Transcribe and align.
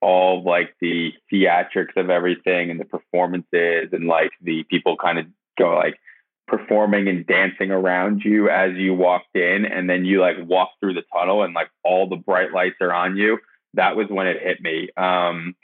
all 0.00 0.42
like 0.42 0.74
the 0.80 1.12
theatrics 1.32 1.96
of 1.96 2.10
everything 2.10 2.70
and 2.70 2.78
the 2.78 2.84
performances 2.84 3.88
and 3.92 4.06
like 4.06 4.30
the 4.42 4.62
people 4.64 4.96
kind 4.96 5.18
of 5.18 5.26
go 5.58 5.74
like 5.74 5.98
performing 6.46 7.08
and 7.08 7.26
dancing 7.26 7.70
around 7.70 8.22
you 8.24 8.48
as 8.48 8.74
you 8.74 8.94
walked 8.94 9.34
in 9.34 9.64
and 9.64 9.90
then 9.90 10.04
you 10.04 10.20
like 10.20 10.36
walk 10.44 10.70
through 10.80 10.94
the 10.94 11.02
tunnel 11.12 11.42
and 11.42 11.54
like 11.54 11.68
all 11.82 12.08
the 12.08 12.16
bright 12.16 12.52
lights 12.52 12.76
are 12.80 12.92
on 12.92 13.16
you. 13.16 13.38
That 13.74 13.96
was 13.96 14.06
when 14.08 14.26
it 14.26 14.42
hit 14.42 14.60
me. 14.60 14.88
Um 14.96 15.56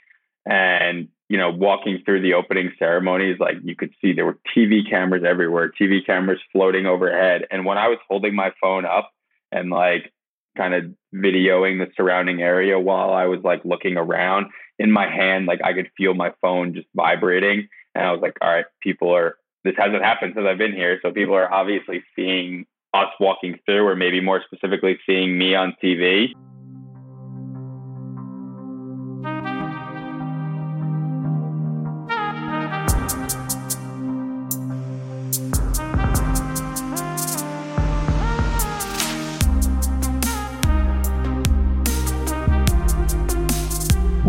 and 0.45 1.07
you 1.29 1.37
know 1.37 1.51
walking 1.51 2.01
through 2.03 2.21
the 2.21 2.33
opening 2.33 2.73
ceremonies 2.77 3.37
like 3.39 3.55
you 3.63 3.77
could 3.77 3.93
see 4.01 4.11
there 4.11 4.25
were 4.25 4.37
tv 4.55 4.89
cameras 4.89 5.23
everywhere 5.25 5.71
tv 5.71 6.05
cameras 6.05 6.39
floating 6.51 6.85
overhead. 6.85 7.45
And 7.49 7.65
when 7.65 7.77
i 7.77 7.87
was 7.87 7.99
holding 8.09 8.35
my 8.35 8.51
phone 8.59 8.85
up 8.85 9.11
and 9.51 9.69
like 9.69 10.11
kind 10.55 10.73
of 10.73 10.85
videoing 11.13 11.79
the 11.79 11.91
surrounding 11.95 12.41
area 12.41 12.79
while 12.79 13.11
i 13.11 13.25
was 13.25 13.39
like 13.43 13.63
looking 13.65 13.97
around 13.97 14.47
in 14.79 14.91
my 14.91 15.07
hand 15.07 15.45
like 15.45 15.61
i 15.63 15.73
could 15.73 15.89
feel 15.97 16.13
my 16.13 16.31
phone 16.41 16.73
just 16.73 16.87
vibrating 16.95 17.67
and 17.95 18.05
i 18.05 18.11
was 18.11 18.21
like 18.21 18.37
all 18.41 18.49
right 18.49 18.65
people 18.81 19.15
are 19.15 19.37
this 19.63 19.75
hasn't 19.77 20.03
happened 20.03 20.33
since 20.35 20.45
I've 20.47 20.57
been 20.57 20.73
here. 20.73 20.99
So 21.01 21.11
people 21.11 21.35
are 21.35 21.51
obviously 21.51 22.03
seeing 22.15 22.65
us 22.93 23.09
walking 23.19 23.57
through, 23.65 23.87
or 23.87 23.95
maybe 23.95 24.21
more 24.21 24.41
specifically, 24.45 24.99
seeing 25.05 25.37
me 25.37 25.55
on 25.55 25.75
TV. 25.83 26.33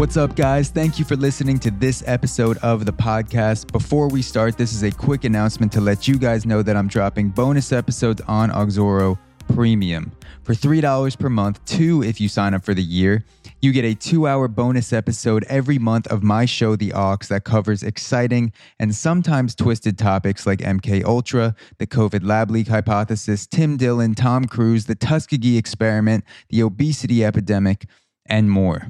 What's 0.05 0.19
up, 0.19 0.37
guys? 0.37 0.69
Thank 0.69 0.99
you 0.99 1.05
for 1.07 1.17
listening 1.17 1.59
to 1.61 1.71
this 1.71 2.03
episode 2.07 2.59
of 2.59 2.85
the 2.85 2.93
podcast. 2.93 3.73
Before 3.73 4.07
we 4.07 4.21
start, 4.21 4.59
this 4.59 4.75
is 4.75 4.83
a 4.83 4.91
quick 4.91 5.25
announcement 5.25 5.73
to 5.73 5.81
let 5.81 6.07
you 6.07 6.19
guys 6.19 6.45
know 6.45 6.61
that 6.61 6.77
I'm 6.77 6.89
dropping 6.89 7.31
bonus 7.31 7.73
episodes 7.73 8.21
on 8.29 8.51
Auxoro 8.51 9.19
Premium. 9.55 10.13
For 10.43 10.53
$3 10.53 11.19
per 11.19 11.31
month, 11.31 11.65
two 11.65 12.03
if 12.03 12.21
you 12.21 12.29
sign 12.29 12.53
up 12.53 12.63
for 12.63 12.75
the 12.75 12.83
year, 12.83 13.25
you 13.63 13.73
get 13.73 13.87
a 13.87 13.95
two 13.95 14.27
hour 14.27 14.47
bonus 14.47 14.93
episode 14.93 15.43
every 15.49 15.79
month 15.79 16.07
of 16.09 16.23
my 16.23 16.45
show, 16.45 16.77
The 16.77 16.93
Aux, 16.93 17.17
that 17.31 17.45
covers 17.45 17.83
exciting 17.83 18.53
and 18.79 18.95
sometimes 18.95 19.55
twisted 19.55 19.97
topics 19.97 20.47
like 20.47 20.59
MK 20.59 21.03
Ultra, 21.03 21.55
the 21.79 21.87
COVID 21.87 22.27
lab 22.27 22.51
leak 22.51 22.69
hypothesis, 22.69 23.47
Tim 23.47 23.79
Dillon, 23.79 24.15
Tom 24.15 24.45
Cruise, 24.45 24.85
the 24.85 24.95
Tuskegee 24.95 25.57
experiment, 25.57 26.25
the 26.51 26.63
obesity 26.63 27.25
epidemic 27.25 27.87
and 28.27 28.51
more. 28.51 28.89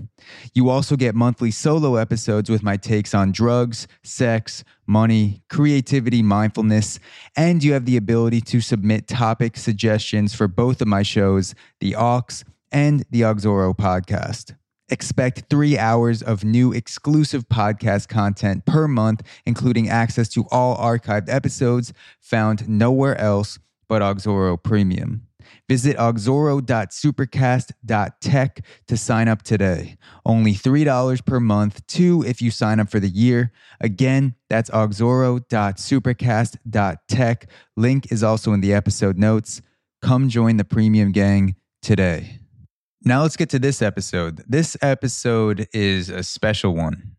You 0.54 0.68
also 0.68 0.96
get 0.96 1.14
monthly 1.14 1.50
solo 1.50 1.96
episodes 1.96 2.48
with 2.48 2.62
my 2.62 2.76
takes 2.76 3.14
on 3.14 3.32
drugs, 3.32 3.88
sex, 4.02 4.64
money, 4.86 5.42
creativity, 5.48 6.22
mindfulness, 6.22 6.98
and 7.36 7.62
you 7.62 7.72
have 7.72 7.84
the 7.84 7.96
ability 7.96 8.40
to 8.42 8.60
submit 8.60 9.08
topic 9.08 9.56
suggestions 9.56 10.34
for 10.34 10.48
both 10.48 10.80
of 10.80 10.88
my 10.88 11.02
shows, 11.02 11.54
The 11.80 11.96
Aux 11.96 12.44
and 12.70 13.04
the 13.10 13.22
Auxoro 13.22 13.76
podcast. 13.76 14.56
Expect 14.90 15.44
three 15.48 15.78
hours 15.78 16.22
of 16.22 16.44
new 16.44 16.72
exclusive 16.72 17.48
podcast 17.48 18.08
content 18.08 18.66
per 18.66 18.86
month, 18.86 19.22
including 19.46 19.88
access 19.88 20.28
to 20.30 20.44
all 20.50 20.76
archived 20.76 21.28
episodes 21.28 21.92
found 22.20 22.68
nowhere 22.68 23.18
else 23.18 23.58
but 23.88 24.02
Auxoro 24.02 24.62
Premium. 24.62 25.26
Visit 25.68 25.96
auxoro.supercast.tech 25.96 28.64
to 28.86 28.96
sign 28.96 29.28
up 29.28 29.42
today. 29.42 29.96
Only 30.26 30.52
$3 30.52 31.24
per 31.24 31.40
month, 31.40 31.86
two 31.86 32.22
if 32.26 32.42
you 32.42 32.50
sign 32.50 32.80
up 32.80 32.90
for 32.90 33.00
the 33.00 33.08
year. 33.08 33.50
Again, 33.80 34.34
that's 34.50 34.68
auxoro.supercast.tech. 34.70 37.50
Link 37.76 38.12
is 38.12 38.22
also 38.22 38.52
in 38.52 38.60
the 38.60 38.74
episode 38.74 39.16
notes. 39.16 39.62
Come 40.02 40.28
join 40.28 40.58
the 40.58 40.64
premium 40.64 41.12
gang 41.12 41.56
today. 41.80 42.40
Now 43.02 43.22
let's 43.22 43.36
get 43.36 43.48
to 43.50 43.58
this 43.58 43.82
episode. 43.82 44.44
This 44.46 44.76
episode 44.82 45.66
is 45.72 46.10
a 46.10 46.22
special 46.22 46.74
one. 46.74 47.12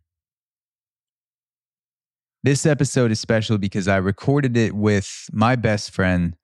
This 2.43 2.67
episode 2.67 3.11
is 3.11 3.19
special 3.19 3.57
because 3.57 3.87
I 3.87 3.97
recorded 3.97 4.55
it 4.55 4.73
with 4.73 5.27
my 5.33 5.55
best 5.55 5.89
friend, 5.89 6.35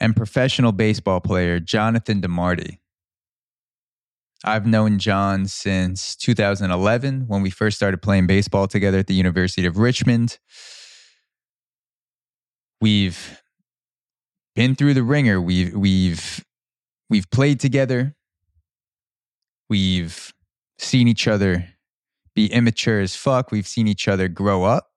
and 0.00 0.16
professional 0.16 0.72
baseball 0.72 1.20
player 1.20 1.60
Jonathan 1.60 2.20
de 2.20 2.28
Marte. 2.28 2.78
I've 4.42 4.66
known 4.66 4.98
John 4.98 5.46
since 5.46 6.16
2011 6.16 7.24
when 7.28 7.42
we 7.42 7.50
first 7.50 7.76
started 7.76 8.00
playing 8.00 8.26
baseball 8.26 8.66
together 8.66 8.98
at 8.98 9.06
the 9.06 9.14
University 9.14 9.66
of 9.66 9.76
Richmond. 9.76 10.38
We've 12.80 13.38
been 14.56 14.74
through 14.74 14.94
the 14.94 15.02
ringer. 15.02 15.40
We've 15.40 15.74
we've 15.74 16.42
we've 17.10 17.30
played 17.30 17.60
together. 17.60 18.16
We've 19.68 20.32
seen 20.78 21.06
each 21.06 21.28
other 21.28 21.68
be 22.34 22.46
immature 22.46 23.00
as 23.00 23.14
fuck. 23.14 23.52
We've 23.52 23.68
seen 23.68 23.86
each 23.86 24.08
other 24.08 24.28
grow 24.28 24.64
up 24.64 24.89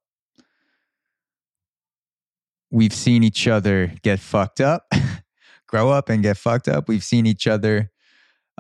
we've 2.74 2.94
seen 2.94 3.24
each 3.24 3.48
other 3.48 3.94
get 4.02 4.20
fucked 4.20 4.60
up, 4.60 4.92
grow 5.68 5.92
up 5.92 6.10
and 6.10 6.24
get 6.24 6.38
fucked 6.38 6.68
up. 6.68 6.90
We've 6.90 7.04
seen 7.04 7.28
each 7.28 7.48
other 7.48 7.92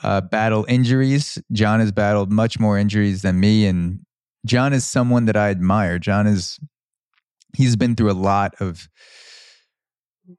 uh, 0.04 0.22
battle 0.22 0.66
injuries. 0.70 1.40
John 1.52 1.80
has 1.80 1.92
battled 1.92 2.32
much 2.32 2.60
more 2.60 2.78
injuries 2.78 3.24
than 3.24 3.40
me. 3.40 3.66
And 3.66 4.06
John 4.46 4.72
is 4.72 4.86
someone 4.86 5.26
that 5.26 5.36
I 5.36 5.50
admire. 5.50 5.98
John 5.98 6.28
is, 6.28 6.60
he's 7.58 7.76
been 7.76 7.96
through 7.96 8.12
a 8.12 8.14
lot 8.14 8.54
of 8.60 8.88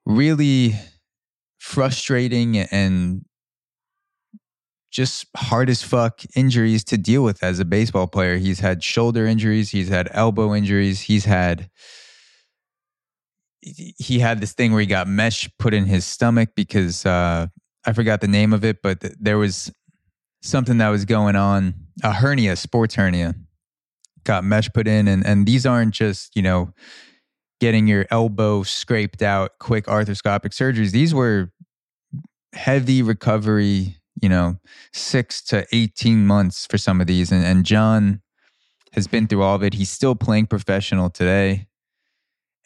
really 0.07 0.75
frustrating 1.59 2.59
and 2.59 3.25
just 4.93 5.27
hard 5.37 5.69
as 5.69 5.83
fuck 5.83 6.21
injuries 6.37 6.85
to 6.85 6.97
deal 6.97 7.25
with 7.25 7.43
as 7.43 7.59
a 7.59 7.65
baseball 7.65 8.07
player. 8.07 8.37
He's 8.37 8.61
had 8.61 8.85
shoulder 8.85 9.27
injuries, 9.27 9.71
he's 9.71 9.89
had 9.89 10.09
elbow 10.13 10.55
injuries, 10.55 11.01
he's 11.01 11.25
had 11.25 11.69
he 13.65 14.19
had 14.19 14.41
this 14.41 14.53
thing 14.53 14.73
where 14.73 14.81
he 14.81 14.87
got 14.87 15.09
mesh 15.09 15.49
put 15.59 15.73
in 15.73 15.87
his 15.87 16.05
stomach 16.05 16.51
because 16.55 17.07
uh, 17.07 17.47
I 17.87 17.93
forgot 17.93 18.21
the 18.21 18.29
name 18.29 18.53
of 18.53 18.65
it, 18.65 18.83
but 18.83 19.01
th- 19.01 19.15
there 19.19 19.39
was 19.39 19.73
something 20.43 20.79
that 20.79 20.91
was 20.91 21.05
going 21.05 21.37
on 21.37 21.75
a 22.03 22.13
hernia, 22.13 22.57
sports 22.57 22.95
hernia, 22.95 23.35
got 24.25 24.45
mesh 24.45 24.69
put 24.73 24.87
in, 24.87 25.09
and 25.09 25.27
and 25.27 25.47
these 25.47 25.65
aren't 25.65 25.95
just 25.95 26.37
you 26.37 26.43
know 26.43 26.73
getting 27.61 27.87
your 27.87 28.07
elbow 28.11 28.63
scraped 28.63 29.23
out, 29.23 29.53
quick 29.61 29.87
arthroscopic 29.87 30.51
surgeries. 30.51 30.91
These 30.91 31.15
were 31.15 31.51
heavy 32.53 33.03
recovery, 33.03 33.97
you 34.21 34.29
know, 34.29 34.57
six 34.93 35.43
to 35.45 35.67
eighteen 35.73 36.27
months 36.27 36.67
for 36.67 36.77
some 36.77 37.01
of 37.01 37.07
these, 37.07 37.33
and 37.33 37.45
and 37.45 37.65
John 37.65 38.21
has 38.93 39.07
been 39.07 39.27
through 39.27 39.43
all 39.43 39.57
of 39.57 39.63
it. 39.63 39.75
He's 39.75 39.91
still 39.91 40.15
playing 40.15 40.47
professional 40.47 41.11
today 41.11 41.67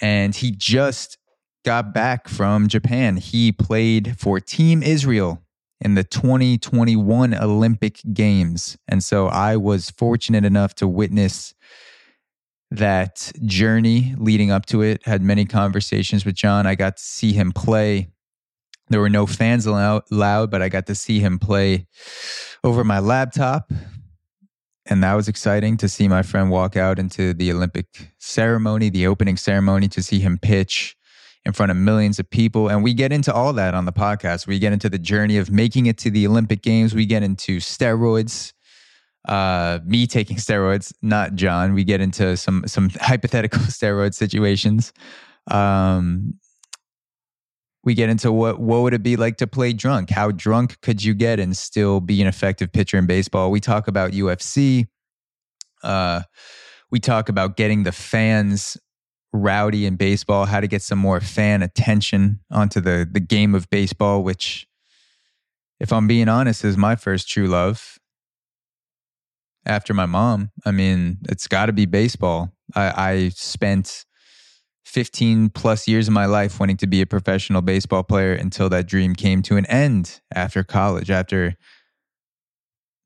and 0.01 0.35
he 0.35 0.51
just 0.51 1.19
got 1.65 1.93
back 1.93 2.29
from 2.29 2.69
Japan. 2.69 3.17
He 3.17 3.53
played 3.53 4.19
for 4.19 4.41
Team 4.41 4.83
Israel 4.83 5.43
in 5.81 5.95
the 5.95 6.05
2021 6.05 7.35
Olympic 7.35 8.01
Games. 8.13 8.77
And 8.89 9.03
so 9.03 9.27
I 9.27 9.57
was 9.57 9.91
fortunate 9.91 10.45
enough 10.45 10.75
to 10.77 10.89
witness 10.89 11.55
that 12.71 13.33
journey 13.45 14.15
leading 14.19 14.51
up 14.51 14.67
to 14.67 14.83
it. 14.83 15.05
Had 15.05 15.23
many 15.23 15.45
conversations 15.45 16.25
with 16.25 16.35
John. 16.35 16.67
I 16.67 16.75
got 16.75 16.97
to 16.97 17.03
see 17.03 17.33
him 17.33 17.53
play. 17.53 18.09
There 18.89 19.01
were 19.01 19.11
no 19.11 19.27
fans 19.27 19.67
allowed, 19.67 20.51
but 20.51 20.63
I 20.63 20.69
got 20.69 20.87
to 20.87 20.95
see 20.95 21.21
him 21.21 21.39
play 21.39 21.87
over 22.65 22.85
my 22.85 22.99
laptop 22.99 23.71
and 24.89 25.03
that 25.03 25.15
was 25.15 25.29
exciting 25.29 25.77
to 25.79 25.89
see 25.89 26.09
my 26.09 26.23
friend 26.23 26.51
walk 26.51 26.77
out 26.77 26.99
into 26.99 27.35
the 27.35 27.53
Olympic 27.53 27.87
ceremony, 28.19 28.89
the 28.89 29.07
opening 29.07 29.37
ceremony, 29.37 29.89
to 29.89 30.03
see 30.03 30.19
him 30.19 30.39
pitch 30.39 30.97
in 31.45 31.53
front 31.53 31.71
of 31.71 31.77
millions 31.77 32.19
of 32.19 32.29
people. 32.31 32.69
And 32.69 32.83
we 32.83 32.95
get 32.95 33.13
into 33.13 33.33
all 33.33 33.53
that 33.55 33.75
on 33.75 33.85
the 33.85 33.93
podcast. 33.93 34.47
We 34.47 34.59
get 34.59 34.73
into 34.73 34.89
the 34.89 34.99
journey 34.99 35.37
of 35.37 35.51
making 35.51 35.87
it 35.87 35.99
to 35.99 36.11
the 36.11 36.27
Olympic 36.27 36.63
Games. 36.63 36.95
We 36.95 37.07
get 37.07 37.23
into 37.23 37.59
steroids, 37.59 38.53
uh, 39.29 39.81
me 39.85 40.07
taking 40.07 40.37
steroids, 40.39 40.93
not 41.03 41.35
John. 41.35 41.75
We 41.75 41.85
get 41.85 42.01
into 42.01 42.37
some 42.37 42.65
some 42.67 42.89
hypothetical 43.01 43.61
steroid 43.63 44.15
situations. 44.15 44.93
Um, 45.51 46.38
we 47.89 47.95
get 47.95 48.11
into 48.11 48.31
what 48.31 48.61
what 48.61 48.83
would 48.83 48.93
it 48.93 49.03
be 49.03 49.17
like 49.17 49.39
to 49.39 49.47
play 49.47 49.73
drunk? 49.73 50.11
How 50.11 50.31
drunk 50.31 50.79
could 50.83 51.03
you 51.03 51.15
get 51.15 51.41
and 51.41 51.57
still 51.57 52.01
be 52.01 52.21
an 52.21 52.29
effective 52.29 52.71
pitcher 52.71 52.99
in 52.99 53.07
baseball? 53.07 53.51
We 53.51 53.61
talk 53.61 53.89
about 53.89 54.13
UFC. 54.13 54.89
Uh, 55.83 56.23
we 56.91 57.01
talk 57.01 57.31
about 57.31 57.57
getting 57.57 57.85
the 57.85 57.93
fans 57.93 58.77
rowdy 59.33 59.87
in 59.87 59.97
baseball, 59.97 60.45
how 60.45 60.61
to 60.61 60.69
get 60.69 60.83
some 60.83 60.99
more 60.99 61.19
fan 61.23 61.63
attention 61.63 62.41
onto 62.51 62.79
the 62.79 63.09
the 63.11 63.21
game 63.21 63.55
of 63.55 63.71
baseball, 63.71 64.23
which, 64.23 64.67
if 65.81 65.91
I'm 65.91 66.07
being 66.07 66.29
honest, 66.29 66.67
is 66.67 66.77
my 66.77 66.95
first 66.95 67.27
true 67.27 67.49
love. 67.49 67.99
after 69.65 69.95
my 69.95 70.07
mom. 70.07 70.51
I 70.67 70.73
mean, 70.73 71.19
it's 71.29 71.49
got 71.49 71.67
to 71.67 71.73
be 71.73 71.87
baseball. 71.87 72.53
I, 72.75 73.13
I 73.13 73.29
spent 73.31 74.05
15 74.89 75.51
plus 75.51 75.87
years 75.87 76.09
of 76.09 76.15
my 76.15 76.25
life 76.25 76.59
wanting 76.59 76.79
to 76.79 76.87
be 76.87 77.03
a 77.03 77.07
professional 77.07 77.61
baseball 77.61 78.03
player 78.03 78.33
until 78.33 78.71
that 78.71 78.87
dream 78.87 79.15
came 79.15 79.43
to 79.43 79.59
an 79.59 79.67
end 79.67 80.21
after 80.35 80.65
college, 80.65 81.11
after 81.11 81.55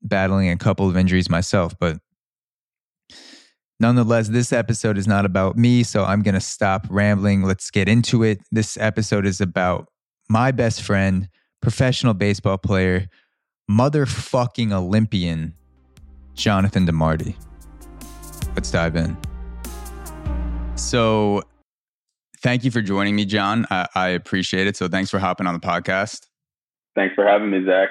battling 0.01 0.49
a 0.49 0.55
couple 0.55 0.87
of 0.87 0.95
injuries 0.95 1.29
myself. 1.29 1.75
But 1.77 1.97
nonetheless, 3.81 4.29
this 4.29 4.53
episode 4.53 4.97
is 4.97 5.07
not 5.07 5.25
about 5.25 5.57
me. 5.57 5.83
So 5.83 6.05
I'm 6.05 6.21
going 6.21 6.35
to 6.35 6.41
stop 6.41 6.87
rambling. 6.89 7.43
Let's 7.43 7.69
get 7.69 7.89
into 7.89 8.23
it. 8.23 8.39
This 8.49 8.77
episode 8.77 9.25
is 9.25 9.41
about 9.41 9.89
my 10.29 10.51
best 10.51 10.83
friend, 10.83 11.27
professional 11.61 12.13
baseball 12.13 12.57
player, 12.57 13.07
motherfucking 13.69 14.71
Olympian, 14.71 15.53
Jonathan 16.33 16.85
de 16.85 16.93
Marte. 16.93 17.35
Let's 18.55 18.71
dive 18.71 18.95
in. 18.95 19.17
So, 20.75 21.43
thank 22.43 22.63
you 22.63 22.71
for 22.71 22.81
joining 22.81 23.15
me, 23.15 23.25
John. 23.25 23.65
I, 23.71 23.87
I, 23.95 24.07
appreciate 24.09 24.67
it. 24.67 24.77
So, 24.77 24.87
thanks 24.87 25.09
for 25.09 25.17
hopping 25.17 25.47
on 25.47 25.53
the 25.53 25.59
podcast. 25.59 26.27
Thanks 26.95 27.15
for 27.15 27.25
having 27.25 27.49
me, 27.49 27.65
Zach. 27.65 27.89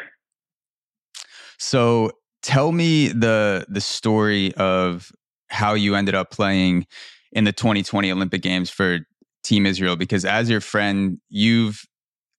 So, 1.58 2.12
tell 2.42 2.72
me 2.72 3.08
the 3.08 3.66
the 3.68 3.80
story 3.80 4.54
of 4.54 5.10
how 5.48 5.74
you 5.74 5.94
ended 5.94 6.14
up 6.14 6.30
playing 6.30 6.86
in 7.32 7.44
the 7.44 7.52
2020 7.52 8.10
Olympic 8.12 8.42
Games 8.42 8.70
for 8.70 9.00
Team 9.42 9.66
Israel 9.66 9.96
because 9.96 10.24
as 10.24 10.48
your 10.48 10.60
friend 10.60 11.18
you've 11.28 11.84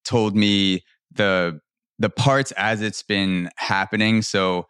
told 0.04 0.34
me 0.34 0.82
the 1.12 1.60
the 1.98 2.10
parts 2.10 2.50
as 2.52 2.80
it's 2.80 3.02
been 3.02 3.50
happening 3.56 4.22
so 4.22 4.66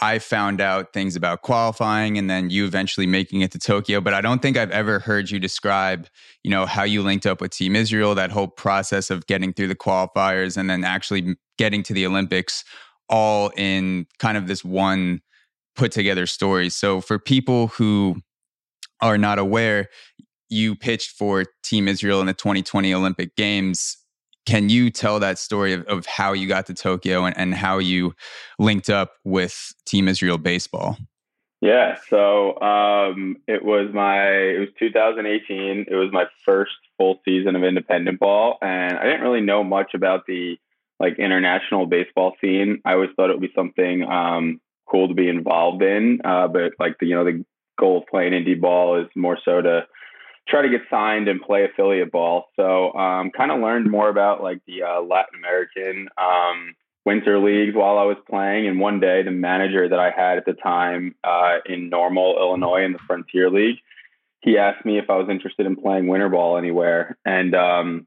I 0.00 0.18
found 0.18 0.60
out 0.60 0.92
things 0.92 1.16
about 1.16 1.42
qualifying 1.42 2.18
and 2.18 2.28
then 2.28 2.50
you 2.50 2.66
eventually 2.66 3.06
making 3.06 3.40
it 3.40 3.52
to 3.52 3.58
Tokyo 3.58 4.00
but 4.00 4.14
I 4.14 4.20
don't 4.20 4.42
think 4.42 4.56
I've 4.56 4.70
ever 4.70 4.98
heard 4.98 5.30
you 5.30 5.38
describe 5.38 6.08
you 6.44 6.50
know 6.50 6.66
how 6.66 6.82
you 6.82 7.02
linked 7.02 7.26
up 7.26 7.40
with 7.40 7.52
Team 7.52 7.74
Israel 7.74 8.14
that 8.14 8.30
whole 8.30 8.48
process 8.48 9.10
of 9.10 9.26
getting 9.26 9.52
through 9.52 9.68
the 9.68 9.74
qualifiers 9.74 10.56
and 10.56 10.68
then 10.68 10.84
actually 10.84 11.36
getting 11.58 11.82
to 11.84 11.92
the 11.92 12.06
Olympics 12.06 12.64
all 13.08 13.50
in 13.56 14.06
kind 14.18 14.36
of 14.36 14.46
this 14.46 14.64
one 14.64 15.20
put 15.76 15.92
together 15.92 16.26
stories. 16.26 16.74
So 16.74 17.00
for 17.00 17.18
people 17.18 17.68
who 17.68 18.16
are 19.00 19.18
not 19.18 19.38
aware, 19.38 19.88
you 20.48 20.74
pitched 20.74 21.10
for 21.10 21.44
Team 21.62 21.88
Israel 21.88 22.20
in 22.20 22.26
the 22.26 22.34
2020 22.34 22.92
Olympic 22.94 23.36
Games. 23.36 23.98
Can 24.46 24.68
you 24.68 24.90
tell 24.90 25.18
that 25.20 25.38
story 25.38 25.72
of, 25.72 25.84
of 25.86 26.06
how 26.06 26.32
you 26.32 26.46
got 26.46 26.66
to 26.66 26.74
Tokyo 26.74 27.24
and, 27.24 27.36
and 27.36 27.54
how 27.54 27.78
you 27.78 28.14
linked 28.58 28.88
up 28.88 29.12
with 29.24 29.74
Team 29.84 30.08
Israel 30.08 30.38
baseball? 30.38 30.96
Yeah, 31.60 31.96
so 32.10 32.60
um, 32.60 33.36
it 33.48 33.64
was 33.64 33.90
my 33.92 34.28
it 34.28 34.60
was 34.60 34.68
2018. 34.78 35.86
It 35.88 35.94
was 35.94 36.10
my 36.12 36.24
first 36.44 36.72
full 36.98 37.20
season 37.24 37.56
of 37.56 37.64
independent 37.64 38.20
ball, 38.20 38.58
and 38.60 38.98
I 38.98 39.04
didn't 39.04 39.22
really 39.22 39.40
know 39.40 39.64
much 39.64 39.92
about 39.94 40.26
the 40.26 40.58
like 41.00 41.18
international 41.18 41.86
baseball 41.86 42.36
scene. 42.40 42.80
I 42.84 42.92
always 42.92 43.10
thought 43.16 43.30
it 43.30 43.34
would 43.34 43.40
be 43.40 43.52
something 43.54 44.04
um, 44.04 44.60
cool 44.88 45.08
to 45.08 45.14
be 45.14 45.28
involved 45.28 45.82
in. 45.82 46.20
Uh, 46.24 46.48
but 46.48 46.72
like 46.78 46.98
the 47.00 47.06
you 47.06 47.14
know 47.14 47.24
the 47.24 47.44
goal 47.78 47.98
of 47.98 48.06
playing 48.06 48.32
indie 48.32 48.60
ball 48.60 49.00
is 49.00 49.08
more 49.16 49.38
so 49.44 49.60
to 49.60 49.86
try 50.48 50.62
to 50.62 50.68
get 50.68 50.82
signed 50.90 51.28
and 51.28 51.40
play 51.40 51.64
affiliate 51.64 52.12
ball. 52.12 52.46
So 52.56 52.92
um, 52.94 53.30
kind 53.30 53.50
of 53.50 53.60
learned 53.60 53.90
more 53.90 54.08
about 54.08 54.42
like 54.42 54.60
the 54.66 54.82
uh, 54.84 55.00
Latin 55.00 55.38
American 55.38 56.08
um, 56.18 56.74
winter 57.04 57.38
leagues 57.38 57.74
while 57.74 57.98
I 57.98 58.04
was 58.04 58.16
playing. 58.28 58.66
And 58.66 58.78
one 58.78 59.00
day, 59.00 59.22
the 59.22 59.30
manager 59.30 59.88
that 59.88 59.98
I 59.98 60.10
had 60.10 60.38
at 60.38 60.44
the 60.44 60.52
time 60.52 61.14
uh, 61.24 61.58
in 61.66 61.88
Normal, 61.88 62.36
Illinois, 62.38 62.84
in 62.84 62.92
the 62.92 62.98
Frontier 63.06 63.50
League, 63.50 63.78
he 64.40 64.58
asked 64.58 64.84
me 64.84 64.98
if 64.98 65.10
I 65.10 65.16
was 65.16 65.28
interested 65.28 65.66
in 65.66 65.76
playing 65.76 66.06
winter 66.06 66.28
ball 66.28 66.56
anywhere, 66.56 67.16
and 67.24 67.54
um, 67.54 68.06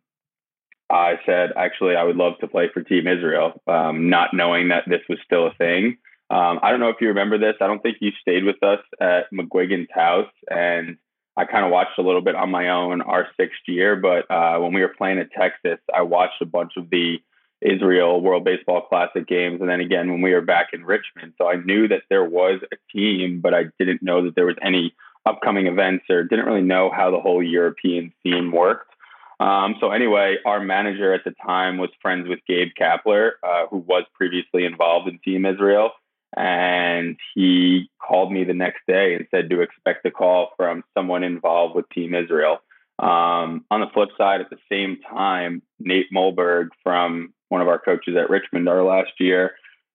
I 0.90 1.20
said 1.26 1.52
actually 1.58 1.96
I 1.96 2.04
would 2.04 2.16
love 2.16 2.34
to 2.40 2.48
play 2.48 2.70
for 2.74 2.82
Team 2.82 3.08
Israel, 3.08 3.62
um, 3.68 4.10
not 4.10 4.34
knowing 4.34 4.70
that 4.70 4.84
this 4.88 5.02
was 5.10 5.20
still 5.26 5.48
a 5.48 5.54
thing. 5.56 5.98
Um, 6.30 6.60
I 6.62 6.70
don't 6.72 6.80
know 6.80 6.90
if 6.90 7.02
you 7.02 7.10
remember 7.10 7.38
this. 7.38 7.56
I 7.60 7.68
don't 7.68 7.82
think 7.82 7.98
you 8.00 8.12
stayed 8.22 8.44
with 8.44 8.62
us 8.64 8.80
at 9.02 9.26
McGuigan's 9.34 9.90
house, 9.92 10.32
and 10.50 10.98
I 11.40 11.46
kind 11.46 11.64
of 11.64 11.72
watched 11.72 11.98
a 11.98 12.02
little 12.02 12.22
bit 12.22 12.36
on 12.36 12.52
my 12.52 12.68
own 12.68 13.02
our 13.02 13.28
sixth 13.40 13.62
year. 13.66 13.96
But 13.96 14.30
uh, 14.30 14.60
when 14.60 14.74
we 14.74 14.82
were 14.82 14.94
playing 14.96 15.20
at 15.20 15.32
Texas, 15.32 15.80
I 15.96 16.02
watched 16.02 16.42
a 16.42 16.46
bunch 16.46 16.74
of 16.76 16.90
the 16.90 17.20
Israel 17.62 18.22
World 18.22 18.44
Baseball 18.44 18.82
Classic 18.82 19.26
games, 19.26 19.62
and 19.62 19.70
then 19.70 19.80
again 19.80 20.12
when 20.12 20.22
we 20.22 20.34
were 20.34 20.42
back 20.42 20.68
in 20.74 20.84
Richmond. 20.84 21.34
So 21.38 21.50
I 21.50 21.56
knew 21.56 21.88
that 21.88 22.04
there 22.10 22.26
was 22.26 22.60
a 22.74 22.76
team, 22.92 23.40
but 23.42 23.54
I 23.54 23.66
didn't 23.80 24.04
know 24.04 24.26
that 24.26 24.36
there 24.36 24.46
was 24.46 24.58
any 24.62 24.94
upcoming 25.26 25.68
events 25.68 26.06
or 26.10 26.24
didn't 26.24 26.46
really 26.46 26.62
know 26.62 26.92
how 26.94 27.10
the 27.10 27.20
whole 27.20 27.42
European 27.42 28.14
scene 28.22 28.52
worked. 28.52 28.94
Um, 29.40 29.76
so 29.80 29.92
anyway, 29.92 30.38
our 30.46 30.60
manager 30.60 31.14
at 31.14 31.24
the 31.24 31.34
time 31.46 31.78
was 31.78 31.90
friends 32.02 32.28
with 32.28 32.40
Gabe 32.48 32.70
Kapler, 32.80 33.32
uh, 33.44 33.68
who 33.70 33.78
was 33.78 34.04
previously 34.14 34.66
involved 34.66 35.08
in 35.08 35.20
Team 35.20 35.46
Israel. 35.46 35.92
And 36.36 37.18
he 37.34 37.90
called 38.00 38.32
me 38.32 38.44
the 38.44 38.54
next 38.54 38.82
day 38.88 39.16
and 39.16 39.28
said 39.32 39.50
to 39.50 39.62
expect 39.62 40.06
a 40.06 40.12
call 40.12 40.52
from 40.58 40.84
someone 40.98 41.24
involved 41.24 41.76
with 41.76 41.90
Team 41.90 42.14
Israel. 42.14 42.60
Um, 43.00 43.66
on 43.72 43.80
the 43.80 43.90
flip 43.94 44.10
side, 44.18 44.42
at 44.42 44.50
the 44.50 44.58
same 44.70 45.00
time, 45.10 45.62
Nate 45.80 46.12
Mulberg 46.14 46.70
from 46.84 47.34
one 47.48 47.62
of 47.62 47.68
our 47.68 47.80
coaches 47.80 48.16
at 48.18 48.30
Richmond 48.30 48.70
our 48.70 48.84
last 48.84 49.12
year 49.20 49.54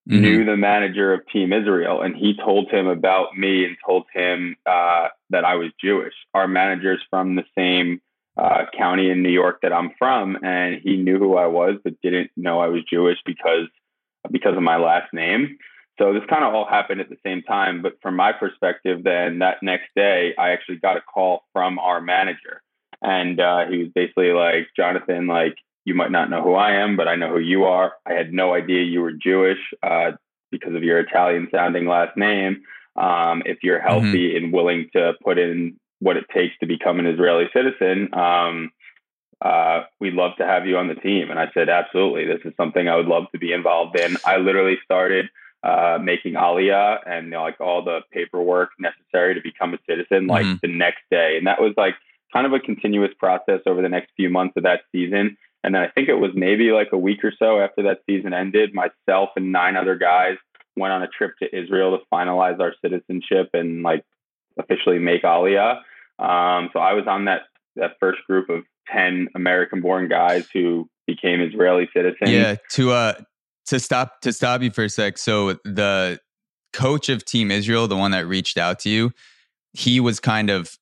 mm-hmm. 0.09 0.21
knew 0.21 0.45
the 0.45 0.57
manager 0.57 1.13
of 1.13 1.27
Team 1.29 1.53
Israel, 1.53 2.03
and 2.03 2.17
he 2.17 2.37
told 2.37 2.71
him 2.71 2.87
about 2.87 3.37
me 3.37 3.65
and 3.65 3.77
told 3.85 4.07
him 4.13 4.57
uh, 4.67 5.09
that 5.31 5.45
I 5.45 5.55
was 5.57 5.71
Jewish. 5.81 6.15
Our 6.35 6.49
manager's 6.49 7.03
from 7.11 7.37
the 7.37 7.45
same 7.57 8.01
uh, 8.37 8.65
county 8.77 9.11
in 9.11 9.23
New 9.23 9.31
York 9.31 9.61
that 9.63 9.73
I'm 9.73 9.93
from, 9.99 10.39
and 10.43 10.81
he 10.83 10.97
knew 10.97 11.19
who 11.19 11.37
I 11.37 11.47
was, 11.47 11.77
but 11.83 12.01
didn't 12.03 12.31
know 12.37 12.61
I 12.61 12.69
was 12.69 12.83
Jewish 12.85 13.19
because 13.25 13.69
because 14.31 14.57
of 14.57 14.63
my 14.63 14.77
last 14.77 15.13
name. 15.13 15.59
So 15.99 16.12
this 16.12 16.23
kind 16.29 16.44
of 16.44 16.55
all 16.55 16.67
happened 16.67 17.00
at 17.00 17.08
the 17.08 17.19
same 17.25 17.43
time. 17.43 17.82
But 17.82 17.94
from 18.02 18.17
my 18.17 18.32
perspective, 18.32 19.05
then 19.05 19.38
that 19.38 19.62
next 19.62 19.88
day, 19.94 20.35
I 20.38 20.50
actually 20.50 20.79
got 20.79 20.96
a 20.96 21.00
call 21.00 21.44
from 21.52 21.79
our 21.79 22.00
manager. 22.00 22.62
And 23.02 23.38
uh, 23.38 23.67
he 23.70 23.79
was 23.79 23.88
basically 23.94 24.32
like, 24.32 24.69
Jonathan, 24.76 25.26
like, 25.26 25.56
you 25.85 25.94
might 25.94 26.11
not 26.11 26.31
know 26.31 26.43
who 26.43 26.55
I 26.55 26.76
am, 26.82 26.96
but 26.96 27.08
I 27.08 27.17
know 27.17 27.29
who 27.29 27.38
you 27.38 27.64
are. 27.64 27.93
I 28.06 28.14
had 28.14 28.32
no 28.32 28.55
idea 28.55 28.82
you 28.82 29.02
were 29.02 29.12
Jewish 29.12 29.58
uh, 29.82 30.12
because 30.50 30.75
of 30.75 30.82
your 30.82 30.99
Italian 31.00 31.49
sounding 31.50 31.87
last 31.87 32.17
name. 32.17 32.62
Um, 32.96 33.43
if 33.44 33.58
you're 33.62 33.79
mm-hmm. 33.79 33.88
healthy 33.88 34.31
mm-hmm. 34.31 34.44
and 34.44 34.52
willing 34.52 34.89
to 34.94 35.13
put 35.22 35.39
in 35.39 35.79
what 36.01 36.17
it 36.17 36.24
takes 36.32 36.55
to 36.60 36.67
become 36.67 36.98
an 36.98 37.06
Israeli 37.06 37.46
citizen, 37.53 38.15
um, 38.15 38.70
uh, 39.44 39.82
we'd 40.01 40.15
love 40.15 40.32
to 40.39 40.46
have 40.46 40.67
you 40.67 40.79
on 40.79 40.89
the 40.89 40.94
team. 40.94 41.31
And 41.31 41.39
I 41.39 41.51
said, 41.53 41.69
absolutely. 41.69 42.24
This 42.24 42.41
is 42.46 42.55
something 42.56 42.89
I 42.89 42.96
would 42.96 43.06
love 43.06 43.24
to 43.32 43.39
be 43.39 43.53
involved 43.53 43.98
in. 43.98 44.17
I 44.24 44.39
literally 44.39 44.79
started 44.84 45.29
uh, 45.65 45.99
making 46.01 46.35
Aliyah 46.35 46.99
and 47.06 47.27
you 47.27 47.31
know, 47.31 47.43
like 47.43 47.59
all 47.59 47.83
the 47.83 48.01
paperwork 48.13 48.71
necessary 48.79 49.35
to 49.35 49.41
become 49.41 49.73
a 49.73 49.79
citizen 49.89 50.27
like 50.27 50.44
mm-hmm. 50.44 50.56
the 50.61 50.69
next 50.69 51.01
day. 51.11 51.37
And 51.39 51.47
that 51.47 51.59
was 51.61 51.73
like 51.79 51.94
kind 52.35 52.44
of 52.47 52.53
a 52.53 52.61
continuous 52.61 53.13
process 53.19 53.61
over 53.67 53.81
the 53.81 53.89
next 53.89 54.11
few 54.15 54.29
months 54.29 54.55
of 54.59 54.65
that 54.65 54.83
season. 54.93 55.39
And 55.63 55.75
then 55.75 55.81
I 55.81 55.89
think 55.89 56.11
it 56.11 56.17
was 56.17 56.33
maybe 56.35 56.71
like 56.73 56.89
a 56.93 56.99
week 56.99 57.25
or 57.25 57.33
so 57.39 57.61
after 57.61 57.85
that 57.85 58.01
season 58.05 58.35
ended, 58.35 58.75
myself 58.75 59.31
and 59.37 59.53
nine 59.53 59.77
other 59.77 59.97
guys 59.97 60.37
went 60.77 60.93
on 60.93 61.03
a 61.03 61.09
trip 61.09 61.33
to 61.39 61.47
Israel 61.56 61.97
to 61.97 62.05
finalize 62.13 62.61
our 62.61 62.75
citizenship 62.83 63.49
and 63.55 63.83
like 63.83 64.05
officially 64.59 64.99
make 64.99 65.23
Aliyah. 65.23 65.79
Um, 66.19 66.69
so 66.75 66.79
I 66.79 66.93
was 66.93 67.06
on 67.09 67.25
that 67.25 67.43
that 67.77 67.93
first 67.99 68.19
group 68.27 68.51
of 68.51 68.65
ten 68.93 69.29
American 69.35 69.81
born 69.81 70.09
guys 70.09 70.47
who 70.53 70.91
became 71.06 71.41
Israeli 71.41 71.89
citizens. 71.94 72.31
Yeah, 72.31 72.56
to 72.73 72.93
uh 72.93 73.15
to 73.67 73.81
stop 73.81 74.21
to 74.23 74.33
stop 74.33 74.63
you 74.63 74.71
for 74.71 74.85
a 74.85 74.89
sec. 74.89 75.19
So 75.19 75.55
the 75.65 76.21
coach 76.73 77.09
of 77.09 77.25
Team 77.25 77.51
Israel, 77.51 77.87
the 77.87 77.97
one 77.97 78.11
that 78.11 78.27
reached 78.27 78.59
out 78.59 78.79
to 78.81 78.91
you, 78.91 79.13
he 79.73 80.01
was 80.01 80.21
kind 80.21 80.51
of 80.51 80.77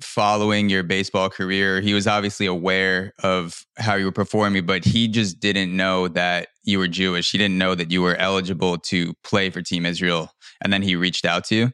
following 0.00 0.68
your 0.68 0.82
baseball 0.82 1.30
career. 1.30 1.80
He 1.80 1.94
was 1.94 2.06
obviously 2.06 2.46
aware 2.46 3.14
of 3.22 3.64
how 3.78 3.94
you 3.94 4.04
were 4.04 4.12
performing, 4.12 4.66
but 4.66 4.84
he 4.84 5.08
just 5.08 5.40
didn't 5.40 5.74
know 5.74 6.08
that 6.08 6.48
you 6.64 6.78
were 6.78 6.88
Jewish. 6.88 7.32
He 7.32 7.38
didn't 7.38 7.56
know 7.56 7.74
that 7.74 7.90
you 7.90 8.02
were 8.02 8.16
eligible 8.16 8.76
to 8.78 9.14
play 9.24 9.48
for 9.48 9.62
Team 9.62 9.86
Israel. 9.86 10.32
And 10.62 10.72
then 10.72 10.82
he 10.82 10.96
reached 10.96 11.24
out 11.24 11.44
to 11.44 11.54
you. 11.54 11.72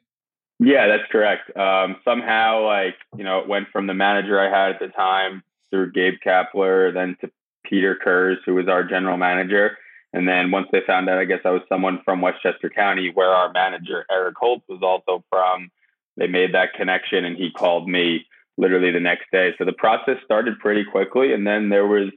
Yeah, 0.61 0.87
that's 0.87 1.11
correct. 1.11 1.57
Um, 1.57 1.97
somehow, 2.05 2.65
like, 2.65 2.95
you 3.17 3.25
know, 3.25 3.41
it 3.41 3.49
went 3.49 3.69
from 3.73 3.89
the 3.89 3.95
manager 3.95 4.39
I 4.39 4.49
had 4.49 4.75
at 4.75 4.81
the 4.81 4.89
time 4.89 5.43
through 5.71 5.91
Gabe 5.91 6.15
Kapler, 6.25 6.95
then 6.95 7.17
to 7.23 7.31
Peter 7.65 7.99
Kurz, 8.01 8.39
who 8.47 8.55
was 8.55 8.69
our 8.69 8.85
general 8.85 9.17
manager. 9.17 9.77
And 10.13 10.29
then 10.29 10.51
once 10.51 10.69
they 10.73 10.81
found 10.87 11.09
out, 11.09 11.19
I 11.19 11.25
guess 11.25 11.41
I 11.45 11.51
was 11.51 11.63
someone 11.69 12.01
from 12.05 12.21
Westchester 12.21 12.71
County, 12.71 13.11
where 13.13 13.31
our 13.31 13.51
manager 13.53 14.05
Eric 14.11 14.35
Holtz 14.39 14.65
was 14.69 14.81
also 14.83 15.25
from. 15.31 15.71
They 16.17 16.27
made 16.27 16.55
that 16.55 16.75
connection, 16.75 17.25
and 17.25 17.37
he 17.37 17.51
called 17.51 17.89
me 17.89 18.27
literally 18.59 18.91
the 18.91 19.01
next 19.01 19.31
day. 19.33 19.55
So 19.57 19.65
the 19.65 19.73
process 19.73 20.17
started 20.25 20.59
pretty 20.59 20.85
quickly, 20.85 21.33
and 21.33 21.47
then 21.47 21.71
there 21.71 21.87
was 21.87 22.11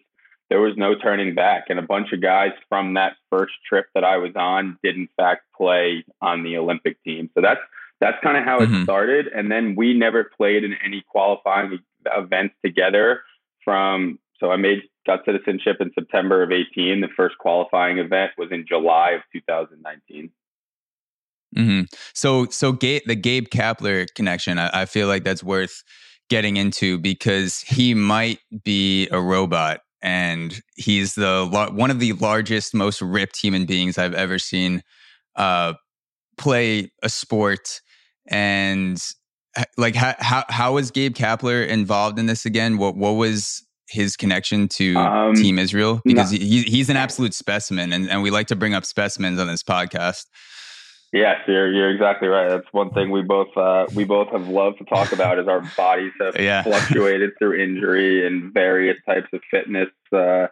there 0.50 0.62
was 0.62 0.74
no 0.78 0.94
turning 0.96 1.34
back. 1.34 1.66
And 1.70 1.80
a 1.80 1.84
bunch 1.84 2.12
of 2.12 2.22
guys 2.22 2.52
from 2.70 2.96
that 2.96 3.14
first 3.32 3.54
trip 3.68 3.88
that 3.96 4.04
I 4.04 4.18
was 4.18 4.36
on 4.36 4.78
did 4.84 4.96
in 4.96 5.10
fact 5.18 5.44
play 5.58 6.04
on 6.22 6.44
the 6.44 6.58
Olympic 6.58 7.02
team. 7.04 7.30
So 7.34 7.42
that's 7.42 7.62
that's 8.02 8.18
kind 8.22 8.38
of 8.38 8.44
how 8.44 8.60
mm-hmm. 8.60 8.82
it 8.82 8.84
started. 8.84 9.28
And 9.28 9.52
then 9.52 9.76
we 9.76 9.94
never 9.94 10.30
played 10.38 10.64
in 10.64 10.76
any 10.86 11.04
qualifying 11.08 11.80
events 12.06 12.56
together 12.64 13.22
from, 13.64 14.20
so 14.40 14.52
I 14.52 14.58
made, 14.58 14.80
got 15.06 15.20
citizenship 15.26 15.78
in 15.80 15.92
September 15.94 16.44
of 16.44 16.52
18. 16.52 17.02
The 17.02 17.08
first 17.16 17.38
qualifying 17.38 18.00
event 18.00 18.32
was 18.38 18.50
in 18.52 18.66
July 18.68 19.12
of 19.12 19.22
2019. 19.34 20.30
Mm-hmm. 21.56 21.82
So, 22.14 22.48
so 22.50 22.72
the 22.74 23.16
Gabe 23.16 23.48
Kapler 23.48 24.08
connection, 24.14 24.60
I, 24.60 24.82
I 24.82 24.86
feel 24.86 25.08
like 25.08 25.24
that's 25.24 25.44
worth 25.44 25.84
getting 26.30 26.58
into 26.58 26.98
because 26.98 27.62
he 27.62 27.94
might 27.94 28.40
be 28.64 29.08
a 29.10 29.22
robot 29.22 29.82
and 30.02 30.62
he's 30.76 31.16
the 31.16 31.48
one 31.74 31.90
of 31.90 32.00
the 32.00 32.14
largest, 32.14 32.74
most 32.74 33.02
ripped 33.02 33.38
human 33.38 33.66
beings 33.66 33.98
I've 33.98 34.14
ever 34.14 34.38
seen 34.38 34.84
uh, 35.36 35.74
play 36.38 36.92
a 37.02 37.10
sport. 37.10 37.82
And 38.28 39.02
like, 39.78 39.96
how, 39.96 40.14
how 40.20 40.44
how 40.50 40.74
was 40.74 40.92
Gabe 40.92 41.16
Kapler 41.16 41.68
involved 41.68 42.20
in 42.20 42.28
this 42.28 42.46
again? 42.46 42.78
What 42.78 42.96
what 42.96 43.14
was 43.14 43.66
his 43.88 44.16
connection 44.18 44.68
to 44.70 44.96
um, 44.96 45.34
Team 45.36 45.60
Israel? 45.60 46.02
Because 46.06 46.32
no. 46.32 46.40
he, 46.40 46.64
he's 46.64 46.90
an 46.90 46.98
absolute 46.98 47.34
specimen, 47.34 47.94
and, 47.94 48.10
and 48.10 48.22
we 48.22 48.32
like 48.32 48.48
to 48.48 48.56
bring 48.56 48.74
up 48.74 48.86
specimens 48.86 49.40
on 49.40 49.48
this 49.48 49.64
podcast. 49.64 50.26
Yes, 51.14 51.38
you're 51.48 51.72
you're 51.72 51.92
exactly 51.92 52.28
right. 52.28 52.50
That's 52.50 52.68
one 52.72 52.90
thing 52.92 53.10
we 53.10 53.22
both 53.22 53.56
uh, 53.56 53.86
we 53.96 54.04
both 54.04 54.30
have 54.32 54.50
loved 54.50 54.80
to 54.80 54.86
talk 54.86 55.14
about 55.14 55.40
is 55.40 55.48
our 55.48 55.62
bodies 55.78 56.12
have 56.20 56.38
yeah. 56.38 56.64
fluctuated 56.64 57.32
through 57.40 57.62
injury 57.62 58.28
and 58.28 58.54
various 58.54 58.98
types 59.06 59.28
of 59.32 59.42
fitness. 59.50 59.90
Uh, 60.12 60.48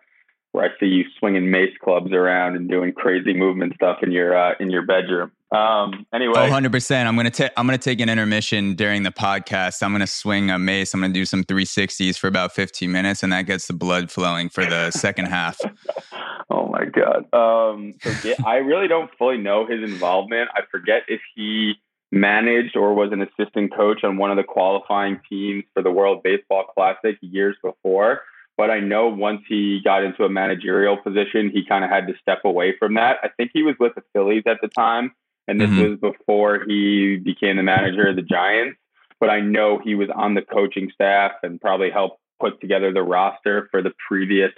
where 0.53 0.65
I 0.65 0.79
see 0.79 0.85
you 0.85 1.05
swinging 1.17 1.49
mace 1.49 1.75
clubs 1.83 2.11
around 2.13 2.55
and 2.55 2.69
doing 2.69 2.93
crazy 2.93 3.33
movement 3.33 3.73
stuff 3.73 3.97
in 4.03 4.11
your 4.11 4.37
uh, 4.37 4.53
in 4.59 4.69
your 4.69 4.83
bedroom. 4.83 5.31
Um, 5.53 6.07
anyway, 6.11 6.33
100 6.33 6.71
percent. 6.71 7.07
I'm 7.07 7.15
gonna 7.15 7.29
take 7.29 7.51
I'm 7.57 7.67
gonna 7.67 7.77
take 7.77 7.99
an 7.99 8.09
intermission 8.09 8.73
during 8.73 9.03
the 9.03 9.11
podcast. 9.11 9.83
I'm 9.83 9.91
gonna 9.91 10.07
swing 10.07 10.49
a 10.49 10.57
mace. 10.57 10.93
I'm 10.93 11.01
gonna 11.01 11.13
do 11.13 11.25
some 11.25 11.43
360s 11.43 12.17
for 12.17 12.27
about 12.27 12.53
15 12.53 12.91
minutes, 12.91 13.21
and 13.21 13.31
that 13.31 13.43
gets 13.43 13.67
the 13.67 13.73
blood 13.73 14.09
flowing 14.09 14.49
for 14.49 14.65
the 14.65 14.89
second 14.89 15.27
half. 15.27 15.59
oh 16.49 16.67
my 16.69 16.85
god. 16.85 17.31
Um, 17.33 17.93
so 18.01 18.33
I 18.43 18.57
really 18.57 18.87
don't 18.87 19.11
fully 19.17 19.37
know 19.37 19.67
his 19.67 19.83
involvement. 19.83 20.49
I 20.55 20.61
forget 20.71 21.03
if 21.07 21.21
he 21.35 21.75
managed 22.11 22.75
or 22.75 22.95
was 22.95 23.11
an 23.11 23.21
assistant 23.21 23.75
coach 23.75 24.03
on 24.03 24.17
one 24.17 24.31
of 24.31 24.37
the 24.37 24.43
qualifying 24.43 25.19
teams 25.29 25.65
for 25.75 25.83
the 25.83 25.91
World 25.91 26.23
Baseball 26.23 26.65
Classic 26.73 27.17
years 27.21 27.55
before. 27.63 28.21
But 28.55 28.69
I 28.69 28.79
know 28.79 29.07
once 29.07 29.41
he 29.47 29.81
got 29.83 30.03
into 30.03 30.23
a 30.23 30.29
managerial 30.29 30.97
position, 30.97 31.49
he 31.51 31.65
kind 31.65 31.83
of 31.83 31.89
had 31.89 32.07
to 32.07 32.13
step 32.21 32.41
away 32.43 32.75
from 32.77 32.95
that. 32.95 33.17
I 33.23 33.29
think 33.29 33.49
he 33.53 33.63
was 33.63 33.75
with 33.79 33.95
the 33.95 34.03
Phillies 34.13 34.43
at 34.45 34.57
the 34.61 34.67
time 34.67 35.11
and 35.47 35.59
this 35.59 35.69
mm-hmm. 35.69 36.01
was 36.01 36.13
before 36.17 36.63
he 36.67 37.17
became 37.17 37.57
the 37.57 37.63
manager 37.63 38.07
of 38.07 38.15
the 38.15 38.21
Giants. 38.21 38.77
But 39.19 39.29
I 39.29 39.39
know 39.39 39.79
he 39.83 39.95
was 39.95 40.09
on 40.13 40.33
the 40.33 40.41
coaching 40.41 40.91
staff 40.93 41.31
and 41.43 41.59
probably 41.61 41.89
helped 41.89 42.19
put 42.41 42.59
together 42.59 42.91
the 42.91 43.03
roster 43.03 43.69
for 43.71 43.81
the 43.81 43.91
previous 44.07 44.51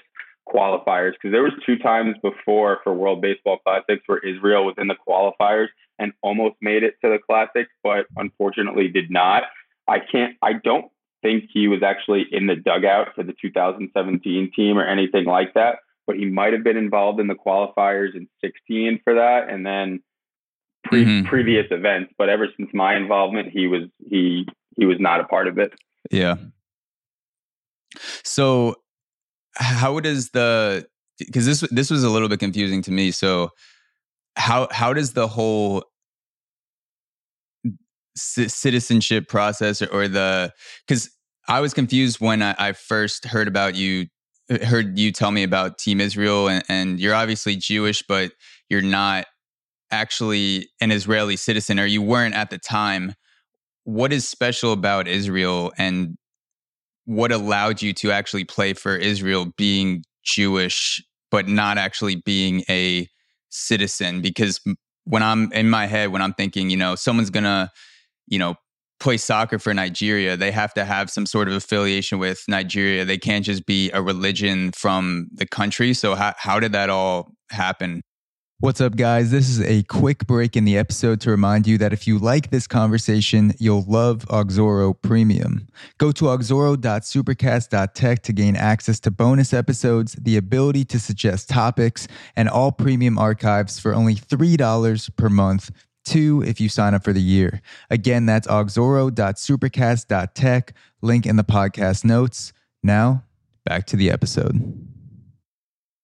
qualifiers 0.48 1.14
because 1.14 1.32
there 1.32 1.44
was 1.44 1.54
two 1.66 1.78
times 1.78 2.16
before 2.22 2.80
for 2.84 2.94
World 2.94 3.22
Baseball 3.22 3.58
Classics 3.60 4.04
where 4.06 4.20
Israel 4.20 4.66
was 4.66 4.76
in 4.78 4.88
the 4.88 4.96
qualifiers 5.08 5.68
and 6.00 6.14
almost 6.22 6.56
made 6.62 6.84
it 6.84 6.96
to 7.04 7.10
the 7.10 7.20
Classics, 7.20 7.72
but 7.84 8.06
unfortunately 8.16 8.88
did 8.88 9.10
not. 9.10 9.44
I 9.88 10.00
can't. 10.00 10.36
I 10.42 10.54
don't 10.54 10.92
think 11.22 11.46
he 11.52 11.68
was 11.68 11.82
actually 11.84 12.26
in 12.32 12.48
the 12.48 12.56
dugout 12.56 13.10
for 13.16 13.24
the 13.24 13.34
2017 13.42 14.52
team 14.56 14.78
or 14.78 14.86
anything 14.86 15.26
like 15.26 15.54
that, 15.56 15.80
but 16.06 16.16
he 16.16 16.26
might 16.26 16.54
have 16.54 16.64
been 16.64 16.78
involved 16.78 17.20
in 17.20 17.28
the 17.28 17.36
qualifiers 17.36 18.16
in 18.16 18.28
16 18.42 19.00
for 19.04 19.16
that, 19.16 19.50
and 19.50 19.66
then 19.66 20.02
pre- 20.86 21.06
mm-hmm. 21.06 21.28
previous 21.28 21.66
events, 21.72 22.14
but 22.18 22.30
ever 22.30 22.48
since 22.58 22.70
my 22.74 22.96
involvement, 22.96 23.50
he 23.52 23.68
was 23.68 23.84
he 24.10 24.48
he 24.78 24.86
was 24.86 24.98
not 25.00 25.20
a 25.20 25.26
part 25.26 25.48
of 25.48 25.58
it. 25.58 25.74
Yeah. 26.12 26.36
So, 28.24 28.76
how 29.56 30.00
does 30.00 30.32
the 30.32 30.88
because 31.18 31.46
this 31.46 31.62
this 31.72 31.90
was 31.90 32.04
a 32.04 32.10
little 32.10 32.30
bit 32.30 32.40
confusing 32.40 32.82
to 32.84 32.92
me. 32.92 33.12
So, 33.12 33.50
how 34.36 34.68
how 34.72 34.94
does 34.94 35.14
the 35.14 35.28
whole 35.28 35.84
c- 38.18 38.48
citizenship 38.48 39.28
process 39.28 39.82
or, 39.82 39.88
or 39.88 40.08
the 40.08 40.54
because 40.88 41.10
I 41.48 41.62
was 41.62 41.74
confused 41.74 42.20
when 42.20 42.42
I, 42.42 42.56
I, 42.58 42.72
first 42.74 43.26
heard 43.26 43.48
about 43.48 43.76
you 43.76 44.08
heard 44.64 44.98
you 44.98 45.12
tell 45.12 45.32
me 45.32 45.44
about 45.44 45.78
Team 45.78 46.02
Israel 46.02 46.48
and, 46.48 46.64
and 46.68 47.00
you're 47.00 47.16
obviously 47.16 47.56
Jewish, 47.56 48.04
but 48.08 48.32
you're 48.70 48.82
not 48.82 49.26
actually 49.92 50.70
an 50.82 50.92
Israeli 50.92 51.36
citizen, 51.36 51.80
or 51.80 51.86
you 51.86 52.02
weren't 52.02 52.36
at 52.36 52.50
the 52.50 52.58
time. 52.58 53.14
What 53.84 54.12
is 54.12 54.28
special 54.28 54.72
about 54.74 55.08
Israel 55.08 55.72
and 55.78 56.18
what 57.06 57.32
allowed 57.32 57.82
you 57.82 57.94
to 57.94 58.12
actually 58.12 58.46
play 58.46 58.74
for 58.74 58.96
Israel 58.96 59.48
being 59.58 60.04
Jewish, 60.24 61.04
but 61.30 61.48
not 61.48 61.78
actually 61.78 62.16
being 62.16 62.64
a 62.68 63.08
citizen? 63.50 64.22
Because 64.22 64.60
when 65.04 65.22
I'm 65.22 65.52
in 65.54 65.70
my 65.70 65.86
head, 65.86 66.12
when 66.12 66.22
I'm 66.22 66.34
thinking, 66.34 66.70
you 66.70 66.78
know, 66.78 66.96
someone's 66.96 67.30
gonna, 67.30 67.72
you 68.28 68.40
know, 68.40 68.56
play 69.00 69.18
soccer 69.18 69.60
for 69.60 69.74
Nigeria, 69.74 70.36
they 70.36 70.52
have 70.52 70.74
to 70.74 70.86
have 70.86 71.10
some 71.10 71.26
sort 71.26 71.48
of 71.48 71.54
affiliation 71.54 72.18
with 72.18 72.44
Nigeria. 72.48 73.06
They 73.06 73.18
can't 73.18 73.46
just 73.46 73.66
be 73.66 73.92
a 73.92 74.02
religion 74.02 74.72
from 74.72 75.28
the 75.34 75.46
country. 75.46 75.94
So 75.94 76.16
how 76.16 76.34
how 76.38 76.60
did 76.60 76.72
that 76.72 76.90
all 76.90 77.34
happen? 77.52 78.02
What's 78.66 78.82
up, 78.82 78.96
guys? 78.96 79.30
This 79.30 79.48
is 79.48 79.62
a 79.62 79.84
quick 79.84 80.26
break 80.26 80.58
in 80.58 80.66
the 80.66 80.76
episode 80.76 81.22
to 81.22 81.30
remind 81.30 81.68
you 81.68 81.78
that 81.78 81.94
if 81.94 82.08
you 82.08 82.18
like 82.18 82.50
this 82.50 82.66
conversation, 82.66 83.54
you'll 83.60 83.84
love 83.84 84.26
Auxoro 84.30 85.00
Premium. 85.00 85.68
Go 86.00 86.12
to 86.14 86.26
auxoro.supercast.tech 86.26 88.24
to 88.24 88.34
gain 88.34 88.56
access 88.56 89.00
to 89.02 89.12
bonus 89.12 89.54
episodes, 89.54 90.16
the 90.20 90.36
ability 90.36 90.84
to 90.86 91.00
suggest 91.00 91.48
topics, 91.48 92.08
and 92.36 92.50
all 92.50 92.72
premium 92.72 93.20
archives 93.20 93.78
for 93.78 93.94
only 93.94 94.16
$3 94.16 95.16
per 95.16 95.30
month. 95.30 95.70
Two 96.04 96.42
if 96.42 96.60
you 96.60 96.68
sign 96.68 96.96
up 96.96 97.04
for 97.04 97.14
the 97.14 97.22
year. 97.22 97.62
Again, 97.92 98.26
that's 98.26 98.48
auxoro.supercast.tech, 98.48 100.74
link 101.04 101.28
in 101.28 101.36
the 101.36 101.44
podcast 101.44 102.04
notes. 102.04 102.52
Now, 102.82 103.26
back 103.64 103.86
to 103.86 103.96
the 103.96 104.10
episode. 104.10 104.95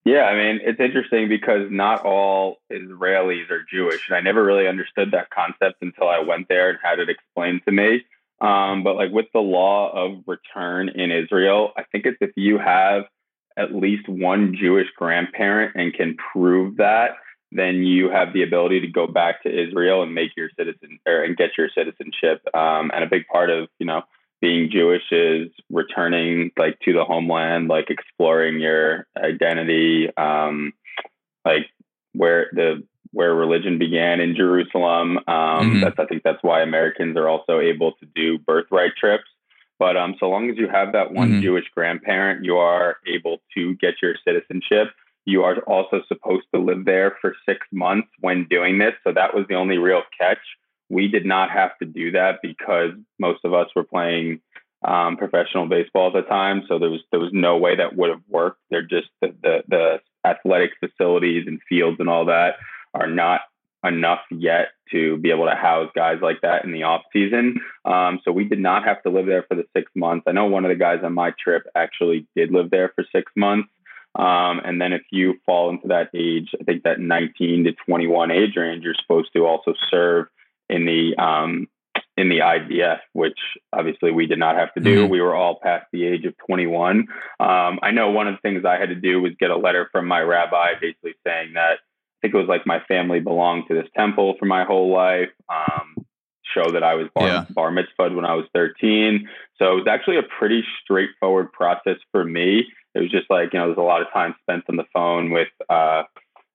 Yeah, 0.04 0.24
I 0.24 0.36
mean, 0.36 0.62
it's 0.64 0.80
interesting 0.80 1.30
because 1.30 1.68
not 1.70 2.04
all 2.06 2.58
Israelis 2.72 3.52
are 3.52 3.64
Jewish. 3.72 4.10
And 4.10 4.18
I 4.18 4.22
never 4.22 4.44
really 4.44 4.68
understood 4.68 5.12
that 5.12 5.30
concept 5.30 5.82
until 5.82 6.10
I 6.10 6.20
went 6.20 6.48
there 6.50 6.70
and 6.70 6.80
had 6.84 7.00
it 7.00 7.10
explained 7.10 7.62
to 7.66 7.72
me. 7.72 8.04
Um, 8.42 8.84
but 8.84 8.96
like 8.96 9.12
with 9.12 9.28
the 9.34 9.40
law 9.40 9.92
of 9.94 10.24
return 10.26 10.90
in 10.90 11.12
Israel, 11.12 11.74
I 11.78 11.84
think 11.92 12.08
it's 12.08 12.18
if 12.20 12.32
you 12.36 12.58
have 12.58 13.04
at 13.56 13.76
least 13.76 14.10
one 14.10 14.56
Jewish 14.60 14.88
grandparent 14.98 15.76
and 15.76 15.94
can 15.94 16.18
prove 16.32 16.78
that, 16.78 17.12
then 17.52 17.84
you 17.84 18.10
have 18.10 18.34
the 18.34 18.42
ability 18.42 18.80
to 18.80 18.88
go 18.88 19.06
back 19.06 19.44
to 19.44 19.50
Israel 19.50 20.02
and 20.02 20.16
make 20.16 20.32
your 20.36 20.50
citizen 20.58 21.00
or 21.06 21.24
and 21.24 21.38
get 21.38 21.52
your 21.58 21.70
citizenship. 21.78 22.42
Um, 22.56 22.90
and 22.94 23.04
a 23.04 23.08
big 23.08 23.28
part 23.28 23.52
of, 23.52 23.68
you 23.78 23.86
know, 23.86 24.02
being 24.42 24.70
Jewish 24.72 25.04
is 25.12 25.50
returning 25.70 26.52
like 26.58 26.80
to 26.82 26.94
the 26.94 27.06
homeland, 27.06 27.68
like 27.68 27.90
exploring 27.90 28.60
your 28.60 29.08
identity, 29.16 30.10
um, 30.18 30.74
like 31.46 31.68
where 32.14 32.50
the 32.54 32.84
where 33.14 33.34
religion 33.36 33.78
began 33.78 34.20
in 34.20 34.36
Jerusalem. 34.36 35.18
Um, 35.18 35.24
mm-hmm. 35.28 35.82
That's 35.82 36.00
I 36.00 36.06
think 36.06 36.24
that's 36.24 36.42
why 36.42 36.62
Americans 36.62 37.16
are 37.18 37.30
also 37.30 37.60
able 37.60 37.94
to 37.94 38.06
do 38.16 38.40
birthright 38.40 38.94
trips. 38.98 39.26
But 39.78 39.98
um, 39.98 40.16
so 40.20 40.28
long 40.28 40.50
as 40.50 40.58
you 40.58 40.68
have 40.68 40.94
that 40.94 41.12
one 41.12 41.30
mm-hmm. 41.30 41.42
Jewish 41.42 41.66
grandparent, 41.76 42.46
you 42.46 42.58
are 42.58 42.98
able 43.08 43.38
to 43.56 43.76
get 43.76 43.96
your 44.02 44.16
citizenship. 44.26 44.94
You 45.26 45.44
are 45.44 45.58
also 45.62 46.02
supposed 46.08 46.46
to 46.54 46.62
live 46.62 46.86
there 46.86 47.18
for 47.22 47.36
six 47.48 47.60
months 47.72 48.08
when 48.20 48.48
doing 48.50 48.80
this. 48.80 48.94
So 49.04 49.14
that 49.14 49.34
was 49.36 49.46
the 49.50 49.56
only 49.56 49.78
real 49.78 50.02
catch 50.20 50.40
we 50.92 51.08
did 51.08 51.26
not 51.26 51.50
have 51.52 51.78
to 51.80 51.86
do 51.86 52.12
that 52.12 52.40
because 52.44 52.92
most 53.18 53.46
of 53.46 53.54
us 53.54 53.68
were 53.76 53.84
playing 53.84 54.42
um, 54.84 55.16
professional 55.16 55.68
baseball 55.68 56.08
at 56.08 56.14
the 56.14 56.28
time. 56.28 56.64
So 56.68 56.80
there 56.80 56.90
was 56.90 57.02
there 57.12 57.20
was 57.20 57.32
no 57.32 57.58
way 57.58 57.78
that 57.78 57.96
would 57.96 58.10
have 58.10 58.22
worked. 58.28 58.60
They're 58.70 58.82
just 58.82 59.08
the, 59.22 59.34
the, 59.42 59.64
the 59.68 60.00
athletic 60.26 60.72
facilities 60.80 61.46
and 61.48 61.60
fields 61.70 61.98
and 62.00 62.10
all 62.10 62.26
that 62.26 62.56
are 62.94 63.08
not 63.08 63.42
enough 63.84 64.20
yet 64.30 64.70
to 64.92 65.18
be 65.18 65.32
able 65.32 65.46
to 65.46 65.56
house 65.56 65.90
guys 65.96 66.18
like 66.22 66.42
that 66.42 66.66
in 66.66 66.72
the 66.72 66.84
off 66.84 67.02
season. 67.14 67.62
Um, 67.86 68.20
so 68.24 68.32
we 68.32 68.44
did 68.44 68.60
not 68.60 68.84
have 68.84 69.02
to 69.04 69.10
live 69.10 69.26
there 69.26 69.44
for 69.44 69.56
the 69.56 69.66
six 69.76 69.90
months. 69.96 70.26
I 70.28 70.34
know 70.34 70.46
one 70.46 70.66
of 70.66 70.70
the 70.70 70.76
guys 70.76 71.00
on 71.04 71.14
my 71.14 71.34
trip 71.42 71.64
actually 71.74 72.28
did 72.36 72.52
live 72.52 72.70
there 72.70 72.92
for 72.96 73.06
six 73.12 73.32
months. 73.36 73.70
Um, 74.14 74.60
and 74.66 74.82
then 74.82 74.92
if 74.92 75.04
you 75.10 75.36
fall 75.46 75.70
into 75.70 75.88
that 75.88 76.10
age, 76.14 76.50
I 76.60 76.64
think 76.66 76.84
that 76.84 77.00
19 77.00 77.64
to 77.64 77.72
21 77.88 78.30
age 78.30 78.58
range, 78.58 78.84
you're 78.84 78.94
supposed 79.02 79.30
to 79.34 79.46
also 79.46 79.74
serve 79.90 80.28
in 80.72 80.86
the 80.86 81.16
um, 81.22 81.68
in 82.18 82.30
the 82.30 82.40
IDF, 82.40 83.00
which 83.14 83.38
obviously 83.74 84.12
we 84.12 84.26
did 84.26 84.40
not 84.40 84.56
have 84.56 84.74
to 84.74 84.80
do. 84.80 85.04
Mm-hmm. 85.04 85.12
We 85.12 85.22
were 85.22 85.36
all 85.36 85.60
past 85.62 85.86
the 85.92 86.06
age 86.06 86.26
of 86.26 86.36
21. 86.46 87.08
Um, 87.40 87.80
I 87.82 87.92
know 87.92 88.12
one 88.12 88.28
of 88.28 88.36
the 88.36 88.42
things 88.42 88.66
I 88.66 88.78
had 88.78 88.90
to 88.90 88.96
do 88.96 89.22
was 89.22 89.32
get 89.40 89.50
a 89.50 89.58
letter 89.58 89.90
from 89.92 90.08
my 90.08 90.22
rabbi 90.22 90.74
basically 90.80 91.14
saying 91.26 91.54
that 91.54 91.80
I 91.80 92.18
think 92.22 92.34
it 92.34 92.38
was 92.38 92.48
like 92.48 92.66
my 92.66 92.80
family 92.88 93.20
belonged 93.20 93.66
to 93.70 93.74
this 93.74 93.88
temple 93.98 94.36
for 94.40 94.46
my 94.46 94.64
whole 94.64 94.94
life. 94.94 95.30
Um, 95.50 96.06
show 96.54 96.72
that 96.72 96.84
I 96.84 96.96
was 96.96 97.08
bar, 97.14 97.28
Yeah. 97.28 97.46
bar 97.50 97.72
mitzvahed 97.72 98.16
when 98.16 98.26
I 98.26 98.34
was 98.34 98.46
13. 98.54 99.28
So 99.58 99.74
it 99.74 99.76
was 99.76 99.88
actually 99.88 100.18
a 100.18 100.24
pretty 100.24 100.64
straightforward 100.84 101.52
process 101.52 101.98
for 102.12 102.24
me. 102.24 102.66
It 102.94 103.00
was 103.00 103.10
just 103.10 103.30
like, 103.30 103.54
you 103.54 103.60
know, 103.60 103.68
there's 103.68 103.78
a 103.78 103.82
lot 103.82 104.02
of 104.02 104.12
time 104.12 104.36
spent 104.42 104.66
on 104.70 104.76
the 104.76 104.86
phone 104.94 105.32
with 105.32 105.48
uh, 105.70 106.04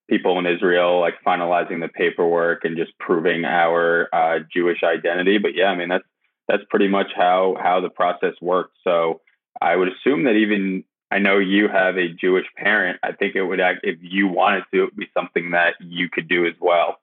people 0.09 0.39
in 0.39 0.47
Israel, 0.47 1.01
like 1.01 1.15
finalizing 1.27 1.81
the 1.81 1.89
paperwork 1.89 2.65
and 2.65 2.77
just 2.77 2.97
proving 2.99 3.45
our 3.45 4.09
uh, 4.13 4.39
Jewish 4.53 4.83
identity. 4.83 5.39
But 5.39 5.55
yeah, 5.55 5.67
I 5.67 5.77
mean, 5.77 5.89
that's 5.89 6.05
that's 6.49 6.63
pretty 6.71 6.89
much 6.89 7.09
how 7.15 7.57
how 7.61 7.81
the 7.81 7.91
process 7.91 8.35
worked. 8.41 8.77
So 8.85 9.21
I 9.61 9.77
would 9.77 9.89
assume 9.89 10.25
that 10.25 10.35
even 10.35 10.85
I 11.11 11.19
know 11.19 11.39
you 11.39 11.69
have 11.69 11.97
a 11.97 12.09
Jewish 12.09 12.47
parent. 12.57 12.99
I 13.03 13.13
think 13.13 13.37
it 13.37 13.43
would 13.43 13.61
act 13.61 13.81
if 13.83 13.99
you 14.01 14.29
wanted 14.29 14.65
to, 14.73 14.83
it 14.83 14.85
would 14.87 14.97
be 14.97 15.09
something 15.15 15.53
that 15.53 15.75
you 15.81 16.09
could 16.09 16.29
do 16.29 16.47
as 16.47 16.55
well. 16.61 16.99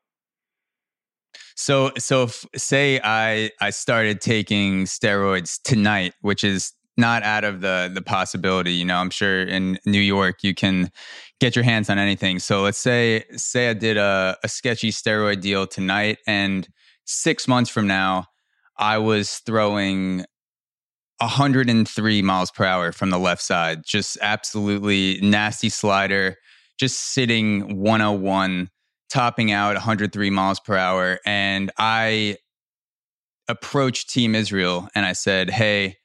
So 1.56 1.92
so 1.98 2.24
if, 2.24 2.46
say 2.56 3.00
I 3.04 3.52
I 3.62 3.70
started 3.70 4.22
taking 4.22 4.86
steroids 4.86 5.62
tonight, 5.64 6.14
which 6.22 6.44
is 6.44 6.74
not 6.98 7.24
out 7.24 7.44
of 7.44 7.62
the 7.62 7.92
the 7.94 8.02
possibility. 8.02 8.74
You 8.74 8.86
know, 8.86 8.98
I'm 8.98 9.10
sure 9.10 9.44
in 9.44 9.80
New 9.86 10.00
York 10.00 10.44
you 10.44 10.54
can 10.54 10.92
get 11.40 11.56
your 11.56 11.64
hands 11.64 11.90
on 11.90 11.98
anything. 11.98 12.40
So 12.40 12.62
let's 12.62 12.78
say 12.78 13.24
say 13.36 13.70
I 13.70 13.74
did 13.74 13.98
a, 13.98 14.38
a 14.44 14.48
sketchy 14.48 14.92
steroid 14.92 15.42
deal 15.42 15.68
tonight, 15.68 16.20
and 16.28 16.68
six 17.06 17.48
months 17.48 17.70
from 17.70 17.88
now, 17.88 18.28
I 18.78 18.98
was 18.98 19.40
throwing 19.40 20.26
103 21.20 22.22
miles 22.22 22.52
per 22.52 22.66
hour 22.66 22.92
from 22.92 23.10
the 23.10 23.20
left 23.20 23.42
side, 23.42 23.82
just 23.86 24.18
absolutely 24.22 25.20
nasty 25.22 25.70
slider, 25.70 26.38
just 26.78 27.00
sitting 27.14 27.80
101 27.80 28.70
topping 29.10 29.52
out 29.52 29.76
103 29.76 30.30
miles 30.32 30.60
per 30.60 30.76
hour. 30.76 31.20
And 31.26 31.72
I 31.78 32.38
approached 33.48 34.10
Team 34.10 34.36
Israel 34.36 34.90
and 34.96 35.06
I 35.06 35.14
said, 35.14 35.50
Hey, 35.50 35.98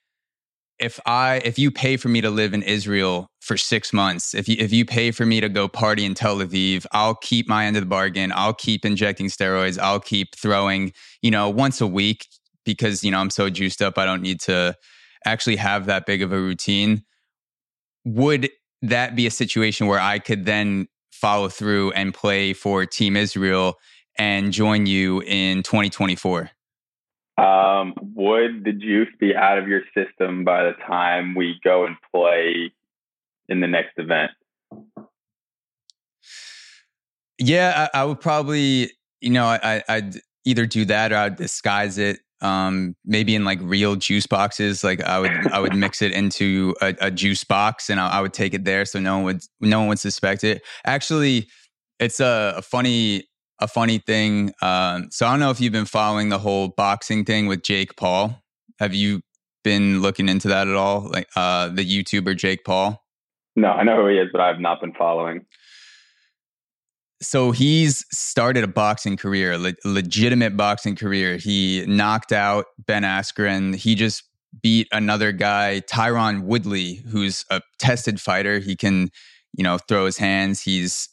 if 0.78 1.00
I 1.06 1.40
if 1.44 1.58
you 1.58 1.70
pay 1.70 1.96
for 1.96 2.08
me 2.08 2.20
to 2.20 2.30
live 2.30 2.54
in 2.54 2.62
Israel 2.62 3.30
for 3.40 3.56
six 3.56 3.92
months, 3.92 4.34
if 4.34 4.48
you 4.48 4.56
if 4.58 4.72
you 4.72 4.84
pay 4.84 5.10
for 5.10 5.26
me 5.26 5.40
to 5.40 5.48
go 5.48 5.68
party 5.68 6.04
in 6.04 6.14
Tel 6.14 6.36
Aviv, 6.36 6.86
I'll 6.92 7.16
keep 7.16 7.48
my 7.48 7.66
end 7.66 7.76
of 7.76 7.82
the 7.82 7.88
bargain. 7.88 8.32
I'll 8.34 8.54
keep 8.54 8.84
injecting 8.84 9.26
steroids. 9.26 9.78
I'll 9.78 10.00
keep 10.00 10.36
throwing, 10.36 10.92
you 11.22 11.30
know, 11.30 11.50
once 11.50 11.80
a 11.80 11.86
week 11.86 12.26
because 12.64 13.02
you 13.02 13.10
know 13.10 13.18
I'm 13.18 13.30
so 13.30 13.50
juiced 13.50 13.82
up. 13.82 13.98
I 13.98 14.04
don't 14.04 14.22
need 14.22 14.40
to 14.40 14.76
actually 15.24 15.56
have 15.56 15.86
that 15.86 16.06
big 16.06 16.22
of 16.22 16.32
a 16.32 16.38
routine. 16.38 17.02
Would 18.04 18.50
that 18.82 19.16
be 19.16 19.26
a 19.26 19.30
situation 19.30 19.88
where 19.88 20.00
I 20.00 20.18
could 20.20 20.46
then 20.46 20.86
follow 21.10 21.48
through 21.48 21.92
and 21.92 22.14
play 22.14 22.52
for 22.52 22.86
Team 22.86 23.16
Israel 23.16 23.74
and 24.16 24.52
join 24.52 24.86
you 24.86 25.22
in 25.22 25.64
2024? 25.64 26.50
Um, 27.38 27.94
would 28.16 28.64
the 28.64 28.72
juice 28.72 29.08
be 29.20 29.34
out 29.34 29.58
of 29.58 29.68
your 29.68 29.82
system 29.94 30.44
by 30.44 30.64
the 30.64 30.72
time 30.86 31.36
we 31.36 31.60
go 31.62 31.86
and 31.86 31.96
play 32.12 32.72
in 33.48 33.60
the 33.60 33.68
next 33.68 33.92
event? 33.96 34.32
Yeah, 37.38 37.88
I, 37.94 38.00
I 38.00 38.04
would 38.04 38.20
probably, 38.20 38.90
you 39.20 39.30
know, 39.30 39.46
I, 39.46 39.84
I'd 39.88 40.16
either 40.44 40.66
do 40.66 40.84
that 40.86 41.12
or 41.12 41.16
I'd 41.16 41.36
disguise 41.36 41.96
it. 41.96 42.18
Um, 42.40 42.94
maybe 43.04 43.34
in 43.34 43.44
like 43.44 43.58
real 43.62 43.96
juice 43.96 44.26
boxes. 44.26 44.82
Like 44.84 45.02
I 45.02 45.18
would, 45.18 45.52
I 45.52 45.58
would 45.60 45.74
mix 45.74 46.02
it 46.02 46.12
into 46.12 46.74
a, 46.80 46.94
a 47.00 47.10
juice 47.10 47.42
box, 47.42 47.90
and 47.90 47.98
I, 47.98 48.10
I, 48.10 48.20
would 48.20 48.32
take 48.32 48.54
it 48.54 48.64
there, 48.64 48.84
so 48.84 49.00
no 49.00 49.16
one 49.16 49.24
would, 49.24 49.42
no 49.60 49.80
one 49.80 49.88
would 49.88 49.98
suspect 49.98 50.44
it. 50.44 50.62
Actually, 50.86 51.48
it's 51.98 52.20
a, 52.20 52.54
a 52.56 52.62
funny, 52.62 53.27
a 53.60 53.68
funny 53.68 53.98
thing. 53.98 54.52
Um, 54.62 55.08
so 55.10 55.26
I 55.26 55.30
don't 55.30 55.40
know 55.40 55.50
if 55.50 55.60
you've 55.60 55.72
been 55.72 55.84
following 55.84 56.28
the 56.28 56.38
whole 56.38 56.68
boxing 56.68 57.24
thing 57.24 57.46
with 57.46 57.62
Jake 57.62 57.96
Paul. 57.96 58.42
Have 58.78 58.94
you 58.94 59.20
been 59.64 60.00
looking 60.00 60.28
into 60.28 60.48
that 60.48 60.68
at 60.68 60.74
all? 60.74 61.08
Like 61.08 61.28
uh, 61.36 61.68
the 61.68 61.84
YouTuber 61.84 62.36
Jake 62.36 62.64
Paul. 62.64 63.04
No, 63.56 63.68
I 63.68 63.82
know 63.82 63.96
who 63.96 64.08
he 64.08 64.18
is, 64.18 64.28
but 64.30 64.40
I 64.40 64.48
have 64.48 64.60
not 64.60 64.80
been 64.80 64.92
following 64.92 65.44
so 67.20 67.50
he's 67.50 68.04
started 68.12 68.64
a 68.64 68.68
boxing 68.68 69.16
career, 69.16 69.52
a 69.52 69.58
le- 69.58 69.74
legitimate 69.84 70.56
boxing 70.56 70.96
career. 70.96 71.36
He 71.36 71.84
knocked 71.86 72.32
out 72.32 72.66
Ben 72.86 73.02
Askren. 73.02 73.74
He 73.74 73.94
just 73.94 74.22
beat 74.62 74.88
another 74.92 75.32
guy, 75.32 75.82
Tyron 75.90 76.42
Woodley, 76.42 77.02
who's 77.10 77.44
a 77.50 77.60
tested 77.78 78.20
fighter. 78.20 78.60
He 78.60 78.76
can, 78.76 79.10
you 79.56 79.64
know, 79.64 79.78
throw 79.78 80.06
his 80.06 80.16
hands. 80.16 80.60
He's 80.60 81.08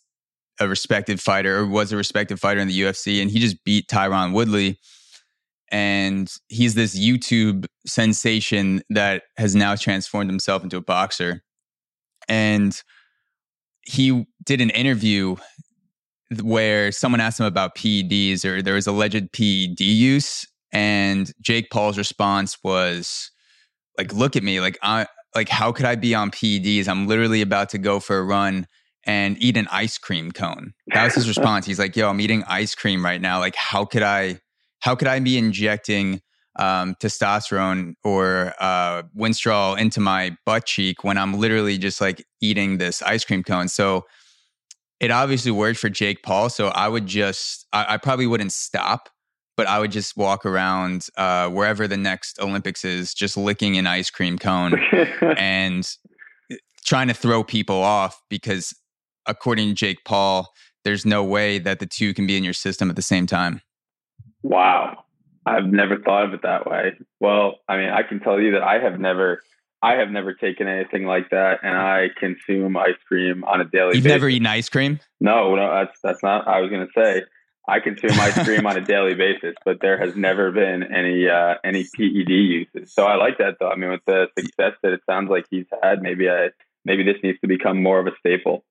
a 0.60 0.68
respected 0.68 1.20
fighter 1.20 1.60
or 1.60 1.68
was 1.68 1.92
a 1.92 1.98
respected 1.98 2.40
fighter 2.40 2.60
in 2.60 2.68
the 2.68 2.82
UFC, 2.82 3.22
and 3.22 3.30
he 3.30 3.40
just 3.40 3.64
beat 3.64 3.88
Tyron 3.88 4.34
Woodley. 4.34 4.80
And 5.72 6.32
he's 6.48 6.76
this 6.76 6.98
YouTube 6.98 7.66
sensation 7.88 8.82
that 8.90 9.24
has 9.38 9.56
now 9.56 9.76
transformed 9.76 10.30
himself 10.30 10.64
into 10.64 10.78
a 10.78 10.82
boxer. 10.82 11.42
And 12.30 12.82
he 13.82 14.26
did 14.44 14.62
an 14.62 14.70
interview 14.72 15.36
where 16.42 16.92
someone 16.92 17.22
asked 17.22 17.40
him 17.40 17.46
about 17.46 17.76
PEDs 17.76 18.46
or 18.46 18.62
there 18.62 18.74
was 18.74 18.88
alleged 18.88 19.32
PED 19.32 19.80
use, 19.80 20.46
and 20.72 21.32
Jake 21.42 21.70
Paul's 21.70 21.98
response 21.98 22.58
was 22.64 23.32
like, 23.98 24.14
"Look 24.14 24.36
at 24.36 24.44
me, 24.44 24.60
like 24.60 24.78
I 24.82 25.06
like 25.36 25.50
how 25.50 25.72
could 25.72 25.86
I 25.86 25.96
be 25.96 26.16
on 26.16 26.32
PEDs? 26.32 26.88
I'm 26.88 27.08
literally 27.08 27.42
about 27.42 27.70
to 27.70 27.78
go 27.78 28.00
for 28.00 28.18
a 28.18 28.24
run." 28.24 28.68
And 29.08 29.38
eat 29.40 29.56
an 29.56 29.68
ice 29.72 30.00
cream 30.00 30.32
cone. 30.32 30.74
That 30.88 31.04
was 31.04 31.14
his 31.16 31.28
response. 31.36 31.66
He's 31.66 31.78
like, 31.78 31.96
"Yo, 31.96 32.10
I'm 32.10 32.20
eating 32.20 32.44
ice 32.48 32.74
cream 32.74 33.06
right 33.06 33.22
now. 33.22 33.40
Like, 33.40 33.56
how 33.56 33.86
could 33.86 34.02
I, 34.02 34.40
how 34.80 34.96
could 34.96 35.08
I 35.08 35.20
be 35.20 35.38
injecting 35.38 36.22
um, 36.58 36.96
testosterone 36.96 37.94
or 38.04 38.54
uh, 38.60 39.04
Winstrol 39.16 39.78
into 39.78 40.00
my 40.00 40.36
butt 40.46 40.66
cheek 40.66 41.04
when 41.04 41.18
I'm 41.18 41.36
literally 41.36 41.78
just 41.78 42.02
like 42.02 42.26
eating 42.42 42.80
this 42.80 43.02
ice 43.04 43.24
cream 43.24 43.44
cone?" 43.44 43.68
So 43.68 44.06
it 45.00 45.12
obviously 45.12 45.52
worked 45.52 45.80
for 45.80 45.90
Jake 45.90 46.24
Paul. 46.24 46.50
So 46.50 46.68
I 46.70 46.88
would 46.88 47.06
just, 47.06 47.68
I, 47.74 47.94
I 47.96 47.98
probably 47.98 48.28
wouldn't 48.28 48.52
stop, 48.52 49.10
but 49.58 49.68
I 49.68 49.80
would 49.80 49.92
just 49.92 50.16
walk 50.18 50.46
around 50.46 51.08
uh, 51.18 51.50
wherever 51.50 51.88
the 51.88 51.98
next 51.98 52.40
Olympics 52.42 52.86
is, 52.86 53.14
just 53.14 53.38
licking 53.38 53.78
an 53.78 53.88
ice 53.88 54.10
cream 54.10 54.38
cone 54.38 54.80
and 55.38 55.88
eh, 56.52 56.56
trying 56.86 57.08
to 57.08 57.14
throw 57.14 57.44
people 57.44 57.82
off 57.82 58.22
because, 58.30 58.74
according 59.28 59.70
to 59.70 59.74
Jake 59.74 60.04
Paul, 60.06 60.54
there's 60.84 61.06
no 61.06 61.24
way 61.24 61.60
that 61.60 61.80
the 61.80 61.86
two 61.86 62.14
can 62.14 62.28
be 62.28 62.38
in 62.38 62.44
your 62.44 62.54
system 62.54 62.90
at 62.90 62.96
the 62.96 63.02
same 63.02 63.26
time. 63.26 63.62
Wow. 64.44 65.04
I've 65.46 65.66
never 65.66 66.00
thought 66.00 66.26
of 66.26 66.34
it 66.34 66.42
that 66.44 66.66
way. 66.66 66.94
Well, 67.20 67.56
I 67.68 67.78
mean, 67.78 67.90
I 67.90 68.04
can 68.04 68.20
tell 68.20 68.40
you 68.40 68.52
that 68.54 68.64
I 68.64 68.80
have 68.80 69.00
never 69.00 69.42
I 69.82 69.98
have 69.98 70.10
never 70.10 70.34
taken 70.34 70.68
anything 70.68 71.06
like 71.06 71.30
that, 71.30 71.60
and 71.62 71.78
I 71.78 72.08
consume 72.20 72.76
ice 72.76 72.96
cream 73.08 73.44
on 73.44 73.62
a 73.62 73.66
daily. 73.66 73.90
Basis. 73.90 73.96
You've 73.98 74.04
basis. 74.06 74.16
never 74.16 74.30
eaten 74.30 74.48
ice 74.48 74.70
cream? 74.70 75.00
No, 75.20 75.56
no, 75.56 75.70
that's 75.72 76.00
that's 76.02 76.24
not. 76.24 76.48
I 76.48 76.60
was 76.62 76.72
going 76.72 76.88
to 76.88 76.92
say 77.00 77.24
I 77.68 77.80
consume 77.80 78.20
ice 78.20 78.44
cream 78.44 78.66
on 78.66 78.78
a 78.78 78.82
daily 78.86 79.14
basis, 79.14 79.56
but 79.64 79.82
there 79.82 80.00
has 80.00 80.16
never 80.16 80.52
been 80.52 80.84
any 80.84 81.28
uh, 81.28 81.56
any 81.64 81.84
PED 81.84 82.30
uses. 82.30 82.94
So 82.94 83.06
I 83.06 83.16
like 83.16 83.38
that 83.38 83.58
though. 83.60 83.70
I 83.70 83.76
mean, 83.76 83.92
with 83.92 84.06
the 84.08 84.28
success 84.38 84.74
that 84.82 84.94
it 84.94 85.02
sounds 85.08 85.30
like 85.30 85.46
he's 85.52 85.66
had, 85.84 86.02
maybe 86.02 86.30
I 86.30 86.50
maybe 86.84 87.04
this 87.04 87.18
needs 87.24 87.40
to 87.42 87.48
become 87.48 87.82
more 87.82 88.00
of 88.00 88.08
a 88.08 88.12
staple. 88.20 88.64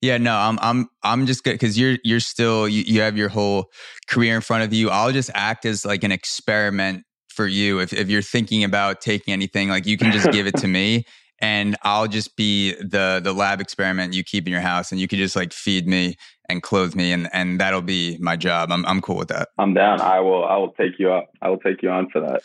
Yeah, 0.00 0.18
no, 0.18 0.36
I'm 0.36 0.58
I'm 0.62 0.88
I'm 1.02 1.26
just 1.26 1.42
good 1.44 1.52
because 1.52 1.78
you're 1.78 1.98
you're 2.04 2.20
still 2.20 2.68
you, 2.68 2.82
you 2.86 3.00
have 3.00 3.16
your 3.16 3.28
whole 3.28 3.66
career 4.08 4.36
in 4.36 4.40
front 4.40 4.64
of 4.64 4.72
you. 4.72 4.90
I'll 4.90 5.12
just 5.12 5.30
act 5.34 5.64
as 5.64 5.84
like 5.84 6.04
an 6.04 6.12
experiment 6.12 7.04
for 7.28 7.46
you. 7.46 7.80
If, 7.80 7.92
if 7.92 8.08
you're 8.08 8.22
thinking 8.22 8.64
about 8.64 9.00
taking 9.00 9.32
anything 9.32 9.68
like 9.68 9.86
you 9.86 9.96
can 9.96 10.12
just 10.12 10.30
give 10.30 10.46
it 10.46 10.56
to 10.56 10.68
me 10.68 11.04
and 11.40 11.76
i'll 11.84 12.08
just 12.08 12.34
be 12.34 12.74
the 12.80 13.20
the 13.22 13.32
lab 13.32 13.60
experiment 13.60 14.12
you 14.12 14.24
keep 14.24 14.44
in 14.48 14.52
your 14.52 14.60
house 14.60 14.90
and 14.90 15.00
you 15.00 15.06
can 15.06 15.20
just 15.20 15.36
like 15.36 15.52
feed 15.52 15.86
me 15.86 16.16
and 16.48 16.62
clothe 16.62 16.94
me 16.94 17.12
and 17.12 17.28
and 17.32 17.60
that'll 17.60 17.82
be 17.82 18.16
my 18.20 18.36
job. 18.36 18.72
I'm, 18.72 18.84
I'm 18.86 19.00
cool 19.00 19.16
with 19.16 19.28
that. 19.28 19.48
I'm 19.58 19.74
down. 19.74 20.00
I 20.00 20.20
will 20.20 20.44
i 20.44 20.56
will 20.56 20.72
take 20.72 20.98
you 20.98 21.12
up. 21.12 21.30
I 21.42 21.50
will 21.50 21.58
take 21.58 21.82
you 21.82 21.90
on 21.90 22.08
for 22.10 22.20
that. 22.20 22.42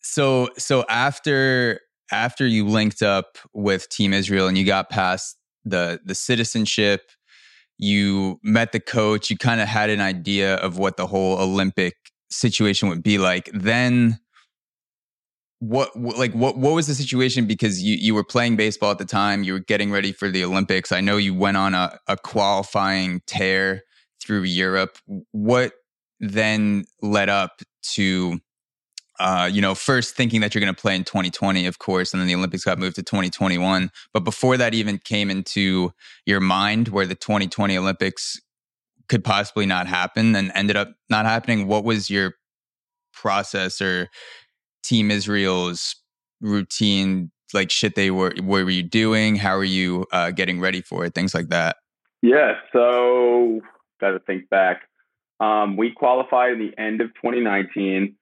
So 0.00 0.48
so 0.56 0.84
after 0.88 1.80
after 2.12 2.46
you 2.46 2.66
linked 2.66 3.02
up 3.02 3.38
with 3.52 3.88
team 3.88 4.12
israel 4.12 4.48
and 4.48 4.58
you 4.58 4.64
got 4.64 4.90
past 4.90 5.36
the 5.64 6.00
the 6.04 6.14
citizenship 6.14 7.10
you 7.78 8.38
met 8.42 8.72
the 8.72 8.80
coach 8.80 9.30
you 9.30 9.36
kind 9.36 9.60
of 9.60 9.68
had 9.68 9.90
an 9.90 10.00
idea 10.00 10.56
of 10.56 10.78
what 10.78 10.96
the 10.96 11.06
whole 11.06 11.38
olympic 11.38 11.94
situation 12.30 12.88
would 12.88 13.02
be 13.02 13.18
like 13.18 13.50
then 13.52 14.18
what 15.60 15.94
like 15.94 16.32
what 16.32 16.56
what 16.56 16.72
was 16.72 16.86
the 16.86 16.94
situation? 16.94 17.46
Because 17.46 17.82
you 17.82 17.94
you 17.96 18.14
were 18.14 18.24
playing 18.24 18.56
baseball 18.56 18.90
at 18.90 18.98
the 18.98 19.04
time 19.04 19.44
you 19.44 19.52
were 19.52 19.60
getting 19.60 19.90
ready 19.92 20.10
for 20.10 20.30
the 20.30 20.42
olympics 20.42 20.90
i 20.90 21.00
know 21.00 21.18
you 21.18 21.34
went 21.34 21.56
on 21.56 21.74
a, 21.74 21.98
a 22.08 22.16
qualifying 22.16 23.20
tear 23.26 23.82
through 24.22 24.42
europe 24.42 24.98
what 25.32 25.74
then 26.18 26.84
led 27.02 27.28
up 27.28 27.60
to 27.82 28.40
uh, 29.20 29.48
you 29.52 29.60
know, 29.60 29.74
first 29.74 30.16
thinking 30.16 30.40
that 30.40 30.54
you're 30.54 30.60
going 30.60 30.74
to 30.74 30.80
play 30.80 30.96
in 30.96 31.04
2020, 31.04 31.66
of 31.66 31.78
course, 31.78 32.12
and 32.12 32.20
then 32.20 32.26
the 32.26 32.34
Olympics 32.34 32.64
got 32.64 32.78
moved 32.78 32.96
to 32.96 33.02
2021. 33.02 33.90
But 34.14 34.20
before 34.20 34.56
that 34.56 34.72
even 34.72 34.98
came 34.98 35.30
into 35.30 35.92
your 36.24 36.40
mind, 36.40 36.88
where 36.88 37.06
the 37.06 37.14
2020 37.14 37.76
Olympics 37.76 38.40
could 39.10 39.22
possibly 39.22 39.66
not 39.66 39.86
happen 39.86 40.34
and 40.34 40.50
ended 40.54 40.76
up 40.76 40.94
not 41.10 41.26
happening. 41.26 41.66
What 41.66 41.84
was 41.84 42.08
your 42.08 42.34
process 43.12 43.82
or 43.82 44.08
Team 44.82 45.10
Israel's 45.10 45.96
routine? 46.40 47.30
Like 47.52 47.70
shit, 47.70 47.96
they 47.96 48.10
were. 48.10 48.32
What 48.38 48.64
were 48.64 48.70
you 48.70 48.82
doing? 48.82 49.36
How 49.36 49.56
were 49.56 49.64
you 49.64 50.06
uh, 50.12 50.30
getting 50.30 50.60
ready 50.60 50.80
for 50.80 51.04
it? 51.04 51.14
Things 51.14 51.34
like 51.34 51.48
that. 51.48 51.76
Yeah. 52.22 52.54
So, 52.72 53.60
got 54.00 54.12
to 54.12 54.20
think 54.20 54.48
back. 54.48 54.82
Um, 55.40 55.76
we 55.76 55.90
qualified 55.90 56.52
in 56.52 56.58
the 56.58 56.80
end 56.80 57.00
of 57.00 57.08
2019. 57.14 58.16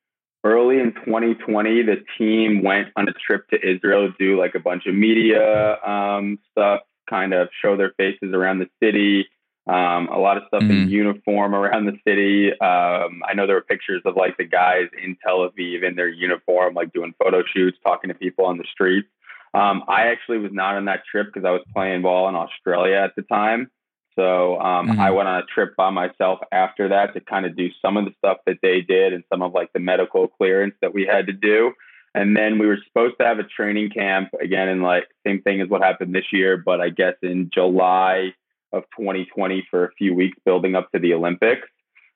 Early 0.44 0.78
in 0.78 0.92
2020, 0.94 1.82
the 1.82 1.96
team 2.16 2.62
went 2.62 2.88
on 2.96 3.08
a 3.08 3.12
trip 3.12 3.48
to 3.48 3.56
Israel 3.56 4.08
to 4.08 4.14
do 4.18 4.38
like 4.38 4.54
a 4.54 4.60
bunch 4.60 4.86
of 4.86 4.94
media 4.94 5.76
um, 5.82 6.38
stuff, 6.52 6.82
kind 7.10 7.34
of 7.34 7.48
show 7.60 7.76
their 7.76 7.92
faces 7.96 8.32
around 8.32 8.60
the 8.60 8.68
city. 8.82 9.26
Um, 9.66 10.08
a 10.08 10.18
lot 10.18 10.38
of 10.38 10.44
stuff 10.48 10.62
mm-hmm. 10.62 10.84
in 10.84 10.88
uniform 10.88 11.54
around 11.54 11.86
the 11.86 11.98
city. 12.06 12.52
Um, 12.52 13.22
I 13.28 13.34
know 13.34 13.46
there 13.46 13.56
were 13.56 13.62
pictures 13.62 14.00
of 14.06 14.16
like 14.16 14.38
the 14.38 14.44
guys 14.44 14.86
in 15.02 15.16
Tel 15.22 15.40
Aviv 15.40 15.82
in 15.82 15.96
their 15.96 16.08
uniform, 16.08 16.74
like 16.74 16.92
doing 16.92 17.14
photo 17.22 17.42
shoots, 17.44 17.76
talking 17.84 18.08
to 18.08 18.14
people 18.14 18.46
on 18.46 18.56
the 18.56 18.64
streets. 18.72 19.08
Um, 19.54 19.82
I 19.88 20.06
actually 20.08 20.38
was 20.38 20.52
not 20.52 20.76
on 20.76 20.86
that 20.86 21.02
trip 21.10 21.26
because 21.26 21.46
I 21.46 21.50
was 21.50 21.62
playing 21.74 22.02
ball 22.02 22.28
in 22.28 22.34
Australia 22.34 22.96
at 22.96 23.14
the 23.16 23.22
time. 23.22 23.70
So 24.18 24.58
um, 24.60 24.88
mm-hmm. 24.88 25.00
I 25.00 25.12
went 25.12 25.28
on 25.28 25.42
a 25.42 25.46
trip 25.46 25.76
by 25.76 25.90
myself 25.90 26.40
after 26.50 26.88
that 26.88 27.14
to 27.14 27.20
kind 27.20 27.46
of 27.46 27.56
do 27.56 27.68
some 27.80 27.96
of 27.96 28.04
the 28.04 28.10
stuff 28.18 28.38
that 28.46 28.58
they 28.62 28.80
did 28.80 29.12
and 29.12 29.22
some 29.32 29.42
of 29.42 29.54
like 29.54 29.72
the 29.72 29.78
medical 29.78 30.26
clearance 30.26 30.74
that 30.82 30.92
we 30.92 31.06
had 31.06 31.26
to 31.28 31.32
do. 31.32 31.72
And 32.14 32.36
then 32.36 32.58
we 32.58 32.66
were 32.66 32.78
supposed 32.88 33.14
to 33.20 33.26
have 33.26 33.38
a 33.38 33.44
training 33.44 33.90
camp 33.90 34.30
again, 34.42 34.68
and 34.68 34.82
like 34.82 35.04
same 35.24 35.42
thing 35.42 35.60
as 35.60 35.68
what 35.68 35.82
happened 35.82 36.14
this 36.14 36.32
year, 36.32 36.56
but 36.56 36.80
I 36.80 36.88
guess 36.88 37.14
in 37.22 37.50
July 37.54 38.34
of 38.72 38.84
2020 38.98 39.68
for 39.70 39.84
a 39.84 39.92
few 39.92 40.14
weeks, 40.14 40.36
building 40.44 40.74
up 40.74 40.90
to 40.92 40.98
the 40.98 41.14
Olympics. 41.14 41.68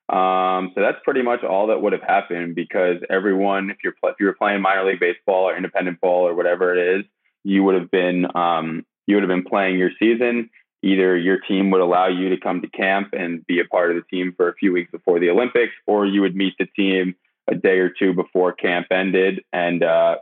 Um, 0.08 0.72
so 0.74 0.80
that's 0.80 0.98
pretty 1.04 1.22
much 1.22 1.44
all 1.44 1.68
that 1.68 1.80
would 1.80 1.92
have 1.92 2.02
happened 2.02 2.56
because 2.56 2.96
everyone, 3.08 3.70
if 3.70 3.76
you're 3.84 3.94
if 4.02 4.16
you 4.18 4.26
were 4.26 4.34
playing 4.34 4.60
minor 4.60 4.84
league 4.84 4.98
baseball 4.98 5.48
or 5.48 5.56
independent 5.56 6.00
ball 6.00 6.26
or 6.26 6.34
whatever 6.34 6.76
it 6.76 6.98
is, 6.98 7.04
you 7.44 7.62
would 7.62 7.76
have 7.76 7.90
been 7.90 8.26
um, 8.34 8.84
you 9.06 9.14
would 9.14 9.22
have 9.22 9.30
been 9.30 9.44
playing 9.44 9.78
your 9.78 9.90
season 9.98 10.50
either 10.82 11.16
your 11.16 11.38
team 11.38 11.70
would 11.70 11.80
allow 11.80 12.08
you 12.08 12.28
to 12.30 12.36
come 12.36 12.60
to 12.60 12.68
camp 12.68 13.10
and 13.12 13.46
be 13.46 13.60
a 13.60 13.64
part 13.64 13.90
of 13.90 13.96
the 13.96 14.16
team 14.16 14.34
for 14.36 14.48
a 14.48 14.54
few 14.54 14.72
weeks 14.72 14.90
before 14.90 15.20
the 15.20 15.30
Olympics, 15.30 15.72
or 15.86 16.06
you 16.06 16.20
would 16.20 16.34
meet 16.34 16.54
the 16.58 16.66
team 16.66 17.14
a 17.50 17.54
day 17.54 17.78
or 17.78 17.88
two 17.88 18.12
before 18.12 18.52
camp 18.52 18.86
ended 18.90 19.42
and 19.52 19.82
uh, 19.82 20.16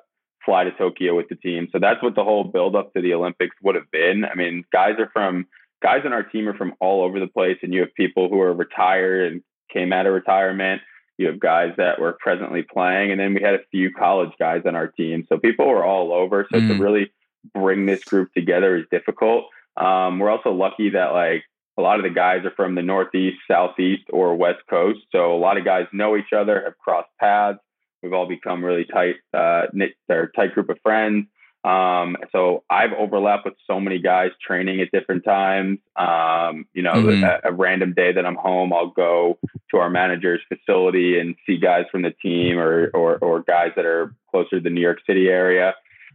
fly 0.45 0.65
to 0.65 0.71
Tokyo 0.73 1.17
with 1.17 1.29
the 1.29 1.35
team. 1.35 1.69
So 1.73 1.79
that's 1.79 2.03
what 2.03 2.15
the 2.15 2.25
whole 2.25 2.45
build 2.45 2.77
up 2.77 2.93
to 2.95 3.03
the 3.03 3.15
Olympics 3.15 3.57
would 3.63 3.75
have 3.75 3.91
been. 3.91 4.25
I 4.25 4.35
mean, 4.35 4.65
guys 4.73 4.95
are 4.99 5.11
from 5.13 5.47
guys 5.83 6.03
in 6.05 6.13
our 6.13 6.23
team 6.23 6.49
are 6.49 6.57
from 6.57 6.75
all 6.81 7.03
over 7.03 7.19
the 7.21 7.27
place, 7.27 7.59
and 7.63 7.73
you 7.73 7.81
have 7.81 7.95
people 7.95 8.29
who 8.29 8.41
are 8.41 8.53
retired 8.53 9.33
and 9.33 9.43
came 9.73 9.93
out 9.93 10.07
of 10.07 10.13
retirement. 10.13 10.83
You 11.19 11.27
have 11.29 11.41
guys 11.41 11.75
that 11.77 12.01
were 12.01 12.17
presently 12.19 12.63
playing, 12.63 13.11
and 13.11 13.21
then 13.21 13.35
we 13.35 13.43
had 13.43 13.55
a 13.55 13.65
few 13.71 13.93
college 13.93 14.33
guys 14.39 14.63
on 14.67 14.75
our 14.75 14.89
team. 14.89 15.27
So 15.29 15.39
people 15.39 15.69
were 15.69 15.85
all 15.85 16.13
over. 16.13 16.47
So 16.53 16.59
mm. 16.59 16.69
to 16.69 16.83
really 16.83 17.13
bring 17.55 17.87
this 17.87 18.05
group 18.05 18.33
together 18.33 18.77
is 18.77 18.85
difficult. 18.91 19.47
Um, 19.77 20.19
we're 20.19 20.31
also 20.31 20.51
lucky 20.53 20.91
that 20.91 21.13
like 21.13 21.45
a 21.79 21.83
lot 21.83 21.99
of 21.99 22.05
the 22.05 22.11
guys 22.11 22.45
are 22.45 22.53
from 22.57 22.75
the 22.75 22.83
Northeast, 22.83 23.39
Southeast, 23.49 24.05
or 24.11 24.35
West 24.37 24.61
Coast. 24.69 25.01
So 25.13 25.35
a 25.35 25.39
lot 25.39 25.57
of 25.57 25.65
guys 25.65 25.87
know 25.93 26.17
each 26.17 26.33
other, 26.37 26.63
have 26.65 26.79
crossed 26.79 27.09
paths. 27.19 27.59
We've 28.03 28.13
all 28.13 28.27
become 28.27 28.65
really 28.65 28.85
tight, 28.85 29.17
uh, 29.35 29.67
knit, 29.73 29.93
or 30.09 30.31
tight 30.35 30.55
group 30.55 30.69
of 30.71 30.79
friends. 30.83 31.27
Um, 31.63 32.17
so 32.33 32.65
I've 32.71 32.93
overlapped 32.95 33.45
with 33.45 33.55
so 33.67 33.81
many 33.81 33.99
guys 33.99 34.31
training 34.41 34.81
at 34.81 34.91
different 34.93 35.25
times. 35.25 35.79
Um, 35.95 36.65
you 36.73 36.83
know, 36.83 36.95
mm-hmm. 36.95 37.23
a, 37.23 37.51
a, 37.51 37.53
random 37.53 37.93
day 37.93 38.13
that 38.13 38.25
I'm 38.25 38.37
home, 38.37 38.73
I'll 38.73 38.89
go 38.89 39.39
to 39.71 39.77
our 39.77 39.91
manager's 39.91 40.41
facility 40.49 41.19
and 41.19 41.35
see 41.47 41.59
guys 41.59 41.85
from 41.93 42.01
the 42.01 42.13
team 42.13 42.59
or, 42.59 42.91
or, 42.95 43.19
or 43.19 43.43
guys 43.43 43.73
that 43.77 43.85
are 43.85 44.15
closer 44.31 44.57
to 44.57 44.61
the 44.61 44.71
New 44.71 44.81
York 44.81 45.01
City 45.07 45.29
area. 45.29 45.75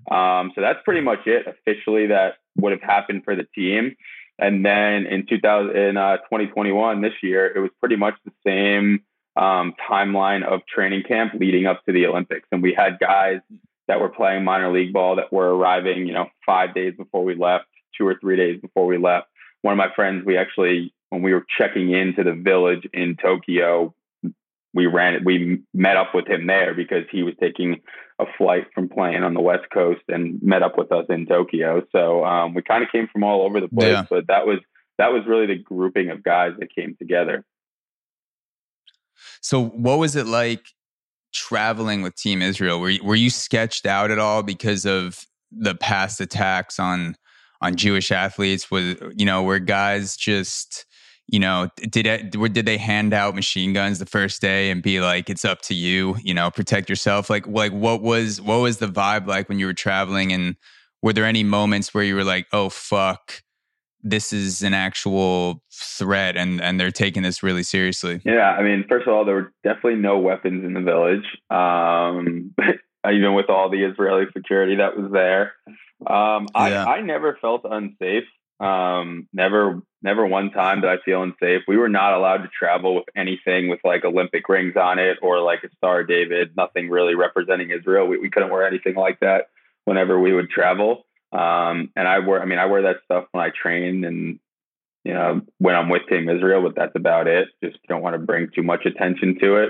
Um, 0.09 0.51
so 0.55 0.61
that's 0.61 0.79
pretty 0.85 1.01
much 1.01 1.19
it 1.25 1.45
officially 1.47 2.07
that 2.07 2.35
would 2.57 2.71
have 2.71 2.81
happened 2.81 3.23
for 3.23 3.35
the 3.35 3.47
team. 3.55 3.95
And 4.37 4.65
then 4.65 5.05
in 5.05 5.25
2000, 5.27 5.75
in 5.75 5.97
uh, 5.97 6.17
2021, 6.17 7.01
this 7.01 7.13
year, 7.23 7.51
it 7.55 7.59
was 7.59 7.71
pretty 7.79 7.95
much 7.95 8.15
the 8.25 8.31
same 8.45 9.03
um, 9.35 9.73
timeline 9.89 10.43
of 10.43 10.61
training 10.65 11.03
camp 11.07 11.33
leading 11.39 11.65
up 11.65 11.83
to 11.85 11.93
the 11.93 12.05
Olympics. 12.05 12.47
And 12.51 12.61
we 12.61 12.73
had 12.73 12.99
guys 12.99 13.39
that 13.87 13.99
were 13.99 14.09
playing 14.09 14.43
minor 14.43 14.71
league 14.71 14.93
ball 14.93 15.17
that 15.17 15.31
were 15.31 15.55
arriving, 15.55 16.07
you 16.07 16.13
know, 16.13 16.27
five 16.45 16.73
days 16.73 16.93
before 16.97 17.23
we 17.23 17.35
left, 17.35 17.65
two 17.97 18.05
or 18.07 18.15
three 18.19 18.35
days 18.35 18.59
before 18.61 18.85
we 18.85 18.97
left. 18.97 19.27
One 19.61 19.73
of 19.73 19.77
my 19.77 19.93
friends, 19.95 20.25
we 20.25 20.37
actually, 20.37 20.93
when 21.09 21.21
we 21.21 21.33
were 21.33 21.45
checking 21.57 21.91
into 21.91 22.23
the 22.23 22.33
village 22.33 22.87
in 22.93 23.15
Tokyo, 23.15 23.93
we 24.73 24.87
ran 24.87 25.23
we 25.23 25.61
met 25.73 25.95
up 25.95 26.13
with 26.13 26.27
him 26.27 26.47
there 26.47 26.73
because 26.73 27.05
he 27.09 27.23
was 27.23 27.33
taking 27.39 27.81
a 28.19 28.25
flight 28.37 28.67
from 28.73 28.87
playing 28.87 29.23
on 29.23 29.33
the 29.33 29.41
west 29.41 29.65
coast 29.73 30.01
and 30.07 30.41
met 30.41 30.63
up 30.63 30.77
with 30.77 30.91
us 30.91 31.05
in 31.09 31.25
Tokyo. 31.25 31.85
So 31.91 32.23
um, 32.23 32.53
we 32.53 32.61
kind 32.61 32.83
of 32.83 32.89
came 32.91 33.07
from 33.11 33.23
all 33.23 33.41
over 33.41 33.59
the 33.59 33.67
place, 33.67 33.91
yeah. 33.91 34.05
but 34.09 34.27
that 34.27 34.45
was 34.47 34.59
that 34.97 35.11
was 35.11 35.23
really 35.27 35.47
the 35.47 35.57
grouping 35.57 36.09
of 36.09 36.23
guys 36.23 36.53
that 36.59 36.73
came 36.73 36.95
together. 36.97 37.43
So 39.41 39.65
what 39.65 39.99
was 39.99 40.15
it 40.15 40.25
like 40.25 40.65
traveling 41.33 42.01
with 42.01 42.15
Team 42.15 42.41
Israel? 42.41 42.79
Were 42.79 42.89
you, 42.89 43.03
were 43.03 43.15
you 43.15 43.29
sketched 43.29 43.85
out 43.85 44.11
at 44.11 44.19
all 44.19 44.41
because 44.41 44.85
of 44.85 45.25
the 45.51 45.75
past 45.75 46.21
attacks 46.21 46.79
on 46.79 47.15
on 47.61 47.75
Jewish 47.75 48.11
athletes? 48.11 48.71
Was 48.71 48.95
you 49.15 49.25
know 49.25 49.43
were 49.43 49.59
guys 49.59 50.15
just 50.15 50.85
you 51.27 51.39
know, 51.39 51.69
did 51.89 52.05
it, 52.05 52.31
did 52.53 52.65
they 52.65 52.77
hand 52.77 53.13
out 53.13 53.33
machine 53.33 53.73
guns 53.73 53.99
the 53.99 54.05
first 54.05 54.41
day 54.41 54.69
and 54.69 54.83
be 54.83 55.01
like, 55.01 55.29
it's 55.29 55.43
up 55.43 55.61
to 55.63 55.73
you, 55.73 56.17
you 56.23 56.33
know, 56.33 56.51
protect 56.51 56.89
yourself? 56.89 57.29
Like, 57.29 57.47
like 57.47 57.71
what 57.71 58.01
was 58.01 58.39
what 58.39 58.57
was 58.57 58.77
the 58.77 58.87
vibe 58.87 59.25
like 59.25 59.49
when 59.49 59.57
you 59.57 59.65
were 59.65 59.73
traveling? 59.73 60.31
And 60.31 60.55
were 61.01 61.13
there 61.13 61.25
any 61.25 61.43
moments 61.43 61.93
where 61.93 62.03
you 62.03 62.15
were 62.15 62.23
like, 62.23 62.47
oh 62.53 62.69
fuck, 62.69 63.41
this 64.03 64.31
is 64.31 64.61
an 64.61 64.75
actual 64.75 65.63
threat, 65.73 66.37
and 66.37 66.61
and 66.61 66.79
they're 66.79 66.91
taking 66.91 67.23
this 67.23 67.41
really 67.41 67.63
seriously? 67.63 68.21
Yeah, 68.23 68.51
I 68.51 68.61
mean, 68.61 68.85
first 68.87 69.07
of 69.07 69.13
all, 69.13 69.25
there 69.25 69.35
were 69.35 69.53
definitely 69.63 69.95
no 69.95 70.19
weapons 70.19 70.63
in 70.63 70.73
the 70.73 70.81
village, 70.81 71.25
um, 71.49 72.53
even 73.11 73.33
with 73.33 73.49
all 73.49 73.69
the 73.71 73.83
Israeli 73.83 74.25
security 74.31 74.75
that 74.75 74.95
was 74.95 75.11
there. 75.11 75.53
Um, 76.05 76.47
yeah. 76.55 76.85
I 76.85 76.97
I 76.97 77.01
never 77.01 77.37
felt 77.41 77.61
unsafe. 77.63 78.25
Um, 78.59 79.27
never, 79.33 79.81
never 80.01 80.25
one 80.25 80.51
time 80.51 80.81
did 80.81 80.89
I 80.89 80.97
feel 81.03 81.23
unsafe. 81.23 81.63
We 81.67 81.77
were 81.77 81.89
not 81.89 82.13
allowed 82.13 82.37
to 82.43 82.49
travel 82.57 82.95
with 82.95 83.05
anything 83.15 83.69
with 83.69 83.79
like 83.83 84.05
Olympic 84.05 84.47
rings 84.47 84.75
on 84.77 84.97
it 84.97 85.17
or 85.21 85.41
like 85.41 85.63
a 85.63 85.75
Star 85.75 86.03
David, 86.03 86.55
nothing 86.55 86.89
really 86.89 87.15
representing 87.15 87.71
Israel. 87.71 88.07
We, 88.07 88.17
we 88.17 88.29
couldn't 88.29 88.51
wear 88.51 88.65
anything 88.65 88.95
like 88.95 89.19
that 89.19 89.49
whenever 89.83 90.19
we 90.19 90.33
would 90.33 90.49
travel. 90.49 91.05
Um, 91.31 91.91
and 91.95 92.07
I 92.07 92.19
wear, 92.19 92.41
I 92.41 92.45
mean, 92.45 92.59
I 92.59 92.65
wear 92.67 92.83
that 92.83 92.97
stuff 93.03 93.25
when 93.31 93.43
I 93.43 93.49
train 93.49 94.05
and, 94.05 94.39
you 95.03 95.13
know, 95.13 95.41
when 95.57 95.75
I'm 95.75 95.89
with 95.89 96.07
Team 96.07 96.29
Israel, 96.29 96.61
but 96.61 96.75
that's 96.75 96.95
about 96.95 97.27
it. 97.27 97.49
Just 97.61 97.77
don't 97.89 98.01
want 98.01 98.13
to 98.13 98.19
bring 98.19 98.49
too 98.55 98.63
much 98.63 98.85
attention 98.85 99.37
to 99.41 99.55
it. 99.57 99.69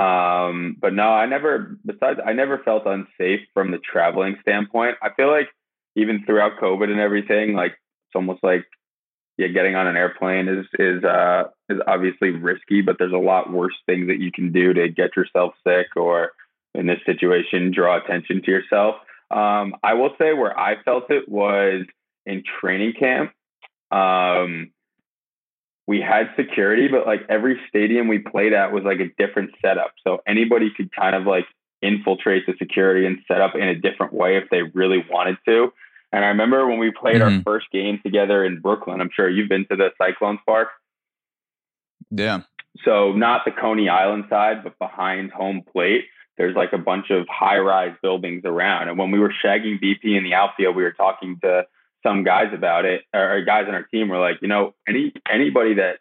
Um, 0.00 0.76
but 0.80 0.94
no, 0.94 1.08
I 1.08 1.26
never, 1.26 1.76
besides, 1.84 2.20
I 2.24 2.32
never 2.32 2.58
felt 2.58 2.86
unsafe 2.86 3.40
from 3.52 3.70
the 3.70 3.78
traveling 3.78 4.36
standpoint. 4.40 4.96
I 5.02 5.10
feel 5.14 5.30
like 5.30 5.48
even 5.94 6.24
throughout 6.24 6.58
COVID 6.60 6.90
and 6.90 6.98
everything, 6.98 7.54
like 7.54 7.76
almost 8.14 8.42
like 8.42 8.66
yeah, 9.36 9.48
getting 9.48 9.74
on 9.74 9.86
an 9.86 9.96
airplane 9.96 10.48
is 10.48 10.66
is 10.78 11.02
uh, 11.02 11.44
is 11.68 11.78
obviously 11.86 12.30
risky, 12.30 12.82
but 12.82 12.96
there's 12.98 13.12
a 13.12 13.16
lot 13.18 13.52
worse 13.52 13.74
things 13.86 14.06
that 14.06 14.20
you 14.20 14.30
can 14.30 14.52
do 14.52 14.72
to 14.72 14.88
get 14.88 15.16
yourself 15.16 15.54
sick 15.66 15.88
or 15.96 16.32
in 16.74 16.86
this 16.86 17.00
situation 17.06 17.72
draw 17.74 17.96
attention 18.02 18.42
to 18.44 18.50
yourself. 18.50 18.96
Um, 19.30 19.74
I 19.82 19.94
will 19.94 20.10
say 20.18 20.32
where 20.32 20.58
I 20.58 20.82
felt 20.84 21.10
it 21.10 21.28
was 21.28 21.84
in 22.26 22.42
training 22.60 22.94
camp. 22.98 23.32
Um, 23.90 24.70
we 25.86 26.00
had 26.00 26.30
security, 26.36 26.88
but 26.88 27.06
like 27.06 27.22
every 27.28 27.60
stadium 27.68 28.08
we 28.08 28.18
played 28.18 28.52
at 28.52 28.72
was 28.72 28.84
like 28.84 29.00
a 29.00 29.10
different 29.18 29.50
setup. 29.60 29.92
So 30.06 30.18
anybody 30.26 30.70
could 30.74 30.90
kind 30.94 31.14
of 31.14 31.24
like 31.26 31.46
infiltrate 31.82 32.46
the 32.46 32.54
security 32.58 33.06
and 33.06 33.18
set 33.28 33.40
up 33.40 33.54
in 33.54 33.68
a 33.68 33.74
different 33.74 34.12
way 34.12 34.36
if 34.36 34.48
they 34.50 34.62
really 34.62 35.04
wanted 35.10 35.36
to. 35.46 35.72
And 36.14 36.24
I 36.24 36.28
remember 36.28 36.68
when 36.68 36.78
we 36.78 36.92
played 36.92 37.16
mm-hmm. 37.16 37.38
our 37.38 37.42
first 37.42 37.66
game 37.72 37.98
together 38.00 38.44
in 38.44 38.60
Brooklyn. 38.60 39.00
I'm 39.00 39.10
sure 39.12 39.28
you've 39.28 39.48
been 39.48 39.66
to 39.66 39.74
the 39.74 39.90
Cyclones 39.98 40.38
Park. 40.46 40.68
Yeah. 42.12 42.42
So 42.84 43.12
not 43.12 43.44
the 43.44 43.50
Coney 43.50 43.88
Island 43.88 44.26
side, 44.30 44.62
but 44.62 44.78
behind 44.78 45.32
home 45.32 45.62
plate, 45.72 46.04
there's 46.38 46.54
like 46.54 46.72
a 46.72 46.78
bunch 46.78 47.10
of 47.10 47.26
high-rise 47.28 47.96
buildings 48.00 48.42
around. 48.44 48.88
And 48.88 48.96
when 48.96 49.10
we 49.10 49.18
were 49.18 49.34
shagging 49.44 49.82
BP 49.82 50.16
in 50.16 50.22
the 50.22 50.34
outfield, 50.34 50.76
we 50.76 50.84
were 50.84 50.92
talking 50.92 51.38
to 51.42 51.66
some 52.06 52.22
guys 52.22 52.52
about 52.54 52.84
it, 52.84 53.02
or 53.12 53.42
guys 53.44 53.64
on 53.66 53.74
our 53.74 53.82
team 53.82 54.08
were 54.08 54.20
like, 54.20 54.36
you 54.40 54.46
know, 54.46 54.72
any 54.88 55.12
anybody 55.28 55.74
that 55.74 55.96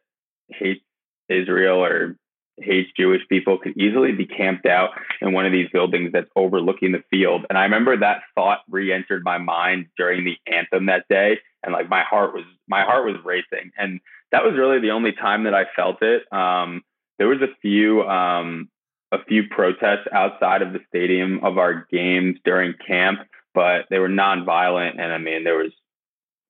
hates 0.50 0.84
Israel 1.28 1.84
or 1.84 2.18
hates 2.58 2.92
Jewish 2.98 3.22
people 3.30 3.58
could 3.58 3.78
easily 3.78 4.12
be 4.12 4.26
camped 4.26 4.66
out 4.66 4.92
in 5.22 5.34
one 5.34 5.46
of 5.46 5.52
these 5.52 5.70
buildings 5.72 6.12
that's 6.14 6.30
overlooking 6.36 6.92
the 6.92 7.04
field. 7.10 7.46
And 7.50 7.58
I 7.58 7.64
remember 7.64 7.98
that 7.98 8.22
thought 8.36 8.60
re-entered 8.70 9.24
my 9.24 9.38
mind 9.38 9.88
during 9.98 10.24
the 10.24 10.38
anthem 10.52 10.86
that 10.86 11.06
day. 11.10 11.40
And 11.64 11.74
like 11.74 11.90
my 11.90 12.04
heart 12.04 12.34
was 12.34 12.44
my 12.68 12.84
heart 12.84 13.06
was 13.06 13.16
racing. 13.24 13.72
And 13.78 14.00
that 14.32 14.44
was 14.44 14.54
really 14.56 14.80
the 14.80 14.92
only 14.92 15.14
time 15.14 15.46
that 15.46 15.56
I 15.56 15.66
felt 15.76 16.02
it. 16.02 16.24
Um, 16.32 16.84
there 17.18 17.28
was 17.28 17.42
a 17.42 17.56
few 17.62 18.04
um, 18.04 18.70
a 19.12 19.24
few 19.26 19.44
protests 19.50 20.08
outside 20.12 20.62
of 20.62 20.74
the 20.74 20.80
stadium 20.88 21.40
of 21.44 21.58
our 21.58 21.88
games 21.92 22.38
during 22.44 22.74
camp, 22.86 23.20
but 23.54 23.86
they 23.90 24.00
were 24.00 24.10
nonviolent, 24.10 25.00
and 25.00 25.14
I 25.14 25.20
mean 25.20 25.44
there 25.44 25.58
was 25.58 25.72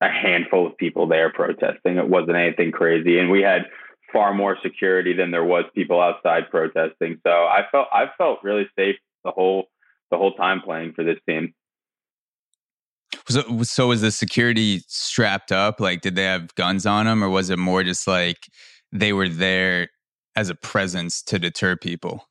a 0.01 0.09
handful 0.09 0.65
of 0.65 0.77
people 0.77 1.07
there 1.07 1.31
protesting. 1.31 1.97
It 1.97 2.07
wasn't 2.07 2.37
anything 2.37 2.71
crazy, 2.71 3.19
and 3.19 3.29
we 3.29 3.41
had 3.41 3.65
far 4.13 4.33
more 4.33 4.57
security 4.61 5.13
than 5.13 5.31
there 5.31 5.43
was 5.43 5.65
people 5.75 5.99
outside 5.99 6.49
protesting. 6.49 7.19
So 7.25 7.31
I 7.31 7.65
felt 7.71 7.87
I 7.91 8.05
felt 8.17 8.39
really 8.43 8.69
safe 8.77 8.95
the 9.25 9.31
whole 9.31 9.65
the 10.11 10.17
whole 10.17 10.33
time 10.35 10.61
playing 10.61 10.93
for 10.93 11.03
this 11.03 11.17
team. 11.27 11.53
So, 13.27 13.63
so 13.63 13.87
was 13.87 14.01
the 14.01 14.11
security 14.11 14.81
strapped 14.87 15.51
up? 15.51 15.79
Like, 15.79 16.01
did 16.01 16.15
they 16.15 16.23
have 16.23 16.53
guns 16.55 16.85
on 16.85 17.05
them, 17.05 17.23
or 17.23 17.29
was 17.29 17.49
it 17.49 17.57
more 17.57 17.83
just 17.83 18.07
like 18.07 18.37
they 18.91 19.13
were 19.13 19.29
there 19.29 19.89
as 20.35 20.49
a 20.49 20.55
presence 20.55 21.21
to 21.23 21.39
deter 21.39 21.75
people? 21.75 22.27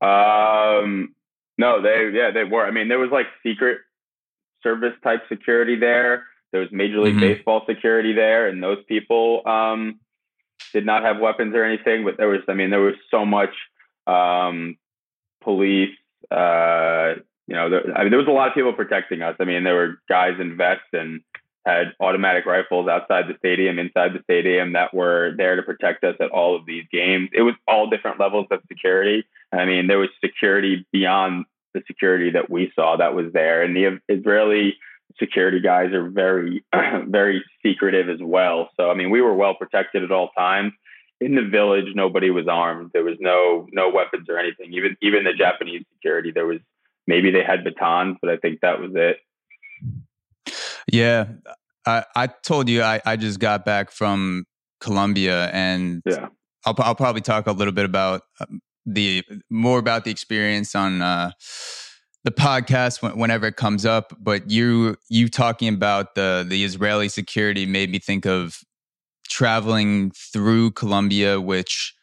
Um, 0.00 1.14
no, 1.58 1.82
they 1.82 2.10
yeah 2.16 2.30
they 2.30 2.44
were. 2.44 2.64
I 2.64 2.70
mean, 2.70 2.88
there 2.88 2.98
was 2.98 3.10
like 3.10 3.26
secret 3.42 3.78
service 4.62 4.94
type 5.02 5.22
security 5.28 5.76
there. 5.76 6.24
There 6.52 6.60
was 6.60 6.70
Major 6.72 7.00
League 7.00 7.14
mm-hmm. 7.14 7.34
Baseball 7.34 7.62
security 7.68 8.12
there, 8.12 8.48
and 8.48 8.62
those 8.62 8.82
people 8.88 9.42
um, 9.46 10.00
did 10.72 10.86
not 10.86 11.02
have 11.02 11.18
weapons 11.18 11.54
or 11.54 11.64
anything. 11.64 12.04
But 12.04 12.16
there 12.16 12.28
was, 12.28 12.40
I 12.48 12.54
mean, 12.54 12.70
there 12.70 12.80
was 12.80 12.94
so 13.10 13.24
much 13.24 13.54
um, 14.06 14.76
police, 15.42 15.96
uh, 16.30 17.14
you 17.46 17.56
know, 17.56 17.70
there, 17.70 17.96
I 17.96 18.02
mean, 18.02 18.10
there 18.10 18.18
was 18.18 18.28
a 18.28 18.32
lot 18.32 18.48
of 18.48 18.54
people 18.54 18.72
protecting 18.72 19.22
us. 19.22 19.36
I 19.40 19.44
mean, 19.44 19.64
there 19.64 19.74
were 19.74 20.00
guys 20.08 20.38
in 20.40 20.56
vests 20.56 20.84
and 20.92 21.20
had 21.66 21.92
automatic 22.00 22.46
rifles 22.46 22.88
outside 22.88 23.26
the 23.28 23.36
stadium, 23.38 23.78
inside 23.78 24.12
the 24.14 24.22
stadium 24.22 24.72
that 24.72 24.94
were 24.94 25.34
there 25.36 25.56
to 25.56 25.62
protect 25.62 26.04
us 26.04 26.16
at 26.20 26.30
all 26.30 26.56
of 26.56 26.64
these 26.64 26.84
games. 26.90 27.28
It 27.32 27.42
was 27.42 27.54
all 27.68 27.90
different 27.90 28.18
levels 28.18 28.46
of 28.50 28.60
security. 28.68 29.24
I 29.52 29.66
mean, 29.66 29.86
there 29.86 29.98
was 29.98 30.08
security 30.24 30.86
beyond 30.92 31.44
the 31.74 31.82
security 31.86 32.30
that 32.30 32.50
we 32.50 32.72
saw 32.74 32.96
that 32.96 33.14
was 33.14 33.32
there. 33.32 33.62
And 33.62 33.76
the 33.76 34.00
Israeli 34.08 34.76
security 35.20 35.60
guys 35.60 35.92
are 35.92 36.08
very, 36.10 36.64
very 37.06 37.44
secretive 37.62 38.08
as 38.08 38.18
well. 38.20 38.70
So, 38.76 38.90
I 38.90 38.94
mean, 38.94 39.10
we 39.10 39.20
were 39.20 39.34
well 39.34 39.54
protected 39.54 40.02
at 40.02 40.10
all 40.10 40.30
times. 40.36 40.72
In 41.20 41.34
the 41.34 41.42
village, 41.42 41.84
nobody 41.94 42.30
was 42.30 42.48
armed. 42.48 42.90
There 42.94 43.04
was 43.04 43.16
no 43.20 43.68
no 43.72 43.90
weapons 43.90 44.26
or 44.30 44.38
anything. 44.38 44.72
Even 44.72 44.96
even 45.02 45.24
the 45.24 45.34
Japanese 45.34 45.84
security, 45.94 46.32
there 46.32 46.46
was 46.46 46.60
maybe 47.06 47.30
they 47.30 47.44
had 47.44 47.62
batons, 47.62 48.16
but 48.22 48.30
I 48.30 48.38
think 48.38 48.60
that 48.62 48.80
was 48.80 48.92
it. 48.94 49.18
Yeah. 50.90 51.26
I, 51.86 52.04
I 52.16 52.26
told 52.26 52.68
you 52.68 52.82
I, 52.82 53.00
I 53.04 53.16
just 53.16 53.38
got 53.38 53.64
back 53.64 53.90
from 53.90 54.44
Colombia 54.80 55.50
and 55.52 56.02
yeah. 56.06 56.28
I'll, 56.64 56.74
I'll 56.78 56.94
probably 56.94 57.22
talk 57.22 57.46
a 57.46 57.52
little 57.52 57.72
bit 57.72 57.84
about 57.84 58.22
um, 58.40 58.60
the 58.86 59.22
more 59.50 59.78
about 59.78 60.04
the 60.04 60.10
experience 60.10 60.74
on 60.74 61.02
uh, 61.02 61.32
the 62.24 62.30
podcast 62.30 63.16
whenever 63.16 63.46
it 63.46 63.56
comes 63.56 63.86
up. 63.86 64.14
But 64.20 64.50
you 64.50 64.96
you 65.08 65.28
talking 65.28 65.68
about 65.68 66.14
the 66.14 66.44
the 66.48 66.64
Israeli 66.64 67.08
security 67.08 67.66
made 67.66 67.90
me 67.90 67.98
think 67.98 68.26
of 68.26 68.58
traveling 69.28 70.10
through 70.10 70.72
Colombia, 70.72 71.40
which 71.40 71.94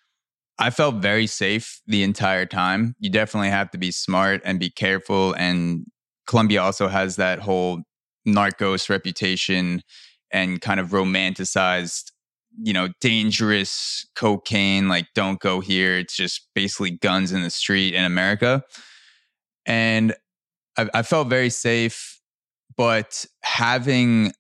I 0.59 0.69
felt 0.71 0.95
very 0.95 1.27
safe 1.27 1.81
the 1.85 2.03
entire 2.03 2.45
time. 2.45 2.95
You 2.99 3.11
definitely 3.11 3.49
have 3.49 3.69
to 3.71 3.77
be 3.77 3.91
smart 3.91 4.41
and 4.43 4.59
be 4.59 4.71
careful. 4.71 5.33
And 5.33 5.85
Colombia 6.25 6.61
also 6.61 6.87
has 6.87 7.15
that 7.17 7.39
whole 7.39 7.83
narcos 8.27 8.89
reputation 8.89 9.81
and 10.31 10.59
kind 10.59 10.79
of 10.79 10.89
romanticized, 10.89 12.11
you 12.61 12.73
know, 12.73 12.89
dangerous 13.01 14.05
cocaine. 14.15 14.87
Like, 14.87 15.07
don't 15.13 15.39
go 15.39 15.59
here. 15.61 15.97
It's 15.99 16.15
just 16.15 16.49
basically 16.55 16.91
guns 16.91 17.31
in 17.31 17.43
the 17.43 17.49
street 17.49 17.93
in 17.93 18.03
America. 18.03 18.63
And 19.67 20.15
I, 20.77 20.89
I 20.93 21.01
felt 21.03 21.27
very 21.27 21.49
safe, 21.49 22.19
but 22.75 23.25
having 23.43 24.31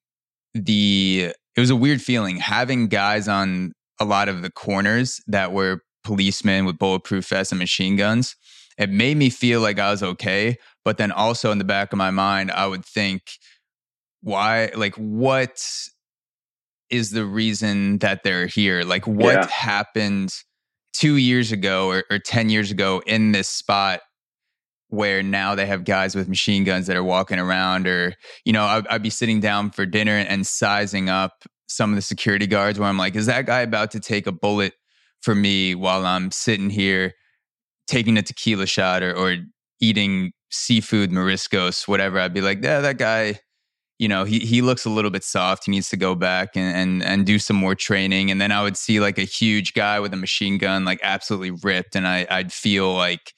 the, 0.55 1.33
it 1.55 1.59
was 1.59 1.69
a 1.69 1.75
weird 1.75 2.01
feeling 2.01 2.37
having 2.37 2.87
guys 2.87 3.27
on 3.27 3.73
a 3.99 4.05
lot 4.05 4.29
of 4.29 4.41
the 4.41 4.51
corners 4.51 5.21
that 5.27 5.51
were 5.51 5.81
policemen 6.03 6.65
with 6.65 6.77
bulletproof 6.79 7.27
vests 7.27 7.51
and 7.51 7.59
machine 7.59 7.95
guns. 7.95 8.35
It 8.77 8.89
made 8.89 9.17
me 9.17 9.29
feel 9.29 9.59
like 9.59 9.79
I 9.79 9.91
was 9.91 10.01
okay. 10.01 10.57
But 10.85 10.97
then 10.97 11.11
also 11.11 11.51
in 11.51 11.57
the 11.57 11.65
back 11.65 11.91
of 11.91 11.97
my 11.97 12.11
mind, 12.11 12.51
I 12.51 12.65
would 12.67 12.85
think, 12.85 13.23
why, 14.21 14.71
like, 14.75 14.95
what 14.95 15.61
is 16.89 17.11
the 17.11 17.25
reason 17.25 17.97
that 17.99 18.23
they're 18.23 18.47
here? 18.47 18.83
Like, 18.83 19.05
what 19.05 19.33
yeah. 19.33 19.47
happened 19.47 20.33
two 20.93 21.17
years 21.17 21.51
ago 21.51 21.89
or, 21.89 22.03
or 22.09 22.19
10 22.19 22.49
years 22.49 22.71
ago 22.71 23.01
in 23.05 23.33
this 23.33 23.49
spot 23.49 24.01
where 24.89 25.21
now 25.21 25.53
they 25.53 25.65
have 25.65 25.83
guys 25.83 26.15
with 26.15 26.29
machine 26.29 26.63
guns 26.63 26.87
that 26.87 26.95
are 26.95 27.03
walking 27.03 27.39
around 27.39 27.87
or 27.87 28.13
you 28.45 28.53
know 28.53 28.63
I'd, 28.63 28.87
I'd, 28.87 29.03
be 29.03 29.09
sitting 29.09 29.39
down 29.39 29.71
for 29.71 29.85
dinner 29.85 30.17
and 30.17 30.47
sizing 30.47 31.09
up 31.09 31.43
some 31.67 31.89
of 31.91 31.95
the 31.97 32.01
security 32.01 32.47
guards 32.47 32.79
where 32.79 32.87
i'm 32.87 32.97
like 32.97 33.15
is 33.15 33.25
that 33.25 33.45
guy 33.45 33.61
about 33.61 33.91
to 33.91 33.99
take 33.99 34.27
a 34.27 34.31
bullet 34.31 34.73
for 35.21 35.35
me 35.35 35.75
while 35.75 36.05
I'm 36.05 36.31
sitting 36.31 36.69
here 36.69 37.13
taking 37.87 38.17
a 38.17 38.21
tequila 38.21 38.65
shot 38.65 39.03
or, 39.03 39.15
or 39.15 39.37
eating 39.79 40.31
seafood 40.49 41.11
mariscos, 41.11 41.87
whatever. 41.87 42.19
I'd 42.19 42.33
be 42.33 42.41
like, 42.41 42.63
yeah, 42.63 42.81
that 42.81 42.97
guy, 42.97 43.39
you 43.99 44.07
know, 44.07 44.23
he 44.23 44.39
he 44.39 44.61
looks 44.61 44.85
a 44.85 44.89
little 44.89 45.11
bit 45.11 45.23
soft. 45.23 45.65
He 45.65 45.71
needs 45.71 45.89
to 45.89 45.97
go 45.97 46.15
back 46.15 46.55
and 46.55 46.75
and 46.75 47.03
and 47.03 47.25
do 47.25 47.39
some 47.39 47.55
more 47.55 47.75
training. 47.75 48.29
And 48.31 48.39
then 48.39 48.51
I 48.51 48.61
would 48.61 48.77
see 48.77 48.99
like 48.99 49.17
a 49.17 49.23
huge 49.23 49.73
guy 49.73 49.99
with 49.99 50.13
a 50.13 50.17
machine 50.17 50.57
gun, 50.57 50.85
like 50.85 50.99
absolutely 51.03 51.51
ripped, 51.51 51.95
and 51.95 52.07
I 52.07 52.27
I'd 52.29 52.53
feel 52.53 52.93
like 52.93 53.33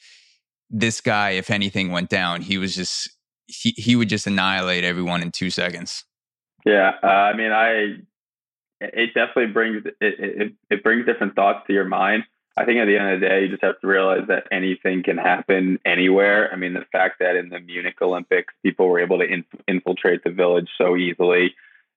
this 0.70 1.02
guy, 1.02 1.32
if 1.32 1.50
anything 1.50 1.92
went 1.92 2.10
down, 2.10 2.42
he 2.42 2.58
was 2.58 2.76
just 2.76 3.10
he 3.48 3.74
he 3.78 3.96
would 3.96 4.10
just 4.10 4.28
annihilate 4.28 4.84
everyone 4.84 5.22
in 5.22 5.32
two 5.32 5.50
seconds. 5.50 6.04
Yeah, 6.66 6.92
uh, 7.02 7.08
I 7.08 7.36
mean, 7.36 7.52
I 7.52 7.98
it 8.82 9.14
definitely 9.14 9.48
brings 9.48 9.86
it, 9.86 9.96
it, 10.02 10.54
it 10.70 10.84
brings 10.84 11.06
different 11.06 11.36
thoughts 11.36 11.66
to 11.68 11.74
your 11.74 11.86
mind. 11.86 12.24
I 12.58 12.66
think 12.66 12.80
at 12.80 12.86
the 12.86 12.98
end 12.98 13.14
of 13.14 13.22
the 13.22 13.28
day, 13.28 13.42
you 13.44 13.50
just 13.50 13.64
have 13.64 13.80
to 13.80 13.88
realize 13.88 14.28
that 14.28 14.48
anything 14.52 15.02
can 15.04 15.18
happen 15.18 15.80
anywhere. 15.86 16.52
I 16.52 16.58
mean, 16.58 16.74
the 16.74 16.86
fact 16.92 17.20
that 17.20 17.38
in 17.38 17.50
the 17.50 17.60
Munich 17.60 17.96
Olympics, 18.02 18.54
people 18.64 18.88
were 18.90 19.00
able 19.00 19.20
to 19.20 19.26
inf- 19.26 19.46
infiltrate 19.68 20.26
the 20.26 20.32
village 20.32 20.68
so 20.78 20.98
easily 20.98 21.56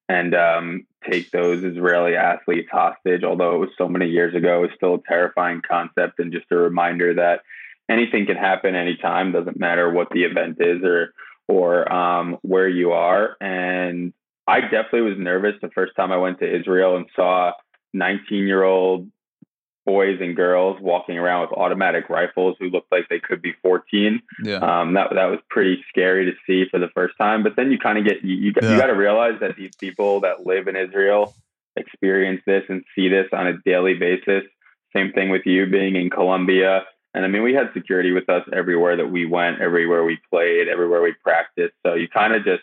and 0.09 0.35
um, 0.35 0.87
take 1.11 1.31
those 1.31 1.65
Israeli 1.65 2.15
athletes 2.15 2.69
hostage, 2.71 3.25
although 3.25 3.57
it 3.57 3.59
was 3.59 3.71
so 3.77 3.89
many 3.89 4.07
years 4.07 4.37
ago, 4.37 4.65
is 4.65 4.71
still 4.77 4.97
a 4.97 5.03
terrifying 5.09 5.63
concept 5.69 6.21
and 6.21 6.33
just 6.33 6.47
a 6.51 6.57
reminder 6.57 7.15
that 7.15 7.41
anything 7.89 8.27
can 8.27 8.37
happen 8.37 8.75
anytime. 8.75 9.33
Doesn't 9.33 9.59
matter 9.59 9.91
what 9.91 10.09
the 10.11 10.25
event 10.25 10.59
is 10.61 10.83
or 10.83 11.13
or 11.49 11.93
um, 11.93 12.39
where 12.43 12.69
you 12.69 12.93
are. 12.93 13.37
And 13.41 14.13
I 14.47 14.61
definitely 14.61 15.03
was 15.03 15.19
nervous 15.19 15.55
the 15.61 15.71
first 15.71 15.95
time 15.97 16.13
I 16.13 16.17
went 16.17 16.39
to 16.41 16.61
Israel 16.61 16.97
and 16.97 17.07
saw 17.15 17.53
19 17.95 18.47
year 18.47 18.63
old 18.63 19.11
boys 19.85 20.19
and 20.21 20.37
girls 20.37 20.79
walking 20.81 21.19
around 21.19 21.43
with 21.43 21.59
automatic 21.59 22.09
rifles 22.09 22.57
who 22.61 22.71
looked 22.71 22.91
like 22.93 23.09
they 23.09 23.19
could 23.19 23.43
be 23.43 23.53
14. 23.63 24.23
Yeah. 24.45 24.57
Um, 24.57 24.95
that, 24.95 25.09
that 25.15 25.27
was 25.27 25.41
pretty 25.51 25.85
scary 25.89 26.27
to 26.27 26.33
see 26.47 26.69
for 26.71 26.79
the 26.79 26.89
first 26.95 27.15
time. 27.19 27.43
But 27.43 27.57
then 27.57 27.73
you 27.73 27.79
kind 27.79 27.99
of 27.99 28.05
get, 28.05 28.23
you, 28.23 28.37
you, 28.37 28.53
yeah. 28.63 28.73
you 28.73 28.79
got 28.79 28.87
to 28.87 28.95
realize 28.95 29.41
that 29.41 29.57
these 29.57 29.75
people 29.77 30.21
that 30.21 30.47
live 30.47 30.69
in 30.69 30.77
Israel 30.77 31.35
experience 31.75 32.43
this 32.47 32.63
and 32.69 32.85
see 32.95 33.09
this 33.09 33.27
on 33.33 33.47
a 33.47 33.59
daily 33.65 33.95
basis. 33.95 34.45
Same 34.95 35.13
thing 35.13 35.31
with 35.31 35.43
you 35.47 35.67
being 35.67 35.97
in 35.97 36.11
Colombia. 36.11 36.85
And 37.15 37.25
I 37.25 37.29
mean, 37.29 37.43
we 37.43 37.55
had 37.55 37.71
security 37.75 38.13
with 38.13 38.29
us 38.29 38.43
everywhere 38.53 38.97
that 38.97 39.11
we 39.11 39.27
went, 39.27 39.61
everywhere 39.61 40.05
we 40.05 40.19
played, 40.31 40.69
everywhere 40.69 41.03
we 41.03 41.15
practiced. 41.23 41.75
So 41.85 41.95
you 41.95 42.09
kind 42.09 42.35
of 42.35 42.45
just 42.45 42.63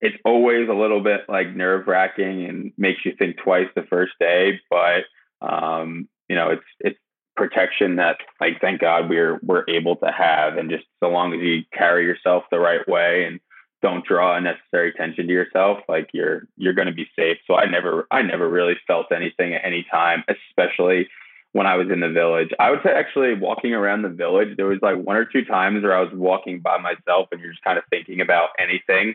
it's 0.00 0.16
always 0.24 0.68
a 0.68 0.74
little 0.74 1.00
bit 1.00 1.22
like 1.28 1.54
nerve 1.54 1.86
wracking 1.86 2.44
and 2.44 2.72
makes 2.76 3.04
you 3.04 3.14
think 3.18 3.38
twice 3.38 3.68
the 3.74 3.84
first 3.88 4.12
day, 4.20 4.60
but 4.68 5.04
um, 5.40 6.08
you 6.28 6.36
know, 6.36 6.50
it's 6.50 6.64
it's 6.80 6.98
protection 7.36 7.96
that 7.96 8.18
like 8.40 8.60
thank 8.60 8.80
God 8.80 9.08
we're 9.08 9.40
we're 9.42 9.64
able 9.68 9.96
to 9.96 10.10
have 10.12 10.56
and 10.56 10.70
just 10.70 10.84
so 11.02 11.08
long 11.10 11.32
as 11.34 11.40
you 11.40 11.62
carry 11.72 12.04
yourself 12.04 12.44
the 12.50 12.58
right 12.58 12.86
way 12.88 13.24
and 13.24 13.40
don't 13.82 14.04
draw 14.04 14.36
unnecessary 14.36 14.90
attention 14.90 15.26
to 15.26 15.32
yourself, 15.32 15.78
like 15.88 16.08
you're 16.12 16.48
you're 16.56 16.72
gonna 16.72 16.92
be 16.92 17.06
safe. 17.16 17.38
So 17.46 17.54
I 17.54 17.66
never 17.66 18.06
I 18.10 18.22
never 18.22 18.48
really 18.48 18.76
felt 18.86 19.12
anything 19.12 19.54
at 19.54 19.64
any 19.64 19.86
time, 19.90 20.24
especially 20.28 21.08
when 21.54 21.66
I 21.66 21.76
was 21.76 21.88
in 21.90 22.00
the 22.00 22.10
village. 22.10 22.50
I 22.60 22.70
would 22.70 22.80
say 22.84 22.90
actually 22.90 23.34
walking 23.34 23.72
around 23.72 24.02
the 24.02 24.10
village, 24.10 24.56
there 24.56 24.66
was 24.66 24.80
like 24.82 24.96
one 24.96 25.16
or 25.16 25.24
two 25.24 25.44
times 25.44 25.82
where 25.82 25.96
I 25.96 26.02
was 26.02 26.12
walking 26.12 26.60
by 26.60 26.78
myself 26.78 27.28
and 27.32 27.40
you're 27.40 27.52
just 27.52 27.64
kind 27.64 27.78
of 27.78 27.84
thinking 27.90 28.20
about 28.20 28.50
anything 28.58 29.14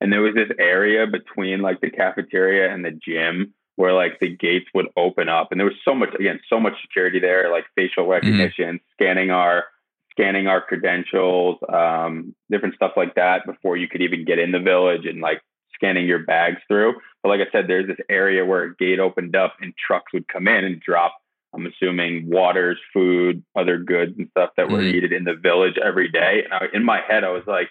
and 0.00 0.12
there 0.12 0.22
was 0.22 0.34
this 0.34 0.50
area 0.58 1.06
between 1.06 1.60
like 1.60 1.80
the 1.80 1.90
cafeteria 1.90 2.72
and 2.72 2.84
the 2.84 2.90
gym 2.90 3.54
where 3.76 3.92
like 3.92 4.18
the 4.20 4.34
gates 4.34 4.66
would 4.74 4.86
open 4.96 5.28
up 5.28 5.48
and 5.50 5.60
there 5.60 5.66
was 5.66 5.76
so 5.84 5.94
much 5.94 6.14
again 6.14 6.40
so 6.48 6.60
much 6.60 6.74
security 6.82 7.20
there 7.20 7.50
like 7.50 7.64
facial 7.74 8.04
mm-hmm. 8.04 8.12
recognition 8.12 8.76
mm-hmm. 8.76 8.92
scanning 8.94 9.30
our 9.30 9.64
scanning 10.12 10.46
our 10.46 10.60
credentials 10.60 11.56
um, 11.72 12.34
different 12.50 12.74
stuff 12.74 12.92
like 12.96 13.14
that 13.14 13.46
before 13.46 13.76
you 13.76 13.88
could 13.88 14.02
even 14.02 14.24
get 14.24 14.38
in 14.38 14.52
the 14.52 14.58
village 14.58 15.06
and 15.06 15.20
like 15.20 15.40
scanning 15.78 16.06
your 16.06 16.24
bags 16.24 16.58
through. 16.66 16.94
But 17.22 17.28
like 17.28 17.40
I 17.40 17.50
said, 17.52 17.66
there's 17.68 17.86
this 17.86 18.04
area 18.10 18.44
where 18.44 18.64
a 18.64 18.74
gate 18.74 18.98
opened 18.98 19.36
up 19.36 19.54
and 19.60 19.72
trucks 19.76 20.12
would 20.12 20.26
come 20.26 20.48
in 20.48 20.64
and 20.64 20.80
drop. 20.80 21.14
I'm 21.54 21.66
assuming 21.66 22.28
waters, 22.28 22.78
food, 22.92 23.42
other 23.56 23.78
goods 23.78 24.12
and 24.18 24.28
stuff 24.30 24.50
that 24.56 24.68
were 24.68 24.78
mm. 24.78 24.92
needed 24.92 25.12
in 25.12 25.24
the 25.24 25.34
village 25.34 25.78
every 25.82 26.10
day. 26.10 26.42
And 26.44 26.52
I, 26.52 26.66
in 26.74 26.84
my 26.84 27.00
head, 27.06 27.24
I 27.24 27.30
was 27.30 27.44
like, 27.46 27.70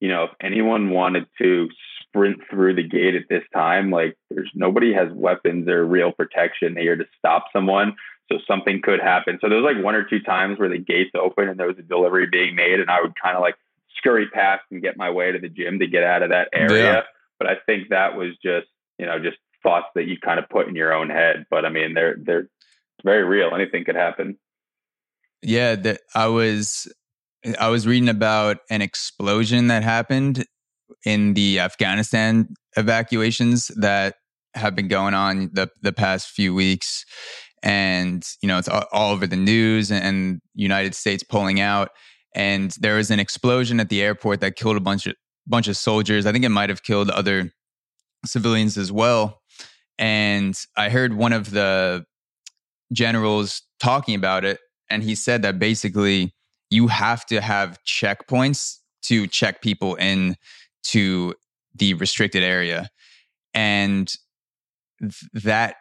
you 0.00 0.08
know, 0.08 0.24
if 0.24 0.30
anyone 0.40 0.90
wanted 0.90 1.26
to 1.40 1.68
sprint 2.02 2.38
through 2.50 2.74
the 2.74 2.86
gate 2.86 3.14
at 3.14 3.28
this 3.28 3.42
time, 3.52 3.90
like 3.90 4.16
there's 4.30 4.50
nobody 4.54 4.92
has 4.92 5.08
weapons 5.12 5.68
or 5.68 5.84
real 5.84 6.12
protection 6.12 6.76
here 6.76 6.96
to 6.96 7.04
stop 7.18 7.46
someone. 7.52 7.96
So 8.30 8.38
something 8.46 8.80
could 8.82 9.00
happen. 9.00 9.38
So 9.40 9.48
there 9.48 9.58
was 9.58 9.74
like 9.74 9.84
one 9.84 9.94
or 9.94 10.04
two 10.04 10.20
times 10.20 10.58
where 10.58 10.68
the 10.68 10.78
gates 10.78 11.12
open 11.14 11.48
and 11.48 11.58
there 11.58 11.68
was 11.68 11.78
a 11.78 11.82
delivery 11.82 12.26
being 12.30 12.56
made, 12.56 12.80
and 12.80 12.90
I 12.90 13.00
would 13.00 13.14
kind 13.20 13.36
of 13.36 13.40
like 13.40 13.54
scurry 13.96 14.28
past 14.28 14.62
and 14.70 14.82
get 14.82 14.96
my 14.96 15.10
way 15.10 15.32
to 15.32 15.38
the 15.38 15.48
gym 15.48 15.78
to 15.78 15.86
get 15.86 16.02
out 16.02 16.22
of 16.22 16.30
that 16.30 16.48
area. 16.52 16.92
Yeah. 16.92 17.00
But 17.38 17.48
I 17.48 17.54
think 17.66 17.90
that 17.90 18.16
was 18.16 18.30
just, 18.42 18.66
you 18.98 19.06
know, 19.06 19.18
just 19.18 19.36
thoughts 19.62 19.86
that 19.94 20.06
you 20.06 20.16
kind 20.18 20.38
of 20.38 20.48
put 20.48 20.68
in 20.68 20.74
your 20.74 20.92
own 20.92 21.08
head. 21.10 21.46
But 21.50 21.64
I 21.64 21.70
mean, 21.70 21.94
they're 21.94 22.16
they're 22.18 22.48
very 23.04 23.24
real. 23.24 23.54
Anything 23.54 23.84
could 23.84 23.96
happen. 23.96 24.38
Yeah, 25.42 25.74
that 25.76 26.00
I 26.14 26.26
was 26.26 26.92
I 27.58 27.68
was 27.68 27.86
reading 27.86 28.08
about 28.08 28.58
an 28.70 28.82
explosion 28.82 29.68
that 29.68 29.82
happened 29.82 30.46
in 31.04 31.34
the 31.34 31.60
Afghanistan 31.60 32.48
evacuations 32.76 33.68
that 33.76 34.16
have 34.54 34.74
been 34.74 34.88
going 34.88 35.14
on 35.14 35.50
the 35.52 35.68
the 35.82 35.92
past 35.92 36.28
few 36.28 36.54
weeks 36.54 37.04
and 37.62 38.24
you 38.40 38.48
know 38.48 38.58
it's 38.58 38.68
all, 38.68 38.84
all 38.92 39.12
over 39.12 39.26
the 39.26 39.36
news 39.36 39.90
and 39.92 40.40
United 40.54 40.94
States 40.94 41.22
pulling 41.22 41.60
out 41.60 41.90
and 42.34 42.74
there 42.80 42.96
was 42.96 43.10
an 43.10 43.18
explosion 43.20 43.80
at 43.80 43.88
the 43.88 44.02
airport 44.02 44.40
that 44.40 44.56
killed 44.56 44.76
a 44.76 44.80
bunch 44.80 45.06
of 45.06 45.14
bunch 45.46 45.68
of 45.68 45.76
soldiers. 45.76 46.26
I 46.26 46.32
think 46.32 46.44
it 46.44 46.50
might 46.50 46.68
have 46.68 46.82
killed 46.82 47.10
other 47.10 47.52
civilians 48.24 48.76
as 48.76 48.92
well. 48.92 49.40
And 49.98 50.54
I 50.76 50.90
heard 50.90 51.14
one 51.14 51.32
of 51.32 51.50
the 51.50 52.04
generals 52.92 53.62
talking 53.80 54.14
about 54.14 54.44
it 54.44 54.60
and 54.90 55.02
he 55.02 55.14
said 55.14 55.42
that 55.42 55.58
basically 55.58 56.32
you 56.70 56.88
have 56.88 57.24
to 57.26 57.40
have 57.40 57.78
checkpoints 57.84 58.78
to 59.02 59.26
check 59.26 59.62
people 59.62 59.94
in 59.96 60.36
to 60.82 61.34
the 61.74 61.94
restricted 61.94 62.42
area. 62.42 62.88
And 63.54 64.12
th- 65.00 65.14
that 65.44 65.76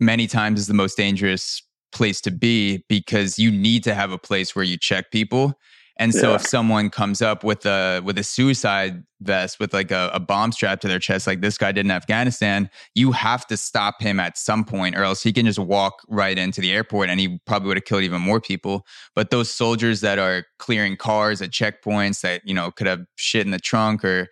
many 0.00 0.26
times 0.26 0.60
is 0.60 0.66
the 0.66 0.74
most 0.74 0.96
dangerous 0.96 1.62
place 1.92 2.20
to 2.22 2.30
be 2.30 2.84
because 2.88 3.38
you 3.38 3.50
need 3.50 3.84
to 3.84 3.94
have 3.94 4.10
a 4.10 4.18
place 4.18 4.56
where 4.56 4.64
you 4.64 4.76
check 4.76 5.10
people 5.10 5.54
and 5.96 6.12
so 6.12 6.30
yeah. 6.30 6.36
if 6.36 6.46
someone 6.46 6.90
comes 6.90 7.22
up 7.22 7.44
with 7.44 7.64
a 7.66 8.00
with 8.04 8.18
a 8.18 8.24
suicide 8.24 9.04
vest 9.20 9.60
with 9.60 9.72
like 9.72 9.90
a, 9.90 10.10
a, 10.12 10.20
bomb 10.20 10.50
strapped 10.50 10.82
to 10.82 10.88
their 10.88 10.98
chest, 10.98 11.26
like 11.26 11.40
this 11.40 11.56
guy 11.56 11.70
did 11.70 11.86
in 11.86 11.90
Afghanistan, 11.90 12.68
you 12.94 13.12
have 13.12 13.46
to 13.46 13.56
stop 13.56 14.02
him 14.02 14.18
at 14.18 14.36
some 14.36 14.64
point, 14.64 14.96
or 14.96 15.04
else 15.04 15.22
he 15.22 15.32
can 15.32 15.46
just 15.46 15.58
walk 15.58 16.02
right 16.08 16.36
into 16.36 16.60
the 16.60 16.72
airport 16.72 17.08
and 17.10 17.20
he 17.20 17.38
probably 17.46 17.68
would 17.68 17.76
have 17.76 17.84
killed 17.84 18.02
even 18.02 18.20
more 18.20 18.40
people. 18.40 18.84
But 19.14 19.30
those 19.30 19.50
soldiers 19.50 20.00
that 20.00 20.18
are 20.18 20.44
clearing 20.58 20.96
cars 20.96 21.40
at 21.40 21.50
checkpoints 21.50 22.22
that 22.22 22.42
you 22.44 22.54
know 22.54 22.72
could 22.72 22.88
have 22.88 23.02
shit 23.14 23.46
in 23.46 23.52
the 23.52 23.60
trunk, 23.60 24.04
or 24.04 24.28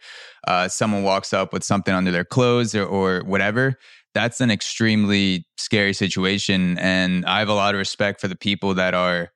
uh, 0.49 0.67
someone 0.67 1.05
walks 1.05 1.33
up 1.33 1.53
with 1.53 1.63
something 1.63 1.95
under 1.95 2.11
their 2.11 2.25
clothes 2.25 2.75
or, 2.75 2.85
or 2.85 3.23
whatever, 3.25 3.79
that's 4.15 4.41
an 4.41 4.51
extremely 4.51 5.47
scary 5.57 5.93
situation. 5.93 6.77
And 6.79 7.25
I 7.25 7.39
have 7.39 7.49
a 7.49 7.55
lot 7.55 7.75
of 7.75 7.79
respect 7.79 8.21
for 8.21 8.27
the 8.27 8.37
people 8.37 8.75
that 8.75 8.95
are 8.95 9.31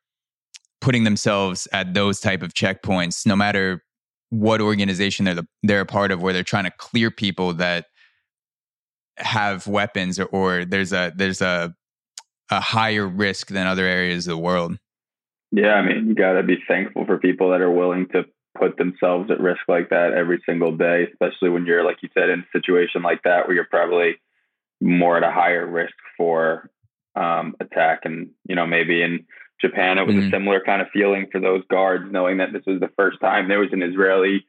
putting 0.86 1.02
themselves 1.02 1.66
at 1.72 1.94
those 1.94 2.20
type 2.20 2.42
of 2.42 2.54
checkpoints, 2.54 3.26
no 3.26 3.34
matter 3.34 3.82
what 4.30 4.60
organization 4.60 5.24
they're 5.24 5.34
the, 5.34 5.46
they're 5.64 5.80
a 5.80 5.86
part 5.86 6.12
of, 6.12 6.22
where 6.22 6.32
they're 6.32 6.44
trying 6.44 6.62
to 6.62 6.70
clear 6.78 7.10
people 7.10 7.52
that 7.52 7.86
have 9.16 9.66
weapons 9.66 10.20
or, 10.20 10.26
or 10.26 10.64
there's 10.64 10.92
a 10.92 11.12
there's 11.16 11.42
a 11.42 11.74
a 12.52 12.60
higher 12.60 13.04
risk 13.04 13.48
than 13.48 13.66
other 13.66 13.84
areas 13.84 14.28
of 14.28 14.36
the 14.36 14.38
world. 14.38 14.78
Yeah, 15.50 15.74
I 15.74 15.82
mean, 15.84 16.06
you 16.06 16.14
got 16.14 16.34
to 16.34 16.44
be 16.44 16.58
thankful 16.68 17.04
for 17.04 17.18
people 17.18 17.50
that 17.50 17.62
are 17.62 17.70
willing 17.70 18.06
to 18.12 18.24
put 18.56 18.76
themselves 18.76 19.28
at 19.32 19.40
risk 19.40 19.62
like 19.66 19.90
that 19.90 20.12
every 20.12 20.40
single 20.48 20.76
day, 20.76 21.08
especially 21.10 21.48
when 21.48 21.66
you're, 21.66 21.84
like 21.84 21.98
you 22.00 22.10
said, 22.14 22.30
in 22.30 22.40
a 22.40 22.58
situation 22.58 23.02
like 23.02 23.24
that 23.24 23.48
where 23.48 23.56
you're 23.56 23.64
probably 23.68 24.20
more 24.80 25.16
at 25.16 25.24
a 25.24 25.32
higher 25.32 25.66
risk 25.66 25.94
for 26.16 26.70
um, 27.16 27.56
attack. 27.58 28.02
And, 28.04 28.30
you 28.48 28.54
know, 28.54 28.66
maybe 28.66 29.02
in 29.02 29.26
Japan, 29.60 29.98
it 29.98 30.06
was 30.06 30.16
mm-hmm. 30.16 30.28
a 30.28 30.30
similar 30.30 30.60
kind 30.60 30.82
of 30.82 30.88
feeling 30.92 31.26
for 31.30 31.40
those 31.40 31.62
guards, 31.68 32.10
knowing 32.10 32.38
that 32.38 32.52
this 32.52 32.64
was 32.66 32.80
the 32.80 32.90
first 32.96 33.20
time 33.20 33.48
there 33.48 33.60
was 33.60 33.72
an 33.72 33.82
Israeli 33.82 34.46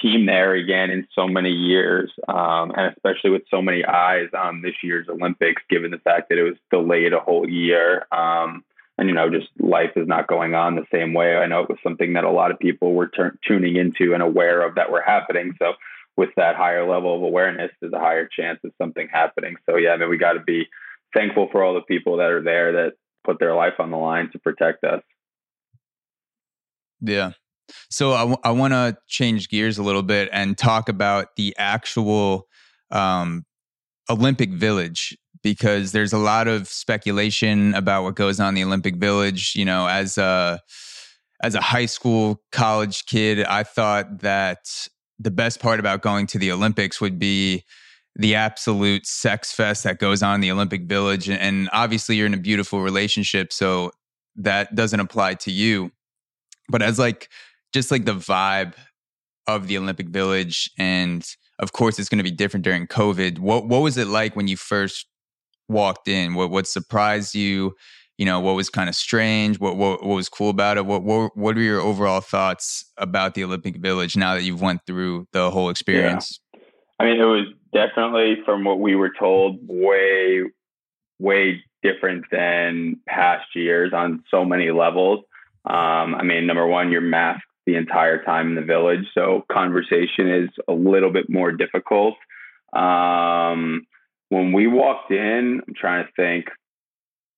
team 0.00 0.26
there 0.26 0.54
again 0.54 0.90
in 0.90 1.06
so 1.14 1.26
many 1.26 1.50
years, 1.50 2.10
um, 2.28 2.72
and 2.76 2.94
especially 2.94 3.30
with 3.30 3.42
so 3.50 3.60
many 3.60 3.84
eyes 3.84 4.28
on 4.36 4.62
this 4.62 4.74
year's 4.82 5.08
Olympics, 5.08 5.62
given 5.68 5.90
the 5.90 5.98
fact 5.98 6.28
that 6.28 6.38
it 6.38 6.42
was 6.42 6.56
delayed 6.70 7.12
a 7.12 7.20
whole 7.20 7.48
year. 7.48 8.06
Um, 8.12 8.64
and 8.98 9.08
you 9.08 9.14
know, 9.14 9.30
just 9.30 9.48
life 9.58 9.92
is 9.96 10.06
not 10.06 10.28
going 10.28 10.54
on 10.54 10.76
the 10.76 10.86
same 10.92 11.14
way. 11.14 11.36
I 11.36 11.46
know 11.46 11.62
it 11.62 11.68
was 11.68 11.78
something 11.82 12.12
that 12.14 12.24
a 12.24 12.30
lot 12.30 12.50
of 12.50 12.58
people 12.58 12.92
were 12.92 13.08
t- 13.08 13.36
tuning 13.46 13.76
into 13.76 14.12
and 14.12 14.22
aware 14.22 14.62
of 14.62 14.74
that 14.74 14.92
were 14.92 15.00
happening. 15.00 15.54
So, 15.58 15.72
with 16.16 16.30
that 16.36 16.56
higher 16.56 16.86
level 16.86 17.16
of 17.16 17.22
awareness, 17.22 17.70
there's 17.80 17.94
a 17.94 17.98
higher 17.98 18.26
chance 18.26 18.58
of 18.62 18.72
something 18.76 19.08
happening. 19.10 19.56
So, 19.64 19.76
yeah, 19.76 19.92
I 19.92 19.96
mean, 19.96 20.10
we 20.10 20.18
got 20.18 20.34
to 20.34 20.40
be 20.40 20.68
thankful 21.14 21.48
for 21.50 21.64
all 21.64 21.72
the 21.72 21.80
people 21.80 22.18
that 22.18 22.30
are 22.30 22.42
there 22.42 22.72
that 22.72 22.92
put 23.24 23.38
their 23.38 23.54
life 23.54 23.74
on 23.78 23.90
the 23.90 23.96
line 23.96 24.30
to 24.32 24.38
protect 24.38 24.84
us. 24.84 25.02
Yeah. 27.00 27.32
So 27.88 28.12
I, 28.12 28.20
w- 28.20 28.38
I 28.44 28.50
want 28.50 28.72
to 28.72 28.96
change 29.06 29.48
gears 29.48 29.78
a 29.78 29.82
little 29.82 30.02
bit 30.02 30.28
and 30.32 30.58
talk 30.58 30.88
about 30.88 31.36
the 31.36 31.54
actual 31.56 32.46
um, 32.90 33.44
Olympic 34.08 34.50
Village 34.52 35.16
because 35.42 35.92
there's 35.92 36.12
a 36.12 36.18
lot 36.18 36.48
of 36.48 36.68
speculation 36.68 37.74
about 37.74 38.02
what 38.02 38.16
goes 38.16 38.40
on 38.40 38.48
in 38.50 38.54
the 38.56 38.64
Olympic 38.64 38.96
Village. 38.96 39.54
You 39.54 39.64
know, 39.64 39.86
as 39.86 40.18
a 40.18 40.60
as 41.42 41.54
a 41.54 41.60
high 41.60 41.86
school 41.86 42.42
college 42.52 43.06
kid, 43.06 43.44
I 43.44 43.62
thought 43.62 44.20
that 44.20 44.88
the 45.18 45.30
best 45.30 45.60
part 45.60 45.80
about 45.80 46.02
going 46.02 46.26
to 46.28 46.38
the 46.38 46.52
Olympics 46.52 47.00
would 47.00 47.18
be 47.18 47.64
the 48.16 48.34
absolute 48.34 49.06
sex 49.06 49.52
fest 49.52 49.84
that 49.84 49.98
goes 49.98 50.22
on 50.22 50.36
in 50.36 50.40
the 50.40 50.50
Olympic 50.50 50.82
Village. 50.82 51.28
And 51.28 51.68
obviously, 51.72 52.16
you're 52.16 52.26
in 52.26 52.34
a 52.34 52.38
beautiful 52.38 52.80
relationship, 52.82 53.52
so 53.52 53.92
that 54.36 54.74
doesn't 54.74 55.00
apply 55.00 55.34
to 55.34 55.50
you. 55.50 55.92
But 56.68 56.82
as 56.82 56.98
like 56.98 57.28
just 57.72 57.90
like 57.90 58.04
the 58.04 58.14
vibe 58.14 58.74
of 59.46 59.66
the 59.66 59.78
Olympic 59.78 60.08
Village, 60.08 60.70
and 60.78 61.24
of 61.58 61.72
course, 61.72 61.98
it's 61.98 62.08
going 62.08 62.18
to 62.18 62.24
be 62.24 62.30
different 62.30 62.64
during 62.64 62.86
COVID. 62.86 63.38
What 63.38 63.66
what 63.66 63.80
was 63.80 63.96
it 63.96 64.08
like 64.08 64.36
when 64.36 64.48
you 64.48 64.56
first 64.56 65.06
walked 65.68 66.08
in? 66.08 66.34
What 66.34 66.50
what 66.50 66.66
surprised 66.66 67.34
you? 67.34 67.74
You 68.18 68.26
know, 68.26 68.38
what 68.38 68.52
was 68.52 68.68
kind 68.68 68.88
of 68.88 68.94
strange? 68.94 69.58
What 69.58 69.76
what, 69.76 70.04
what 70.04 70.14
was 70.14 70.28
cool 70.28 70.50
about 70.50 70.76
it? 70.76 70.84
What, 70.84 71.02
what 71.02 71.36
what 71.36 71.54
were 71.54 71.62
your 71.62 71.80
overall 71.80 72.20
thoughts 72.20 72.84
about 72.98 73.34
the 73.34 73.44
Olympic 73.44 73.76
Village 73.76 74.16
now 74.16 74.34
that 74.34 74.42
you've 74.42 74.60
went 74.60 74.82
through 74.86 75.26
the 75.32 75.50
whole 75.50 75.70
experience? 75.70 76.38
Yeah. 76.49 76.49
I 77.00 77.04
mean, 77.04 77.18
it 77.18 77.24
was 77.24 77.46
definitely 77.72 78.42
from 78.44 78.62
what 78.64 78.78
we 78.78 78.94
were 78.94 79.12
told, 79.18 79.58
way, 79.66 80.42
way 81.18 81.64
different 81.82 82.26
than 82.30 83.00
past 83.08 83.46
years 83.54 83.94
on 83.94 84.22
so 84.30 84.44
many 84.44 84.70
levels. 84.70 85.20
Um, 85.64 86.14
I 86.14 86.22
mean, 86.24 86.46
number 86.46 86.66
one, 86.66 86.92
you're 86.92 87.00
masked 87.00 87.46
the 87.64 87.76
entire 87.76 88.22
time 88.22 88.48
in 88.48 88.54
the 88.54 88.60
village, 88.60 89.06
so 89.14 89.46
conversation 89.50 90.28
is 90.28 90.50
a 90.68 90.74
little 90.74 91.10
bit 91.10 91.30
more 91.30 91.52
difficult. 91.52 92.16
Um, 92.74 93.86
when 94.28 94.52
we 94.52 94.66
walked 94.66 95.10
in, 95.10 95.62
I'm 95.66 95.74
trying 95.74 96.04
to 96.04 96.12
think. 96.16 96.48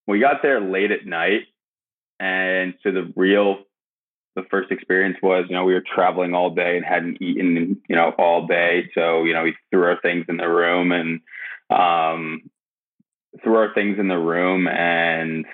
We 0.08 0.18
got 0.18 0.42
there 0.42 0.60
late 0.60 0.90
at 0.90 1.06
night, 1.06 1.42
and 2.18 2.74
so 2.82 2.90
the 2.90 3.12
real 3.14 3.58
the 4.34 4.44
first 4.50 4.70
experience 4.70 5.18
was, 5.22 5.46
you 5.48 5.54
know, 5.54 5.64
we 5.64 5.74
were 5.74 5.84
traveling 5.94 6.34
all 6.34 6.54
day 6.54 6.76
and 6.76 6.84
hadn't 6.84 7.20
eaten, 7.20 7.80
you 7.88 7.96
know, 7.96 8.14
all 8.18 8.46
day. 8.46 8.90
So, 8.94 9.24
you 9.24 9.34
know, 9.34 9.42
we 9.44 9.54
threw 9.70 9.84
our 9.84 10.00
things 10.00 10.26
in 10.28 10.38
the 10.38 10.48
room 10.48 10.90
and 10.92 11.20
um, 11.70 12.42
threw 13.42 13.56
our 13.56 13.74
things 13.74 13.98
in 13.98 14.08
the 14.08 14.18
room 14.18 14.66
and 14.68 15.44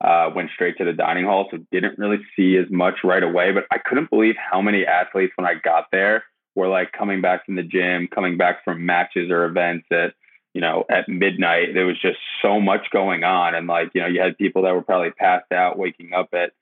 uh, 0.00 0.30
went 0.34 0.50
straight 0.54 0.78
to 0.78 0.84
the 0.84 0.94
dining 0.94 1.26
hall. 1.26 1.48
So 1.50 1.58
didn't 1.70 1.98
really 1.98 2.20
see 2.34 2.56
as 2.56 2.70
much 2.70 2.96
right 3.04 3.22
away. 3.22 3.52
But 3.52 3.64
I 3.70 3.78
couldn't 3.78 4.10
believe 4.10 4.34
how 4.36 4.62
many 4.62 4.86
athletes 4.86 5.32
when 5.36 5.46
I 5.46 5.54
got 5.54 5.86
there 5.92 6.24
were 6.54 6.68
like 6.68 6.92
coming 6.92 7.20
back 7.20 7.44
from 7.44 7.56
the 7.56 7.62
gym, 7.62 8.08
coming 8.12 8.38
back 8.38 8.64
from 8.64 8.86
matches 8.86 9.30
or 9.30 9.44
events 9.44 9.86
at, 9.90 10.14
you 10.54 10.60
know, 10.62 10.84
at 10.90 11.08
midnight. 11.08 11.74
There 11.74 11.86
was 11.86 12.00
just 12.00 12.18
so 12.40 12.60
much 12.60 12.90
going 12.90 13.24
on. 13.24 13.54
And 13.54 13.66
like, 13.66 13.90
you 13.94 14.00
know, 14.00 14.06
you 14.08 14.22
had 14.22 14.38
people 14.38 14.62
that 14.62 14.74
were 14.74 14.82
probably 14.82 15.10
passed 15.10 15.52
out, 15.52 15.78
waking 15.78 16.12
up 16.14 16.30
at 16.32 16.52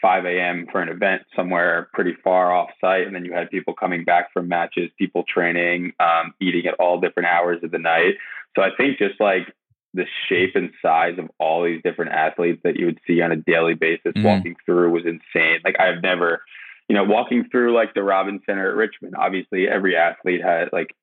5 0.00 0.24
a.m. 0.24 0.66
for 0.70 0.80
an 0.80 0.88
event 0.88 1.22
somewhere 1.36 1.88
pretty 1.92 2.14
far 2.24 2.52
off 2.52 2.70
site. 2.80 3.06
And 3.06 3.14
then 3.14 3.24
you 3.24 3.32
had 3.32 3.50
people 3.50 3.74
coming 3.74 4.04
back 4.04 4.32
from 4.32 4.48
matches, 4.48 4.90
people 4.98 5.24
training, 5.28 5.92
um, 6.00 6.34
eating 6.40 6.66
at 6.66 6.74
all 6.74 7.00
different 7.00 7.28
hours 7.28 7.58
of 7.62 7.70
the 7.70 7.78
night. 7.78 8.14
So 8.56 8.62
I 8.62 8.70
think 8.76 8.98
just 8.98 9.20
like 9.20 9.52
the 9.94 10.04
shape 10.28 10.54
and 10.54 10.70
size 10.80 11.18
of 11.18 11.30
all 11.38 11.64
these 11.64 11.82
different 11.82 12.12
athletes 12.12 12.60
that 12.64 12.76
you 12.76 12.86
would 12.86 13.00
see 13.06 13.20
on 13.20 13.32
a 13.32 13.36
daily 13.36 13.74
basis 13.74 14.12
mm-hmm. 14.16 14.24
walking 14.24 14.56
through 14.64 14.90
was 14.90 15.04
insane. 15.04 15.60
Like 15.64 15.80
I've 15.80 16.02
never, 16.02 16.42
you 16.88 16.94
know, 16.94 17.04
walking 17.04 17.48
through 17.50 17.74
like 17.74 17.94
the 17.94 18.02
Robins 18.02 18.42
Center 18.46 18.70
at 18.70 18.76
Richmond, 18.76 19.14
obviously 19.18 19.68
every 19.68 19.96
athlete 19.96 20.42
had 20.42 20.70
like 20.72 20.94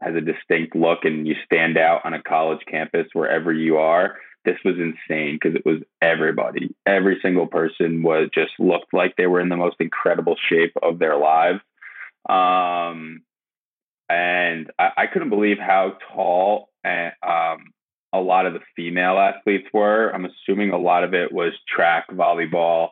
has 0.00 0.14
a 0.14 0.20
distinct 0.20 0.76
look 0.76 1.04
and 1.04 1.26
you 1.26 1.34
stand 1.44 1.78
out 1.78 2.02
on 2.04 2.14
a 2.14 2.22
college 2.22 2.60
campus 2.70 3.06
wherever 3.12 3.52
you 3.52 3.78
are. 3.78 4.16
This 4.44 4.58
was 4.64 4.76
insane 4.76 5.38
because 5.40 5.56
it 5.56 5.64
was 5.64 5.80
everybody. 6.02 6.74
Every 6.86 7.18
single 7.22 7.46
person 7.46 8.02
was 8.02 8.28
just 8.34 8.52
looked 8.58 8.92
like 8.92 9.16
they 9.16 9.26
were 9.26 9.40
in 9.40 9.48
the 9.48 9.56
most 9.56 9.76
incredible 9.80 10.36
shape 10.48 10.72
of 10.82 10.98
their 10.98 11.16
lives. 11.16 11.60
Um, 12.28 13.22
and 14.08 14.70
I, 14.78 14.90
I 14.96 15.06
couldn't 15.06 15.30
believe 15.30 15.58
how 15.58 15.96
tall 16.12 16.68
and 16.82 17.12
um, 17.22 17.72
a 18.12 18.20
lot 18.20 18.46
of 18.46 18.52
the 18.52 18.60
female 18.76 19.18
athletes 19.18 19.66
were. 19.72 20.10
I'm 20.10 20.26
assuming 20.26 20.70
a 20.70 20.78
lot 20.78 21.04
of 21.04 21.14
it 21.14 21.32
was 21.32 21.52
track, 21.68 22.06
volleyball, 22.10 22.90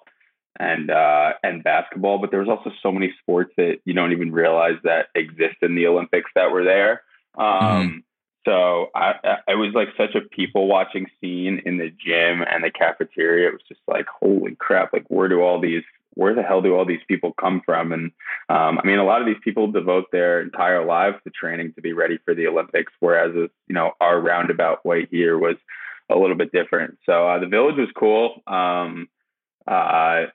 and 0.59 0.91
uh, 0.91 1.35
and 1.43 1.63
basketball. 1.63 2.19
But 2.19 2.31
there 2.31 2.41
was 2.41 2.49
also 2.49 2.73
so 2.83 2.91
many 2.91 3.15
sports 3.21 3.53
that 3.57 3.79
you 3.85 3.95
don't 3.95 4.13
even 4.13 4.33
realize 4.33 4.77
that 4.85 5.07
exist 5.15 5.57
in 5.63 5.75
the 5.75 5.87
Olympics 5.87 6.31
that 6.35 6.51
were 6.51 6.65
there. 6.65 7.03
Um, 7.37 7.45
mm-hmm. 7.45 7.99
So 8.45 8.91
I, 8.95 9.15
I, 9.23 9.53
it 9.53 9.55
was 9.55 9.73
like 9.75 9.89
such 9.97 10.15
a 10.15 10.21
people 10.21 10.67
watching 10.67 11.07
scene 11.21 11.63
in 11.65 11.79
the 11.79 11.91
gym 11.91 12.43
and 12.43 12.65
the 12.65 12.71
cafeteria. 12.71 13.49
It 13.49 13.53
was 13.53 13.63
just 13.69 13.81
like, 13.87 14.07
holy 14.09 14.57
crap! 14.57 14.93
Like, 14.93 15.07
where 15.09 15.29
do 15.29 15.41
all 15.41 15.61
these 15.61 15.85
where 16.15 16.35
the 16.35 16.43
hell 16.43 16.61
do 16.61 16.75
all 16.75 16.85
these 16.85 17.01
people 17.09 17.33
come 17.33 17.63
from? 17.65 17.93
And 17.93 18.11
um, 18.49 18.79
I 18.79 18.87
mean, 18.87 18.99
a 18.99 19.05
lot 19.05 19.21
of 19.21 19.27
these 19.27 19.43
people 19.45 19.71
devote 19.71 20.07
their 20.11 20.41
entire 20.41 20.85
lives 20.85 21.17
to 21.25 21.31
training 21.31 21.75
to 21.75 21.83
be 21.83 21.93
ready 21.93 22.19
for 22.25 22.35
the 22.35 22.49
Olympics, 22.49 22.93
whereas 23.01 23.33
you 23.35 23.51
know 23.69 23.93
our 24.01 24.21
roundabout 24.21 24.85
way 24.85 25.07
here 25.11 25.39
was 25.39 25.57
a 26.11 26.19
little 26.19 26.37
bit 26.37 26.53
different. 26.53 26.99
So 27.07 27.29
uh, 27.29 27.39
the 27.39 27.47
village 27.47 27.77
was 27.77 27.89
cool. 27.95 28.43
Um, 28.47 29.09
uh, 29.67 30.27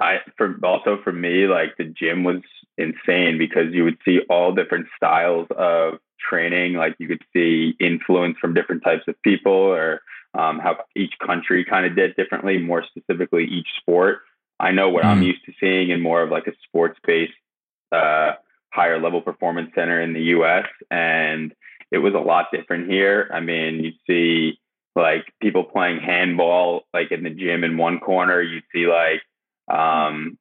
I 0.00 0.16
for 0.36 0.56
also 0.64 0.98
for 1.04 1.12
me, 1.12 1.46
like 1.46 1.76
the 1.76 1.84
gym 1.84 2.24
was 2.24 2.42
insane 2.76 3.38
because 3.38 3.72
you 3.72 3.84
would 3.84 3.98
see 4.04 4.20
all 4.28 4.54
different 4.54 4.86
styles 4.96 5.46
of 5.56 5.98
training. 6.28 6.74
Like 6.74 6.96
you 6.98 7.08
could 7.08 7.22
see 7.32 7.74
influence 7.80 8.36
from 8.40 8.54
different 8.54 8.82
types 8.82 9.04
of 9.08 9.20
people, 9.22 9.52
or 9.52 10.00
um, 10.38 10.58
how 10.58 10.78
each 10.96 11.14
country 11.24 11.64
kind 11.64 11.86
of 11.86 11.96
did 11.96 12.16
differently. 12.16 12.58
More 12.58 12.84
specifically, 12.84 13.44
each 13.44 13.68
sport. 13.80 14.20
I 14.62 14.70
know 14.70 14.88
what 14.88 15.02
mm. 15.02 15.08
I'm 15.08 15.22
used 15.22 15.44
to 15.46 15.52
seeing 15.58 15.90
in 15.90 16.00
more 16.00 16.22
of 16.22 16.30
like 16.30 16.46
a 16.46 16.52
sports 16.64 16.98
based, 17.04 17.32
uh, 17.90 18.32
higher 18.72 19.00
level 19.00 19.20
performance 19.20 19.70
center 19.74 20.00
in 20.00 20.12
the 20.12 20.22
US. 20.36 20.66
And 20.90 21.52
it 21.90 21.98
was 21.98 22.14
a 22.14 22.18
lot 22.18 22.46
different 22.52 22.90
here. 22.90 23.28
I 23.32 23.40
mean, 23.40 23.84
you 23.84 23.92
see 24.06 24.58
like 24.94 25.24
people 25.40 25.64
playing 25.64 26.00
handball 26.00 26.82
like 26.94 27.10
in 27.10 27.24
the 27.24 27.30
gym 27.30 27.64
in 27.64 27.76
one 27.76 27.98
corner. 27.98 28.40
You'd 28.40 28.64
see 28.72 28.86
like, 28.86 29.22
um, 29.68 30.38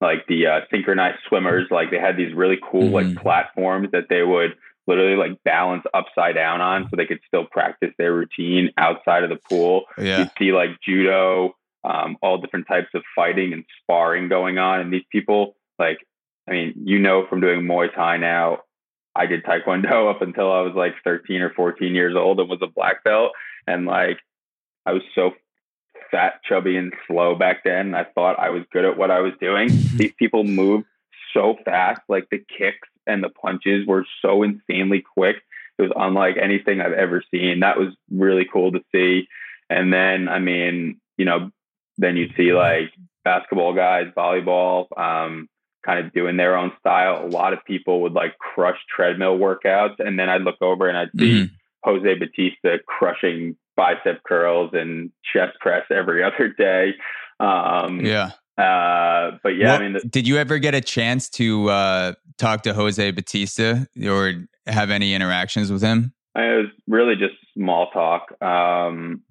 like 0.00 0.26
the 0.26 0.46
uh, 0.48 0.60
synchronized 0.70 1.20
swimmers, 1.28 1.68
like 1.70 1.90
they 1.90 1.98
had 1.98 2.16
these 2.16 2.34
really 2.34 2.58
cool 2.70 2.90
mm. 2.90 2.92
like 2.92 3.22
platforms 3.22 3.88
that 3.92 4.08
they 4.10 4.22
would 4.22 4.54
literally 4.86 5.16
like 5.16 5.42
balance 5.44 5.84
upside 5.94 6.34
down 6.34 6.60
on 6.60 6.88
so 6.90 6.96
they 6.96 7.06
could 7.06 7.20
still 7.26 7.44
practice 7.44 7.90
their 7.98 8.12
routine 8.12 8.70
outside 8.76 9.22
of 9.22 9.30
the 9.30 9.38
pool. 9.48 9.84
Yeah. 9.98 10.20
You'd 10.20 10.30
see 10.38 10.52
like 10.52 10.70
judo, 10.84 11.54
um, 11.84 12.16
all 12.22 12.38
different 12.38 12.66
types 12.66 12.88
of 12.94 13.02
fighting 13.14 13.52
and 13.52 13.64
sparring 13.82 14.28
going 14.28 14.58
on. 14.58 14.80
And 14.80 14.92
these 14.92 15.04
people, 15.10 15.56
like, 15.78 15.98
I 16.48 16.52
mean, 16.52 16.74
you 16.84 16.98
know, 16.98 17.26
from 17.28 17.40
doing 17.40 17.62
Muay 17.62 17.94
Thai 17.94 18.16
now, 18.16 18.58
I 19.14 19.26
did 19.26 19.44
Taekwondo 19.44 20.10
up 20.14 20.22
until 20.22 20.52
I 20.52 20.60
was 20.60 20.74
like 20.74 20.94
13 21.04 21.40
or 21.42 21.50
14 21.50 21.94
years 21.94 22.16
old 22.16 22.40
and 22.40 22.48
was 22.48 22.60
a 22.62 22.66
black 22.66 23.04
belt. 23.04 23.32
And 23.66 23.86
like, 23.86 24.18
I 24.84 24.92
was 24.92 25.02
so 25.14 25.32
fat, 26.10 26.40
chubby, 26.48 26.76
and 26.76 26.92
slow 27.06 27.36
back 27.36 27.62
then. 27.64 27.94
I 27.94 28.04
thought 28.04 28.38
I 28.38 28.50
was 28.50 28.64
good 28.72 28.84
at 28.84 28.96
what 28.96 29.10
I 29.10 29.20
was 29.20 29.32
doing. 29.40 29.68
These 29.96 30.14
people 30.18 30.42
move 30.42 30.84
so 31.32 31.56
fast. 31.64 32.00
Like 32.08 32.28
the 32.30 32.38
kicks 32.38 32.88
and 33.06 33.22
the 33.22 33.28
punches 33.28 33.86
were 33.86 34.06
so 34.20 34.42
insanely 34.42 35.02
quick. 35.16 35.36
It 35.78 35.82
was 35.82 35.92
unlike 35.96 36.36
anything 36.40 36.80
I've 36.80 36.92
ever 36.92 37.22
seen. 37.30 37.60
That 37.60 37.78
was 37.78 37.88
really 38.10 38.46
cool 38.50 38.72
to 38.72 38.80
see. 38.94 39.26
And 39.70 39.92
then, 39.92 40.28
I 40.28 40.38
mean, 40.38 41.00
you 41.16 41.24
know, 41.24 41.50
then 41.98 42.16
you'd 42.16 42.34
see 42.36 42.52
like 42.52 42.92
basketball 43.24 43.74
guys, 43.74 44.06
volleyball, 44.16 44.86
um, 44.98 45.48
kind 45.84 46.04
of 46.04 46.12
doing 46.12 46.36
their 46.36 46.56
own 46.56 46.72
style. 46.78 47.24
A 47.24 47.28
lot 47.28 47.52
of 47.52 47.64
people 47.64 48.02
would 48.02 48.12
like 48.12 48.38
crush 48.38 48.78
treadmill 48.94 49.38
workouts. 49.38 49.96
And 49.98 50.18
then 50.18 50.28
I'd 50.28 50.42
look 50.42 50.60
over 50.60 50.88
and 50.88 50.96
I'd 50.96 51.10
see 51.18 51.44
mm-hmm. 51.44 51.54
Jose 51.84 52.14
Bautista 52.14 52.78
crushing 52.86 53.56
bicep 53.76 54.22
curls 54.24 54.70
and 54.74 55.10
chest 55.32 55.58
press 55.60 55.84
every 55.90 56.22
other 56.24 56.48
day. 56.48 56.94
Um, 57.40 58.04
yeah. 58.04 58.30
Uh, 58.62 59.38
but 59.42 59.50
yeah, 59.50 59.66
well, 59.66 59.76
I 59.76 59.82
mean, 59.82 59.92
the, 59.94 60.00
did 60.00 60.28
you 60.28 60.36
ever 60.36 60.58
get 60.58 60.74
a 60.74 60.80
chance 60.80 61.28
to 61.30 61.68
uh, 61.70 62.12
talk 62.38 62.62
to 62.62 62.74
Jose 62.74 63.10
Bautista 63.10 63.88
or 64.06 64.34
have 64.66 64.90
any 64.90 65.14
interactions 65.14 65.72
with 65.72 65.82
him? 65.82 66.12
it 66.34 66.56
was 66.56 66.70
really 66.88 67.14
just 67.16 67.34
small 67.54 67.90
talk. 67.90 68.40
Um, 68.42 69.22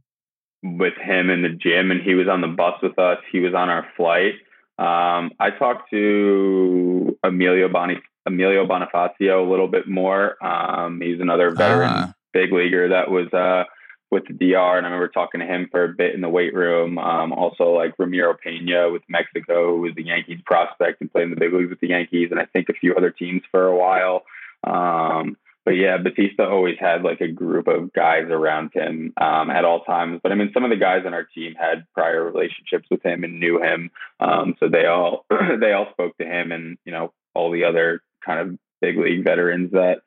with 0.63 0.93
him 0.95 1.29
in 1.29 1.41
the 1.41 1.49
gym, 1.49 1.91
and 1.91 2.01
he 2.01 2.13
was 2.13 2.27
on 2.27 2.41
the 2.41 2.47
bus 2.47 2.75
with 2.81 2.97
us. 2.99 3.17
He 3.31 3.39
was 3.39 3.53
on 3.53 3.69
our 3.69 3.87
flight. 3.97 4.33
Um, 4.77 5.31
I 5.39 5.49
talked 5.57 5.89
to 5.91 7.17
Emilio 7.23 7.67
Boni, 7.67 7.99
Emilio 8.25 8.65
Bonifacio 8.67 9.45
a 9.45 9.49
little 9.49 9.67
bit 9.67 9.87
more. 9.87 10.43
Um, 10.43 11.01
he's 11.01 11.19
another 11.19 11.51
veteran 11.51 11.89
uh. 11.89 12.13
big 12.33 12.51
leaguer 12.51 12.89
that 12.89 13.09
was 13.09 13.31
uh, 13.33 13.63
with 14.11 14.25
the 14.27 14.33
DR, 14.33 14.77
and 14.77 14.85
I 14.85 14.89
remember 14.89 15.07
talking 15.07 15.39
to 15.39 15.47
him 15.47 15.69
for 15.71 15.85
a 15.85 15.93
bit 15.93 16.13
in 16.13 16.21
the 16.21 16.29
weight 16.29 16.53
room. 16.53 16.97
Um, 16.97 17.31
also, 17.31 17.71
like 17.71 17.97
Ramiro 17.97 18.35
Pena 18.35 18.91
with 18.91 19.03
Mexico, 19.07 19.75
who 19.75 19.81
was 19.81 19.95
the 19.95 20.03
Yankees 20.03 20.41
prospect 20.45 21.01
and 21.01 21.11
played 21.11 21.23
in 21.23 21.29
the 21.29 21.37
big 21.37 21.53
leagues 21.53 21.69
with 21.69 21.79
the 21.79 21.87
Yankees, 21.87 22.29
and 22.31 22.39
I 22.39 22.45
think 22.45 22.69
a 22.69 22.73
few 22.73 22.93
other 22.95 23.09
teams 23.09 23.41
for 23.49 23.67
a 23.67 23.75
while. 23.75 24.23
Um, 24.63 25.37
but 25.63 25.71
yeah, 25.71 25.97
Bautista 25.97 26.47
always 26.47 26.77
had 26.79 27.03
like 27.03 27.21
a 27.21 27.27
group 27.27 27.67
of 27.67 27.93
guys 27.93 28.25
around 28.29 28.71
him 28.73 29.13
um, 29.17 29.49
at 29.49 29.63
all 29.63 29.83
times. 29.83 30.19
But 30.21 30.31
I 30.31 30.35
mean, 30.35 30.51
some 30.53 30.63
of 30.63 30.71
the 30.71 30.75
guys 30.75 31.03
on 31.05 31.13
our 31.13 31.23
team 31.23 31.55
had 31.55 31.85
prior 31.93 32.23
relationships 32.23 32.87
with 32.89 33.05
him 33.05 33.23
and 33.23 33.39
knew 33.39 33.61
him, 33.61 33.91
um, 34.19 34.55
so 34.59 34.67
they 34.67 34.87
all 34.87 35.25
they 35.59 35.71
all 35.71 35.87
spoke 35.91 36.17
to 36.17 36.25
him, 36.25 36.51
and 36.51 36.77
you 36.83 36.91
know 36.91 37.13
all 37.33 37.51
the 37.51 37.63
other 37.63 38.01
kind 38.25 38.39
of 38.39 38.59
big 38.81 38.97
league 38.97 39.23
veterans 39.23 39.71
that 39.71 40.01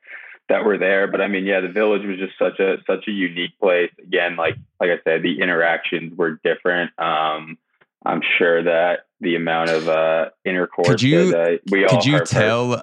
that 0.48 0.64
were 0.64 0.78
there. 0.78 1.06
But 1.06 1.20
I 1.20 1.28
mean, 1.28 1.44
yeah, 1.44 1.60
the 1.60 1.68
village 1.68 2.02
was 2.04 2.18
just 2.18 2.38
such 2.38 2.58
a 2.60 2.76
such 2.86 3.08
a 3.08 3.10
unique 3.10 3.58
place. 3.58 3.90
Again, 3.98 4.36
like 4.36 4.56
like 4.80 4.90
I 4.90 4.98
said, 5.04 5.22
the 5.22 5.40
interactions 5.40 6.16
were 6.16 6.40
different. 6.44 6.90
Um, 6.98 7.58
I'm 8.04 8.22
sure 8.38 8.62
that 8.62 9.06
the 9.20 9.36
amount 9.36 9.70
of 9.70 9.88
uh, 9.88 10.30
intercourse 10.44 10.88
could 10.88 11.02
you, 11.02 11.30
that 11.32 11.60
we 11.70 11.84
all 11.84 11.90
could 11.90 12.04
you 12.04 12.24
tell 12.24 12.82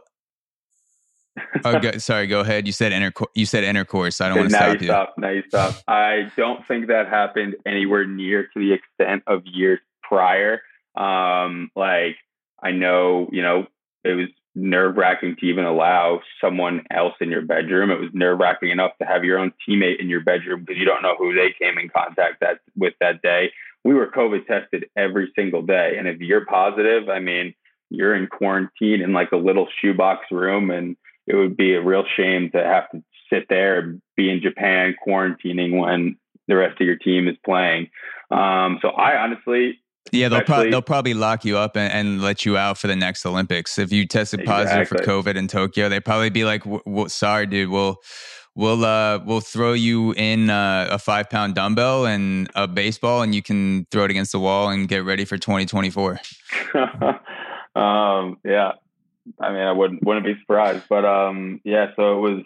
oh, 1.65 1.79
go, 1.79 1.91
sorry. 1.97 2.27
Go 2.27 2.41
ahead. 2.41 2.67
You 2.67 2.73
said 2.73 2.91
intercourse. 2.91 3.31
You 3.35 3.45
said 3.45 3.63
intercourse. 3.63 4.19
I 4.21 4.29
don't 4.29 4.37
want 4.37 4.49
to 4.49 4.55
stop 4.55 4.81
you. 4.81 4.87
Stop. 4.87 5.13
Now 5.17 5.29
you 5.29 5.43
stop. 5.47 5.75
I 5.87 6.31
don't 6.35 6.65
think 6.67 6.87
that 6.87 7.07
happened 7.07 7.55
anywhere 7.65 8.05
near 8.05 8.43
to 8.43 8.59
the 8.59 8.73
extent 8.73 9.23
of 9.27 9.45
years 9.45 9.79
prior. 10.03 10.61
Um, 10.95 11.71
like 11.75 12.17
I 12.61 12.71
know, 12.71 13.29
you 13.31 13.41
know, 13.41 13.67
it 14.03 14.13
was 14.13 14.27
nerve 14.55 14.97
wracking 14.97 15.35
to 15.39 15.45
even 15.45 15.65
allow 15.65 16.21
someone 16.41 16.83
else 16.91 17.13
in 17.21 17.29
your 17.29 17.41
bedroom. 17.41 17.89
It 17.89 17.99
was 17.99 18.09
nerve 18.13 18.39
wracking 18.39 18.69
enough 18.69 18.91
to 18.99 19.07
have 19.07 19.23
your 19.23 19.39
own 19.39 19.53
teammate 19.67 19.99
in 19.99 20.09
your 20.09 20.21
bedroom 20.21 20.61
because 20.61 20.77
you 20.77 20.85
don't 20.85 21.01
know 21.01 21.15
who 21.17 21.33
they 21.33 21.53
came 21.57 21.77
in 21.77 21.89
contact 21.89 22.41
that 22.41 22.59
with 22.75 22.93
that 22.99 23.21
day. 23.21 23.51
We 23.83 23.93
were 23.93 24.07
COVID 24.07 24.45
tested 24.45 24.85
every 24.95 25.31
single 25.35 25.63
day, 25.63 25.95
and 25.97 26.07
if 26.07 26.19
you're 26.19 26.45
positive, 26.45 27.09
I 27.09 27.19
mean, 27.19 27.55
you're 27.91 28.15
in 28.15 28.27
quarantine 28.27 29.01
in 29.01 29.13
like 29.13 29.31
a 29.31 29.37
little 29.37 29.67
shoebox 29.81 30.25
room 30.31 30.71
and 30.71 30.95
it 31.27 31.35
would 31.35 31.57
be 31.57 31.73
a 31.75 31.81
real 31.81 32.05
shame 32.17 32.49
to 32.51 32.63
have 32.63 32.89
to 32.91 33.03
sit 33.31 33.47
there 33.49 33.79
and 33.79 34.01
be 34.15 34.29
in 34.29 34.41
Japan 34.41 34.95
quarantining 35.05 35.77
when 35.77 36.17
the 36.47 36.55
rest 36.55 36.79
of 36.81 36.87
your 36.87 36.95
team 36.95 37.27
is 37.27 37.35
playing. 37.45 37.89
Um, 38.31 38.79
so 38.81 38.89
I 38.89 39.21
honestly, 39.21 39.79
yeah, 40.11 40.29
they'll 40.29 40.41
probably 40.41 40.71
they'll 40.71 40.81
probably 40.81 41.13
lock 41.13 41.45
you 41.45 41.57
up 41.57 41.75
and, 41.75 41.91
and, 41.93 42.21
let 42.21 42.45
you 42.45 42.57
out 42.57 42.77
for 42.77 42.87
the 42.87 42.95
next 42.95 43.25
Olympics 43.25 43.77
if 43.77 43.91
you 43.91 44.07
tested 44.07 44.43
positive 44.45 44.81
exactly. 44.81 45.05
for 45.05 45.23
COVID 45.23 45.35
in 45.35 45.47
Tokyo. 45.47 45.89
They'd 45.89 46.03
probably 46.03 46.29
be 46.29 46.43
like, 46.43 46.63
w- 46.63 46.83
w- 46.85 47.09
"Sorry, 47.09 47.45
dude, 47.45 47.69
we'll." 47.69 47.97
We'll 48.53 48.83
uh 48.83 49.19
we'll 49.25 49.39
throw 49.39 49.71
you 49.71 50.11
in 50.11 50.49
uh, 50.49 50.89
a 50.91 50.99
five 50.99 51.29
pound 51.29 51.55
dumbbell 51.55 52.05
and 52.05 52.49
a 52.53 52.67
baseball, 52.67 53.21
and 53.21 53.33
you 53.33 53.41
can 53.41 53.87
throw 53.91 54.03
it 54.03 54.11
against 54.11 54.33
the 54.33 54.39
wall 54.39 54.67
and 54.67 54.89
get 54.89 55.05
ready 55.05 55.23
for 55.23 55.37
twenty 55.37 55.65
twenty 55.65 55.89
four. 55.89 56.19
Um, 57.75 58.37
yeah, 58.43 58.73
I 59.39 59.51
mean, 59.51 59.61
I 59.61 59.71
wouldn't 59.71 60.03
wouldn't 60.03 60.25
be 60.25 60.35
surprised, 60.41 60.83
but 60.89 61.05
um, 61.05 61.61
yeah. 61.63 61.87
So 61.95 62.17
it 62.17 62.21
was, 62.21 62.43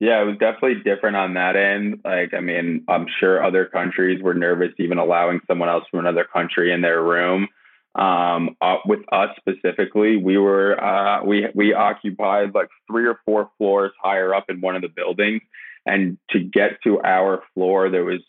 yeah, 0.00 0.22
it 0.22 0.26
was 0.26 0.38
definitely 0.38 0.82
different 0.84 1.16
on 1.16 1.34
that 1.34 1.56
end. 1.56 2.00
Like, 2.04 2.32
I 2.32 2.40
mean, 2.40 2.84
I'm 2.88 3.06
sure 3.18 3.42
other 3.42 3.66
countries 3.66 4.22
were 4.22 4.34
nervous 4.34 4.72
even 4.78 4.98
allowing 4.98 5.40
someone 5.46 5.68
else 5.68 5.84
from 5.90 6.00
another 6.00 6.24
country 6.24 6.72
in 6.72 6.82
their 6.82 7.02
room. 7.02 7.48
Um, 7.94 8.56
uh, 8.60 8.76
with 8.86 9.00
us 9.10 9.30
specifically, 9.38 10.16
we 10.16 10.38
were 10.38 10.80
uh, 10.82 11.24
we 11.24 11.48
we 11.52 11.74
occupied 11.74 12.54
like 12.54 12.68
three 12.88 13.08
or 13.08 13.18
four 13.24 13.50
floors 13.58 13.90
higher 14.00 14.32
up 14.32 14.44
in 14.48 14.60
one 14.60 14.76
of 14.76 14.82
the 14.82 14.88
buildings, 14.88 15.42
and 15.84 16.16
to 16.30 16.38
get 16.38 16.80
to 16.84 17.00
our 17.00 17.42
floor, 17.54 17.90
there 17.90 18.04
was 18.04 18.20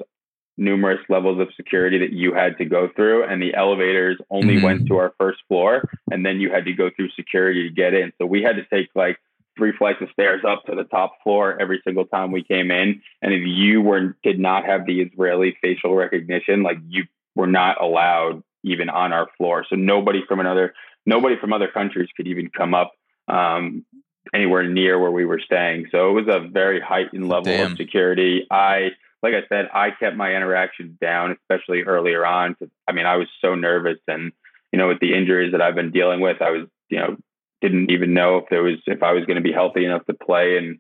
numerous 0.58 1.00
levels 1.08 1.40
of 1.40 1.48
security 1.56 2.00
that 2.00 2.12
you 2.12 2.34
had 2.34 2.58
to 2.58 2.66
go 2.66 2.90
through 2.94 3.24
and 3.24 3.42
the 3.42 3.56
elevators 3.56 4.18
only 4.30 4.56
mm-hmm. 4.56 4.66
went 4.66 4.88
to 4.88 4.98
our 4.98 5.14
first 5.18 5.40
floor 5.48 5.90
and 6.12 6.26
then 6.26 6.42
you 6.42 6.52
had 6.52 6.66
to 6.66 6.74
go 6.74 6.90
through 6.94 7.10
security 7.16 7.64
to 7.70 7.74
get 7.74 7.94
in 7.94 8.12
so 8.18 8.26
we 8.26 8.44
had 8.44 8.58
to 8.58 8.66
take 8.66 8.90
like 8.94 9.18
three 9.60 9.74
flights 9.78 10.02
of 10.02 10.10
stairs 10.12 10.42
up 10.48 10.64
to 10.66 10.76
the 10.76 10.86
top 10.86 11.18
floor 11.22 11.56
every 11.62 11.82
single 11.84 12.06
time 12.06 12.32
we 12.32 12.44
came 12.44 12.72
in. 12.72 13.02
And 13.22 13.34
if 13.34 13.42
you 13.46 13.82
were 13.82 14.18
did 14.24 14.40
not 14.40 14.66
have 14.66 14.88
the 14.88 15.02
Israeli 15.02 15.56
facial 15.62 15.94
recognition, 15.94 16.64
like 16.64 16.78
you 16.88 17.04
were 17.36 17.46
not 17.46 17.80
allowed 17.80 18.42
even 18.64 18.90
on 18.90 19.14
our 19.14 19.28
floor. 19.38 19.66
So 19.70 19.76
nobody 19.76 20.22
from 20.28 20.40
another 20.40 20.74
nobody 21.06 21.36
from 21.40 21.54
other 21.54 21.68
countries 21.68 22.10
could 22.18 22.28
even 22.28 22.50
come 22.50 22.74
up 22.74 22.94
um, 23.28 23.86
anywhere 24.34 24.68
near 24.68 24.98
where 25.00 25.12
we 25.12 25.26
were 25.26 25.40
staying. 25.40 25.88
So 25.92 26.10
it 26.10 26.26
was 26.26 26.28
a 26.28 26.48
very 26.48 26.82
heightened 26.82 27.30
level 27.30 27.46
Damn. 27.46 27.74
of 27.74 27.78
security. 27.78 28.48
I 28.50 28.90
like 29.22 29.34
I 29.34 29.44
said, 29.50 29.70
I 29.74 29.92
kept 29.92 30.16
my 30.16 30.34
interactions 30.34 30.98
down, 31.00 31.36
especially 31.42 31.84
earlier 31.84 32.26
on. 32.26 32.56
I 32.88 32.94
mean, 32.94 33.06
I 33.06 33.18
was 33.18 33.28
so 33.42 33.54
nervous, 33.54 34.00
and 34.08 34.32
you 34.72 34.80
know, 34.80 34.88
with 34.88 35.00
the 35.00 35.14
injuries 35.14 35.52
that 35.52 35.62
I've 35.62 35.76
been 35.76 35.92
dealing 35.92 36.22
with, 36.22 36.42
I 36.42 36.52
was, 36.52 36.68
you 36.90 37.00
know, 37.00 37.18
didn't 37.62 37.92
even 37.92 38.14
know 38.14 38.38
if 38.38 38.46
there 38.50 38.64
was 38.64 38.78
if 38.86 39.04
I 39.04 39.12
was 39.12 39.26
going 39.26 39.36
to 39.36 39.42
be 39.42 39.52
healthy 39.52 39.86
enough 39.86 40.06
to 40.06 40.14
play 40.14 40.58
and 40.58 40.80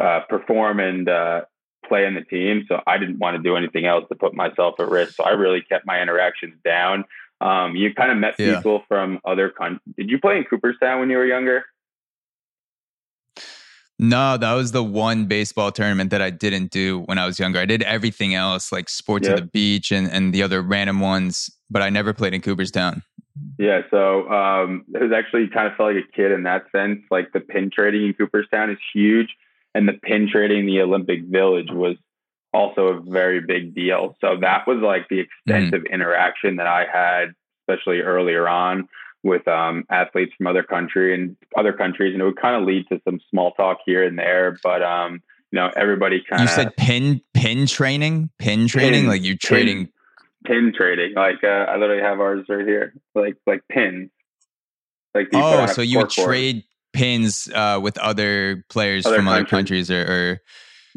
uh, 0.00 0.20
perform 0.28 0.80
and 0.80 1.08
uh, 1.08 1.42
play 1.86 2.06
in 2.06 2.14
the 2.14 2.22
team. 2.22 2.64
So 2.68 2.80
I 2.86 2.98
didn't 2.98 3.18
want 3.18 3.36
to 3.36 3.42
do 3.42 3.56
anything 3.56 3.86
else 3.86 4.04
to 4.08 4.14
put 4.14 4.34
myself 4.34 4.74
at 4.78 4.88
risk. 4.88 5.14
So 5.16 5.24
I 5.24 5.30
really 5.30 5.60
kept 5.60 5.86
my 5.86 6.00
interactions 6.00 6.54
down. 6.64 7.04
Um, 7.40 7.74
you 7.74 7.94
kind 7.94 8.12
of 8.12 8.18
met 8.18 8.34
yeah. 8.38 8.56
people 8.56 8.82
from 8.88 9.18
other 9.24 9.48
countries. 9.50 9.80
Did 9.96 10.10
you 10.10 10.18
play 10.18 10.38
in 10.38 10.44
Cooperstown 10.44 11.00
when 11.00 11.10
you 11.10 11.16
were 11.16 11.26
younger? 11.26 11.64
No, 14.02 14.38
that 14.38 14.54
was 14.54 14.72
the 14.72 14.82
one 14.82 15.26
baseball 15.26 15.70
tournament 15.72 16.10
that 16.10 16.22
I 16.22 16.30
didn't 16.30 16.70
do 16.70 17.00
when 17.00 17.18
I 17.18 17.26
was 17.26 17.38
younger. 17.38 17.58
I 17.58 17.66
did 17.66 17.82
everything 17.82 18.34
else, 18.34 18.72
like 18.72 18.88
sports 18.88 19.28
yep. 19.28 19.36
at 19.36 19.42
the 19.42 19.50
beach 19.50 19.92
and, 19.92 20.10
and 20.10 20.32
the 20.32 20.42
other 20.42 20.62
random 20.62 21.00
ones, 21.00 21.50
but 21.68 21.82
I 21.82 21.90
never 21.90 22.14
played 22.14 22.32
in 22.32 22.40
Cooperstown. 22.40 23.02
Yeah, 23.58 23.82
so 23.90 24.28
um, 24.30 24.84
it 24.94 25.02
was 25.02 25.12
actually 25.12 25.48
kind 25.48 25.66
of 25.66 25.76
felt 25.76 25.94
like 25.94 26.04
a 26.04 26.12
kid 26.16 26.32
in 26.32 26.44
that 26.44 26.64
sense. 26.72 27.00
Like 27.10 27.32
the 27.32 27.40
pin 27.40 27.70
trading 27.72 28.06
in 28.06 28.14
Cooperstown 28.14 28.70
is 28.70 28.78
huge, 28.92 29.28
and 29.74 29.88
the 29.88 29.92
pin 29.92 30.28
trading 30.30 30.60
in 30.60 30.66
the 30.66 30.80
Olympic 30.80 31.24
Village 31.24 31.68
was 31.70 31.96
also 32.52 32.88
a 32.88 33.00
very 33.00 33.40
big 33.40 33.74
deal. 33.74 34.16
So 34.20 34.36
that 34.40 34.66
was 34.66 34.78
like 34.78 35.08
the 35.08 35.20
extensive 35.20 35.82
mm. 35.82 35.92
interaction 35.92 36.56
that 36.56 36.66
I 36.66 36.86
had, 36.92 37.34
especially 37.62 38.00
earlier 38.00 38.48
on 38.48 38.88
with 39.22 39.46
um, 39.46 39.84
athletes 39.90 40.32
from 40.36 40.46
other 40.46 40.62
country 40.62 41.14
and 41.14 41.36
other 41.56 41.72
countries, 41.72 42.14
and 42.14 42.22
it 42.22 42.24
would 42.24 42.40
kind 42.40 42.56
of 42.56 42.66
lead 42.66 42.86
to 42.88 43.00
some 43.04 43.20
small 43.30 43.52
talk 43.52 43.78
here 43.84 44.02
and 44.02 44.18
there. 44.18 44.58
But 44.62 44.82
um, 44.82 45.22
you 45.52 45.58
know, 45.58 45.70
everybody 45.76 46.22
kind 46.28 46.42
of 46.42 46.48
you 46.48 46.54
said 46.54 46.76
pin 46.76 47.20
pin 47.34 47.66
training, 47.66 48.30
pin 48.38 48.66
training, 48.66 49.02
pin, 49.02 49.08
like 49.08 49.22
you're 49.22 49.36
trading 49.36 49.90
pin, 50.44 50.72
trading. 50.76 51.14
Like 51.14 51.42
uh, 51.44 51.46
I 51.68 51.76
literally 51.76 52.02
have 52.02 52.20
ours 52.20 52.46
right 52.48 52.66
here, 52.66 52.94
like 53.14 53.36
like 53.46 53.62
pins. 53.68 54.10
Like 55.14 55.28
oh, 55.34 55.66
so 55.66 55.82
you 55.82 55.98
would 55.98 56.10
trade 56.10 56.64
pins 56.92 57.48
uh, 57.54 57.80
with 57.82 57.98
other 57.98 58.64
players 58.68 59.06
other 59.06 59.16
from 59.16 59.26
countries. 59.26 59.42
other 59.42 59.50
countries, 59.50 59.90
or, 59.90 60.02
or 60.12 60.40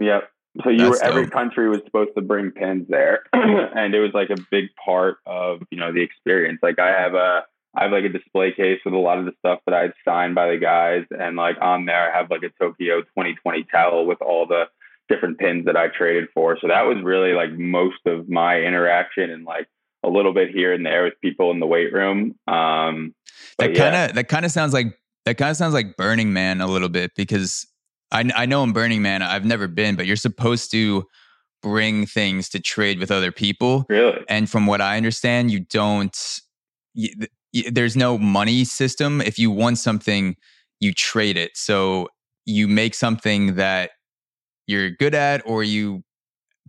yep. 0.06 0.30
So 0.64 0.70
you 0.70 0.90
were 0.90 1.04
every 1.04 1.28
country 1.28 1.68
was 1.68 1.82
supposed 1.86 2.12
to 2.16 2.22
bring 2.22 2.52
pins 2.52 2.86
there, 2.88 3.24
and 3.34 3.96
it 3.96 4.00
was 4.00 4.12
like 4.14 4.30
a 4.30 4.40
big 4.52 4.66
part 4.84 5.18
of 5.26 5.62
you 5.72 5.80
know 5.80 5.92
the 5.92 6.02
experience. 6.02 6.60
Like 6.62 6.78
I 6.78 6.90
have 6.90 7.16
a 7.16 7.44
I 7.76 7.84
have 7.84 7.92
like 7.92 8.04
a 8.04 8.10
display 8.10 8.52
case 8.52 8.80
with 8.86 8.94
a 8.94 9.00
lot 9.00 9.18
of 9.18 9.26
the 9.26 9.34
stuff 9.40 9.60
that 9.66 9.74
I'd 9.74 9.94
signed 10.06 10.36
by 10.36 10.52
the 10.52 10.58
guys, 10.58 11.06
and 11.10 11.36
like 11.36 11.58
on 11.60 11.86
there 11.86 12.12
I 12.12 12.16
have 12.16 12.30
like 12.30 12.44
a 12.44 12.50
Tokyo 12.64 13.02
2020 13.02 13.64
towel 13.72 14.06
with 14.06 14.22
all 14.22 14.46
the 14.46 14.66
different 15.10 15.40
pins 15.40 15.66
that 15.66 15.78
I 15.78 15.88
traded 15.88 16.30
for. 16.34 16.58
So 16.60 16.68
that 16.68 16.84
was 16.84 16.98
really 17.04 17.34
like 17.34 17.52
most 17.52 18.00
of 18.06 18.30
my 18.30 18.60
interaction 18.62 19.30
and 19.30 19.46
like 19.46 19.68
a 20.04 20.10
little 20.10 20.34
bit 20.34 20.50
here 20.50 20.74
and 20.74 20.86
there 20.86 21.04
with 21.04 21.14
people 21.22 21.52
in 21.52 21.60
the 21.60 21.68
weight 21.68 21.94
room. 21.94 22.36
Um, 22.48 23.14
that 23.58 23.76
kind 23.76 23.96
of 23.96 24.16
that 24.16 24.28
kind 24.28 24.46
of 24.46 24.52
sounds 24.52 24.74
like 24.74 24.98
that 25.26 25.38
kind 25.38 25.52
of 25.52 25.58
sounds 25.58 25.74
like 25.74 25.98
Burning 25.98 26.34
Man 26.34 26.62
a 26.62 26.68
little 26.68 26.90
bit 26.90 27.12
because 27.16 27.66
I 28.12 28.30
I 28.36 28.46
know 28.46 28.64
in 28.64 28.74
Burning 28.74 29.02
Man 29.02 29.22
I've 29.22 29.46
never 29.46 29.68
been, 29.68 29.96
but 29.96 30.06
you're 30.06 30.16
supposed 30.16 30.72
to 30.72 31.06
bring 31.62 32.06
things 32.06 32.50
to 32.50 32.60
trade 32.60 33.00
with 33.00 33.10
other 33.10 33.32
people. 33.32 33.86
Really? 33.90 34.24
And 34.28 34.50
from 34.50 34.68
what 34.68 34.82
I 34.82 34.98
understand, 34.98 35.52
you 35.52 35.62
don't. 35.62 36.18
You, 36.94 37.10
there's 37.72 37.96
no 37.96 38.18
money 38.18 38.66
system. 38.66 39.22
If 39.22 39.38
you 39.38 39.52
want 39.52 39.78
something, 39.78 40.36
you 40.80 40.92
trade 40.92 41.38
it. 41.38 41.52
So 41.56 42.10
you 42.46 42.68
make 42.68 42.96
something 42.96 43.56
that 43.56 43.92
you're 44.68 44.90
good 44.90 45.16
at, 45.16 45.42
or 45.46 45.64
you 45.64 46.04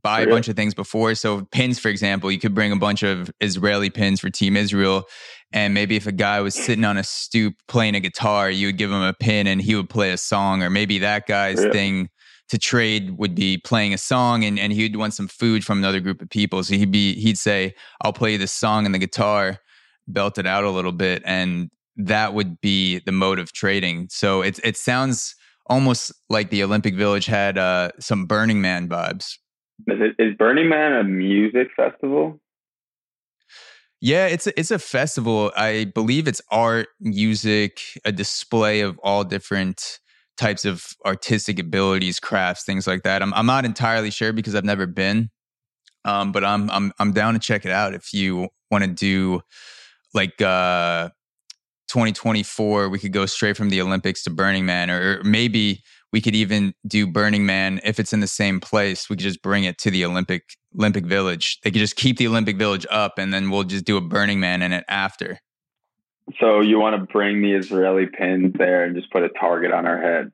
buy 0.03 0.20
a 0.20 0.28
bunch 0.28 0.49
of 0.49 0.57
things 0.57 0.74
before. 0.74 1.14
So 1.14 1.47
pins, 1.51 1.78
for 1.78 1.88
example, 1.88 2.30
you 2.30 2.38
could 2.38 2.55
bring 2.55 2.72
a 2.72 2.76
bunch 2.76 3.03
of 3.03 3.30
Israeli 3.40 3.88
pins 3.88 4.20
for 4.20 4.28
Team 4.28 4.55
Israel. 4.55 5.05
And 5.51 5.72
maybe 5.72 5.97
if 5.97 6.07
a 6.07 6.12
guy 6.12 6.40
was 6.40 6.55
sitting 6.55 6.84
on 6.84 6.99
a 6.99 7.05
stoop 7.05 7.55
playing 7.68 7.95
a 7.95 8.01
guitar, 8.01 8.51
you 8.51 8.68
would 8.68 8.76
give 8.76 8.90
him 8.90 9.01
a 9.01 9.14
pin 9.14 9.47
and 9.47 9.62
he 9.62 9.74
would 9.74 9.88
play 9.88 10.12
a 10.12 10.18
song. 10.18 10.62
Or 10.62 10.68
maybe 10.68 10.99
that 10.99 11.26
guy's 11.26 11.64
yeah. 11.64 11.70
thing 11.70 12.11
to 12.51 12.59
trade 12.59 13.16
would 13.16 13.34
be 13.34 13.57
playing 13.57 13.95
a 13.95 13.99
song 13.99 14.45
and, 14.45 14.59
and 14.59 14.74
he'd 14.74 14.97
want 14.97 15.14
some 15.14 15.26
food 15.26 15.64
from 15.64 15.78
another 15.78 16.01
group 16.01 16.20
of 16.20 16.28
people. 16.28 16.62
So 16.62 16.74
he'd 16.74 16.92
be 16.92 17.14
he'd 17.14 17.38
say, 17.38 17.74
I'll 18.03 18.12
play 18.12 18.36
this 18.36 18.53
song 18.53 18.84
and 18.84 18.95
the 18.95 18.99
guitar 18.99 19.59
belt 20.07 20.36
it 20.36 20.47
out 20.47 20.64
a 20.64 20.70
little 20.70 20.92
bit 20.92 21.22
and 21.24 21.70
that 21.97 22.34
would 22.34 22.61
be 22.61 22.99
the 23.01 23.12
mode 23.12 23.38
of 23.38 23.53
trading 23.53 24.09
so 24.11 24.42
it, 24.42 24.59
it 24.64 24.76
sounds 24.76 25.34
almost 25.67 26.12
like 26.29 26.51
the 26.51 26.62
olympic 26.62 26.95
village 26.95 27.27
had 27.27 27.59
uh, 27.59 27.91
some 27.99 28.27
burning 28.27 28.61
man 28.61 28.89
vibes 28.89 29.39
is, 29.87 29.99
it, 30.01 30.15
is 30.19 30.37
burning 30.37 30.69
man 30.69 30.93
a 30.93 31.05
music 31.05 31.69
festival 31.77 32.41
yeah, 34.01 34.27
it's 34.27 34.47
a, 34.47 34.61
it's 34.61 34.71
a 34.71 34.79
festival. 34.79 35.51
I 35.57 35.87
believe 35.87 36.29
it's 36.29 36.43
art, 36.51 36.89
music, 37.01 37.81
a 38.05 38.12
display 38.12 38.83
of 38.83 39.01
all 39.03 39.25
different 39.25 39.99
types 40.37 40.67
of 40.67 40.95
artistic 41.07 41.59
abilities, 41.59 42.21
crafts, 42.21 42.65
things 42.65 42.87
like 42.87 43.03
that. 43.05 43.23
I'm 43.23 43.33
I'm 43.33 43.47
not 43.47 43.65
entirely 43.65 44.11
sure 44.11 44.35
because 44.35 44.55
I've 44.55 44.62
never 44.62 44.87
been, 44.87 45.31
um, 46.05 46.33
but 46.33 46.45
I'm 46.45 46.71
I'm 46.71 46.93
I'm 46.99 47.12
down 47.12 47.33
to 47.33 47.41
check 47.41 47.65
it 47.65 47.71
out 47.71 47.95
if 47.95 48.12
you 48.12 48.49
want 48.71 48.85
to 48.85 48.91
do 48.91 49.41
like 50.12 50.41
uh 50.43 51.09
2024 51.95 52.88
we 52.88 52.99
could 52.99 53.12
go 53.12 53.24
straight 53.24 53.57
from 53.57 53.70
the 53.70 53.80
olympics 53.80 54.24
to 54.24 54.30
burning 54.30 54.66
man 54.66 54.90
or 54.90 55.22
maybe 55.22 55.80
we 56.12 56.20
could 56.20 56.34
even 56.34 56.74
do 56.86 57.07
burning 57.07 57.47
man 57.47 57.80
if 57.84 58.01
it's 58.01 58.12
in 58.12 58.18
the 58.18 58.26
same 58.26 58.59
place 58.59 59.09
we 59.09 59.14
could 59.14 59.22
just 59.22 59.40
bring 59.42 59.62
it 59.62 59.78
to 59.78 59.92
the 59.92 60.05
olympic 60.05 60.42
olympic 60.76 61.07
village. 61.07 61.61
They 61.62 61.70
could 61.70 61.78
just 61.78 61.97
keep 61.97 62.18
the 62.18 62.26
olympic 62.26 62.57
village 62.57 62.86
up 62.90 63.18
and 63.18 63.32
then 63.32 63.51
we'll 63.51 63.64
just 63.64 63.84
do 63.84 63.97
a 63.97 64.01
burning 64.01 64.40
man 64.40 64.62
in 64.62 64.72
it 64.72 64.84
after. 64.88 65.38
So 66.40 66.61
you 66.61 66.80
want 66.80 66.99
to 66.99 67.12
bring 67.12 67.42
the 67.42 67.53
israeli 67.53 68.07
pins 68.07 68.55
there 68.57 68.84
and 68.84 68.97
just 68.97 69.11
put 69.11 69.22
a 69.22 69.28
target 69.40 69.72
on 69.72 69.86
our 69.86 70.01
head? 70.01 70.30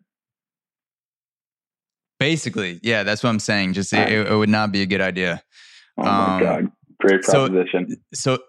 Basically 2.19 2.81
yeah 2.83 3.03
that's 3.03 3.23
what 3.23 3.31
i'm 3.31 3.41
saying 3.41 3.73
just 3.73 3.95
it, 3.95 4.11
it, 4.11 4.35
would 4.35 4.51
not 4.51 4.73
be 4.73 4.83
a 4.83 4.87
good 4.87 5.01
idea. 5.01 5.43
Oh 5.99 6.03
my 6.03 6.35
um, 6.35 6.41
god. 6.41 6.73
Great 7.01 7.23
proposition. 7.23 7.97
so, 8.13 8.37
so 8.37 8.43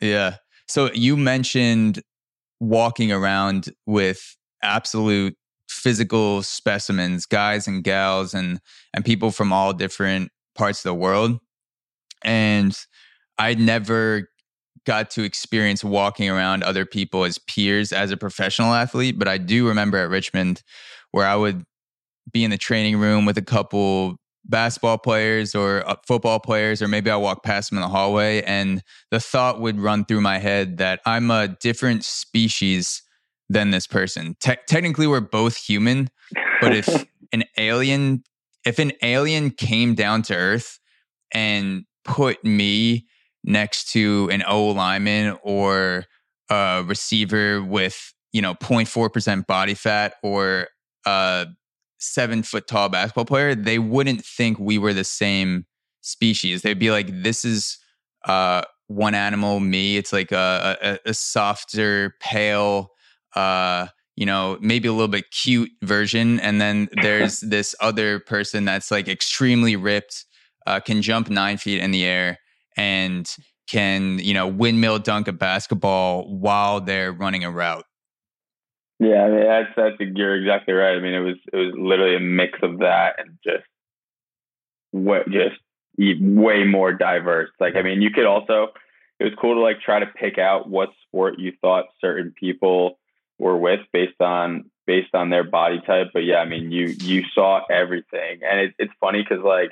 yeah. 0.00 0.36
So 0.70 0.88
you 0.92 1.16
mentioned 1.16 2.00
walking 2.60 3.10
around 3.10 3.70
with 3.86 4.36
absolute 4.62 5.36
physical 5.68 6.44
specimens, 6.44 7.26
guys 7.26 7.66
and 7.66 7.82
gals 7.82 8.34
and 8.34 8.60
and 8.94 9.04
people 9.04 9.32
from 9.32 9.52
all 9.52 9.72
different 9.72 10.30
parts 10.54 10.78
of 10.78 10.90
the 10.90 10.94
world. 10.94 11.40
And 12.22 12.78
I 13.36 13.54
never 13.54 14.28
got 14.86 15.10
to 15.10 15.24
experience 15.24 15.82
walking 15.82 16.30
around 16.30 16.62
other 16.62 16.86
people 16.86 17.24
as 17.24 17.36
peers 17.36 17.92
as 17.92 18.12
a 18.12 18.16
professional 18.16 18.72
athlete, 18.72 19.18
but 19.18 19.26
I 19.26 19.38
do 19.38 19.66
remember 19.66 19.98
at 19.98 20.08
Richmond 20.08 20.62
where 21.10 21.26
I 21.26 21.34
would 21.34 21.64
be 22.30 22.44
in 22.44 22.52
the 22.52 22.58
training 22.58 22.98
room 22.98 23.24
with 23.24 23.36
a 23.36 23.42
couple 23.42 24.19
basketball 24.44 24.98
players 24.98 25.54
or 25.54 25.88
uh, 25.88 25.96
football 26.06 26.40
players, 26.40 26.82
or 26.82 26.88
maybe 26.88 27.10
I 27.10 27.16
walk 27.16 27.42
past 27.42 27.70
them 27.70 27.78
in 27.78 27.82
the 27.82 27.88
hallway, 27.88 28.42
and 28.42 28.82
the 29.10 29.20
thought 29.20 29.60
would 29.60 29.80
run 29.80 30.04
through 30.04 30.20
my 30.20 30.38
head 30.38 30.78
that 30.78 31.00
I'm 31.06 31.30
a 31.30 31.48
different 31.48 32.04
species 32.04 33.02
than 33.48 33.70
this 33.70 33.86
person. 33.86 34.36
Te- 34.40 34.56
technically, 34.66 35.06
we're 35.06 35.20
both 35.20 35.56
human, 35.56 36.08
but 36.60 36.74
if 36.74 36.88
an 37.32 37.44
alien, 37.56 38.22
if 38.64 38.78
an 38.78 38.92
alien 39.02 39.50
came 39.50 39.94
down 39.94 40.22
to 40.22 40.34
Earth 40.34 40.78
and 41.32 41.84
put 42.04 42.44
me 42.44 43.06
next 43.44 43.92
to 43.92 44.28
an 44.32 44.42
O 44.46 44.68
lineman 44.68 45.38
or 45.42 46.04
a 46.50 46.84
receiver 46.86 47.62
with 47.62 48.12
you 48.32 48.42
know 48.42 48.54
0.4% 48.54 49.46
body 49.46 49.74
fat 49.74 50.14
or 50.22 50.68
uh 51.06 51.46
seven 52.00 52.42
foot 52.42 52.66
tall 52.66 52.88
basketball 52.88 53.24
player, 53.24 53.54
they 53.54 53.78
wouldn't 53.78 54.24
think 54.24 54.58
we 54.58 54.78
were 54.78 54.92
the 54.92 55.04
same 55.04 55.66
species. 56.00 56.62
They'd 56.62 56.78
be 56.78 56.90
like, 56.90 57.22
this 57.22 57.44
is 57.44 57.78
uh, 58.26 58.62
one 58.88 59.14
animal, 59.14 59.60
me. 59.60 59.96
It's 59.96 60.12
like 60.12 60.32
a, 60.32 60.76
a, 60.82 61.10
a 61.10 61.14
softer, 61.14 62.16
pale, 62.20 62.90
uh, 63.36 63.86
you 64.16 64.26
know, 64.26 64.58
maybe 64.60 64.88
a 64.88 64.92
little 64.92 65.08
bit 65.08 65.30
cute 65.30 65.70
version. 65.82 66.40
And 66.40 66.60
then 66.60 66.88
there's 67.00 67.40
this 67.40 67.74
other 67.80 68.18
person 68.20 68.64
that's 68.64 68.90
like 68.90 69.08
extremely 69.08 69.76
ripped, 69.76 70.24
uh, 70.66 70.80
can 70.80 71.02
jump 71.02 71.30
nine 71.30 71.56
feet 71.56 71.80
in 71.80 71.90
the 71.90 72.04
air 72.04 72.38
and 72.76 73.30
can, 73.68 74.18
you 74.18 74.34
know, 74.34 74.48
windmill 74.48 74.98
dunk 74.98 75.28
a 75.28 75.32
basketball 75.32 76.38
while 76.38 76.80
they're 76.80 77.12
running 77.12 77.44
a 77.44 77.50
route. 77.50 77.84
Yeah, 79.00 79.24
I 79.24 79.30
mean 79.30 79.44
that's 79.44 79.70
that's 79.76 79.96
you're 79.98 80.36
exactly 80.36 80.74
right. 80.74 80.94
I 80.94 81.00
mean 81.00 81.14
it 81.14 81.20
was 81.20 81.36
it 81.52 81.56
was 81.56 81.74
literally 81.76 82.16
a 82.16 82.20
mix 82.20 82.58
of 82.62 82.80
that 82.80 83.14
and 83.18 83.38
just 83.42 83.64
what 84.90 85.26
just 85.30 85.56
way 85.96 86.64
more 86.64 86.92
diverse. 86.92 87.48
Like 87.58 87.76
I 87.76 87.82
mean 87.82 88.02
you 88.02 88.10
could 88.10 88.26
also 88.26 88.68
it 89.18 89.24
was 89.24 89.32
cool 89.40 89.54
to 89.54 89.60
like 89.60 89.80
try 89.80 90.00
to 90.00 90.06
pick 90.06 90.38
out 90.38 90.68
what 90.68 90.90
sport 91.06 91.38
you 91.38 91.52
thought 91.62 91.86
certain 91.98 92.34
people 92.38 92.98
were 93.38 93.56
with 93.56 93.80
based 93.90 94.20
on 94.20 94.70
based 94.86 95.14
on 95.14 95.30
their 95.30 95.44
body 95.44 95.80
type. 95.86 96.08
But 96.12 96.24
yeah, 96.24 96.36
I 96.36 96.44
mean 96.44 96.70
you 96.70 96.88
you 97.00 97.24
saw 97.34 97.62
everything 97.70 98.40
and 98.46 98.60
it, 98.60 98.74
it's 98.78 98.92
funny 99.00 99.22
because 99.26 99.42
like 99.42 99.70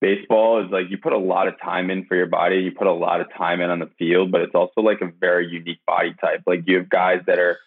baseball 0.00 0.64
is 0.64 0.72
like 0.72 0.90
you 0.90 0.98
put 0.98 1.12
a 1.12 1.18
lot 1.18 1.46
of 1.46 1.54
time 1.60 1.88
in 1.88 2.04
for 2.04 2.16
your 2.16 2.26
body, 2.26 2.56
you 2.56 2.72
put 2.72 2.88
a 2.88 2.92
lot 2.92 3.20
of 3.20 3.32
time 3.32 3.60
in 3.60 3.70
on 3.70 3.78
the 3.78 3.90
field, 3.96 4.32
but 4.32 4.40
it's 4.40 4.56
also 4.56 4.80
like 4.80 5.02
a 5.02 5.12
very 5.20 5.46
unique 5.46 5.80
body 5.86 6.16
type. 6.20 6.42
Like 6.48 6.64
you 6.66 6.78
have 6.78 6.88
guys 6.88 7.20
that 7.28 7.38
are 7.38 7.58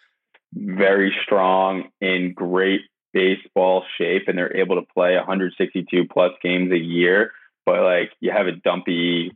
very 0.52 1.14
strong 1.24 1.84
in 2.00 2.32
great 2.34 2.82
baseball 3.12 3.84
shape 3.98 4.24
and 4.26 4.38
they're 4.38 4.56
able 4.56 4.76
to 4.76 4.86
play 4.94 5.16
162 5.16 6.06
plus 6.10 6.32
games 6.42 6.72
a 6.72 6.78
year, 6.78 7.32
but 7.66 7.82
like 7.82 8.10
you 8.20 8.30
have 8.30 8.46
a 8.46 8.52
dumpy 8.52 9.32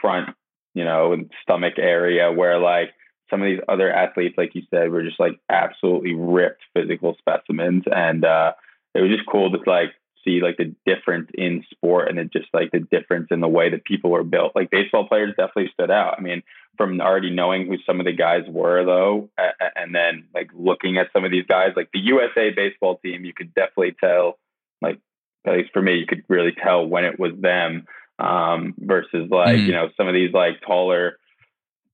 front, 0.00 0.30
you 0.74 0.84
know, 0.84 1.12
and 1.12 1.30
stomach 1.42 1.74
area 1.78 2.32
where 2.32 2.58
like 2.58 2.90
some 3.30 3.42
of 3.42 3.46
these 3.46 3.60
other 3.68 3.92
athletes, 3.92 4.34
like 4.36 4.54
you 4.54 4.62
said, 4.70 4.90
were 4.90 5.04
just 5.04 5.20
like 5.20 5.38
absolutely 5.48 6.14
ripped 6.14 6.62
physical 6.74 7.16
specimens. 7.18 7.84
And 7.86 8.24
uh, 8.24 8.52
it 8.94 9.00
was 9.00 9.10
just 9.10 9.28
cool 9.30 9.52
to 9.52 9.70
like 9.70 9.90
see 10.24 10.40
like 10.40 10.56
the 10.56 10.74
difference 10.84 11.30
in 11.34 11.64
sport 11.70 12.08
and 12.08 12.18
it 12.18 12.32
just 12.32 12.48
like 12.52 12.70
the 12.72 12.80
difference 12.80 13.28
in 13.30 13.40
the 13.40 13.48
way 13.48 13.70
that 13.70 13.84
people 13.84 14.14
are 14.14 14.24
built. 14.24 14.52
Like 14.54 14.70
baseball 14.70 15.06
players 15.06 15.34
definitely 15.36 15.70
stood 15.72 15.90
out. 15.90 16.16
I 16.18 16.20
mean, 16.20 16.42
from 16.76 17.00
already 17.00 17.30
knowing 17.30 17.66
who 17.66 17.76
some 17.86 18.00
of 18.00 18.06
the 18.06 18.12
guys 18.12 18.44
were 18.48 18.84
though, 18.84 19.28
and 19.76 19.94
then 19.94 20.28
like 20.34 20.50
looking 20.54 20.98
at 20.98 21.08
some 21.12 21.24
of 21.24 21.30
these 21.30 21.46
guys, 21.46 21.72
like 21.76 21.90
the 21.92 22.00
USA 22.00 22.50
baseball 22.50 22.98
team, 22.98 23.24
you 23.24 23.34
could 23.34 23.54
definitely 23.54 23.96
tell, 24.00 24.38
like 24.80 24.98
at 25.46 25.54
least 25.54 25.72
for 25.72 25.82
me, 25.82 25.96
you 25.96 26.06
could 26.06 26.24
really 26.28 26.52
tell 26.52 26.86
when 26.86 27.04
it 27.04 27.18
was 27.18 27.32
them 27.38 27.86
um, 28.18 28.74
versus 28.78 29.28
like 29.30 29.56
mm-hmm. 29.56 29.66
you 29.66 29.72
know 29.72 29.88
some 29.96 30.08
of 30.08 30.14
these 30.14 30.32
like 30.32 30.60
taller, 30.66 31.18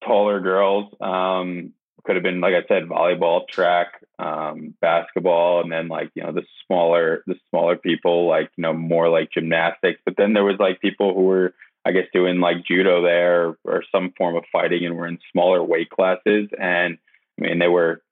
taller 0.04 0.40
girls. 0.40 0.92
Um, 1.00 1.72
could 2.04 2.16
have 2.16 2.22
been 2.22 2.40
like 2.40 2.54
I 2.54 2.66
said, 2.68 2.84
volleyball, 2.84 3.48
track, 3.48 4.00
um, 4.18 4.74
basketball, 4.80 5.62
and 5.62 5.72
then 5.72 5.88
like 5.88 6.10
you 6.14 6.22
know 6.22 6.32
the 6.32 6.44
smaller 6.66 7.22
the 7.26 7.34
smaller 7.50 7.76
people 7.76 8.28
like 8.28 8.50
you 8.56 8.62
know 8.62 8.72
more 8.72 9.08
like 9.08 9.32
gymnastics. 9.32 10.00
But 10.04 10.16
then 10.16 10.32
there 10.32 10.44
was 10.44 10.58
like 10.58 10.80
people 10.80 11.14
who 11.14 11.22
were 11.22 11.54
I 11.86 11.92
guess 11.92 12.06
doing 12.12 12.40
like 12.40 12.64
judo 12.64 13.02
there 13.02 13.46
or, 13.46 13.58
or 13.64 13.84
some 13.92 14.12
form 14.18 14.36
of 14.36 14.44
fighting, 14.50 14.84
and 14.84 14.96
we're 14.96 15.06
in 15.06 15.18
smaller 15.32 15.62
weight 15.62 15.90
classes. 15.90 16.48
And 16.60 16.98
I 17.38 17.42
mean 17.42 17.58
they 17.58 17.68
were 17.68 18.02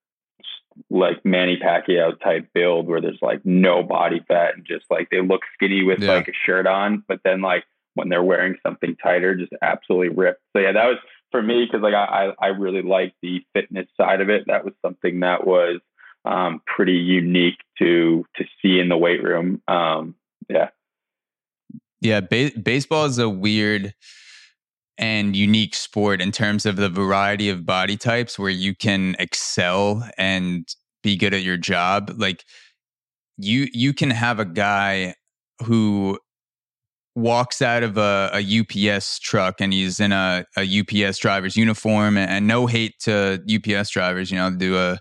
like 0.90 1.24
Manny 1.24 1.56
Pacquiao 1.56 2.18
type 2.20 2.48
build 2.52 2.86
where 2.86 3.00
there's 3.00 3.18
like 3.22 3.40
no 3.44 3.82
body 3.82 4.24
fat 4.26 4.56
and 4.56 4.66
just 4.66 4.84
like 4.90 5.08
they 5.10 5.20
look 5.20 5.42
skinny 5.54 5.82
with 5.82 6.00
yeah. 6.00 6.12
like 6.14 6.28
a 6.28 6.32
shirt 6.46 6.66
on, 6.66 7.04
but 7.08 7.20
then 7.24 7.40
like 7.40 7.64
when 7.94 8.08
they're 8.08 8.22
wearing 8.22 8.56
something 8.62 8.96
tighter, 9.02 9.34
just 9.34 9.52
absolutely 9.62 10.08
ripped. 10.08 10.42
So 10.54 10.60
yeah, 10.62 10.72
that 10.72 10.86
was 10.86 10.98
for 11.30 11.42
me 11.42 11.64
because 11.64 11.82
like 11.82 11.94
I 11.94 12.32
I 12.40 12.48
really 12.48 12.82
like 12.82 13.14
the 13.22 13.44
fitness 13.54 13.88
side 13.96 14.20
of 14.20 14.30
it. 14.30 14.44
That 14.46 14.64
was 14.64 14.74
something 14.82 15.20
that 15.20 15.46
was 15.46 15.80
um, 16.24 16.62
pretty 16.66 16.94
unique 16.94 17.58
to 17.78 18.24
to 18.36 18.44
see 18.60 18.78
in 18.78 18.88
the 18.88 18.96
weight 18.96 19.22
room. 19.22 19.62
Um, 19.68 20.14
yeah, 20.48 20.70
yeah. 22.04 22.20
Ba- 22.20 22.52
baseball 22.62 23.06
is 23.06 23.18
a 23.18 23.28
weird 23.28 23.94
and 24.96 25.34
unique 25.34 25.74
sport 25.74 26.20
in 26.20 26.30
terms 26.30 26.66
of 26.66 26.76
the 26.76 26.88
variety 26.88 27.48
of 27.48 27.66
body 27.66 27.96
types 27.96 28.38
where 28.38 28.50
you 28.50 28.76
can 28.76 29.16
excel 29.18 30.08
and 30.16 30.68
be 31.02 31.16
good 31.16 31.34
at 31.34 31.42
your 31.42 31.56
job. 31.56 32.12
Like 32.16 32.44
you 33.36 33.66
you 33.72 33.92
can 33.92 34.10
have 34.10 34.38
a 34.38 34.44
guy 34.44 35.14
who 35.64 36.18
walks 37.16 37.62
out 37.62 37.82
of 37.82 37.96
a, 37.96 38.30
a, 38.34 38.60
UPS 38.60 39.20
truck 39.20 39.60
and 39.60 39.72
he's 39.72 40.00
in 40.00 40.10
a, 40.10 40.44
a 40.56 40.80
UPS 40.80 41.18
driver's 41.18 41.56
uniform 41.56 42.16
and, 42.16 42.28
and, 42.28 42.48
no 42.48 42.66
hate 42.66 42.92
to 42.98 43.40
UPS 43.48 43.90
drivers, 43.90 44.32
you 44.32 44.36
know, 44.36 44.50
do 44.50 44.76
a 44.76 44.98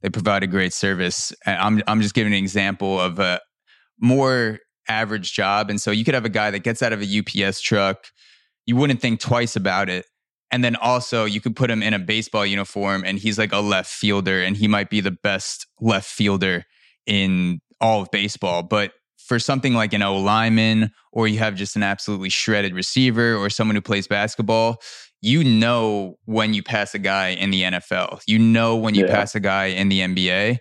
they 0.00 0.08
provide 0.08 0.42
a 0.42 0.46
great 0.46 0.72
service. 0.72 1.32
I'm 1.46 1.82
I'm 1.86 2.00
just 2.00 2.14
giving 2.14 2.32
an 2.32 2.38
example 2.38 2.98
of 2.98 3.18
a 3.18 3.40
more 4.00 4.58
average 4.90 5.32
job. 5.32 5.70
And 5.70 5.80
so 5.80 5.90
you 5.90 6.04
could 6.04 6.14
have 6.14 6.24
a 6.24 6.30
guy 6.30 6.50
that 6.50 6.60
gets 6.60 6.82
out 6.82 6.92
of 6.92 7.00
a 7.00 7.46
UPS 7.46 7.60
truck, 7.60 8.08
you 8.66 8.76
wouldn't 8.76 9.00
think 9.00 9.20
twice 9.20 9.56
about 9.56 9.88
it. 9.88 10.06
And 10.50 10.64
then 10.64 10.74
also 10.76 11.24
you 11.24 11.40
could 11.40 11.54
put 11.54 11.70
him 11.70 11.82
in 11.82 11.94
a 11.94 11.98
baseball 11.98 12.44
uniform 12.44 13.04
and 13.06 13.18
he's 13.18 13.38
like 13.38 13.52
a 13.52 13.60
left 13.60 13.90
fielder 13.90 14.42
and 14.42 14.56
he 14.56 14.66
might 14.66 14.90
be 14.90 15.00
the 15.00 15.12
best 15.12 15.66
left 15.80 16.08
fielder 16.08 16.64
in 17.06 17.60
all 17.80 18.02
of 18.02 18.10
baseball. 18.10 18.64
But 18.64 18.92
for 19.16 19.38
something 19.38 19.74
like 19.74 19.92
an 19.92 20.02
O 20.02 20.16
lineman, 20.16 20.90
or 21.12 21.28
you 21.28 21.38
have 21.38 21.54
just 21.54 21.76
an 21.76 21.84
absolutely 21.84 22.30
shredded 22.30 22.74
receiver, 22.74 23.36
or 23.36 23.48
someone 23.48 23.76
who 23.76 23.80
plays 23.80 24.08
basketball, 24.08 24.82
you 25.22 25.44
know 25.44 26.18
when 26.24 26.52
you 26.52 26.64
pass 26.64 26.94
a 26.94 26.98
guy 26.98 27.28
in 27.28 27.50
the 27.50 27.62
NFL. 27.62 28.22
You 28.26 28.40
know 28.40 28.76
when 28.76 28.96
you 28.96 29.06
yeah. 29.06 29.14
pass 29.14 29.36
a 29.36 29.40
guy 29.40 29.66
in 29.66 29.88
the 29.88 30.00
NBA. 30.00 30.58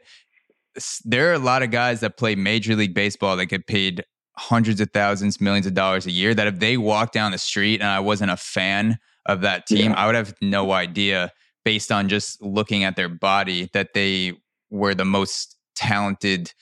There 1.03 1.31
are 1.31 1.33
a 1.33 1.39
lot 1.39 1.63
of 1.63 1.71
guys 1.71 2.01
that 2.01 2.17
play 2.17 2.35
Major 2.35 2.75
League 2.75 2.93
Baseball 2.93 3.37
that 3.37 3.47
get 3.47 3.65
paid 3.65 4.03
hundreds 4.39 4.79
of 4.79 4.89
thousands, 4.91 5.41
millions 5.41 5.67
of 5.67 5.73
dollars 5.73 6.05
a 6.05 6.11
year. 6.11 6.33
That 6.33 6.47
if 6.47 6.59
they 6.59 6.77
walked 6.77 7.13
down 7.13 7.31
the 7.31 7.37
street 7.37 7.81
and 7.81 7.89
I 7.89 7.99
wasn't 7.99 8.31
a 8.31 8.37
fan 8.37 8.97
of 9.25 9.41
that 9.41 9.67
team, 9.67 9.91
yeah. 9.91 9.97
I 10.01 10.05
would 10.05 10.15
have 10.15 10.33
no 10.41 10.71
idea 10.71 11.31
based 11.65 11.91
on 11.91 12.09
just 12.09 12.41
looking 12.41 12.83
at 12.83 12.95
their 12.95 13.09
body 13.09 13.69
that 13.73 13.93
they 13.93 14.33
were 14.69 14.95
the 14.95 15.05
most 15.05 15.57
talented 15.75 16.53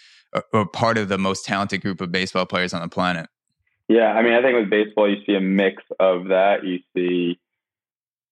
or 0.54 0.68
part 0.68 0.98
of 0.98 1.08
the 1.08 1.18
most 1.18 1.46
talented 1.46 1.82
group 1.82 2.02
of 2.02 2.12
baseball 2.12 2.46
players 2.46 2.74
on 2.74 2.82
the 2.82 2.90
planet. 2.90 3.28
Yeah, 3.88 4.12
I 4.12 4.22
mean, 4.22 4.34
I 4.34 4.42
think 4.42 4.56
with 4.56 4.70
baseball, 4.70 5.10
you 5.10 5.24
see 5.26 5.36
a 5.36 5.40
mix 5.40 5.82
of 6.00 6.28
that. 6.28 6.66
You 6.66 6.80
see 6.96 7.40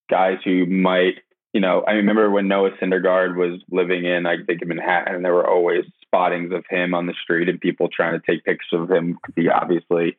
guys 0.10 0.38
who 0.44 0.66
might, 0.66 1.20
you 1.56 1.62
know, 1.62 1.86
I 1.88 1.94
remember 1.94 2.30
when 2.30 2.50
Noah 2.50 2.72
Syndergaard 2.82 3.38
was 3.38 3.62
living 3.72 4.04
in, 4.04 4.26
I 4.26 4.44
think, 4.46 4.62
in 4.62 4.68
Manhattan, 4.68 5.24
there 5.24 5.34
were 5.34 5.50
always 5.50 5.86
spottings 6.02 6.52
of 6.52 6.66
him 6.70 6.94
on 6.94 7.06
the 7.06 7.14
street 7.24 7.48
and 7.48 7.62
people 7.62 7.88
trying 7.88 8.20
to 8.20 8.26
take 8.30 8.44
pictures 8.44 8.78
of 8.78 8.92
him. 8.92 9.18
He 9.38 9.48
obviously 9.48 10.18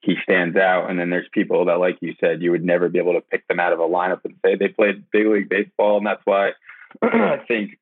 he 0.00 0.14
stands 0.22 0.56
out, 0.56 0.88
and 0.88 0.98
then 0.98 1.10
there's 1.10 1.28
people 1.30 1.66
that, 1.66 1.78
like 1.78 1.98
you 2.00 2.14
said, 2.18 2.40
you 2.40 2.52
would 2.52 2.64
never 2.64 2.88
be 2.88 2.98
able 2.98 3.12
to 3.12 3.20
pick 3.20 3.46
them 3.48 3.60
out 3.60 3.74
of 3.74 3.80
a 3.80 3.82
lineup 3.82 4.24
and 4.24 4.36
say 4.42 4.54
they 4.54 4.68
played 4.68 5.10
big 5.10 5.26
league 5.26 5.50
baseball, 5.50 5.98
and 5.98 6.06
that's 6.06 6.24
why 6.24 6.52
I 7.02 7.40
think 7.46 7.78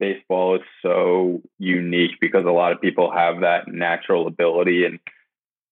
baseball 0.00 0.56
is 0.56 0.62
so 0.82 1.42
unique 1.60 2.18
because 2.20 2.44
a 2.44 2.50
lot 2.50 2.72
of 2.72 2.80
people 2.80 3.12
have 3.12 3.42
that 3.42 3.68
natural 3.68 4.26
ability 4.26 4.84
and 4.84 4.98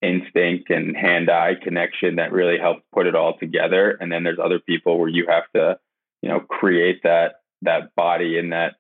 instinct 0.01 0.71
and 0.71 0.97
hand-eye 0.97 1.55
connection 1.65 2.17
that 2.17 2.31
really 2.31 2.59
helps 2.61 2.83
put 2.95 3.09
it 3.09 3.17
all 3.17 3.37
together. 3.39 3.99
And 4.01 4.13
then 4.13 4.23
there's 4.23 4.39
other 4.39 4.61
people 4.61 5.01
where 5.01 5.09
you 5.09 5.27
have 5.29 5.51
to 5.57 5.81
you 6.25 6.31
know 6.31 6.41
create 6.41 7.03
that 7.03 7.43
that 7.63 7.95
body 7.95 8.39
and 8.39 8.53
that 8.53 8.77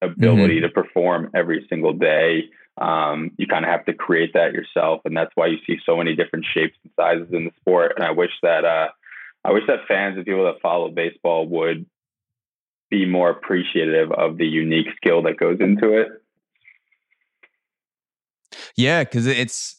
ability 0.00 0.56
mm-hmm. 0.56 0.66
to 0.66 0.82
perform 0.82 1.30
every 1.34 1.66
single 1.68 1.92
day 1.92 2.48
um, 2.80 3.32
you 3.36 3.46
kind 3.48 3.64
of 3.64 3.70
have 3.70 3.84
to 3.84 3.92
create 3.92 4.32
that 4.32 4.52
yourself 4.52 5.02
and 5.04 5.14
that's 5.14 5.32
why 5.34 5.46
you 5.46 5.58
see 5.66 5.76
so 5.84 5.96
many 5.96 6.14
different 6.14 6.46
shapes 6.54 6.76
and 6.82 6.92
sizes 6.96 7.28
in 7.32 7.44
the 7.44 7.50
sport 7.60 7.92
and 7.96 8.04
i 8.04 8.10
wish 8.10 8.30
that 8.42 8.64
uh, 8.64 8.88
i 9.44 9.52
wish 9.52 9.64
that 9.66 9.80
fans 9.86 10.16
and 10.16 10.24
people 10.24 10.44
that 10.44 10.62
follow 10.62 10.88
baseball 10.88 11.46
would 11.46 11.84
be 12.90 13.04
more 13.04 13.30
appreciative 13.30 14.10
of 14.12 14.38
the 14.38 14.46
unique 14.46 14.86
skill 14.96 15.22
that 15.22 15.36
goes 15.36 15.58
into 15.60 15.92
it. 15.92 16.08
Yeah, 18.76 19.04
because 19.04 19.26
it's 19.26 19.77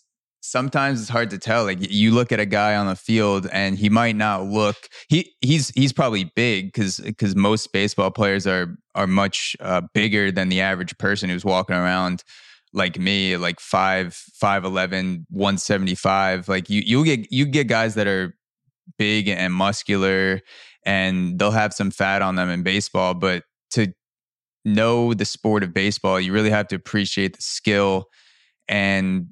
sometimes 0.50 1.02
it's 1.02 1.10
hard 1.10 1.30
to 1.32 1.38
tell. 1.38 1.64
Like 1.64 1.78
you 1.80 2.12
look 2.12 2.32
at 2.32 2.40
a 2.40 2.46
guy 2.46 2.76
on 2.76 2.88
the 2.88 2.96
field 2.96 3.48
and 3.52 3.78
he 3.78 3.90
might 3.90 4.16
not 4.16 4.46
look 4.46 4.90
he 5.08 5.34
he's 5.42 5.70
he's 5.70 5.94
probably 5.94 6.26
big 6.36 6.74
because 6.74 6.98
because 7.00 7.36
most 7.36 7.72
baseball 7.72 8.12
players 8.12 8.48
are 8.48 8.78
are 8.96 9.08
much 9.08 9.56
uh, 9.60 9.82
bigger 9.94 10.32
than 10.32 10.50
the 10.50 10.62
average 10.62 10.98
person 10.98 11.30
who's 11.30 11.46
walking 11.46 11.76
around 11.76 12.24
like 12.74 13.00
me 13.00 13.36
like 13.36 13.60
5 13.60 14.14
5 14.14 14.64
11 14.64 15.26
175 15.30 16.48
like 16.48 16.70
you 16.70 16.82
you 16.86 17.04
get 17.04 17.32
you 17.32 17.46
get 17.46 17.68
guys 17.68 17.96
that 17.96 18.08
are 18.08 18.36
big 18.98 19.28
and 19.28 19.54
muscular 19.54 20.42
and 20.86 21.38
they'll 21.38 21.52
have 21.52 21.74
some 21.74 21.92
fat 21.92 22.22
on 22.22 22.36
them 22.36 22.50
in 22.50 22.64
baseball. 22.64 23.14
But 23.14 23.44
to 23.72 23.94
know 24.66 25.14
the 25.14 25.26
sport 25.26 25.64
of 25.64 25.74
baseball, 25.74 26.20
you 26.20 26.34
really 26.34 26.50
have 26.50 26.68
to 26.70 26.76
appreciate 26.76 27.36
the 27.36 27.42
skill. 27.42 28.06
And 28.68 29.28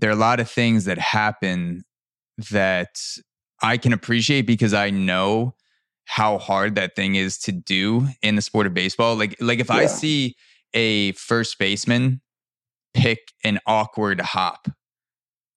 there 0.00 0.10
are 0.10 0.14
a 0.14 0.16
lot 0.16 0.40
of 0.40 0.50
things 0.50 0.84
that 0.84 0.98
happen 0.98 1.84
that 2.50 3.00
I 3.62 3.78
can 3.78 3.92
appreciate 3.92 4.42
because 4.42 4.74
I 4.74 4.90
know 4.90 5.54
how 6.04 6.38
hard 6.38 6.74
that 6.74 6.94
thing 6.94 7.14
is 7.14 7.38
to 7.38 7.52
do 7.52 8.06
in 8.22 8.36
the 8.36 8.42
sport 8.42 8.66
of 8.66 8.74
baseball. 8.74 9.16
Like, 9.16 9.36
like 9.40 9.58
if 9.58 9.68
yeah. 9.68 9.76
I 9.76 9.86
see 9.86 10.36
a 10.74 11.12
first 11.12 11.58
baseman 11.58 12.20
pick 12.94 13.20
an 13.42 13.58
awkward 13.66 14.20
hop, 14.20 14.68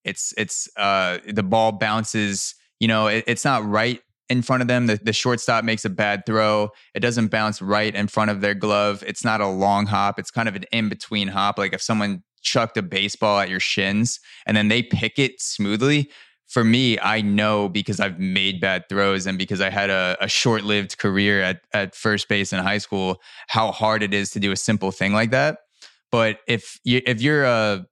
it's 0.05 0.33
it's 0.37 0.69
uh 0.77 1.19
the 1.27 1.43
ball 1.43 1.73
bounces. 1.73 2.55
You 2.79 2.87
know, 2.87 3.07
it, 3.07 3.25
it's 3.27 3.43
not 3.43 3.65
right 3.65 4.01
in 4.29 4.41
front 4.41 4.61
of 4.61 4.67
them. 4.67 4.87
The, 4.87 4.97
the 5.03 5.11
shortstop 5.11 5.65
makes 5.65 5.83
a 5.83 5.89
bad 5.89 6.25
throw. 6.25 6.69
It 6.93 7.01
doesn't 7.01 7.27
bounce 7.27 7.61
right 7.61 7.93
in 7.93 8.07
front 8.07 8.31
of 8.31 8.39
their 8.39 8.53
glove. 8.53 9.03
It's 9.05 9.25
not 9.25 9.41
a 9.41 9.47
long 9.47 9.85
hop. 9.85 10.17
It's 10.17 10.31
kind 10.31 10.47
of 10.47 10.55
an 10.55 10.63
in 10.71 10.87
between 10.87 11.27
hop. 11.27 11.57
Like 11.57 11.73
if 11.73 11.81
someone 11.81 12.23
chucked 12.41 12.77
a 12.77 12.81
baseball 12.81 13.39
at 13.39 13.49
your 13.49 13.59
shins 13.59 14.19
and 14.45 14.55
then 14.55 14.67
they 14.67 14.83
pick 14.83 15.19
it 15.19 15.41
smoothly. 15.41 16.09
For 16.47 16.63
me, 16.63 16.97
I 16.99 17.21
know 17.21 17.69
because 17.69 17.99
I've 17.99 18.19
made 18.19 18.59
bad 18.59 18.89
throws 18.89 19.27
and 19.27 19.37
because 19.37 19.61
I 19.61 19.69
had 19.69 19.91
a, 19.91 20.17
a 20.19 20.27
short 20.27 20.63
lived 20.63 20.97
career 20.97 21.41
at, 21.41 21.61
at 21.73 21.93
first 21.93 22.27
base 22.27 22.51
in 22.51 22.59
high 22.59 22.79
school, 22.79 23.21
how 23.47 23.71
hard 23.71 24.01
it 24.01 24.13
is 24.13 24.31
to 24.31 24.39
do 24.39 24.51
a 24.51 24.55
simple 24.55 24.91
thing 24.91 25.13
like 25.13 25.29
that. 25.29 25.59
But 26.11 26.39
if 26.47 26.79
you 26.83 27.01
if 27.05 27.21
you're 27.21 27.43
a 27.43 27.85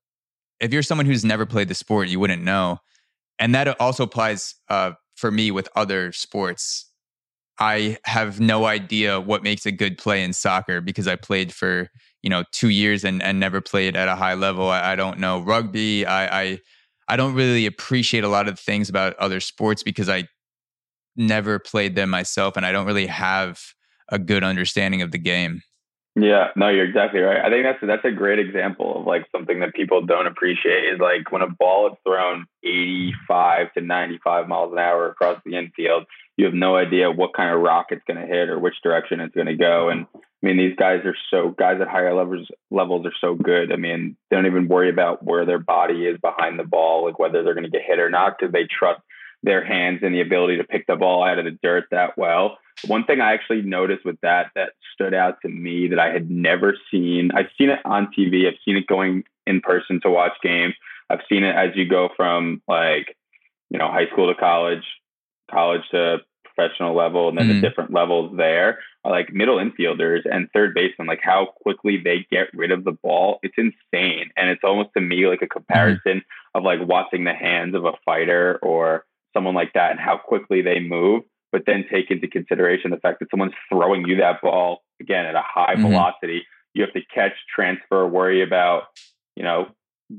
if 0.59 0.73
you're 0.73 0.81
someone 0.81 1.05
who's 1.05 1.23
never 1.23 1.45
played 1.45 1.67
the 1.67 1.75
sport, 1.75 2.09
you 2.09 2.19
wouldn't 2.19 2.43
know. 2.43 2.79
And 3.39 3.53
that 3.53 3.79
also 3.79 4.03
applies 4.03 4.55
uh, 4.69 4.93
for 5.15 5.31
me 5.31 5.51
with 5.51 5.69
other 5.75 6.11
sports. 6.11 6.89
I 7.59 7.97
have 8.05 8.39
no 8.39 8.65
idea 8.65 9.19
what 9.19 9.43
makes 9.43 9.65
a 9.65 9.71
good 9.71 9.97
play 9.97 10.23
in 10.23 10.33
soccer 10.33 10.81
because 10.81 11.07
I 11.07 11.15
played 11.15 11.53
for 11.53 11.89
you 12.27 12.29
know 12.29 12.43
two 12.51 12.67
years 12.67 13.05
and, 13.05 13.23
and 13.23 13.39
never 13.39 13.61
played 13.61 13.95
at 13.95 14.09
a 14.09 14.15
high 14.17 14.33
level. 14.33 14.69
I, 14.69 14.91
I 14.91 14.95
don't 14.97 15.17
know 15.17 15.39
rugby. 15.39 16.05
I, 16.05 16.41
I 16.41 16.59
I 17.07 17.15
don't 17.15 17.35
really 17.35 17.65
appreciate 17.65 18.25
a 18.25 18.27
lot 18.27 18.49
of 18.49 18.59
things 18.59 18.89
about 18.89 19.15
other 19.15 19.39
sports 19.39 19.81
because 19.81 20.09
I 20.09 20.27
never 21.15 21.57
played 21.57 21.95
them 21.95 22.09
myself 22.09 22.57
and 22.57 22.65
I 22.65 22.73
don't 22.73 22.85
really 22.85 23.07
have 23.07 23.61
a 24.09 24.19
good 24.19 24.43
understanding 24.43 25.01
of 25.01 25.11
the 25.11 25.17
game. 25.17 25.61
Yeah, 26.17 26.47
no, 26.57 26.67
you're 26.67 26.83
exactly 26.83 27.21
right. 27.21 27.39
I 27.39 27.49
think 27.49 27.63
that's 27.63 27.79
that's 27.81 28.03
a 28.03 28.11
great 28.11 28.39
example 28.39 28.99
of 28.99 29.07
like 29.07 29.25
something 29.31 29.61
that 29.61 29.73
people 29.73 30.05
don't 30.05 30.27
appreciate 30.27 30.83
is 30.83 30.99
like 30.99 31.31
when 31.31 31.43
a 31.43 31.49
ball 31.49 31.87
is 31.87 31.93
thrown 32.05 32.45
85 32.61 33.71
to 33.75 33.81
95 33.81 34.49
miles 34.49 34.73
an 34.73 34.79
hour 34.79 35.07
across 35.07 35.39
the 35.45 35.55
infield, 35.55 36.03
you 36.35 36.43
have 36.43 36.53
no 36.53 36.75
idea 36.75 37.09
what 37.09 37.33
kind 37.33 37.55
of 37.55 37.61
rock 37.61 37.85
it's 37.91 38.03
going 38.05 38.19
to 38.19 38.27
hit 38.27 38.49
or 38.49 38.59
which 38.59 38.75
direction 38.83 39.21
it's 39.21 39.33
going 39.33 39.47
to 39.47 39.55
go. 39.55 39.87
And 39.87 40.07
I 40.47 40.51
mean, 40.53 40.57
these 40.57 40.77
guys 40.77 41.03
are 41.03 41.15
so 41.29 41.49
guys 41.49 41.81
at 41.81 41.89
higher 41.89 42.13
levels 42.13 42.47
levels 42.71 43.05
are 43.05 43.13
so 43.19 43.35
good. 43.35 43.73
I 43.73 43.75
mean, 43.75 44.15
they 44.29 44.37
don't 44.37 44.45
even 44.45 44.69
worry 44.69 44.89
about 44.89 45.21
where 45.21 45.45
their 45.45 45.59
body 45.59 46.05
is 46.05 46.17
behind 46.21 46.57
the 46.57 46.63
ball, 46.63 47.03
like 47.03 47.19
whether 47.19 47.43
they're 47.43 47.53
going 47.53 47.65
to 47.65 47.69
get 47.69 47.81
hit 47.85 47.99
or 47.99 48.09
not, 48.09 48.37
because 48.37 48.53
they 48.53 48.63
trust 48.63 49.01
their 49.43 49.61
hands 49.61 49.99
and 50.03 50.15
the 50.15 50.21
ability 50.21 50.55
to 50.55 50.63
pick 50.63 50.87
the 50.87 50.95
ball 50.95 51.21
out 51.21 51.37
of 51.37 51.43
the 51.43 51.59
dirt 51.61 51.87
that 51.91 52.17
well. 52.17 52.59
One 52.85 53.03
thing 53.03 53.19
I 53.19 53.33
actually 53.33 53.61
noticed 53.63 54.05
with 54.05 54.21
that 54.21 54.51
that 54.55 54.69
stood 54.93 55.13
out 55.13 55.41
to 55.41 55.49
me 55.49 55.89
that 55.89 55.99
I 55.99 56.13
had 56.13 56.31
never 56.31 56.77
seen. 56.89 57.31
I've 57.35 57.49
seen 57.57 57.69
it 57.69 57.79
on 57.83 58.07
TV. 58.17 58.47
I've 58.47 58.59
seen 58.63 58.77
it 58.77 58.87
going 58.87 59.25
in 59.45 59.59
person 59.59 59.99
to 60.03 60.09
watch 60.09 60.33
games. 60.41 60.75
I've 61.09 61.21
seen 61.27 61.43
it 61.43 61.57
as 61.57 61.75
you 61.75 61.89
go 61.89 62.07
from 62.15 62.61
like, 62.69 63.17
you 63.69 63.79
know, 63.79 63.91
high 63.91 64.07
school 64.13 64.33
to 64.33 64.39
college, 64.39 64.85
college 65.51 65.81
to 65.91 66.19
professional 66.57 66.95
level, 66.95 67.29
and 67.29 67.37
then 67.37 67.47
mm-hmm. 67.47 67.61
the 67.61 67.67
different 67.67 67.93
levels 67.93 68.35
there 68.35 68.79
are 69.03 69.11
like 69.11 69.33
middle 69.33 69.57
infielders 69.57 70.21
and 70.29 70.49
third 70.53 70.73
basemen, 70.73 71.07
like 71.07 71.21
how 71.21 71.47
quickly 71.61 71.97
they 72.03 72.25
get 72.31 72.47
rid 72.53 72.71
of 72.71 72.83
the 72.83 72.91
ball. 72.91 73.39
It's 73.43 73.55
insane. 73.57 74.31
And 74.35 74.49
it's 74.49 74.63
almost 74.63 74.89
to 74.95 75.01
me 75.01 75.27
like 75.27 75.41
a 75.41 75.47
comparison 75.47 76.19
mm-hmm. 76.19 76.57
of 76.57 76.63
like 76.63 76.79
watching 76.87 77.23
the 77.23 77.33
hands 77.33 77.75
of 77.75 77.85
a 77.85 77.93
fighter 78.05 78.59
or 78.61 79.05
someone 79.33 79.55
like 79.55 79.73
that 79.73 79.91
and 79.91 79.99
how 79.99 80.17
quickly 80.17 80.61
they 80.61 80.79
move 80.79 81.23
but 81.51 81.63
then 81.65 81.85
take 81.91 82.11
into 82.11 82.27
consideration 82.27 82.91
the 82.91 82.97
fact 82.97 83.19
that 83.19 83.29
someone's 83.31 83.53
throwing 83.69 84.07
you 84.07 84.17
that 84.17 84.41
ball 84.41 84.83
again 84.99 85.25
at 85.25 85.35
a 85.35 85.43
high 85.43 85.73
mm-hmm. 85.73 85.87
velocity. 85.87 86.43
You 86.73 86.83
have 86.83 86.93
to 86.93 87.01
catch, 87.13 87.33
transfer, 87.53 88.05
worry 88.05 88.43
about, 88.43 88.83
you 89.35 89.43
know, 89.43 89.67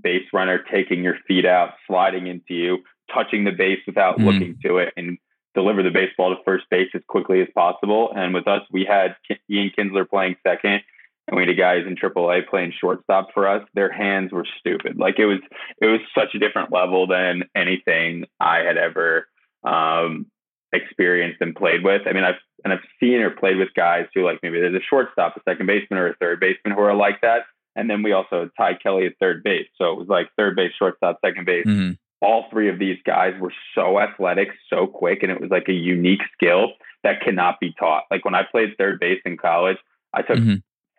base 0.03 0.26
runner 0.32 0.61
taking 0.70 1.03
your 1.03 1.16
feet 1.26 1.45
out, 1.45 1.74
sliding 1.86 2.26
into 2.26 2.55
you, 2.55 2.78
touching 3.12 3.45
the 3.45 3.53
base 3.53 3.80
without 3.86 4.16
mm-hmm. 4.16 4.26
looking 4.26 4.59
to 4.64 4.78
it, 4.78 4.93
and 4.97 5.18
deliver 5.55 5.82
the 5.82 5.90
baseball 5.90 6.34
to 6.34 6.42
first 6.44 6.64
base 6.70 6.88
as 6.94 7.03
quickly 7.09 7.40
as 7.40 7.49
possible. 7.55 8.12
And 8.14 8.34
with 8.34 8.46
us, 8.46 8.62
we 8.70 8.84
had 8.84 9.16
Ian 9.51 9.70
Kinsler 9.76 10.09
playing 10.09 10.36
second, 10.46 10.82
and 11.26 11.36
we 11.36 11.46
had 11.46 11.57
guys 11.57 11.84
in 11.86 11.96
AAA 11.96 12.49
playing 12.49 12.72
shortstop 12.78 13.28
for 13.34 13.49
us. 13.49 13.66
Their 13.74 13.90
hands 13.90 14.32
were 14.32 14.46
stupid. 14.59 14.99
Like 14.99 15.18
it 15.18 15.26
was, 15.26 15.40
it 15.80 15.86
was 15.86 16.01
such 16.14 16.34
a 16.34 16.38
different 16.38 16.72
level 16.72 17.07
than 17.07 17.44
anything 17.55 18.24
I 18.40 18.59
had 18.59 18.76
ever 18.76 19.28
um, 19.64 20.26
experienced 20.72 21.40
and 21.40 21.55
played 21.55 21.82
with. 21.82 22.03
I 22.07 22.12
mean, 22.12 22.24
I've 22.24 22.40
and 22.64 22.72
I've 22.72 22.84
seen 23.01 23.20
or 23.20 23.30
played 23.30 23.57
with 23.57 23.68
guys 23.74 24.07
who 24.14 24.24
like 24.24 24.40
maybe 24.42 24.61
there's 24.61 24.74
a 24.74 24.84
shortstop, 24.88 25.36
a 25.36 25.40
second 25.49 25.66
baseman, 25.66 25.99
or 25.99 26.09
a 26.09 26.16
third 26.16 26.40
baseman 26.40 26.74
who 26.74 26.80
are 26.82 26.94
like 26.94 27.20
that. 27.22 27.42
And 27.76 27.88
then 27.88 28.03
we 28.03 28.12
also 28.12 28.40
had 28.40 28.51
Ty 28.57 28.74
Kelly 28.82 29.07
at 29.07 29.12
third 29.20 29.44
base. 29.44 29.68
So 29.76 29.92
it 29.92 29.99
was 29.99 30.09
like 30.09 30.28
third 30.36 30.57
base, 30.57 30.72
shortstop, 30.76 31.20
second 31.24 31.46
base. 31.46 31.66
Mm-hmm. 31.66 31.92
All 32.20 32.46
three 32.50 32.68
of 32.68 32.78
these 32.78 32.98
guys 33.04 33.34
were 33.40 33.52
so 33.74 34.00
athletic, 34.00 34.48
so 34.68 34.86
quick, 34.86 35.22
and 35.22 35.30
it 35.30 35.40
was 35.40 35.50
like 35.50 35.68
a 35.68 35.72
unique 35.72 36.22
skill 36.34 36.72
that 37.04 37.22
cannot 37.22 37.60
be 37.60 37.72
taught. 37.78 38.04
Like 38.10 38.24
when 38.24 38.34
I 38.34 38.42
played 38.42 38.76
third 38.76 38.98
base 38.98 39.20
in 39.24 39.36
college, 39.36 39.76
I 40.12 40.22
took 40.22 40.38
mm-hmm. 40.38 40.56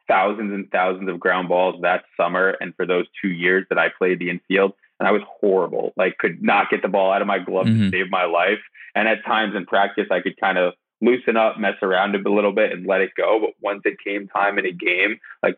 thousands 0.07 0.53
and 0.53 0.71
thousands 0.71 1.09
of 1.09 1.19
ground 1.19 1.49
balls 1.49 1.81
that 1.81 2.05
summer. 2.15 2.55
And 2.61 2.73
for 2.75 2.85
those 2.85 3.05
two 3.21 3.29
years 3.29 3.65
that 3.69 3.77
I 3.77 3.89
played 3.89 4.19
the 4.19 4.29
infield, 4.29 4.73
and 4.99 5.07
I 5.07 5.11
was 5.11 5.21
horrible. 5.27 5.93
Like 5.97 6.17
could 6.17 6.41
not 6.41 6.69
get 6.69 6.81
the 6.81 6.87
ball 6.87 7.11
out 7.11 7.21
of 7.21 7.27
my 7.27 7.39
glove 7.39 7.65
mm-hmm. 7.65 7.89
to 7.89 7.91
save 7.91 8.09
my 8.09 8.25
life. 8.25 8.59
And 8.95 9.07
at 9.07 9.25
times 9.25 9.55
in 9.55 9.65
practice, 9.65 10.07
I 10.11 10.21
could 10.21 10.39
kind 10.39 10.57
of 10.57 10.73
loosen 11.01 11.37
up, 11.37 11.59
mess 11.59 11.75
around 11.81 12.15
a 12.15 12.29
little 12.29 12.51
bit, 12.51 12.71
and 12.71 12.85
let 12.85 13.01
it 13.01 13.11
go. 13.15 13.39
But 13.39 13.51
once 13.61 13.81
it 13.85 13.97
came 14.03 14.27
time 14.27 14.59
in 14.59 14.65
a 14.65 14.71
game, 14.71 15.19
like 15.41 15.57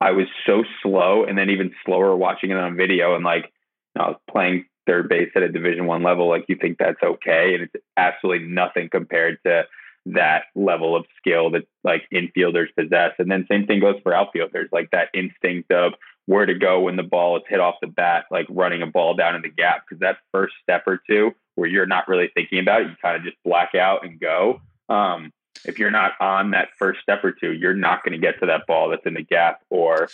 I 0.00 0.12
was 0.12 0.26
so 0.46 0.64
slow, 0.82 1.24
and 1.24 1.38
then 1.38 1.50
even 1.50 1.72
slower 1.84 2.16
watching 2.16 2.50
it 2.50 2.56
on 2.56 2.76
video. 2.76 3.14
And 3.14 3.24
like 3.24 3.52
I 3.96 4.08
was 4.08 4.20
playing 4.30 4.66
third 4.90 5.08
base 5.08 5.30
at 5.36 5.42
a 5.42 5.48
Division 5.48 5.86
One 5.86 6.02
level, 6.02 6.28
like 6.28 6.46
you 6.48 6.56
think 6.56 6.78
that's 6.78 7.02
okay, 7.02 7.54
and 7.54 7.62
it's 7.62 7.84
absolutely 7.96 8.48
nothing 8.48 8.88
compared 8.90 9.38
to 9.46 9.64
that 10.06 10.44
level 10.56 10.96
of 10.96 11.06
skill 11.18 11.50
that 11.50 11.66
like 11.84 12.02
infielders 12.12 12.74
possess. 12.76 13.12
And 13.18 13.30
then 13.30 13.46
same 13.48 13.66
thing 13.66 13.80
goes 13.80 14.00
for 14.02 14.14
outfielders, 14.14 14.68
like 14.72 14.90
that 14.90 15.08
instinct 15.14 15.70
of 15.70 15.92
where 16.26 16.46
to 16.46 16.54
go 16.54 16.80
when 16.80 16.96
the 16.96 17.02
ball 17.02 17.36
is 17.36 17.42
hit 17.48 17.60
off 17.60 17.76
the 17.80 17.86
bat, 17.86 18.24
like 18.30 18.46
running 18.48 18.82
a 18.82 18.86
ball 18.86 19.14
down 19.14 19.36
in 19.36 19.42
the 19.42 19.50
gap. 19.50 19.84
Because 19.88 20.00
that 20.00 20.18
first 20.32 20.54
step 20.62 20.84
or 20.86 21.00
two 21.08 21.32
where 21.54 21.68
you're 21.68 21.86
not 21.86 22.08
really 22.08 22.30
thinking 22.34 22.58
about 22.58 22.82
it, 22.82 22.88
you 22.88 22.96
kind 23.02 23.16
of 23.16 23.22
just 23.22 23.36
black 23.44 23.74
out 23.74 24.04
and 24.04 24.18
go. 24.18 24.60
Um, 24.88 25.32
if 25.64 25.78
you're 25.78 25.90
not 25.90 26.12
on 26.20 26.52
that 26.52 26.68
first 26.78 27.00
step 27.02 27.22
or 27.22 27.32
two, 27.32 27.52
you're 27.52 27.74
not 27.74 28.02
going 28.02 28.12
to 28.12 28.26
get 28.26 28.40
to 28.40 28.46
that 28.46 28.66
ball 28.66 28.88
that's 28.88 29.06
in 29.06 29.14
the 29.14 29.22
gap 29.22 29.60
or 29.70 30.08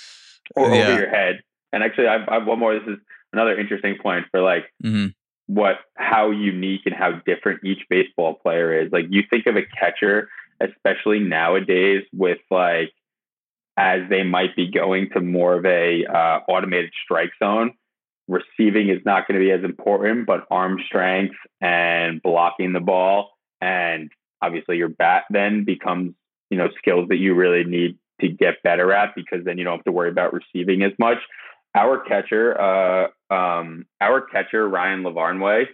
or 0.55 0.69
yeah. 0.69 0.89
over 0.89 0.99
your 0.99 1.09
head. 1.09 1.43
And 1.73 1.83
actually, 1.83 2.09
I've, 2.09 2.29
I've 2.29 2.47
one 2.47 2.59
more. 2.59 2.79
This 2.79 2.89
is 2.89 2.99
another 3.37 3.59
interesting 3.59 3.97
point 4.03 4.27
for 4.31 4.41
like 4.41 4.65
mm-hmm. 4.83 5.09
what 5.47 5.77
how 5.95 6.31
unique 6.31 6.83
and 6.87 6.95
how 6.95 7.13
different 7.27 7.65
each 7.65 7.85
baseball 7.91 8.35
player 8.35 8.81
is. 8.81 8.91
Like 8.91 9.07
you 9.11 9.23
think 9.29 9.47
of 9.47 9.57
a 9.57 9.63
catcher, 9.63 10.29
especially 10.61 11.21
nowadays, 11.21 12.03
with 12.13 12.39
like 12.51 12.93
as 13.77 14.01
they 14.09 14.23
might 14.23 14.57
be 14.57 14.71
going 14.71 15.11
to 15.13 15.21
more 15.21 15.55
of 15.55 15.67
a 15.67 16.07
uh, 16.07 16.41
automated 16.49 16.93
strike 17.05 17.33
zone. 17.43 17.75
Receiving 18.29 18.89
is 18.89 19.03
not 19.05 19.29
going 19.29 19.39
to 19.39 19.45
be 19.45 19.53
as 19.53 19.63
important, 19.63 20.27
but 20.27 20.47
arm 20.51 20.81
strength 20.85 21.37
and 21.61 22.21
blocking 22.21 22.73
the 22.73 22.81
ball, 22.81 23.31
and 23.61 24.11
obviously 24.43 24.79
your 24.79 24.89
bat 24.89 25.25
then 25.31 25.65
becomes 25.65 26.15
you 26.51 26.59
know 26.59 26.69
skills 26.79 27.09
that 27.09 27.19
you 27.19 27.35
really 27.35 27.65
need 27.65 27.99
to 28.21 28.29
get 28.29 28.63
better 28.63 28.93
at 28.93 29.15
because 29.15 29.45
then 29.45 29.59
you 29.59 29.65
don't 29.65 29.77
have 29.77 29.85
to 29.85 29.93
worry 29.93 30.09
about 30.09 30.33
receiving 30.33 30.83
as 30.83 30.93
much. 30.99 31.19
Our 31.77 32.01
catcher, 32.01 32.61
uh, 32.61 33.35
um, 33.35 33.87
our 34.01 34.21
catcher 34.23 34.67
Ryan 34.69 35.03
Lavarnway, 35.03 35.67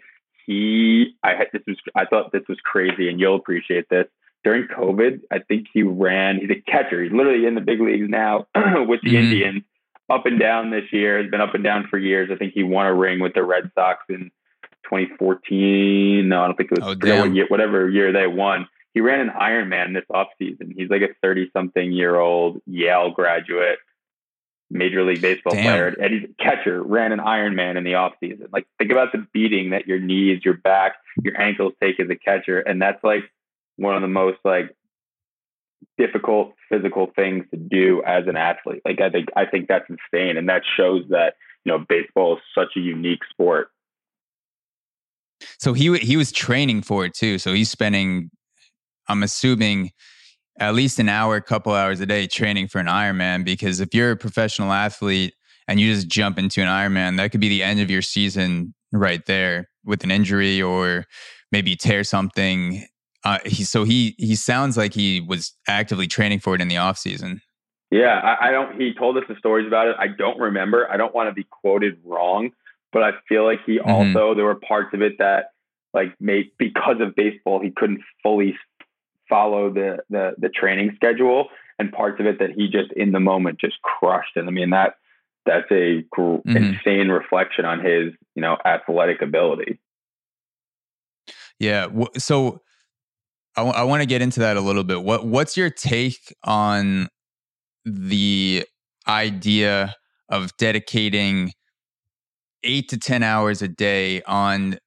he, 0.47 1.15
I 1.23 1.31
had 1.31 1.47
this 1.53 1.63
was, 1.67 1.77
I 1.95 2.05
thought 2.05 2.33
this 2.33 2.43
was 2.49 2.59
crazy, 2.65 3.09
and 3.09 3.21
you'll 3.21 3.37
appreciate 3.37 3.89
this 3.89 4.07
during 4.45 4.67
COVID, 4.67 5.21
I 5.31 5.39
think 5.39 5.69
he 5.73 5.83
ran, 5.83 6.39
he's 6.39 6.51
a 6.51 6.61
catcher. 6.71 7.03
He's 7.03 7.13
literally 7.13 7.47
in 7.47 7.55
the 7.55 7.61
big 7.61 7.81
leagues 7.81 8.09
now 8.09 8.47
with 8.55 9.01
the 9.03 9.11
mm-hmm. 9.11 9.17
Indians, 9.17 9.63
up 10.11 10.27
and 10.27 10.39
down 10.39 10.71
this 10.71 10.85
year. 10.93 11.23
Has 11.23 11.31
been 11.31 11.41
up 11.41 11.55
and 11.55 11.63
down 11.63 11.87
for 11.89 11.99
years. 11.99 12.29
I 12.33 12.37
think 12.37 12.53
he 12.55 12.63
won 12.63 12.87
a 12.87 12.95
ring 12.95 13.21
with 13.21 13.35
the 13.35 13.45
Red 13.45 13.71
Sox 13.75 14.05
in 14.09 14.31
2014. 14.85 16.29
No, 16.29 16.43
I 16.43 16.47
don't 16.47 16.57
think 16.57 16.73
it 16.73 16.81
was 16.81 16.97
oh, 17.03 17.25
year, 17.25 17.47
whatever 17.49 17.89
year 17.89 18.13
they 18.13 18.27
won. 18.27 18.69
He 18.95 19.01
ran 19.01 19.21
an 19.21 19.31
Ironman 19.31 19.95
this 19.95 20.05
offseason. 20.11 20.75
He's 20.77 20.91
like 20.91 21.03
a 21.03 21.15
30 21.23 21.51
something 21.53 21.93
year 21.93 22.17
old 22.17 22.61
Yale 22.67 23.11
graduate, 23.11 23.79
Major 24.73 25.05
League 25.05 25.21
Baseball 25.21 25.55
Damn. 25.55 25.65
player. 25.65 25.87
And 25.89 26.15
he's 26.15 26.31
a 26.31 26.43
catcher, 26.43 26.83
ran 26.83 27.13
an 27.13 27.19
Ironman 27.19 27.77
in 27.77 27.85
the 27.85 27.93
offseason. 27.93 28.53
Like, 28.53 28.67
think 28.79 28.91
about 28.91 29.13
the 29.13 29.27
beating 29.33 29.71
that 29.71 29.87
your 29.87 30.01
knees, 30.01 30.41
your 30.45 30.55
back, 30.55 30.95
your 31.23 31.41
ankles 31.41 31.75
take 31.81 32.01
as 32.01 32.09
a 32.11 32.17
catcher. 32.17 32.59
And 32.59 32.81
that's 32.81 33.03
like, 33.05 33.25
one 33.77 33.95
of 33.95 34.03
the 34.03 34.09
most 34.09 34.39
like 34.45 34.75
difficult 35.99 36.55
physical 36.69 37.11
things 37.15 37.45
to 37.51 37.57
do 37.57 38.03
as 38.07 38.25
an 38.27 38.37
athlete. 38.37 38.83
Like 38.85 39.01
I 39.01 39.11
think 39.11 39.29
I 39.37 39.47
think 39.47 39.69
that's 39.69 39.89
insane, 39.89 40.37
and 40.37 40.49
that 40.49 40.63
shows 40.77 41.05
that 41.11 41.35
you 41.65 41.73
know 41.73 41.85
baseball 41.89 42.37
is 42.37 42.43
such 42.55 42.77
a 42.77 42.81
unique 42.81 43.21
sport. 43.31 43.69
So 45.59 45.73
he 45.73 45.97
he 45.99 46.17
was 46.17 46.33
training 46.33 46.83
for 46.83 47.05
it 47.05 47.15
too. 47.15 47.39
So 47.39 47.53
he's 47.53 47.71
spending, 47.71 48.31
I'm 49.09 49.23
assuming, 49.23 49.91
at 50.59 50.75
least 50.75 50.99
an 50.99 51.09
hour, 51.09 51.37
a 51.37 51.43
couple 51.43 51.73
hours 51.73 52.01
a 52.01 52.07
day 52.07 52.27
training 52.27 52.69
for 52.69 52.79
an 52.79 52.87
Ironman. 52.87 53.45
Because 53.45 53.81
if 53.81 53.95
you're 53.95 54.13
a 54.13 54.17
professional 54.17 54.73
athlete 54.73 55.35
and 55.69 55.81
you 55.81 55.93
just 55.95 56.09
jump 56.09 56.39
into 56.39 56.61
an 56.61 56.69
Ironman, 56.69 57.17
that 57.17 57.33
could 57.33 57.41
be 57.41 57.49
the 57.49 57.63
end 57.63 57.81
of 57.81 57.91
your 57.91 58.03
season 58.03 58.75
right 58.93 59.25
there 59.27 59.69
with 59.85 60.05
an 60.05 60.11
injury 60.11 60.61
or 60.61 61.07
maybe 61.51 61.75
tear 61.75 62.05
something 62.05 62.87
uh, 63.25 63.39
he 63.45 63.63
so 63.65 63.85
he 63.85 64.15
he 64.19 64.35
sounds 64.35 64.77
like 64.77 64.95
he 64.95 65.21
was 65.21 65.55
actively 65.69 66.07
training 66.07 66.41
for 66.41 66.55
it 66.55 66.61
in 66.61 66.69
the 66.69 66.77
off 66.77 66.99
season. 66.99 67.41
Yeah, 67.91 68.19
I, 68.19 68.49
I 68.49 68.51
don't. 68.51 68.81
He 68.81 68.95
told 68.95 69.17
us 69.17 69.25
the 69.29 69.37
stories 69.37 69.67
about 69.67 69.89
it. 69.89 69.97
I 69.99 70.09
don't 70.09 70.39
remember. 70.39 70.91
I 70.91 70.97
don't 70.97 71.15
want 71.15 71.29
to 71.29 71.35
be 71.35 71.45
quoted 71.45 71.99
wrong, 72.05 72.51
but 72.93 73.03
I 73.03 73.11
feel 73.29 73.45
like 73.45 73.61
he 73.65 73.79
mm-hmm. 73.79 73.89
also 73.89 74.35
there 74.35 74.45
were 74.45 74.57
parts 74.57 74.93
of 74.93 75.03
it 75.03 75.19
that 75.19 75.51
like 75.95 76.15
made 76.21 76.51
because 76.59 76.97
of 77.01 77.15
baseball 77.15 77.61
he 77.61 77.71
couldn't 77.71 78.01
fully 78.23 78.57
follow 79.33 79.73
the 79.73 79.99
the 80.11 80.35
the 80.37 80.51
training 80.51 80.93
schedule 80.95 81.49
and 81.79 81.91
parts 81.91 82.21
of 82.21 82.27
it 82.27 82.39
that 82.39 82.51
he 82.51 82.69
just 82.69 82.93
in 82.95 83.13
the 83.13 83.21
moment 83.21 83.59
just 83.59 83.81
crushed. 83.81 84.37
And 84.37 84.47
I 84.47 84.51
mean 84.51 84.71
that 84.71 84.97
that's 85.47 85.71
a 85.71 86.05
gr- 86.11 86.23
mm-hmm. 86.23 86.57
insane 86.57 87.09
reflection 87.09 87.65
on 87.65 87.79
his 87.79 88.13
you 88.35 88.43
know 88.43 88.59
athletic 88.65 89.23
ability. 89.23 89.79
Yeah. 91.59 91.87
So 92.19 92.61
I, 93.57 93.61
w- 93.61 93.75
I 93.75 93.85
want 93.85 94.03
to 94.03 94.07
get 94.07 94.21
into 94.21 94.41
that 94.41 94.57
a 94.57 94.61
little 94.61 94.85
bit. 94.85 95.03
What 95.03 95.25
What's 95.27 95.57
your 95.57 95.71
take 95.71 96.35
on 96.45 97.09
the 97.85 98.67
idea 99.09 99.95
of 100.29 100.57
dedicating 100.59 101.53
eight 102.65 102.89
to 102.91 102.99
ten 102.99 103.23
hours 103.23 103.63
a 103.63 103.69
day 103.69 104.23
on 104.23 104.79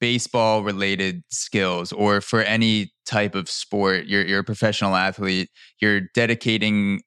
baseball 0.00 0.62
related 0.62 1.22
skills 1.30 1.92
or 1.92 2.20
for 2.20 2.40
any 2.40 2.92
type 3.08 3.34
of 3.34 3.48
sport 3.48 4.06
you're, 4.06 4.24
you're 4.26 4.40
a 4.40 4.44
professional 4.44 4.94
athlete 4.94 5.48
you're 5.80 6.02
dedicating 6.14 7.00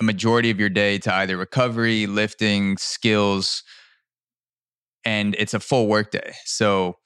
a 0.00 0.04
majority 0.04 0.50
of 0.50 0.58
your 0.58 0.68
day 0.68 0.98
to 0.98 1.14
either 1.14 1.36
recovery 1.36 2.06
lifting 2.06 2.76
skills 2.78 3.62
and 5.04 5.34
it's 5.38 5.54
a 5.54 5.60
full 5.60 5.86
work 5.86 6.10
day. 6.10 6.34
So 6.44 6.96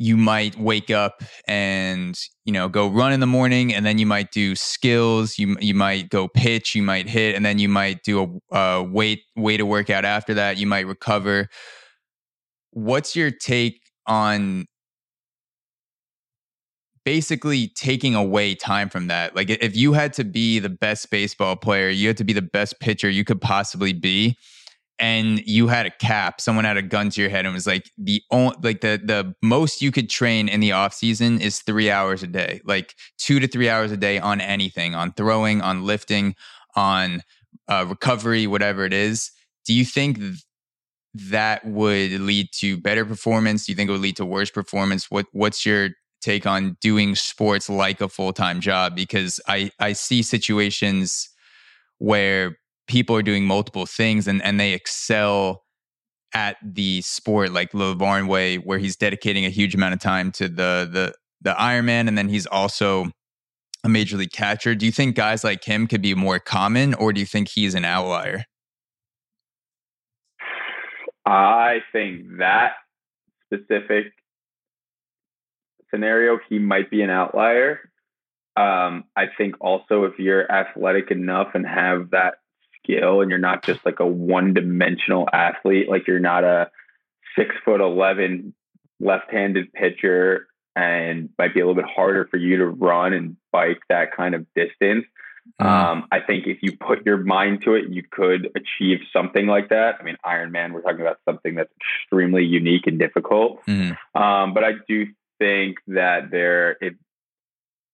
you 0.00 0.16
might 0.16 0.56
wake 0.58 0.90
up 0.90 1.24
and 1.48 2.16
you 2.44 2.52
know 2.52 2.68
go 2.68 2.86
run 2.88 3.12
in 3.12 3.18
the 3.18 3.26
morning 3.26 3.74
and 3.74 3.84
then 3.84 3.98
you 3.98 4.06
might 4.06 4.30
do 4.30 4.54
skills 4.54 5.38
you 5.38 5.56
you 5.60 5.74
might 5.74 6.08
go 6.08 6.28
pitch 6.28 6.76
you 6.76 6.82
might 6.84 7.08
hit 7.08 7.34
and 7.34 7.44
then 7.44 7.58
you 7.58 7.68
might 7.68 8.04
do 8.04 8.40
a, 8.52 8.56
a 8.56 8.82
weight 8.84 9.22
weight 9.34 9.56
to 9.56 9.66
workout 9.66 10.04
after 10.04 10.34
that 10.34 10.56
you 10.56 10.66
might 10.66 10.86
recover. 10.86 11.48
What's 12.70 13.16
your 13.16 13.32
take 13.32 13.80
on 14.06 14.66
basically 17.08 17.68
taking 17.68 18.14
away 18.14 18.54
time 18.54 18.90
from 18.90 19.06
that. 19.06 19.34
Like 19.34 19.48
if 19.48 19.74
you 19.74 19.94
had 19.94 20.12
to 20.12 20.24
be 20.24 20.58
the 20.58 20.68
best 20.68 21.10
baseball 21.10 21.56
player 21.56 21.88
you 21.88 22.06
had 22.06 22.18
to 22.18 22.24
be 22.24 22.34
the 22.34 22.42
best 22.42 22.78
pitcher 22.80 23.08
you 23.08 23.24
could 23.24 23.40
possibly 23.40 23.94
be 23.94 24.36
and 24.98 25.40
you 25.46 25.68
had 25.68 25.86
a 25.86 25.90
cap 25.90 26.38
someone 26.38 26.66
had 26.66 26.76
a 26.76 26.82
gun 26.82 27.08
to 27.08 27.22
your 27.22 27.30
head 27.30 27.46
and 27.46 27.54
was 27.54 27.66
like 27.66 27.90
the 27.96 28.20
only 28.30 28.56
like 28.62 28.82
the 28.82 29.00
the 29.02 29.34
most 29.42 29.80
you 29.80 29.90
could 29.90 30.10
train 30.10 30.50
in 30.50 30.60
the 30.60 30.72
off 30.72 30.92
season 30.92 31.40
is 31.40 31.60
three 31.60 31.90
hours 31.90 32.22
a 32.22 32.26
day 32.26 32.60
like 32.64 32.94
two 33.16 33.40
to 33.40 33.48
three 33.48 33.70
hours 33.70 33.90
a 33.90 33.96
day 33.96 34.18
on 34.18 34.40
anything 34.40 34.94
on 34.94 35.10
throwing 35.12 35.62
on 35.62 35.84
lifting 35.84 36.34
on 36.76 37.22
uh, 37.68 37.86
recovery 37.88 38.46
whatever 38.46 38.84
it 38.84 38.92
is. 38.92 39.30
Do 39.66 39.72
you 39.72 39.84
think 39.84 40.18
th- 40.18 40.44
that 41.14 41.64
would 41.64 42.12
lead 42.12 42.48
to 42.56 42.76
better 42.76 43.04
performance? 43.04 43.66
Do 43.66 43.72
you 43.72 43.76
think 43.76 43.88
it 43.88 43.92
would 43.92 44.02
lead 44.02 44.16
to 44.16 44.26
worse 44.26 44.50
performance? 44.50 45.10
What 45.10 45.26
what's 45.32 45.64
your 45.64 45.90
take 46.20 46.46
on 46.46 46.76
doing 46.80 47.14
sports 47.14 47.68
like 47.68 48.00
a 48.00 48.08
full-time 48.08 48.60
job 48.60 48.94
because 48.96 49.40
i 49.48 49.70
i 49.78 49.92
see 49.92 50.22
situations 50.22 51.28
where 51.98 52.56
people 52.88 53.14
are 53.14 53.22
doing 53.22 53.44
multiple 53.44 53.86
things 53.86 54.26
and, 54.26 54.42
and 54.42 54.58
they 54.58 54.72
excel 54.72 55.62
at 56.34 56.56
the 56.62 57.00
sport 57.02 57.52
like 57.52 57.72
Lavarnway, 57.72 58.64
where 58.64 58.78
he's 58.78 58.96
dedicating 58.96 59.44
a 59.44 59.50
huge 59.50 59.74
amount 59.74 59.94
of 59.94 60.00
time 60.00 60.32
to 60.32 60.48
the 60.48 60.88
the 60.90 61.14
the 61.40 61.54
Ironman, 61.54 62.08
and 62.08 62.18
then 62.18 62.28
he's 62.28 62.46
also 62.46 63.10
a 63.84 63.88
major 63.88 64.16
league 64.16 64.32
catcher. 64.32 64.74
Do 64.74 64.86
you 64.86 64.92
think 64.92 65.14
guys 65.14 65.44
like 65.44 65.64
him 65.64 65.86
could 65.86 66.02
be 66.02 66.14
more 66.14 66.38
common, 66.38 66.94
or 66.94 67.12
do 67.12 67.20
you 67.20 67.26
think 67.26 67.48
he's 67.48 67.74
an 67.74 67.84
outlier? 67.84 68.44
I 71.24 71.78
think 71.92 72.38
that 72.38 72.72
specific 73.46 74.06
scenario, 75.90 76.38
he 76.48 76.58
might 76.58 76.90
be 76.90 77.02
an 77.02 77.10
outlier. 77.10 77.90
Um, 78.56 79.04
I 79.14 79.26
think 79.36 79.56
also 79.60 80.04
if 80.04 80.18
you're 80.18 80.50
athletic 80.50 81.10
enough 81.10 81.48
and 81.54 81.66
have 81.66 82.10
that 82.10 82.38
skill 82.88 83.20
and 83.20 83.30
you're 83.30 83.38
not 83.38 83.64
just 83.64 83.84
like 83.84 84.00
a 84.00 84.06
one 84.06 84.54
dimensional 84.54 85.28
athlete. 85.32 85.88
Like 85.88 86.06
you're 86.06 86.18
not 86.18 86.44
a 86.44 86.70
six 87.36 87.54
foot 87.64 87.80
11 87.80 88.54
left 89.00 89.30
handed 89.30 89.72
pitcher 89.72 90.48
and 90.74 91.28
might 91.38 91.54
be 91.54 91.60
a 91.60 91.66
little 91.66 91.80
bit 91.80 91.90
harder 91.90 92.26
for 92.30 92.36
you 92.36 92.56
to 92.58 92.66
run 92.66 93.12
and 93.12 93.36
bike 93.52 93.80
that 93.88 94.16
kind 94.16 94.34
of 94.34 94.46
distance. 94.54 95.04
Mm. 95.60 95.66
Um, 95.66 96.08
I 96.12 96.20
think 96.20 96.46
if 96.46 96.58
you 96.62 96.76
put 96.76 97.06
your 97.06 97.16
mind 97.18 97.62
to 97.64 97.74
it, 97.74 97.86
you 97.88 98.02
could 98.08 98.50
achieve 98.54 98.98
something 99.12 99.46
like 99.46 99.70
that. 99.70 99.96
I 99.98 100.02
mean, 100.02 100.16
Ironman, 100.24 100.72
we're 100.72 100.82
talking 100.82 101.00
about 101.00 101.18
something 101.24 101.54
that's 101.54 101.72
extremely 101.80 102.44
unique 102.44 102.86
and 102.86 102.98
difficult. 102.98 103.64
Mm. 103.66 103.96
Um, 104.14 104.52
but 104.54 104.62
I 104.62 104.72
do 104.86 105.06
think 105.38 105.78
that 105.88 106.30
there, 106.30 106.72
it, 106.80 106.94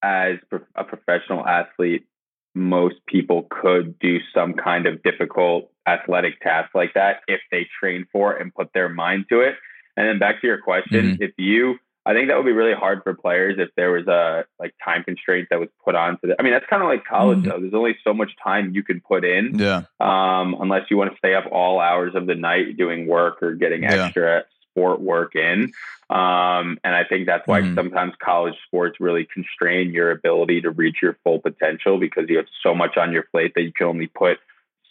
as 0.02 0.36
a 0.74 0.84
professional 0.84 1.46
athlete, 1.46 2.06
most 2.54 2.96
people 3.06 3.46
could 3.50 3.98
do 3.98 4.18
some 4.34 4.54
kind 4.54 4.86
of 4.86 5.02
difficult 5.02 5.70
athletic 5.86 6.40
task 6.40 6.70
like 6.74 6.94
that 6.94 7.20
if 7.26 7.40
they 7.50 7.66
train 7.80 8.06
for 8.12 8.34
it 8.34 8.40
and 8.40 8.54
put 8.54 8.72
their 8.72 8.88
mind 8.88 9.26
to 9.28 9.40
it. 9.40 9.54
And 9.96 10.06
then 10.06 10.18
back 10.18 10.40
to 10.40 10.46
your 10.46 10.58
question, 10.58 11.12
mm-hmm. 11.12 11.22
if 11.22 11.32
you, 11.36 11.76
I 12.06 12.12
think 12.12 12.28
that 12.28 12.36
would 12.36 12.46
be 12.46 12.52
really 12.52 12.74
hard 12.74 13.02
for 13.02 13.14
players 13.14 13.56
if 13.58 13.70
there 13.76 13.92
was 13.92 14.06
a 14.06 14.44
like 14.58 14.74
time 14.84 15.04
constraint 15.04 15.48
that 15.50 15.58
was 15.58 15.68
put 15.84 15.94
on 15.94 16.10
onto 16.10 16.30
it. 16.30 16.36
I 16.38 16.42
mean, 16.42 16.52
that's 16.52 16.66
kind 16.68 16.82
of 16.82 16.88
like 16.88 17.04
college 17.04 17.38
mm-hmm. 17.38 17.48
though. 17.48 17.60
There's 17.60 17.74
only 17.74 17.96
so 18.04 18.12
much 18.12 18.30
time 18.42 18.74
you 18.74 18.82
can 18.82 19.00
put 19.00 19.24
in. 19.24 19.58
Yeah. 19.58 19.82
Um, 20.00 20.56
unless 20.60 20.90
you 20.90 20.96
want 20.96 21.12
to 21.12 21.18
stay 21.18 21.34
up 21.34 21.44
all 21.50 21.80
hours 21.80 22.14
of 22.14 22.26
the 22.26 22.34
night 22.34 22.76
doing 22.76 23.06
work 23.06 23.42
or 23.42 23.54
getting 23.54 23.84
extra 23.84 24.36
yeah. 24.36 24.42
Sport 24.74 25.00
work 25.00 25.36
in. 25.36 25.72
Um, 26.10 26.78
and 26.84 26.94
I 26.94 27.04
think 27.08 27.26
that's 27.26 27.46
why 27.46 27.62
mm-hmm. 27.62 27.74
sometimes 27.74 28.12
college 28.22 28.54
sports 28.66 28.98
really 29.00 29.26
constrain 29.32 29.92
your 29.92 30.10
ability 30.10 30.62
to 30.62 30.70
reach 30.70 30.96
your 31.00 31.16
full 31.24 31.38
potential 31.38 31.98
because 31.98 32.24
you 32.28 32.36
have 32.38 32.46
so 32.62 32.74
much 32.74 32.96
on 32.96 33.12
your 33.12 33.22
plate 33.22 33.52
that 33.54 33.62
you 33.62 33.72
can 33.72 33.86
only 33.86 34.08
put 34.08 34.38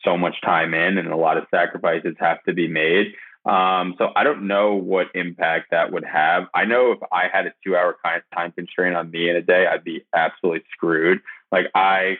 so 0.03 0.17
much 0.17 0.41
time 0.41 0.73
in, 0.73 0.97
and 0.97 1.07
a 1.09 1.15
lot 1.15 1.37
of 1.37 1.45
sacrifices 1.49 2.15
have 2.19 2.43
to 2.43 2.53
be 2.53 2.67
made. 2.67 3.13
Um, 3.45 3.95
so 3.97 4.09
I 4.15 4.23
don't 4.23 4.47
know 4.47 4.75
what 4.75 5.07
impact 5.15 5.71
that 5.71 5.91
would 5.91 6.05
have. 6.05 6.47
I 6.53 6.65
know 6.65 6.93
if 6.93 6.99
I 7.11 7.27
had 7.31 7.45
a 7.45 7.53
two 7.63 7.75
hour 7.75 7.97
time 8.33 8.51
constraint 8.51 8.95
on 8.95 9.11
me 9.11 9.29
in 9.29 9.35
a 9.35 9.41
day, 9.41 9.67
I'd 9.67 9.83
be 9.83 10.05
absolutely 10.13 10.63
screwed. 10.71 11.21
Like 11.51 11.67
I, 11.75 12.17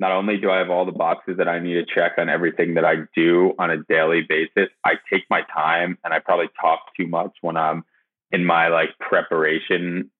not 0.00 0.12
only 0.12 0.38
do 0.38 0.50
I 0.50 0.58
have 0.58 0.70
all 0.70 0.84
the 0.84 0.92
boxes 0.92 1.36
that 1.38 1.48
I 1.48 1.60
need 1.60 1.74
to 1.74 1.84
check 1.84 2.12
on 2.18 2.28
everything 2.28 2.74
that 2.74 2.84
I 2.84 2.96
do 3.14 3.54
on 3.58 3.70
a 3.70 3.78
daily 3.78 4.22
basis, 4.28 4.68
I 4.84 4.94
take 5.12 5.24
my 5.30 5.42
time 5.52 5.98
and 6.04 6.12
I 6.12 6.18
probably 6.18 6.48
talk 6.60 6.80
too 6.96 7.06
much 7.06 7.32
when 7.40 7.56
I'm 7.56 7.84
in 8.32 8.44
my 8.44 8.68
like 8.68 8.98
preparation 8.98 10.10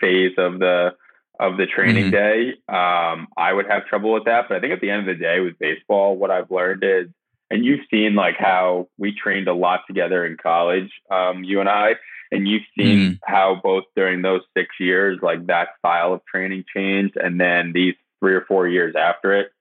phase 0.00 0.32
of 0.38 0.58
the 0.58 0.94
of 1.38 1.56
the 1.56 1.66
training 1.66 2.10
mm-hmm. 2.10 2.10
day. 2.10 2.50
Um, 2.68 3.28
I 3.36 3.52
would 3.52 3.66
have 3.68 3.86
trouble 3.86 4.12
with 4.12 4.24
that. 4.24 4.46
But 4.48 4.56
I 4.56 4.60
think 4.60 4.72
at 4.72 4.80
the 4.80 4.90
end 4.90 5.08
of 5.08 5.18
the 5.18 5.22
day 5.22 5.40
with 5.40 5.58
baseball, 5.58 6.16
what 6.16 6.30
I've 6.30 6.50
learned 6.50 6.84
is, 6.84 7.08
and 7.50 7.64
you've 7.64 7.86
seen 7.90 8.14
like 8.14 8.36
how 8.38 8.88
we 8.98 9.14
trained 9.14 9.48
a 9.48 9.54
lot 9.54 9.80
together 9.86 10.24
in 10.24 10.36
college, 10.36 10.90
um, 11.10 11.44
you 11.44 11.60
and 11.60 11.68
I, 11.68 11.96
and 12.30 12.48
you've 12.48 12.62
seen 12.76 12.98
mm-hmm. 12.98 13.32
how 13.32 13.60
both 13.62 13.84
during 13.94 14.22
those 14.22 14.42
six 14.56 14.68
years, 14.80 15.18
like 15.22 15.46
that 15.46 15.68
style 15.78 16.14
of 16.14 16.24
training 16.24 16.64
changed. 16.74 17.16
And 17.16 17.40
then 17.40 17.72
these 17.72 17.94
three 18.24 18.34
or 18.34 18.44
four 18.46 18.66
years 18.66 18.94
after 18.98 19.38
it, 19.38 19.52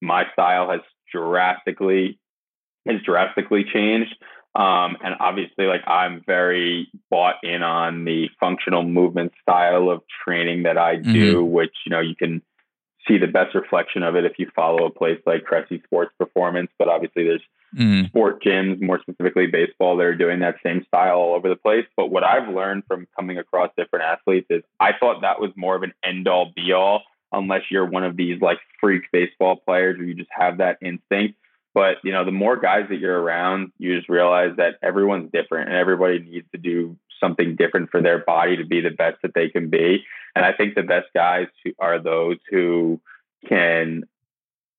my 0.00 0.24
style 0.32 0.70
has 0.70 0.80
drastically 1.12 2.20
has 2.86 3.00
drastically 3.04 3.64
changed. 3.64 4.14
Um, 4.54 4.96
and 5.02 5.14
obviously, 5.18 5.66
like 5.66 5.80
I'm 5.86 6.22
very 6.24 6.88
bought 7.10 7.36
in 7.42 7.62
on 7.62 8.04
the 8.04 8.28
functional 8.38 8.84
movement 8.84 9.32
style 9.40 9.90
of 9.90 10.02
training 10.24 10.64
that 10.64 10.78
I 10.78 10.96
do, 10.96 11.36
mm-hmm. 11.38 11.50
which 11.50 11.74
you 11.84 11.90
know 11.90 12.00
you 12.00 12.14
can 12.14 12.42
see 13.08 13.18
the 13.18 13.26
best 13.26 13.54
reflection 13.54 14.04
of 14.04 14.14
it 14.14 14.24
if 14.24 14.38
you 14.38 14.48
follow 14.54 14.86
a 14.86 14.90
place 14.90 15.18
like 15.26 15.44
Cressy 15.44 15.82
Sports 15.84 16.12
Performance. 16.18 16.70
But 16.78 16.88
obviously, 16.88 17.24
there's 17.24 17.42
mm-hmm. 17.76 18.06
sport 18.06 18.42
gyms, 18.44 18.80
more 18.80 19.00
specifically 19.00 19.46
baseball, 19.46 19.96
that 19.96 20.04
are 20.04 20.14
doing 20.14 20.40
that 20.40 20.56
same 20.64 20.84
style 20.86 21.16
all 21.16 21.34
over 21.34 21.48
the 21.48 21.56
place. 21.56 21.86
But 21.96 22.10
what 22.10 22.22
I've 22.22 22.54
learned 22.54 22.84
from 22.86 23.08
coming 23.18 23.38
across 23.38 23.70
different 23.76 24.04
athletes 24.04 24.46
is 24.50 24.62
I 24.78 24.90
thought 25.00 25.22
that 25.22 25.40
was 25.40 25.50
more 25.56 25.74
of 25.74 25.82
an 25.82 25.94
end 26.04 26.28
all 26.28 26.52
be 26.54 26.72
all, 26.72 27.02
unless 27.32 27.62
you're 27.70 27.86
one 27.86 28.04
of 28.04 28.16
these 28.16 28.40
like 28.40 28.58
freak 28.80 29.04
baseball 29.12 29.56
players 29.56 29.98
where 29.98 30.06
you 30.06 30.14
just 30.14 30.30
have 30.30 30.58
that 30.58 30.78
instinct. 30.82 31.38
But 31.74 31.96
you 32.04 32.12
know, 32.12 32.24
the 32.24 32.32
more 32.32 32.56
guys 32.56 32.86
that 32.90 32.98
you're 32.98 33.20
around, 33.20 33.72
you 33.78 33.96
just 33.96 34.08
realize 34.08 34.56
that 34.56 34.74
everyone's 34.82 35.30
different 35.32 35.68
and 35.68 35.76
everybody 35.76 36.18
needs 36.18 36.46
to 36.52 36.58
do 36.58 36.96
something 37.20 37.56
different 37.56 37.90
for 37.90 38.02
their 38.02 38.18
body 38.18 38.56
to 38.56 38.64
be 38.66 38.80
the 38.80 38.90
best 38.90 39.16
that 39.22 39.32
they 39.34 39.48
can 39.48 39.70
be. 39.70 40.04
And 40.34 40.44
I 40.44 40.52
think 40.52 40.74
the 40.74 40.82
best 40.82 41.06
guys 41.14 41.46
are 41.78 42.02
those 42.02 42.38
who 42.50 43.00
can 43.48 44.04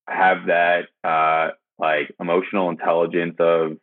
have 0.08 0.48
that 0.48 0.88
uh, 1.04 1.52
like 1.80 2.14
emotional 2.20 2.70
intelligence 2.70 3.36
of 3.40 3.78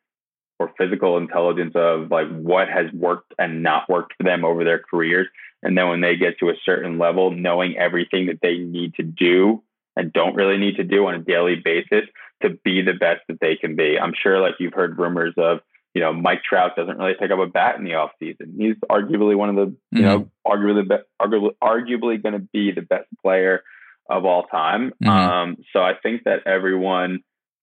or 0.59 0.71
physical 0.77 1.17
intelligence 1.17 1.73
of 1.75 2.11
like 2.11 2.29
what 2.29 2.69
has 2.69 2.93
worked 2.93 3.33
and 3.39 3.63
not 3.63 3.89
worked 3.89 4.13
for 4.17 4.25
them 4.25 4.45
over 4.45 4.63
their 4.63 4.79
careers 4.79 5.27
And 5.63 5.77
then 5.77 5.89
when 5.89 6.01
they 6.01 6.17
get 6.17 6.39
to 6.39 6.49
a 6.49 6.55
certain 6.65 6.99
level, 6.99 7.31
knowing 7.31 7.77
everything 7.77 8.27
that 8.27 8.41
they 8.43 8.57
need 8.59 8.95
to 8.95 9.03
do 9.03 9.63
and 9.97 10.13
don't 10.13 10.35
really 10.35 10.57
need 10.57 10.77
to 10.77 10.85
do 10.85 11.07
on 11.07 11.15
a 11.15 11.19
daily 11.19 11.57
basis 11.63 12.09
to 12.43 12.51
be 12.65 12.83
the 12.83 12.95
best 12.95 13.21
that 13.29 13.39
they 13.41 13.57
can 13.57 13.77
be. 13.77 13.99
I'm 13.99 14.15
sure 14.21 14.41
like 14.41 14.55
you've 14.59 14.73
heard 14.73 14.99
rumors 14.99 15.35
of, 15.37 15.61
you 15.95 16.01
know, 16.01 16.13
Mike 16.13 16.43
Trout 16.43 16.77
doesn't 16.77 16.97
really 16.97 17.15
pick 17.19 17.31
up 17.31 17.39
a 17.39 17.47
bat 17.47 17.77
in 17.77 17.85
the 17.85 17.91
offseason. 17.91 18.57
He's 18.57 18.77
arguably 18.91 19.37
one 19.37 19.51
of 19.51 19.57
the, 19.57 19.77
you 19.91 20.03
mm-hmm. 20.03 20.05
know, 20.05 20.31
arguably, 20.47 21.03
arguably, 21.21 21.51
arguably 21.63 22.23
going 22.23 22.35
to 22.35 22.49
be 22.53 22.73
the 22.73 22.83
best 22.83 23.09
player 23.21 23.63
of 24.09 24.25
all 24.25 24.45
time. 24.45 24.93
Mm-hmm. 25.03 25.09
Um, 25.09 25.57
so 25.73 25.81
I 25.81 25.93
think 26.01 26.25
that 26.25 26.47
everyone 26.47 27.21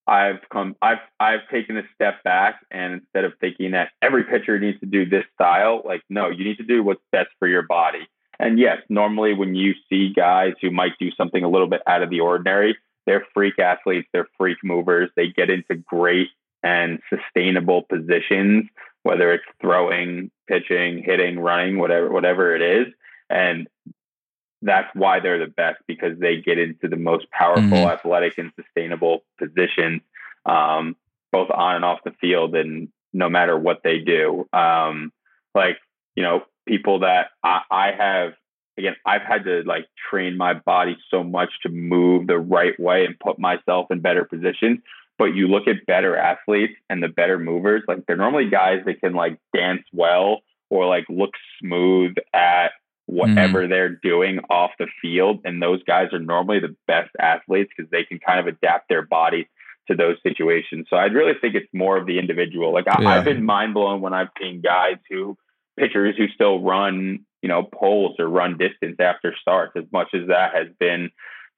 I've 0.08 0.40
come 0.52 0.76
I've 0.82 1.00
I've 1.20 1.48
taken 1.52 1.78
a 1.78 1.84
step 1.94 2.24
back 2.24 2.62
and 2.72 2.94
instead 2.94 3.26
of 3.26 3.34
thinking 3.40 3.72
that 3.72 3.90
every 4.02 4.24
pitcher 4.24 4.58
needs 4.58 4.80
to 4.80 4.86
do 4.86 5.06
this 5.06 5.26
style, 5.34 5.82
like 5.86 6.02
no, 6.10 6.30
you 6.30 6.46
need 6.46 6.58
to 6.58 6.64
do 6.64 6.82
what's 6.82 7.02
best 7.12 7.30
for 7.40 7.48
your 7.48 7.64
body. 7.64 8.08
And 8.40 8.58
yes, 8.60 8.78
normally 8.90 9.34
when 9.34 9.56
you 9.56 9.74
see 9.90 10.14
guys 10.16 10.54
who 10.62 10.72
might 10.72 10.94
do 11.00 11.12
something 11.12 11.44
a 11.44 11.50
little 11.50 11.68
bit 11.68 11.82
out 11.88 12.04
of 12.04 12.10
the 12.10 12.22
ordinary, 12.22 12.78
they're 13.06 13.26
freak 13.34 13.60
athletes, 13.60 14.08
they're 14.14 14.28
freak 14.38 14.58
movers, 14.64 15.10
they 15.16 15.28
get 15.28 15.50
into 15.50 15.76
great 15.76 16.30
and 16.64 17.00
sustainable 17.10 17.84
positions, 17.84 18.66
whether 19.04 19.34
it's 19.34 19.44
throwing, 19.62 20.32
pitching, 20.48 21.04
hitting, 21.04 21.40
running, 21.40 21.80
whatever 21.80 22.12
whatever 22.12 22.56
it 22.56 22.62
is. 22.62 22.94
And 23.30 23.68
that's 24.62 24.90
why 24.94 25.20
they're 25.20 25.40
the 25.40 25.52
best 25.52 25.80
because 25.88 26.18
they 26.20 26.38
get 26.38 26.58
into 26.58 26.88
the 26.88 26.96
most 26.96 27.30
powerful, 27.32 27.64
mm-hmm. 27.64 27.90
athletic, 27.90 28.38
and 28.38 28.52
sustainable 28.60 29.24
positions, 29.38 30.02
um, 30.46 30.96
both 31.32 31.50
on 31.52 31.76
and 31.76 31.86
off 31.86 32.00
the 32.04 32.14
field, 32.20 32.56
and 32.56 32.90
no 33.14 33.30
matter 33.30 33.58
what 33.58 33.82
they 33.84 34.00
do. 34.00 34.48
Um, 34.54 35.12
like 35.54 35.78
you 36.16 36.24
know, 36.24 36.42
people 36.68 37.00
that 37.00 37.28
I, 37.44 37.62
I 37.70 37.92
have 37.98 38.34
again, 38.78 38.96
I've 39.06 39.22
had 39.22 39.44
to 39.46 39.64
like 39.66 39.88
train 40.10 40.38
my 40.38 40.54
body 40.54 40.98
so 41.10 41.24
much 41.24 41.50
to 41.64 41.70
move 41.70 42.28
the 42.28 42.38
right 42.38 42.80
way 42.80 43.06
and 43.06 43.20
put 43.20 43.40
myself 43.40 43.88
in 43.92 44.02
better 44.02 44.26
positions. 44.26 44.80
But 45.18 45.36
you 45.36 45.48
look 45.48 45.68
at 45.68 45.86
better 45.88 46.16
athletes 46.16 46.74
and 46.90 47.02
the 47.02 47.08
better 47.08 47.40
movers, 47.40 47.82
like 47.88 48.06
they're 48.06 48.16
normally 48.16 48.50
guys 48.50 48.82
that 48.86 49.00
can 49.00 49.14
like 49.14 49.40
dance 49.56 49.84
well 49.92 50.42
or 50.70 50.86
like 50.86 51.06
look 51.10 51.32
smooth 51.60 52.14
at 52.34 52.72
whatever 53.08 53.66
mm. 53.66 53.70
they're 53.70 53.96
doing 53.96 54.40
off 54.50 54.72
the 54.78 54.88
field. 55.02 55.40
And 55.44 55.62
those 55.62 55.82
guys 55.84 56.14
are 56.14 56.20
normally 56.20 56.60
the 56.60 56.76
best 56.88 57.10
athletes 57.20 57.72
because 57.76 57.90
they 57.90 58.04
can 58.04 58.20
kind 58.20 58.40
of 58.40 58.48
adapt 58.48 58.90
their 58.90 59.02
body 59.02 59.50
to 59.88 59.96
those 59.96 60.18
situations. 60.22 60.88
So 60.90 60.98
I 60.98 61.06
really 61.06 61.34
think 61.40 61.56
it's 61.56 61.74
more 61.74 61.98
of 61.98 62.06
the 62.06 62.20
individual. 62.20 62.74
Like 62.74 62.88
I, 62.88 63.16
have 63.16 63.26
been 63.26 63.46
mind 63.46 63.74
blown 63.74 64.02
when 64.02 64.14
I've 64.14 64.28
seen 64.40 64.62
guys 64.62 64.98
who 65.10 65.38
pitchers 65.80 66.16
who 66.18 66.28
still 66.28 66.62
run, 66.62 67.26
you 67.42 67.48
know, 67.50 67.64
poles 67.64 68.18
or 68.20 68.28
run 68.28 68.58
distance 68.58 68.98
after 69.00 69.34
starts, 69.42 69.74
as 69.78 69.86
much 69.92 70.10
as 70.14 70.28
that 70.28 70.54
has 70.54 70.68
been 70.78 71.10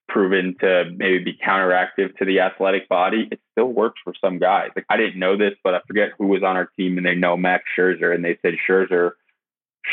proven 0.07 0.55
to 0.59 0.91
maybe 0.95 1.23
be 1.23 1.37
counteractive 1.43 2.15
to 2.17 2.25
the 2.25 2.41
athletic 2.41 2.89
body, 2.89 3.27
it 3.31 3.39
still 3.51 3.71
works 3.71 3.99
for 4.03 4.13
some 4.19 4.39
guys. 4.39 4.69
Like 4.75 4.85
I 4.89 4.97
didn't 4.97 5.19
know 5.19 5.37
this, 5.37 5.53
but 5.63 5.73
I 5.73 5.81
forget 5.87 6.09
who 6.17 6.27
was 6.27 6.43
on 6.43 6.57
our 6.57 6.69
team 6.77 6.97
and 6.97 7.05
they 7.05 7.15
know 7.15 7.37
Max 7.37 7.63
Scherzer 7.77 8.13
and 8.13 8.23
they 8.23 8.37
said 8.41 8.55
Scherzer 8.67 9.11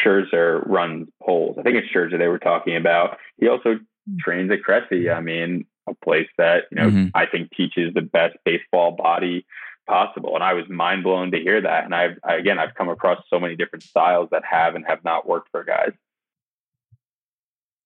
Scherzer 0.04 0.66
runs 0.66 1.08
poles. 1.22 1.56
I 1.58 1.62
think 1.62 1.76
it's 1.76 1.92
Scherzer 1.92 2.18
they 2.18 2.28
were 2.28 2.38
talking 2.38 2.76
about. 2.76 3.18
He 3.38 3.48
also 3.48 3.78
trains 4.18 4.50
at 4.50 4.62
Cressey. 4.62 5.10
I 5.10 5.20
mean, 5.20 5.66
a 5.88 5.94
place 5.94 6.28
that 6.38 6.64
you 6.70 6.76
know 6.76 6.90
mm-hmm. 6.90 7.06
I 7.14 7.26
think 7.26 7.50
teaches 7.56 7.94
the 7.94 8.02
best 8.02 8.36
baseball 8.44 8.92
body 8.92 9.46
possible. 9.86 10.34
And 10.34 10.42
I 10.42 10.54
was 10.54 10.64
mind 10.68 11.04
blown 11.04 11.30
to 11.30 11.38
hear 11.38 11.60
that. 11.60 11.84
And 11.84 11.94
I've 11.94 12.18
I, 12.24 12.34
again 12.34 12.58
I've 12.58 12.74
come 12.74 12.88
across 12.88 13.22
so 13.30 13.38
many 13.38 13.56
different 13.56 13.82
styles 13.82 14.28
that 14.32 14.42
have 14.48 14.74
and 14.74 14.84
have 14.86 15.04
not 15.04 15.28
worked 15.28 15.50
for 15.50 15.64
guys. 15.64 15.92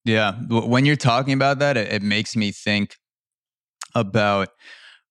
Yeah, 0.05 0.33
when 0.49 0.87
you're 0.87 0.97
talking 0.97 1.35
about 1.35 1.59
that, 1.59 1.77
it, 1.77 1.93
it 1.93 2.03
makes 2.03 2.35
me 2.35 2.53
think 2.53 2.97
about 3.95 4.49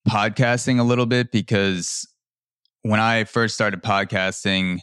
podcasting 0.08 0.80
a 0.80 0.82
little 0.82 1.06
bit 1.06 1.30
because 1.30 2.08
when 2.82 2.98
I 2.98 3.24
first 3.24 3.54
started 3.54 3.82
podcasting, 3.82 4.80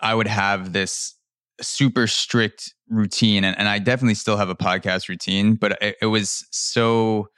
I 0.00 0.14
would 0.14 0.26
have 0.26 0.72
this 0.72 1.14
super 1.60 2.06
strict 2.06 2.74
routine 2.88 3.44
and, 3.44 3.58
and 3.58 3.68
i 3.68 3.78
definitely 3.78 4.14
still 4.14 4.36
have 4.36 4.48
a 4.48 4.54
podcast 4.54 5.08
routine 5.08 5.54
but 5.54 5.80
it, 5.82 5.96
it, 6.02 6.06
was 6.06 6.46
so 6.50 7.28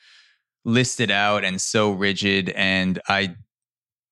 listed 0.65 1.11
out 1.11 1.45
and 1.45 1.61
so 1.61 1.91
rigid 1.91 2.51
and 2.51 3.01
i 3.09 3.35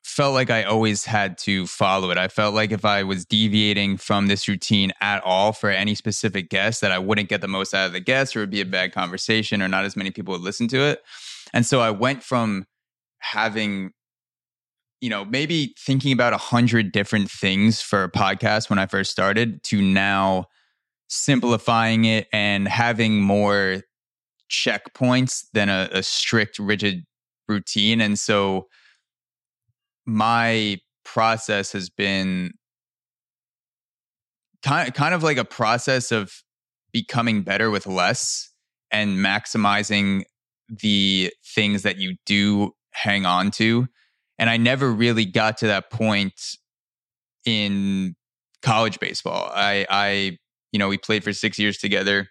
felt 0.03 0.35
like 0.35 0.51
i 0.51 0.63
always 0.65 1.05
had 1.05 1.37
to 1.37 1.67
follow 1.67 2.11
it. 2.11 2.17
I 2.17 2.29
felt 2.29 2.55
like 2.55 2.73
if 2.73 2.85
i 2.85 3.03
was 3.03 3.25
deviating 3.25 3.99
from 3.99 4.27
this 4.27 4.49
routine 4.49 4.93
at 5.01 5.23
all 5.23 5.53
for 5.53 5.71
any 5.71 5.95
specific 5.95 6.49
guest 6.49 6.81
that 6.81 6.93
i 6.93 6.99
wouldn't 6.99 7.29
get 7.29 7.41
the 7.41 7.49
most 7.49 7.75
out 7.75 7.87
of 7.87 7.93
the 7.93 8.01
guest 8.01 8.35
or 8.35 8.41
it 8.41 8.43
would 8.45 8.51
be 8.51 8.63
a 8.63 8.67
bad 8.67 8.93
conversation 8.93 9.63
or 9.63 9.69
not 9.69 9.85
as 9.85 9.97
many 9.97 10.11
people 10.11 10.33
would 10.33 10.41
listen 10.41 10.67
to 10.69 10.81
it. 10.81 11.03
And 11.53 11.67
so 11.67 11.81
i 11.81 11.91
went 11.91 12.23
from 12.23 12.67
having 13.19 13.93
you 15.01 15.09
know, 15.09 15.24
maybe 15.24 15.74
thinking 15.78 16.12
about 16.12 16.32
a 16.32 16.38
hundred 16.38 16.92
different 16.92 17.30
things 17.30 17.80
for 17.80 18.05
a 18.05 18.11
podcast 18.11 18.68
when 18.68 18.78
I 18.78 18.86
first 18.86 19.11
started 19.11 19.62
to 19.64 19.80
now 19.80 20.46
simplifying 21.09 22.05
it 22.05 22.26
and 22.32 22.68
having 22.68 23.20
more 23.20 23.82
checkpoints 24.51 25.44
than 25.53 25.68
a, 25.68 25.88
a 25.92 26.03
strict, 26.03 26.59
rigid 26.59 27.05
routine. 27.49 28.01
And 28.01 28.18
so 28.18 28.66
my 30.07 30.78
process 31.05 31.72
has 31.72 31.88
been 31.90 32.53
kind 34.62 34.92
kind 34.94 35.14
of 35.14 35.22
like 35.22 35.38
a 35.38 35.44
process 35.44 36.11
of 36.11 36.32
becoming 36.92 37.42
better 37.42 37.70
with 37.70 37.86
less 37.86 38.51
and 38.90 39.18
maximizing 39.18 40.24
the 40.68 41.32
things 41.55 41.82
that 41.82 41.99
you 41.99 42.16
do 42.26 42.72
hang 42.92 43.24
on 43.24 43.51
to 43.53 43.86
and 44.39 44.49
I 44.49 44.57
never 44.57 44.91
really 44.91 45.24
got 45.24 45.59
to 45.59 45.68
that 45.68 45.91
point 45.91 46.41
in 47.45 48.14
college 48.62 49.01
baseball. 49.01 49.51
I, 49.53 49.86
I, 49.89 50.39
you 50.72 50.78
know, 50.78 50.89
we 50.89 50.99
played 50.99 51.24
for 51.24 51.32
six 51.32 51.59
years 51.59 51.78
together 51.78 52.28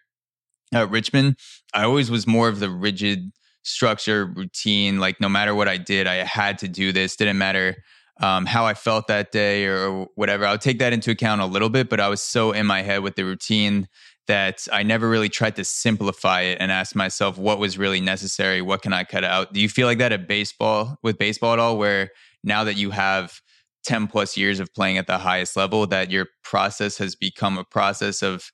at 0.73 0.89
Richmond. 0.89 1.37
I 1.73 1.83
always 1.83 2.11
was 2.11 2.27
more 2.27 2.49
of 2.49 2.59
the 2.59 2.69
rigid 2.69 3.31
structure, 3.63 4.25
routine. 4.25 4.99
Like 4.99 5.19
no 5.19 5.29
matter 5.29 5.53
what 5.53 5.67
I 5.67 5.77
did, 5.77 6.07
I 6.07 6.15
had 6.15 6.57
to 6.59 6.67
do 6.67 6.91
this. 6.91 7.15
Didn't 7.15 7.37
matter 7.37 7.75
um, 8.19 8.45
how 8.45 8.65
I 8.65 8.73
felt 8.73 9.07
that 9.07 9.31
day 9.31 9.65
or 9.65 10.07
whatever. 10.15 10.45
I 10.45 10.51
would 10.51 10.61
take 10.61 10.79
that 10.79 10.93
into 10.93 11.11
account 11.11 11.41
a 11.41 11.45
little 11.45 11.69
bit, 11.69 11.89
but 11.89 11.99
I 11.99 12.07
was 12.07 12.21
so 12.21 12.51
in 12.51 12.65
my 12.65 12.81
head 12.81 13.03
with 13.03 13.15
the 13.15 13.23
routine 13.23 13.87
that 14.27 14.67
I 14.71 14.83
never 14.83 15.09
really 15.09 15.29
tried 15.29 15.55
to 15.55 15.63
simplify 15.63 16.41
it 16.41 16.57
and 16.59 16.71
ask 16.71 16.95
myself 16.95 17.37
what 17.37 17.59
was 17.59 17.77
really 17.77 18.01
necessary, 18.01 18.61
what 18.61 18.81
can 18.81 18.93
I 18.93 19.03
cut 19.03 19.23
out. 19.23 19.53
Do 19.53 19.61
you 19.61 19.69
feel 19.69 19.87
like 19.87 19.97
that 19.99 20.11
at 20.11 20.27
baseball 20.27 20.97
with 21.01 21.17
baseball 21.17 21.53
at 21.53 21.59
all 21.59 21.77
where 21.77 22.11
now 22.43 22.63
that 22.65 22.75
you 22.75 22.91
have 22.91 23.39
10 23.85 24.07
plus 24.07 24.35
years 24.35 24.59
of 24.59 24.73
playing 24.73 24.97
at 24.97 25.07
the 25.07 25.17
highest 25.17 25.55
level 25.55 25.87
that 25.87 26.11
your 26.11 26.27
process 26.43 26.97
has 26.97 27.15
become 27.15 27.57
a 27.57 27.63
process 27.63 28.21
of 28.21 28.51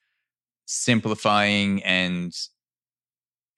simplifying 0.66 1.84
and 1.84 2.34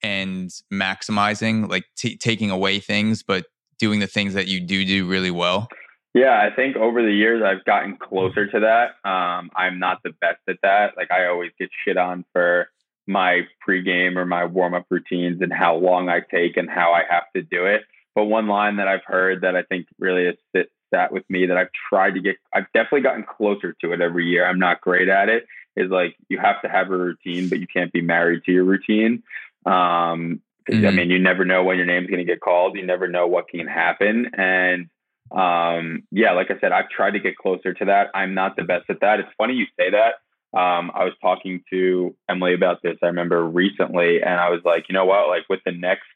and 0.02 0.50
maximizing 0.72 1.68
like 1.68 1.84
t- 1.96 2.16
taking 2.16 2.50
away 2.50 2.80
things 2.80 3.22
but 3.22 3.46
doing 3.78 4.00
the 4.00 4.06
things 4.06 4.34
that 4.34 4.46
you 4.46 4.60
do 4.60 4.84
do 4.84 5.06
really 5.06 5.30
well 5.30 5.68
yeah, 6.16 6.40
I 6.40 6.54
think 6.54 6.76
over 6.76 7.02
the 7.02 7.12
years 7.12 7.42
I've 7.44 7.64
gotten 7.66 7.98
closer 7.98 8.46
to 8.46 8.60
that. 8.60 9.08
Um, 9.08 9.50
I'm 9.54 9.78
not 9.78 10.02
the 10.02 10.14
best 10.18 10.40
at 10.48 10.56
that. 10.62 10.96
Like 10.96 11.10
I 11.10 11.26
always 11.26 11.52
get 11.58 11.68
shit 11.84 11.98
on 11.98 12.24
for 12.32 12.70
my 13.06 13.42
pregame 13.68 14.16
or 14.16 14.24
my 14.24 14.46
warm 14.46 14.72
up 14.72 14.86
routines 14.88 15.42
and 15.42 15.52
how 15.52 15.76
long 15.76 16.08
I 16.08 16.20
take 16.20 16.56
and 16.56 16.70
how 16.70 16.92
I 16.92 17.02
have 17.08 17.24
to 17.34 17.42
do 17.42 17.66
it. 17.66 17.82
But 18.14 18.24
one 18.24 18.46
line 18.46 18.76
that 18.76 18.88
I've 18.88 19.04
heard 19.04 19.42
that 19.42 19.56
I 19.56 19.62
think 19.64 19.88
really 19.98 20.24
has 20.24 20.36
sit, 20.54 20.72
sat 20.92 21.12
with 21.12 21.28
me 21.28 21.44
that 21.46 21.58
I've 21.58 21.68
tried 21.90 22.12
to 22.12 22.20
get, 22.20 22.36
I've 22.50 22.72
definitely 22.72 23.02
gotten 23.02 23.24
closer 23.24 23.76
to 23.82 23.92
it 23.92 24.00
every 24.00 24.24
year. 24.24 24.46
I'm 24.46 24.58
not 24.58 24.80
great 24.80 25.10
at 25.10 25.28
it. 25.28 25.44
Is 25.76 25.90
like 25.90 26.16
you 26.30 26.38
have 26.38 26.62
to 26.62 26.68
have 26.70 26.90
a 26.90 26.96
routine, 26.96 27.50
but 27.50 27.60
you 27.60 27.66
can't 27.66 27.92
be 27.92 28.00
married 28.00 28.44
to 28.44 28.52
your 28.52 28.64
routine. 28.64 29.22
Um, 29.66 30.40
mm-hmm. 30.66 30.86
I 30.86 30.90
mean, 30.92 31.10
you 31.10 31.18
never 31.18 31.44
know 31.44 31.62
when 31.62 31.76
your 31.76 31.84
name's 31.84 32.06
going 32.06 32.24
to 32.26 32.32
get 32.32 32.40
called. 32.40 32.76
You 32.76 32.86
never 32.86 33.06
know 33.06 33.26
what 33.26 33.48
can 33.48 33.66
happen, 33.66 34.30
and 34.32 34.88
um, 35.30 36.02
yeah, 36.10 36.32
like 36.32 36.50
I 36.50 36.58
said, 36.60 36.72
I've 36.72 36.88
tried 36.88 37.12
to 37.12 37.20
get 37.20 37.36
closer 37.36 37.74
to 37.74 37.84
that. 37.86 38.10
I'm 38.14 38.34
not 38.34 38.56
the 38.56 38.64
best 38.64 38.84
at 38.88 39.00
that. 39.00 39.20
It's 39.20 39.28
funny 39.36 39.54
you 39.54 39.66
say 39.78 39.90
that. 39.90 40.14
Um, 40.58 40.90
I 40.94 41.04
was 41.04 41.12
talking 41.20 41.62
to 41.70 42.14
Emily 42.28 42.54
about 42.54 42.82
this. 42.82 42.96
I 43.02 43.06
remember 43.06 43.44
recently, 43.44 44.22
and 44.22 44.40
I 44.40 44.50
was 44.50 44.60
like, 44.64 44.86
you 44.88 44.94
know 44.94 45.04
what? 45.04 45.28
Like 45.28 45.44
with 45.50 45.60
the 45.66 45.72
next 45.72 46.06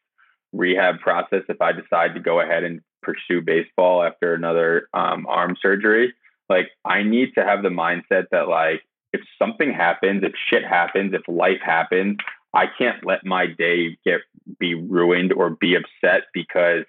rehab 0.52 1.00
process, 1.00 1.42
if 1.48 1.60
I 1.60 1.72
decide 1.72 2.14
to 2.14 2.20
go 2.20 2.40
ahead 2.40 2.64
and 2.64 2.80
pursue 3.02 3.42
baseball 3.42 4.02
after 4.02 4.34
another 4.34 4.88
um, 4.94 5.26
arm 5.26 5.56
surgery, 5.60 6.14
like 6.48 6.70
I 6.84 7.02
need 7.02 7.34
to 7.34 7.44
have 7.44 7.62
the 7.62 7.68
mindset 7.68 8.26
that 8.30 8.48
like 8.48 8.82
if 9.12 9.20
something 9.38 9.72
happens, 9.72 10.22
if 10.24 10.32
shit 10.48 10.64
happens, 10.64 11.12
if 11.14 11.22
life 11.28 11.60
happens, 11.64 12.18
I 12.54 12.66
can't 12.66 13.04
let 13.04 13.24
my 13.24 13.46
day 13.46 13.98
get 14.04 14.20
be 14.58 14.74
ruined 14.74 15.32
or 15.32 15.50
be 15.50 15.76
upset 15.76 16.22
because 16.32 16.84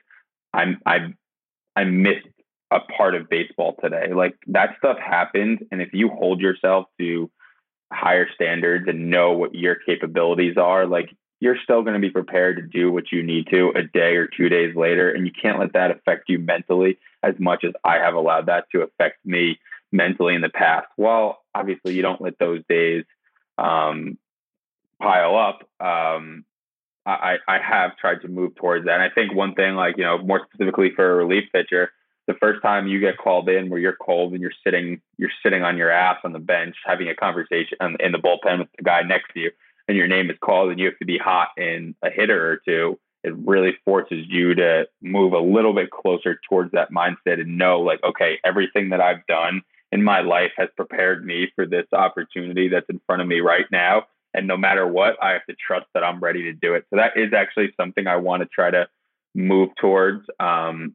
I'm 0.54 0.80
I'm 0.86 1.18
I 1.76 1.84
missed 1.84 2.28
a 2.72 2.80
part 2.80 3.16
of 3.16 3.30
baseball 3.30 3.76
today. 3.82 4.14
Like 4.14 4.36
that 4.48 4.76
stuff 4.78 4.98
happens. 4.98 5.60
And 5.72 5.82
if 5.82 5.90
you 5.94 6.10
hold 6.10 6.40
yourself 6.40 6.88
to 7.00 7.30
higher 7.92 8.28
standards 8.34 8.88
and 8.88 9.10
know 9.10 9.34
what 9.34 9.54
your 9.54 9.76
capabilities 9.76 10.58
are, 10.58 10.86
like 10.86 11.10
you're 11.42 11.58
still 11.64 11.82
going 11.82 11.96
to 11.96 12.00
be 12.00 12.10
prepared 12.10 12.58
to 12.58 12.62
do 12.62 12.92
what 12.92 13.12
you 13.12 13.24
need 13.24 13.48
to 13.52 13.72
a 13.76 13.84
day 13.84 14.16
or 14.16 14.28
two 14.28 14.48
days 14.48 14.76
later. 14.76 15.12
And 15.12 15.26
you 15.26 15.34
can't 15.34 15.60
let 15.60 15.74
that 15.74 15.92
affect 15.92 16.30
you 16.30 16.40
mentally 16.40 16.98
as 17.24 17.36
much 17.40 17.64
as 17.66 17.74
I 17.84 17.96
have 17.98 18.14
allowed 18.14 18.46
that 18.46 18.66
to 18.72 18.82
affect 18.82 19.26
me 19.26 19.60
mentally 19.92 20.36
in 20.36 20.42
the 20.42 20.50
past. 20.50 20.88
Well, 20.98 21.40
obviously, 21.54 21.94
you 21.94 22.02
don't 22.02 22.22
let 22.22 22.38
those 22.40 22.62
days 22.70 23.06
um, 23.58 24.18
pile 25.02 25.36
up. 25.36 25.68
Um, 25.86 26.46
I, 27.06 27.38
I 27.48 27.58
have 27.60 27.98
tried 27.98 28.22
to 28.22 28.28
move 28.28 28.56
towards 28.56 28.86
that. 28.86 28.94
And 28.94 29.04
I 29.04 29.10
think 29.10 29.34
one 29.34 29.56
thing, 29.56 29.76
like, 29.76 29.98
you 29.98 30.04
know, 30.04 30.20
more 30.20 30.42
specifically 30.46 30.92
for 30.96 31.12
a 31.12 31.16
relief 31.16 31.46
pitcher, 31.52 31.92
the 32.28 32.34
first 32.40 32.62
time 32.62 32.88
you 32.88 33.00
get 33.00 33.18
called 33.18 33.50
in 33.50 33.70
where 33.70 33.80
you're 33.80 33.96
cold 33.96 34.34
and 34.34 34.42
you're 34.42 34.52
sitting 34.64 35.02
you're 35.18 35.32
sitting 35.44 35.64
on 35.64 35.78
your 35.78 35.92
ass 35.92 36.18
on 36.24 36.34
the 36.34 36.40
bench 36.40 36.76
having 36.86 37.10
a 37.10 37.16
conversation 37.16 37.78
um, 37.82 37.98
in 38.00 38.12
the 38.12 38.18
bullpen 38.18 38.60
with 38.60 38.70
the 38.78 38.84
guy 38.84 39.02
next 39.02 39.34
to 39.34 39.40
you 39.40 39.52
and 39.88 39.98
your 39.98 40.08
name 40.08 40.30
is 40.30 40.38
called 40.40 40.70
and 40.70 40.80
you 40.80 40.86
have 40.86 40.98
to 41.00 41.06
be 41.06 41.18
hot 41.18 41.50
in 41.58 41.96
a 42.04 42.10
hitter 42.10 42.52
or 42.52 42.58
two 42.58 43.00
it 43.24 43.36
really 43.36 43.74
forces 43.86 44.26
you 44.30 44.56
to 44.56 44.88
move 45.02 45.34
a 45.34 45.40
little 45.40 45.74
bit 45.74 45.92
closer 45.92 46.40
towards 46.50 46.72
that 46.72 46.92
mindset 46.92 47.40
and 47.40 47.58
know 47.58 47.82
like 47.82 48.02
okay 48.04 48.38
everything 48.46 48.90
that 48.90 49.02
i've 49.02 49.26
done 49.28 49.62
in 49.92 50.04
my 50.04 50.22
life 50.22 50.52
has 50.56 50.70
prepared 50.78 51.26
me 51.26 51.52
for 51.56 51.66
this 51.66 51.86
opportunity 51.92 52.70
that's 52.70 52.90
in 52.90 53.02
front 53.06 53.22
of 53.22 53.28
me 53.28 53.40
right 53.40 53.66
now 53.72 54.04
and 54.34 54.48
no 54.48 54.58
matter 54.58 54.88
what 54.88 55.16
i 55.22 55.32
have 55.32 55.46
to 55.46 55.56
trust 55.56 55.86
that 55.94 56.04
i'm 56.04 56.20
ready 56.20 56.44
to 56.44 56.54
do 56.54 56.74
it 56.74 56.86
so 56.90 56.98
that 56.98 57.12
is 57.16 57.34
actually 57.34 57.72
something 57.80 58.08
i 58.08 58.16
want 58.16 58.42
to 58.42 58.48
try 58.48 58.70
to 58.72 58.88
move 59.34 59.70
towards 59.80 60.26
um, 60.40 60.94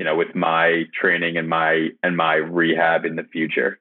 you 0.00 0.04
know, 0.04 0.16
with 0.16 0.34
my 0.34 0.84
training 0.98 1.36
and 1.36 1.46
my 1.46 1.90
and 2.02 2.16
my 2.16 2.36
rehab 2.36 3.04
in 3.04 3.16
the 3.16 3.22
future. 3.22 3.78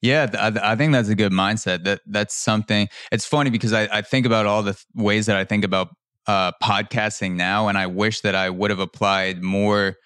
Yeah, 0.00 0.30
I, 0.62 0.76
think 0.76 0.92
that's 0.92 1.08
a 1.08 1.16
good 1.16 1.32
mindset. 1.32 1.82
That 1.82 2.02
that's 2.06 2.36
something. 2.36 2.88
It's 3.10 3.26
funny 3.26 3.50
because 3.50 3.72
I, 3.72 3.88
I 3.90 4.02
think 4.02 4.26
about 4.26 4.46
all 4.46 4.62
the 4.62 4.74
th- 4.74 4.86
ways 4.94 5.26
that 5.26 5.36
I 5.36 5.42
think 5.42 5.64
about 5.64 5.88
uh, 6.28 6.52
podcasting 6.62 7.32
now, 7.32 7.66
and 7.66 7.76
I 7.76 7.88
wish 7.88 8.20
that 8.20 8.36
I 8.36 8.48
would 8.48 8.70
have 8.70 8.78
applied 8.78 9.42
more 9.42 9.96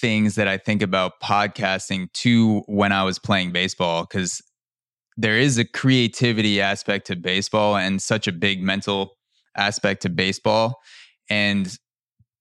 things 0.00 0.36
that 0.36 0.48
I 0.48 0.56
think 0.56 0.80
about 0.80 1.20
podcasting 1.22 2.10
to 2.14 2.60
when 2.60 2.90
I 2.90 3.02
was 3.02 3.18
playing 3.18 3.52
baseball 3.52 4.04
because 4.04 4.40
there 5.22 5.38
is 5.38 5.56
a 5.56 5.64
creativity 5.64 6.60
aspect 6.60 7.06
to 7.06 7.16
baseball 7.16 7.76
and 7.76 8.02
such 8.02 8.26
a 8.26 8.32
big 8.32 8.60
mental 8.60 9.16
aspect 9.56 10.02
to 10.02 10.10
baseball. 10.10 10.80
And 11.30 11.72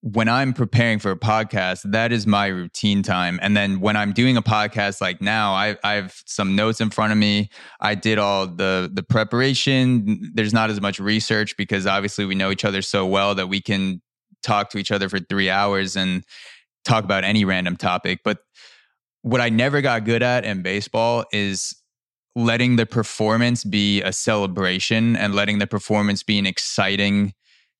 when 0.02 0.28
I'm 0.28 0.52
preparing 0.52 0.98
for 0.98 1.12
a 1.12 1.16
podcast, 1.16 1.84
that 1.92 2.12
is 2.12 2.26
my 2.26 2.48
routine 2.48 3.04
time. 3.04 3.40
And 3.44 3.56
then 3.56 3.82
when 3.82 3.96
I'm 3.96 4.14
doing 4.14 4.36
a 4.36 4.42
podcast 4.42 5.00
like 5.00 5.22
now, 5.22 5.54
I, 5.54 5.78
I 5.84 5.94
have 5.94 6.16
some 6.26 6.56
notes 6.56 6.82
in 6.82 6.90
front 6.90 7.12
of 7.12 7.20
me. 7.20 7.50
I 7.80 7.94
did 7.94 8.18
all 8.18 8.48
the 8.48 8.90
the 8.92 9.04
preparation. 9.04 10.32
There's 10.34 10.54
not 10.54 10.72
as 10.72 10.82
much 10.82 11.00
research 11.00 11.56
because 11.58 11.86
obviously 11.86 12.26
we 12.26 12.34
know 12.34 12.50
each 12.50 12.66
other 12.66 12.82
so 12.82 13.06
well 13.06 13.36
that 13.36 13.48
we 13.48 13.62
can 13.62 14.02
talk 14.42 14.72
to 14.72 14.80
each 14.80 14.92
other 14.92 15.08
for 15.08 15.20
three 15.20 15.52
hours 15.52 15.96
and 15.96 16.24
talk 16.84 17.04
about 17.04 17.24
any 17.24 17.46
random 17.46 17.78
topic. 17.78 18.22
But 18.24 18.40
what 19.22 19.40
I 19.40 19.50
never 19.50 19.82
got 19.82 20.04
good 20.04 20.24
at 20.24 20.46
in 20.46 20.64
baseball 20.64 21.26
is 21.32 21.76
letting 22.36 22.78
the 22.78 22.86
performance 22.86 23.64
be 23.64 24.02
a 24.02 24.14
celebration 24.14 25.16
and 25.16 25.36
letting 25.36 25.60
the 25.60 25.68
performance 25.68 26.24
be 26.24 26.40
an 26.40 26.46
exciting 26.46 27.34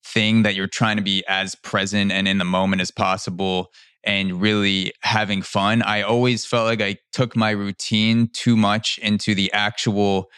thing 0.04 0.42
that 0.42 0.54
you're 0.54 0.66
trying 0.66 0.96
to 0.96 1.02
be 1.02 1.24
as 1.28 1.54
present 1.54 2.12
and 2.12 2.28
in 2.28 2.38
the 2.38 2.44
moment 2.44 2.82
as 2.82 2.90
possible 2.90 3.70
and 4.04 4.40
really 4.40 4.92
having 5.02 5.42
fun. 5.42 5.80
I 5.82 6.02
always 6.02 6.44
felt 6.44 6.66
like 6.66 6.82
I 6.82 6.96
took 7.12 7.36
my 7.36 7.50
routine 7.50 8.28
too 8.32 8.56
much 8.56 8.98
into 8.98 9.34
the 9.34 9.52
actual 9.52 10.28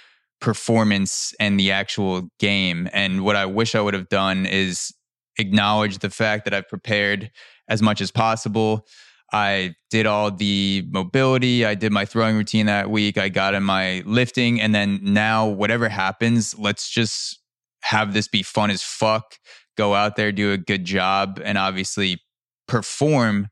performance 0.40 1.34
and 1.40 1.58
the 1.58 1.72
actual 1.72 2.28
game. 2.38 2.88
And 2.92 3.24
what 3.24 3.36
I 3.36 3.46
wish 3.46 3.74
I 3.74 3.80
would 3.80 3.94
have 3.94 4.10
done 4.10 4.44
is 4.44 4.92
acknowledge 5.38 5.98
the 5.98 6.10
fact 6.10 6.44
that 6.44 6.52
I've 6.52 6.68
prepared 6.68 7.30
as 7.68 7.80
much 7.80 8.02
as 8.02 8.10
possible. 8.10 8.86
I 9.35 9.74
did 9.91 10.07
all 10.07 10.30
the 10.30 10.87
mobility. 10.93 11.66
I 11.66 11.74
did 11.74 11.91
my 11.91 12.05
throwing 12.05 12.37
routine 12.37 12.66
that 12.66 12.89
week. 12.89 13.18
I 13.18 13.28
got 13.28 13.55
in 13.55 13.64
my 13.64 14.05
lifting. 14.07 14.61
And 14.61 14.72
then 14.72 15.01
now, 15.03 15.49
whatever 15.49 15.89
happens, 15.89 16.57
let's 16.57 16.89
just 16.89 17.41
have 17.82 18.14
this 18.14 18.28
be 18.28 18.45
fun 18.45 18.70
as 18.70 18.85
fuck, 18.85 19.35
go 19.76 19.93
out 19.93 20.14
there, 20.14 20.30
do 20.30 20.53
a 20.53 20.57
good 20.57 20.85
job, 20.85 21.41
and 21.45 21.59
obviously 21.59 22.22
perform 22.68 23.49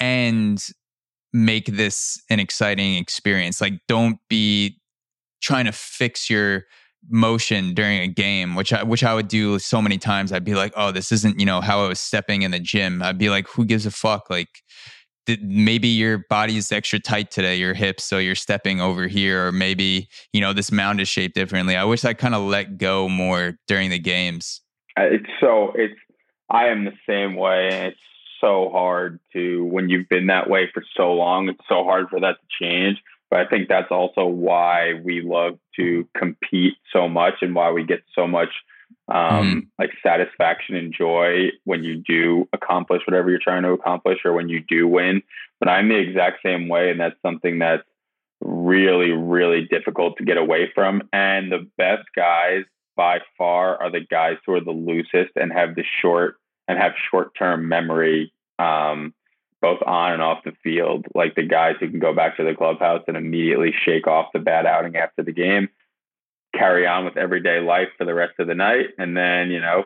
and 0.00 0.58
make 1.34 1.66
this 1.66 2.18
an 2.30 2.40
exciting 2.40 2.94
experience. 2.96 3.60
Like, 3.60 3.74
don't 3.88 4.16
be 4.30 4.80
trying 5.42 5.66
to 5.66 5.72
fix 5.72 6.30
your 6.30 6.64
motion 7.08 7.74
during 7.74 8.00
a 8.00 8.08
game, 8.08 8.54
which 8.54 8.72
I 8.72 8.82
which 8.82 9.04
I 9.04 9.14
would 9.14 9.28
do 9.28 9.58
so 9.58 9.80
many 9.80 9.98
times. 9.98 10.32
I'd 10.32 10.44
be 10.44 10.54
like, 10.54 10.72
oh, 10.76 10.92
this 10.92 11.12
isn't, 11.12 11.40
you 11.40 11.46
know, 11.46 11.60
how 11.60 11.84
I 11.84 11.88
was 11.88 12.00
stepping 12.00 12.42
in 12.42 12.50
the 12.50 12.60
gym. 12.60 13.02
I'd 13.02 13.18
be 13.18 13.30
like, 13.30 13.48
who 13.48 13.64
gives 13.64 13.86
a 13.86 13.90
fuck? 13.90 14.30
Like 14.30 14.48
maybe 15.42 15.88
your 15.88 16.24
body's 16.28 16.72
extra 16.72 16.98
tight 16.98 17.30
today, 17.30 17.56
your 17.56 17.74
hips, 17.74 18.04
so 18.04 18.18
you're 18.18 18.34
stepping 18.34 18.80
over 18.80 19.06
here, 19.06 19.48
or 19.48 19.52
maybe 19.52 20.08
you 20.32 20.40
know 20.40 20.52
this 20.52 20.72
mound 20.72 21.00
is 21.00 21.08
shaped 21.08 21.34
differently. 21.34 21.76
I 21.76 21.84
wish 21.84 22.04
I 22.04 22.14
kind 22.14 22.34
of 22.34 22.42
let 22.42 22.78
go 22.78 23.08
more 23.08 23.54
during 23.66 23.90
the 23.90 23.98
games. 23.98 24.60
It's 24.96 25.30
so 25.40 25.72
it's 25.74 25.94
I 26.50 26.66
am 26.66 26.84
the 26.84 26.92
same 27.08 27.36
way, 27.36 27.68
it's 27.88 28.00
so 28.40 28.70
hard 28.72 29.20
to 29.34 29.64
when 29.66 29.88
you've 29.88 30.08
been 30.08 30.26
that 30.28 30.48
way 30.48 30.68
for 30.72 30.82
so 30.96 31.12
long. 31.12 31.48
It's 31.48 31.60
so 31.68 31.84
hard 31.84 32.08
for 32.08 32.20
that 32.20 32.36
to 32.40 32.64
change. 32.64 32.98
But 33.30 33.40
I 33.40 33.46
think 33.46 33.68
that's 33.68 33.92
also 33.92 34.26
why 34.26 34.94
we 35.04 35.22
love 35.24 35.58
to 35.80 36.06
compete 36.16 36.74
so 36.92 37.08
much, 37.08 37.34
and 37.40 37.54
why 37.54 37.70
we 37.72 37.84
get 37.84 38.02
so 38.14 38.26
much 38.26 38.50
um, 39.08 39.16
mm. 39.16 39.66
like 39.78 39.90
satisfaction 40.02 40.76
and 40.76 40.94
joy 40.94 41.48
when 41.64 41.82
you 41.82 41.96
do 41.96 42.48
accomplish 42.52 43.02
whatever 43.06 43.30
you're 43.30 43.40
trying 43.42 43.62
to 43.62 43.72
accomplish 43.72 44.18
or 44.24 44.32
when 44.32 44.48
you 44.48 44.60
do 44.60 44.86
win. 44.86 45.22
But 45.58 45.68
I'm 45.68 45.88
the 45.88 45.98
exact 45.98 46.38
same 46.44 46.68
way, 46.68 46.90
and 46.90 47.00
that's 47.00 47.20
something 47.22 47.58
that's 47.58 47.82
really, 48.40 49.10
really 49.10 49.66
difficult 49.70 50.16
to 50.18 50.24
get 50.24 50.36
away 50.36 50.70
from. 50.74 51.02
And 51.12 51.50
the 51.50 51.68
best 51.76 52.04
guys 52.14 52.64
by 52.96 53.20
far 53.36 53.80
are 53.82 53.90
the 53.90 54.00
guys 54.00 54.36
who 54.46 54.54
are 54.54 54.64
the 54.64 54.70
loosest 54.70 55.32
and 55.36 55.52
have 55.52 55.74
the 55.74 55.84
short 56.00 56.36
and 56.68 56.78
have 56.78 56.92
short 57.10 57.32
term 57.36 57.68
memory, 57.68 58.32
um, 58.58 59.12
both 59.60 59.80
on 59.86 60.12
and 60.12 60.22
off 60.22 60.44
the 60.44 60.52
field. 60.62 61.06
Like 61.14 61.34
the 61.34 61.46
guys 61.46 61.76
who 61.80 61.90
can 61.90 62.00
go 62.00 62.14
back 62.14 62.36
to 62.36 62.44
the 62.44 62.54
clubhouse 62.54 63.04
and 63.06 63.16
immediately 63.16 63.72
shake 63.84 64.06
off 64.06 64.32
the 64.32 64.38
bad 64.38 64.66
outing 64.66 64.96
after 64.96 65.22
the 65.22 65.32
game 65.32 65.68
carry 66.54 66.86
on 66.86 67.04
with 67.04 67.16
everyday 67.16 67.60
life 67.60 67.88
for 67.96 68.04
the 68.04 68.14
rest 68.14 68.34
of 68.38 68.48
the 68.48 68.54
night. 68.54 68.86
And 68.98 69.16
then, 69.16 69.50
you 69.50 69.60
know, 69.60 69.84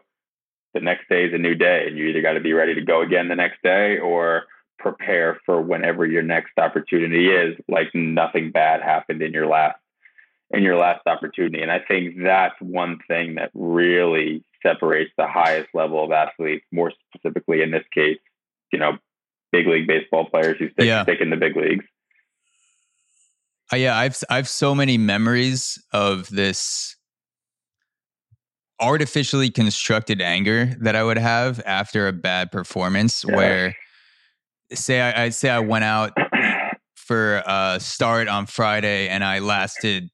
the 0.75 0.81
next 0.81 1.09
day 1.09 1.25
is 1.25 1.35
a 1.35 1.39
new 1.39 1.55
day 1.55 1.85
and 1.87 1.97
you 1.97 2.07
either 2.07 2.21
got 2.21 2.33
to 2.33 2.41
be 2.41 2.53
ready 2.53 2.75
to 2.75 2.83
go 2.83 3.01
again 3.01 3.29
the 3.29 3.37
next 3.37 3.63
day 3.63 3.99
or 3.99 4.45
prepare 4.79 5.41
for 5.47 5.63
whenever 5.63 6.05
your 6.05 6.23
next 6.23 6.53
opportunity 6.59 7.29
is 7.29 7.57
like 7.69 7.89
nothing 7.95 8.51
bad 8.51 8.83
happened 8.83 9.23
in 9.23 9.33
your 9.33 9.47
last 9.47 9.79
in 10.51 10.63
your 10.63 10.77
last 10.77 11.07
opportunity 11.07 11.63
and 11.63 11.71
i 11.71 11.79
think 11.79 12.17
that's 12.23 12.61
one 12.61 12.99
thing 13.09 13.37
that 13.37 13.51
really 13.55 14.45
separates 14.63 15.11
the 15.17 15.27
highest 15.27 15.69
level 15.75 16.05
of 16.05 16.11
athletes 16.11 16.67
more 16.73 16.93
specifically 17.09 17.63
in 17.63 17.71
this 17.71 17.85
case 17.95 18.19
you 18.73 18.79
know 18.79 18.99
big 19.55 19.67
league 19.67 19.87
baseball 19.87 20.27
players 20.29 20.57
who 20.59 20.69
stick, 20.71 20.87
yeah. 20.87 21.03
stick 21.05 21.21
in 21.21 21.31
the 21.31 21.37
big 21.37 21.57
leagues 21.57 21.85
uh, 23.73 23.77
yeah, 23.77 23.97
I've 23.97 24.17
I've 24.29 24.49
so 24.49 24.75
many 24.75 24.99
memories 24.99 25.83
of 25.93 26.29
this 26.29 26.97
artificially 28.81 29.51
constructed 29.51 30.21
anger 30.21 30.77
that 30.81 30.97
I 30.97 31.03
would 31.03 31.19
have 31.19 31.61
after 31.65 32.07
a 32.07 32.13
bad 32.13 32.53
performance. 32.53 33.25
Yeah. 33.27 33.37
Where 33.37 33.77
say 34.73 35.01
I, 35.01 35.25
I 35.25 35.29
say 35.31 35.49
I 35.49 35.61
went 35.61 35.85
out 35.85 36.13
for 36.95 37.43
a 37.47 37.79
start 37.81 38.29
on 38.29 38.47
Friday 38.47 39.09
and 39.09 39.25
I 39.25 39.39
lasted 39.39 40.11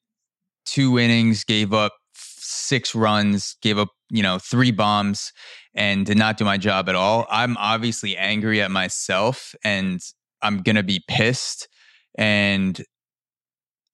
two 0.65 0.99
innings, 0.99 1.45
gave 1.45 1.73
up 1.73 1.95
six 2.15 2.95
runs, 2.95 3.57
gave 3.63 3.79
up 3.79 3.89
you 4.11 4.23
know 4.23 4.39
three 4.39 4.71
bombs, 4.71 5.33
and 5.75 6.05
did 6.07 6.19
not 6.19 6.37
do 6.37 6.45
my 6.45 6.59
job 6.59 6.89
at 6.89 6.95
all. 6.95 7.27
I'm 7.31 7.57
obviously 7.57 8.17
angry 8.17 8.61
at 8.61 8.71
myself, 8.71 9.55
and 9.65 10.01
I'm 10.43 10.59
gonna 10.59 10.83
be 10.83 11.03
pissed. 11.09 11.69
And 12.17 12.83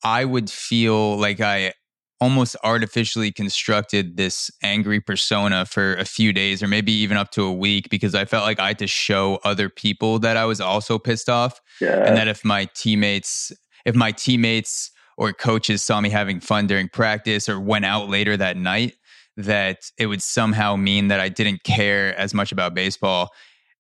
I 0.02 0.24
would 0.24 0.50
feel 0.50 1.18
like 1.18 1.40
I 1.40 1.72
almost 2.20 2.56
artificially 2.64 3.30
constructed 3.30 4.16
this 4.16 4.50
angry 4.62 5.00
persona 5.00 5.66
for 5.66 5.94
a 5.96 6.04
few 6.04 6.32
days 6.32 6.62
or 6.62 6.68
maybe 6.68 6.92
even 6.92 7.16
up 7.16 7.30
to 7.30 7.42
a 7.42 7.52
week 7.52 7.90
because 7.90 8.14
I 8.14 8.24
felt 8.24 8.44
like 8.44 8.58
I 8.58 8.68
had 8.68 8.78
to 8.78 8.86
show 8.86 9.38
other 9.44 9.68
people 9.68 10.18
that 10.20 10.36
I 10.36 10.46
was 10.46 10.60
also 10.60 10.98
pissed 10.98 11.28
off. 11.28 11.60
Yeah. 11.80 12.04
And 12.04 12.16
that 12.16 12.28
if 12.28 12.44
my 12.44 12.66
teammates, 12.74 13.52
if 13.84 13.94
my 13.94 14.12
teammates 14.12 14.90
or 15.18 15.32
coaches 15.32 15.82
saw 15.82 16.00
me 16.00 16.08
having 16.08 16.40
fun 16.40 16.66
during 16.66 16.88
practice 16.88 17.48
or 17.48 17.60
went 17.60 17.84
out 17.84 18.08
later 18.08 18.36
that 18.36 18.56
night, 18.56 18.94
that 19.36 19.90
it 19.98 20.06
would 20.06 20.22
somehow 20.22 20.76
mean 20.76 21.08
that 21.08 21.20
I 21.20 21.28
didn't 21.28 21.62
care 21.64 22.18
as 22.18 22.32
much 22.34 22.52
about 22.52 22.74
baseball. 22.74 23.30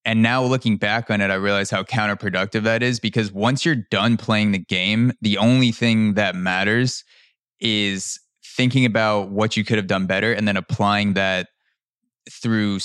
and 0.04 0.22
now 0.22 0.44
looking 0.44 0.76
back 0.76 1.10
on 1.10 1.20
it, 1.20 1.32
I 1.32 1.34
realize 1.34 1.68
how 1.68 1.82
counterproductive 1.82 2.62
that 2.62 2.80
is 2.80 3.00
because 3.00 3.32
once 3.32 3.64
you're 3.64 3.82
done 3.90 4.16
playing 4.16 4.52
the 4.52 4.58
game, 4.58 5.12
the 5.20 5.36
only 5.36 5.72
thing 5.72 6.14
that 6.14 6.36
matters 6.36 7.02
is 7.58 8.20
thinking 8.56 8.84
about 8.84 9.30
what 9.30 9.56
you 9.56 9.64
could 9.64 9.78
have 9.78 9.88
done 9.88 10.06
better 10.06 10.32
and 10.32 10.46
then 10.46 10.56
applying 10.56 11.14
that 11.14 11.48
through 12.30 12.78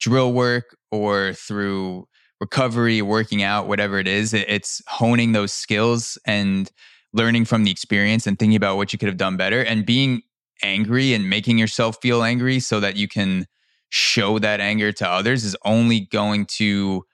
drill 0.00 0.32
work 0.32 0.76
or 0.90 1.34
through 1.34 2.06
recovery, 2.40 3.02
working 3.02 3.42
out, 3.42 3.68
whatever 3.68 3.98
it 3.98 4.08
is. 4.08 4.32
It's 4.32 4.80
honing 4.88 5.32
those 5.32 5.52
skills 5.52 6.18
and 6.26 6.70
learning 7.12 7.44
from 7.44 7.64
the 7.64 7.70
experience 7.70 8.26
and 8.26 8.38
thinking 8.38 8.56
about 8.56 8.76
what 8.76 8.92
you 8.92 8.98
could 8.98 9.08
have 9.08 9.16
done 9.16 9.36
better 9.36 9.62
and 9.62 9.84
being 9.84 10.22
angry 10.62 11.14
and 11.14 11.28
making 11.28 11.58
yourself 11.58 11.98
feel 12.00 12.22
angry 12.22 12.60
so 12.60 12.80
that 12.80 12.96
you 12.96 13.08
can 13.08 13.46
show 13.88 14.38
that 14.38 14.60
anger 14.60 14.92
to 14.92 15.08
others 15.08 15.44
is 15.44 15.56
only 15.64 16.00
going 16.00 16.46
to 16.46 17.04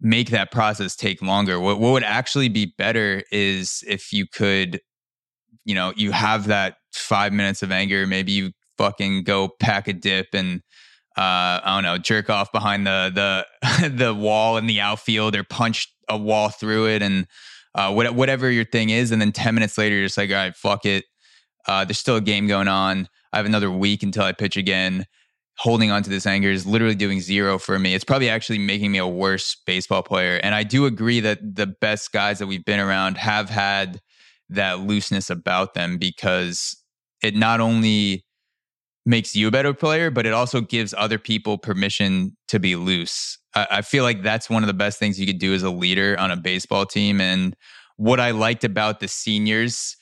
make 0.00 0.30
that 0.30 0.50
process 0.50 0.96
take 0.96 1.20
longer. 1.22 1.60
What, 1.60 1.80
what 1.80 1.92
would 1.92 2.04
actually 2.04 2.48
be 2.48 2.72
better 2.78 3.22
is 3.30 3.84
if 3.86 4.12
you 4.12 4.26
could, 4.26 4.80
you 5.64 5.74
know, 5.74 5.92
you 5.96 6.12
have 6.12 6.46
that 6.46 6.76
five 6.92 7.32
minutes 7.32 7.62
of 7.62 7.72
anger, 7.72 8.06
maybe 8.06 8.32
you 8.32 8.52
fucking 8.78 9.24
go 9.24 9.48
pack 9.60 9.88
a 9.88 9.92
dip 9.92 10.28
and 10.32 10.62
uh, 11.16 11.60
I 11.64 11.74
don't 11.74 11.82
know, 11.82 11.98
jerk 11.98 12.30
off 12.30 12.52
behind 12.52 12.86
the 12.86 13.10
the 13.60 13.88
the 13.88 14.14
wall 14.14 14.56
in 14.56 14.66
the 14.66 14.80
outfield 14.80 15.34
or 15.34 15.42
punch 15.42 15.92
a 16.08 16.16
wall 16.16 16.48
through 16.48 16.88
it 16.88 17.02
and 17.02 17.26
uh, 17.74 17.92
whatever 17.92 18.50
your 18.50 18.64
thing 18.64 18.90
is, 18.90 19.10
and 19.10 19.20
then 19.20 19.32
ten 19.32 19.54
minutes 19.54 19.76
later 19.76 19.96
you're 19.96 20.06
just 20.06 20.16
like, 20.16 20.30
all 20.30 20.36
right, 20.36 20.56
fuck 20.56 20.86
it. 20.86 21.04
Uh, 21.66 21.84
there's 21.84 21.98
still 21.98 22.16
a 22.16 22.20
game 22.20 22.46
going 22.46 22.68
on. 22.68 23.08
I 23.32 23.36
have 23.36 23.46
another 23.46 23.70
week 23.70 24.02
until 24.02 24.24
I 24.24 24.32
pitch 24.32 24.56
again. 24.56 25.06
Holding 25.58 25.90
on 25.90 26.02
to 26.04 26.10
this 26.10 26.26
anger 26.26 26.50
is 26.50 26.66
literally 26.66 26.94
doing 26.94 27.20
zero 27.20 27.58
for 27.58 27.78
me. 27.78 27.94
It's 27.94 28.04
probably 28.04 28.28
actually 28.28 28.58
making 28.58 28.92
me 28.92 28.98
a 28.98 29.06
worse 29.06 29.56
baseball 29.66 30.02
player. 30.02 30.36
And 30.42 30.54
I 30.54 30.62
do 30.62 30.86
agree 30.86 31.20
that 31.20 31.40
the 31.56 31.66
best 31.66 32.12
guys 32.12 32.38
that 32.38 32.46
we've 32.46 32.64
been 32.64 32.78
around 32.78 33.16
have 33.18 33.50
had 33.50 34.00
that 34.50 34.80
looseness 34.80 35.30
about 35.30 35.74
them 35.74 35.98
because 35.98 36.76
it 37.22 37.34
not 37.34 37.60
only 37.60 38.24
makes 39.04 39.34
you 39.34 39.48
a 39.48 39.50
better 39.50 39.74
player, 39.74 40.10
but 40.10 40.26
it 40.26 40.32
also 40.32 40.60
gives 40.60 40.94
other 40.96 41.18
people 41.18 41.58
permission 41.58 42.36
to 42.46 42.60
be 42.60 42.76
loose. 42.76 43.38
I, 43.54 43.66
I, 43.70 43.82
feel 43.82 44.04
like 44.04 44.22
that's 44.22 44.50
one 44.50 44.62
of 44.62 44.66
the 44.66 44.74
best 44.74 44.98
things 44.98 45.18
you 45.18 45.26
could 45.26 45.38
do 45.38 45.54
as 45.54 45.62
a 45.62 45.70
leader 45.70 46.14
on 46.18 46.30
a 46.30 46.36
baseball 46.36 46.84
team. 46.84 47.20
And 47.20 47.56
what 47.96 48.20
I 48.20 48.32
liked 48.32 48.64
about 48.64 49.00
the 49.00 49.08
seniors 49.08 49.96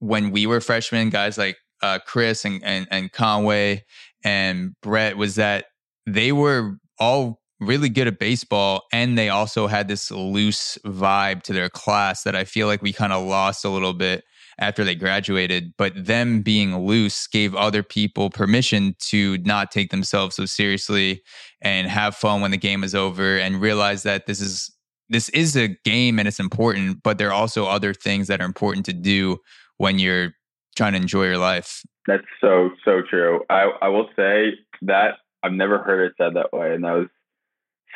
when 0.00 0.30
we 0.30 0.46
were 0.46 0.60
freshmen, 0.60 1.10
guys 1.10 1.38
like 1.38 1.56
uh, 1.82 1.98
Chris 2.04 2.44
and, 2.44 2.62
and, 2.64 2.86
and 2.90 3.12
Conway 3.12 3.84
and 4.24 4.74
Brett, 4.82 5.16
was 5.16 5.36
that 5.36 5.66
they 6.06 6.32
were 6.32 6.76
all 6.98 7.40
really 7.60 7.88
good 7.88 8.06
at 8.06 8.18
baseball 8.18 8.84
and 8.92 9.16
they 9.16 9.28
also 9.28 9.66
had 9.66 9.86
this 9.86 10.10
loose 10.10 10.78
vibe 10.86 11.42
to 11.42 11.52
their 11.52 11.68
class 11.68 12.22
that 12.22 12.34
I 12.34 12.44
feel 12.44 12.66
like 12.66 12.82
we 12.82 12.92
kind 12.92 13.12
of 13.12 13.26
lost 13.26 13.64
a 13.64 13.68
little 13.68 13.92
bit 13.92 14.24
after 14.58 14.84
they 14.84 14.94
graduated, 14.94 15.72
but 15.78 15.92
them 15.94 16.42
being 16.42 16.76
loose 16.86 17.26
gave 17.26 17.54
other 17.54 17.82
people 17.82 18.28
permission 18.28 18.94
to 18.98 19.38
not 19.38 19.70
take 19.70 19.90
themselves 19.90 20.36
so 20.36 20.44
seriously 20.44 21.22
and 21.62 21.88
have 21.88 22.14
fun 22.14 22.40
when 22.40 22.50
the 22.50 22.58
game 22.58 22.84
is 22.84 22.94
over 22.94 23.38
and 23.38 23.60
realize 23.60 24.02
that 24.02 24.26
this 24.26 24.40
is 24.40 24.70
this 25.08 25.28
is 25.30 25.56
a 25.56 25.76
game 25.84 26.20
and 26.20 26.28
it's 26.28 26.38
important, 26.38 27.02
but 27.02 27.18
there 27.18 27.28
are 27.28 27.34
also 27.34 27.66
other 27.66 27.92
things 27.92 28.28
that 28.28 28.40
are 28.40 28.46
important 28.46 28.86
to 28.86 28.92
do 28.92 29.38
when 29.80 29.98
you're 29.98 30.34
trying 30.76 30.92
to 30.92 30.98
enjoy 30.98 31.24
your 31.24 31.38
life. 31.38 31.82
That's 32.06 32.26
so 32.38 32.68
so 32.84 33.00
true. 33.08 33.40
I 33.48 33.70
I 33.80 33.88
will 33.88 34.08
say 34.14 34.52
that 34.82 35.14
I've 35.42 35.54
never 35.54 35.78
heard 35.78 36.04
it 36.04 36.12
said 36.18 36.34
that 36.34 36.52
way, 36.52 36.74
and 36.74 36.84
that 36.84 36.92
was 36.92 37.08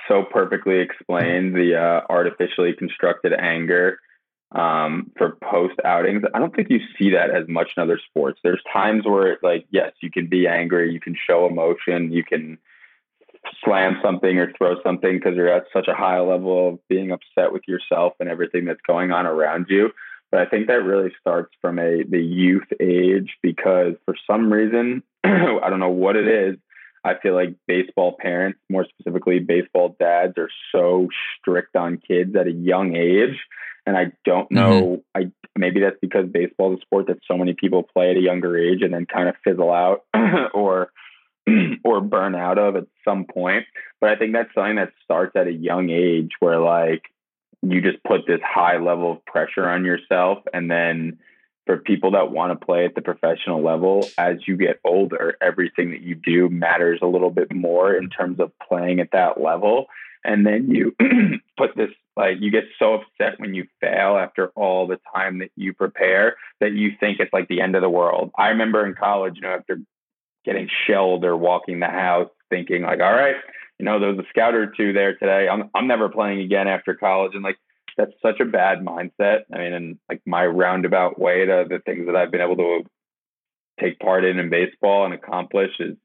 so 0.09 0.25
perfectly 0.25 0.79
explained. 0.81 1.55
The 1.55 1.77
uh, 1.77 2.01
artificially 2.11 2.73
constructed 2.73 3.35
anger 3.39 3.99
um, 4.53 5.13
for 5.19 5.37
post 5.45 5.75
outings. 5.85 6.23
I 6.33 6.39
don't 6.39 6.57
think 6.57 6.71
you 6.71 6.81
see 6.99 7.11
that 7.11 7.31
as 7.31 7.47
much 7.49 7.69
in 7.77 7.83
other 7.83 8.01
sports. 8.09 8.41
There's 8.43 8.63
times 8.73 9.05
where, 9.05 9.37
like, 9.43 9.67
yes, 9.71 9.93
you 10.01 10.11
can 10.11 10.29
be 10.29 10.47
angry, 10.47 10.91
you 10.91 11.01
can 11.01 11.17
show 11.27 11.47
emotion, 11.47 12.13
you 12.13 12.25
can 12.25 12.57
slam 13.63 13.99
something 14.03 14.39
or 14.39 14.53
throw 14.57 14.81
something 14.83 15.19
because 15.19 15.37
you're 15.37 15.53
at 15.53 15.65
such 15.71 15.89
a 15.89 15.95
high 15.95 16.21
level 16.21 16.69
of 16.69 16.89
being 16.89 17.11
upset 17.11 17.53
with 17.53 17.63
yourself 17.69 18.15
and 18.21 18.31
everything 18.31 18.65
that's 18.65 18.81
going 18.87 19.11
on 19.11 19.27
around 19.27 19.67
you. 19.69 19.91
But 20.35 20.49
I 20.49 20.51
think 20.51 20.67
that 20.67 20.83
really 20.83 21.13
starts 21.21 21.55
from 21.61 21.79
a 21.79 22.03
the 22.03 22.21
youth 22.21 22.67
age 22.81 23.37
because 23.41 23.95
for 24.05 24.17
some 24.29 24.53
reason, 24.53 25.05
I 25.25 25.71
don't 25.71 25.79
know 25.79 25.91
what 25.91 26.17
it 26.17 26.27
is. 26.27 26.57
I 27.05 27.15
feel 27.23 27.35
like 27.35 27.55
baseball 27.69 28.17
parents, 28.19 28.59
more 28.69 28.85
specifically 28.85 29.39
baseball 29.39 29.95
dads, 30.01 30.33
are 30.37 30.51
so 30.73 31.07
strict 31.39 31.77
on 31.77 31.99
kids 31.99 32.35
at 32.35 32.49
a 32.49 32.51
young 32.51 32.97
age 32.97 33.39
and 33.87 33.97
I 33.97 34.07
don't 34.25 34.51
mm-hmm. 34.51 34.55
know. 34.57 35.03
Mm-hmm. 35.17 35.23
I 35.23 35.31
maybe 35.57 35.79
that's 35.79 35.99
because 36.03 36.27
baseball 36.29 36.73
is 36.73 36.81
a 36.81 36.83
sport 36.83 37.07
that 37.07 37.19
so 37.31 37.39
many 37.39 37.55
people 37.55 37.85
play 37.85 38.11
at 38.11 38.17
a 38.17 38.21
younger 38.21 38.59
age 38.59 38.83
and 38.83 38.93
then 38.93 39.07
kind 39.07 39.29
of 39.29 39.37
fizzle 39.45 39.73
out 39.73 40.01
or 40.53 40.91
or 41.85 42.01
burn 42.01 42.35
out 42.35 42.59
of 42.59 42.75
at 42.75 42.89
some 43.05 43.25
point. 43.25 43.67
But 44.01 44.11
I 44.11 44.17
think 44.17 44.33
that's 44.33 44.53
something 44.53 44.77
that 44.77 44.95
starts 45.05 45.37
at 45.37 45.47
a 45.47 45.53
young 45.53 45.91
age 45.91 46.33
where 46.41 46.59
like 46.59 47.03
you 47.67 47.81
just 47.81 48.03
put 48.05 48.27
this 48.27 48.41
high 48.45 48.79
level 48.79 49.13
of 49.13 49.25
pressure 49.25 49.69
on 49.69 49.85
yourself 49.85 50.39
and 50.53 50.71
then 50.71 51.19
for 51.67 51.79
people 51.79 52.11
that 52.11 52.31
want 52.31 52.59
to 52.59 52.67
play 52.67 52.85
at 52.85 52.95
the 52.95 53.01
professional 53.01 53.63
level 53.63 54.07
as 54.19 54.37
you 54.47 54.57
get 54.57 54.81
older 54.85 55.37
everything 55.41 55.91
that 55.91 56.03
you 56.03 56.15
do 56.15 56.49
matters 56.49 57.01
a 57.03 57.07
little 57.07 57.31
bit 57.31 57.55
more 57.55 57.95
in 57.95 58.11
terms 58.11 58.39
of 58.41 58.53
playing 58.69 59.01
at 59.01 59.11
that 59.13 59.41
level 59.41 59.87
and 60.25 60.47
then 60.47 60.71
you 60.71 60.95
put 61.57 61.77
this 61.77 61.91
like 62.17 62.37
you 62.41 62.51
get 62.51 62.65
so 62.79 62.95
upset 62.95 63.39
when 63.39 63.55
you 63.55 63.67
fail 63.81 64.17
after 64.17 64.49
all 64.55 64.87
the 64.87 64.99
time 65.15 65.41
that 65.41 65.51
you 65.57 65.73
prepare 65.73 66.37
that 66.61 66.73
you 66.73 66.93
think 66.99 67.19
it's 67.21 67.33
like 67.33 67.49
the 67.49 67.61
end 67.61 67.75
of 67.75 67.83
the 67.83 67.91
world. 67.91 68.31
I 68.39 68.49
remember 68.49 68.87
in 68.87 68.95
college, 68.95 69.35
you 69.37 69.43
know, 69.43 69.55
after 69.55 69.81
getting 70.45 70.69
shelled 70.87 71.25
or 71.25 71.37
walking 71.37 71.81
the 71.81 71.87
house, 71.87 72.31
thinking 72.51 72.83
like, 72.83 73.01
all 73.01 73.13
right, 73.13 73.37
you 73.85 73.91
know, 73.91 74.01
there 74.01 74.15
was 74.15 74.19
a 74.19 74.29
scout 74.31 74.55
or 74.55 74.67
two 74.67 74.95
there 74.95 75.15
today. 75.15 75.47
I'm 75.47 75.69
I'm 75.75 75.87
never 75.87 76.09
playing 76.09 76.41
again 76.41 76.69
after 76.69 76.95
college, 76.95 77.33
and 77.35 77.45
like 77.45 77.59
that's 77.99 78.13
such 78.23 78.41
a 78.41 78.47
bad 78.47 78.79
mindset. 78.79 79.41
I 79.53 79.59
mean, 79.59 79.75
and 79.75 79.99
like 80.09 80.23
my 80.25 80.47
roundabout 80.47 81.21
way 81.21 81.45
to 81.45 81.67
the 81.69 81.81
things 81.85 82.07
that 82.07 82.17
I've 82.17 82.31
been 82.31 82.41
able 82.41 82.57
to 82.57 82.85
take 83.79 83.99
part 83.99 84.25
in 84.25 84.39
in 84.39 84.49
baseball 84.49 85.05
and 85.05 85.13
accomplish 85.13 85.73
is 85.81 85.97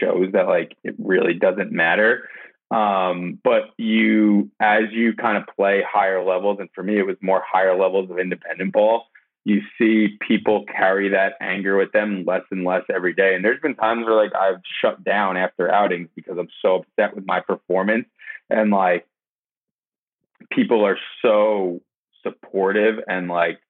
shows 0.00 0.32
that 0.32 0.46
like 0.46 0.74
it 0.84 0.94
really 0.98 1.34
doesn't 1.34 1.70
matter 1.70 2.28
um, 2.70 3.38
but 3.44 3.70
you, 3.76 4.50
as 4.58 4.84
you 4.90 5.14
kind 5.14 5.36
of 5.36 5.44
play 5.54 5.84
higher 5.88 6.24
levels, 6.24 6.58
and 6.58 6.68
for 6.74 6.82
me, 6.82 6.98
it 6.98 7.06
was 7.06 7.16
more 7.22 7.42
higher 7.46 7.78
levels 7.78 8.10
of 8.10 8.18
independent 8.18 8.72
ball. 8.72 9.04
You 9.46 9.62
see 9.78 10.18
people 10.26 10.64
carry 10.64 11.10
that 11.10 11.34
anger 11.40 11.76
with 11.76 11.92
them 11.92 12.24
less 12.26 12.42
and 12.50 12.64
less 12.64 12.82
every 12.92 13.14
day. 13.14 13.36
And 13.36 13.44
there's 13.44 13.60
been 13.60 13.76
times 13.76 14.04
where 14.04 14.16
like 14.16 14.34
I've 14.34 14.60
shut 14.80 15.04
down 15.04 15.36
after 15.36 15.72
outings 15.72 16.08
because 16.16 16.36
I'm 16.36 16.48
so 16.60 16.82
upset 16.82 17.14
with 17.14 17.24
my 17.26 17.38
performance. 17.38 18.06
And 18.50 18.72
like 18.72 19.06
people 20.50 20.84
are 20.84 20.98
so 21.22 21.80
supportive 22.24 22.96
and 23.06 23.28
like 23.28 23.60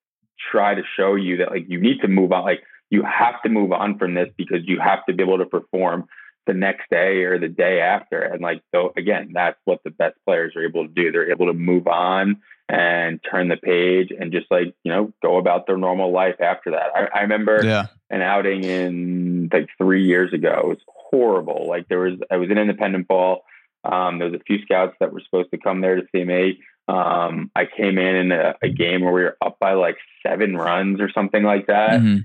try 0.50 0.74
to 0.74 0.82
show 0.96 1.14
you 1.14 1.36
that 1.36 1.50
like 1.50 1.66
you 1.68 1.78
need 1.78 2.00
to 2.00 2.08
move 2.08 2.32
on. 2.32 2.44
Like 2.44 2.62
you 2.88 3.02
have 3.02 3.42
to 3.42 3.50
move 3.50 3.70
on 3.70 3.98
from 3.98 4.14
this 4.14 4.30
because 4.38 4.60
you 4.64 4.80
have 4.80 5.04
to 5.04 5.12
be 5.12 5.22
able 5.22 5.36
to 5.36 5.44
perform 5.44 6.08
the 6.46 6.54
next 6.54 6.88
day 6.88 7.24
or 7.24 7.38
the 7.38 7.48
day 7.48 7.80
after. 7.80 8.22
And 8.22 8.40
like, 8.40 8.62
so 8.74 8.94
again, 8.96 9.32
that's 9.34 9.58
what 9.66 9.80
the 9.84 9.90
best 9.90 10.14
players 10.24 10.56
are 10.56 10.64
able 10.64 10.86
to 10.86 10.94
do. 10.94 11.12
They're 11.12 11.30
able 11.30 11.48
to 11.48 11.52
move 11.52 11.86
on 11.86 12.40
and 12.68 13.20
turn 13.30 13.48
the 13.48 13.56
page 13.56 14.10
and 14.18 14.32
just 14.32 14.46
like, 14.50 14.74
you 14.82 14.92
know, 14.92 15.12
go 15.22 15.38
about 15.38 15.66
their 15.66 15.76
normal 15.76 16.12
life 16.12 16.40
after 16.40 16.72
that. 16.72 16.90
I, 16.94 17.18
I 17.18 17.22
remember 17.22 17.60
yeah. 17.64 17.86
an 18.10 18.22
outing 18.22 18.64
in 18.64 19.48
like 19.52 19.68
three 19.78 20.04
years 20.04 20.32
ago. 20.32 20.60
It 20.64 20.68
was 20.68 20.78
horrible. 20.86 21.66
Like 21.68 21.88
there 21.88 22.00
was, 22.00 22.18
I 22.30 22.36
was 22.36 22.50
in 22.50 22.58
independent 22.58 23.06
ball. 23.06 23.44
Um, 23.84 24.18
there 24.18 24.28
was 24.28 24.40
a 24.40 24.44
few 24.44 24.60
scouts 24.62 24.96
that 24.98 25.12
were 25.12 25.22
supposed 25.24 25.50
to 25.52 25.58
come 25.58 25.80
there 25.80 25.96
to 25.96 26.06
see 26.10 26.24
me. 26.24 26.60
Um, 26.88 27.50
I 27.54 27.66
came 27.66 27.98
in 27.98 28.16
in 28.16 28.32
a, 28.32 28.54
a, 28.62 28.68
game 28.68 29.02
where 29.02 29.12
we 29.12 29.22
were 29.22 29.36
up 29.44 29.58
by 29.58 29.72
like 29.72 29.96
seven 30.24 30.56
runs 30.56 31.00
or 31.00 31.10
something 31.10 31.42
like 31.42 31.66
that. 31.66 32.00
Mm-hmm 32.00 32.18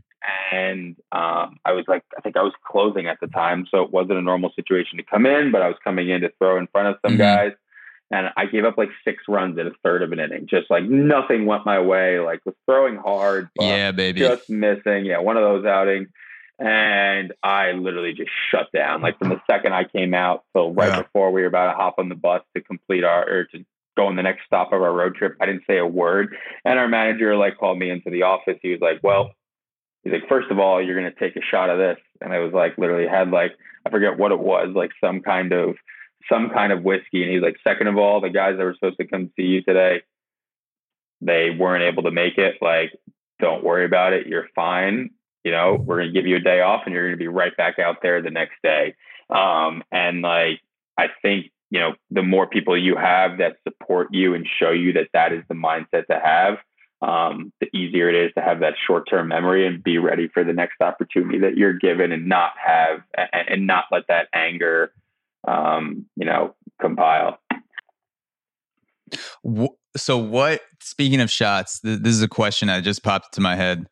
and 0.51 0.95
um, 1.11 1.57
I 1.65 1.73
was 1.73 1.85
like, 1.88 2.03
I 2.18 2.22
think 2.22 2.38
I 2.38 2.43
was 2.43 2.53
closing 2.65 3.07
at 3.07 3.19
the 3.19 3.27
time, 3.27 3.65
so 3.72 3.81
it 3.81 3.91
wasn't 3.91 4.19
a 4.19 4.22
normal 4.22 4.51
situation 4.55 4.97
to 4.97 5.03
come 5.03 5.26
in, 5.26 5.51
but 5.51 5.61
I 5.61 5.68
was 5.68 5.77
coming 5.84 6.09
in 6.09 6.22
to 6.22 6.31
throw 6.38 6.57
in 6.57 6.68
front 6.68 6.89
of 6.89 6.95
some 7.01 7.13
mm-hmm. 7.13 7.22
guys, 7.22 7.51
and 8.11 8.27
I 8.35 8.45
gave 8.45 8.65
up 8.65 8.77
like 8.77 8.89
six 9.05 9.23
runs 9.27 9.57
in 9.57 9.67
a 9.67 9.71
third 9.83 10.03
of 10.03 10.11
an 10.11 10.19
inning, 10.19 10.47
just 10.47 10.69
like 10.69 10.83
nothing 10.83 11.45
went 11.45 11.65
my 11.65 11.79
way. 11.79 12.19
Like 12.19 12.41
was 12.45 12.55
throwing 12.65 12.97
hard, 12.97 13.49
yeah, 13.59 13.91
baby, 13.91 14.19
just 14.19 14.49
missing, 14.49 15.05
yeah, 15.05 15.19
one 15.19 15.38
of 15.38 15.43
those 15.43 15.65
outings, 15.65 16.09
and 16.59 17.33
I 17.41 17.71
literally 17.71 18.13
just 18.13 18.31
shut 18.51 18.67
down. 18.73 19.01
Like 19.01 19.17
from 19.17 19.29
the 19.29 19.41
second 19.49 19.73
I 19.73 19.85
came 19.85 20.13
out 20.13 20.43
till 20.53 20.73
right 20.73 20.89
yeah. 20.89 21.01
before 21.03 21.31
we 21.31 21.41
were 21.41 21.47
about 21.47 21.71
to 21.71 21.77
hop 21.77 21.95
on 21.97 22.09
the 22.09 22.15
bus 22.15 22.41
to 22.55 22.61
complete 22.61 23.03
our 23.03 23.27
or 23.27 23.45
to 23.45 23.65
go 23.95 24.07
on 24.07 24.15
the 24.15 24.23
next 24.23 24.45
stop 24.45 24.73
of 24.73 24.81
our 24.81 24.93
road 24.93 25.15
trip, 25.15 25.38
I 25.39 25.45
didn't 25.45 25.63
say 25.65 25.77
a 25.77 25.85
word, 25.85 26.35
and 26.65 26.77
our 26.77 26.89
manager 26.89 27.35
like 27.38 27.57
called 27.57 27.79
me 27.79 27.89
into 27.89 28.09
the 28.09 28.23
office. 28.23 28.57
He 28.61 28.71
was 28.71 28.81
like, 28.81 28.99
"Well." 29.01 29.31
he's 30.03 30.13
like, 30.13 30.27
first 30.27 30.49
of 30.49 30.57
all, 30.57 30.83
you're 30.83 30.99
going 30.99 31.13
to 31.13 31.19
take 31.19 31.35
a 31.35 31.45
shot 31.45 31.69
of 31.69 31.77
this. 31.77 31.97
And 32.21 32.33
I 32.33 32.39
was 32.39 32.51
like, 32.53 32.75
literally 32.75 33.07
had 33.07 33.29
like, 33.29 33.51
I 33.85 33.91
forget 33.91 34.17
what 34.17 34.31
it 34.31 34.39
was, 34.39 34.69
like 34.75 34.89
some 34.99 35.21
kind 35.21 35.51
of 35.51 35.75
some 36.30 36.49
kind 36.49 36.72
of 36.72 36.84
whiskey. 36.84 37.23
And 37.23 37.31
he's 37.31 37.41
like, 37.41 37.57
second 37.64 37.88
of 37.88 37.98
all, 37.98 38.22
the 38.22 38.30
guys 38.30 38.57
that 38.57 38.64
were 38.64 38.73
supposed 38.73 38.98
to 38.98 39.07
come 39.07 39.31
see 39.35 39.43
you 39.43 39.64
today, 39.64 40.02
they 41.22 41.49
weren't 41.52 41.84
able 41.84 42.03
to 42.03 42.11
make 42.11 42.38
it. 42.38 42.56
Like, 42.61 42.91
don't 43.39 43.64
worry 43.64 43.85
about 43.85 44.14
it. 44.14 44.27
You're 44.27 44.48
fine. 44.56 45.11
You 45.43 45.52
know, 45.52 45.73
we're 45.73 45.98
going 45.98 46.14
to 46.14 46.14
give 46.14 46.27
you 46.27 46.35
a 46.35 46.41
day 46.41 46.61
off 46.61 46.84
and 46.85 46.93
you're 46.93 47.07
going 47.07 47.18
to 47.18 47.23
be 47.23 47.27
right 47.27 47.56
back 47.57 47.80
out 47.80 47.98
there 48.02 48.22
the 48.22 48.30
next 48.30 48.56
day. 48.61 48.95
Um, 49.30 49.84
and 49.91 50.22
like, 50.22 50.60
I 50.98 51.07
think, 51.22 51.48
you 51.69 51.80
know, 51.80 51.93
the 52.11 52.22
more 52.22 52.48
people 52.48 52.77
you 52.77 52.95
have 52.95 53.38
that 53.38 53.57
support 53.68 54.10
you 54.11 54.35
and 54.35 54.45
show 54.60 54.72
you 54.72 54.93
that 54.93 55.10
that 55.14 55.31
is 55.31 55.43
the 55.48 55.56
mindset 55.56 56.06
to 56.07 56.19
have, 56.23 56.57
um, 57.02 57.52
the 57.60 57.68
easier 57.76 58.10
it 58.10 58.15
is 58.15 58.31
to 58.35 58.41
have 58.41 58.60
that 58.60 58.76
short 58.85 59.10
term 59.10 59.30
memory 59.30 59.65
and 59.65 59.84
be 59.84 59.98
ready 59.98 60.27
for 60.27 60.43
the 60.43 60.53
next 60.53 60.81
opportunity 60.81 61.39
that 61.39 61.57
you're 61.57 61.73
given 61.73 62.11
and 62.11 62.27
not 62.27 62.52
have, 62.64 63.02
and, 63.18 63.49
and 63.49 63.68
not 63.68 63.85
let 63.91 64.06
that 64.07 64.27
anger, 64.34 64.91
um, 65.47 66.05
you 66.15 66.26
know, 66.26 66.55
compile. 66.81 67.39
So, 69.97 70.18
what, 70.18 70.61
speaking 70.81 71.19
of 71.19 71.30
shots, 71.30 71.80
this 71.84 72.13
is 72.13 72.22
a 72.22 72.27
question 72.27 72.68
that 72.68 72.84
just 72.84 73.03
popped 73.03 73.35
into 73.35 73.41
my 73.41 73.55
head 73.55 73.88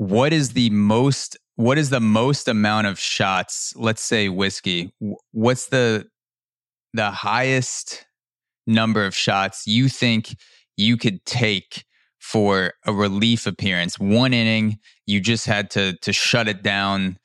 what 0.00 0.32
is 0.32 0.54
the 0.54 0.70
most 0.70 1.36
what 1.56 1.76
is 1.76 1.90
the 1.90 2.00
most 2.00 2.48
amount 2.48 2.86
of 2.86 2.98
shots 2.98 3.74
let's 3.76 4.00
say 4.00 4.30
whiskey 4.30 4.90
what's 5.32 5.66
the 5.66 6.06
the 6.94 7.10
highest 7.10 8.06
number 8.66 9.04
of 9.04 9.14
shots 9.14 9.66
you 9.66 9.90
think 9.90 10.34
you 10.78 10.96
could 10.96 11.22
take 11.26 11.84
for 12.18 12.72
a 12.86 12.94
relief 12.94 13.46
appearance 13.46 13.98
one 13.98 14.32
inning 14.32 14.78
you 15.04 15.20
just 15.20 15.44
had 15.44 15.68
to 15.68 15.94
to 15.98 16.14
shut 16.14 16.48
it 16.48 16.62
down 16.62 17.18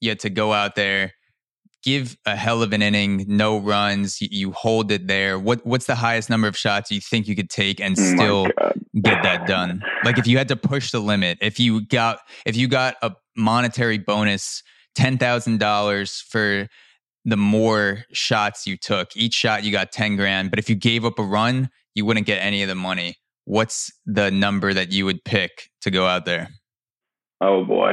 you 0.00 0.08
had 0.08 0.20
to 0.20 0.30
go 0.30 0.52
out 0.52 0.76
there 0.76 1.12
give 1.82 2.16
a 2.26 2.36
hell 2.36 2.62
of 2.62 2.72
an 2.72 2.82
inning, 2.82 3.24
no 3.28 3.58
runs, 3.58 4.20
you, 4.20 4.28
you, 4.30 4.52
hold 4.52 4.90
it 4.90 5.06
there. 5.06 5.38
What 5.38 5.64
what's 5.64 5.86
the 5.86 5.94
highest 5.94 6.30
number 6.30 6.48
of 6.48 6.56
shots 6.56 6.90
you 6.90 7.00
think 7.00 7.28
you 7.28 7.36
could 7.36 7.50
take 7.50 7.80
and 7.80 7.96
oh 7.98 8.02
still 8.02 8.46
get 9.00 9.22
that 9.22 9.46
done? 9.46 9.82
Like 10.04 10.18
if 10.18 10.26
you 10.26 10.38
had 10.38 10.48
to 10.48 10.56
push 10.56 10.90
the 10.90 11.00
limit, 11.00 11.38
if 11.40 11.60
you 11.60 11.84
got 11.86 12.20
if 12.46 12.56
you 12.56 12.68
got 12.68 12.96
a 13.02 13.12
monetary 13.36 13.98
bonus, 13.98 14.62
ten 14.94 15.18
thousand 15.18 15.60
dollars 15.60 16.24
for 16.28 16.68
the 17.24 17.36
more 17.36 18.04
shots 18.12 18.66
you 18.66 18.76
took. 18.76 19.16
Each 19.16 19.34
shot 19.34 19.64
you 19.64 19.72
got 19.72 19.92
ten 19.92 20.16
grand, 20.16 20.50
but 20.50 20.58
if 20.58 20.68
you 20.68 20.76
gave 20.76 21.04
up 21.04 21.18
a 21.18 21.22
run, 21.22 21.70
you 21.94 22.04
wouldn't 22.04 22.26
get 22.26 22.38
any 22.38 22.62
of 22.62 22.68
the 22.68 22.74
money. 22.74 23.16
What's 23.44 23.90
the 24.04 24.30
number 24.30 24.74
that 24.74 24.92
you 24.92 25.04
would 25.04 25.24
pick 25.24 25.70
to 25.82 25.90
go 25.90 26.06
out 26.06 26.24
there? 26.24 26.48
Oh 27.40 27.64
boy. 27.64 27.92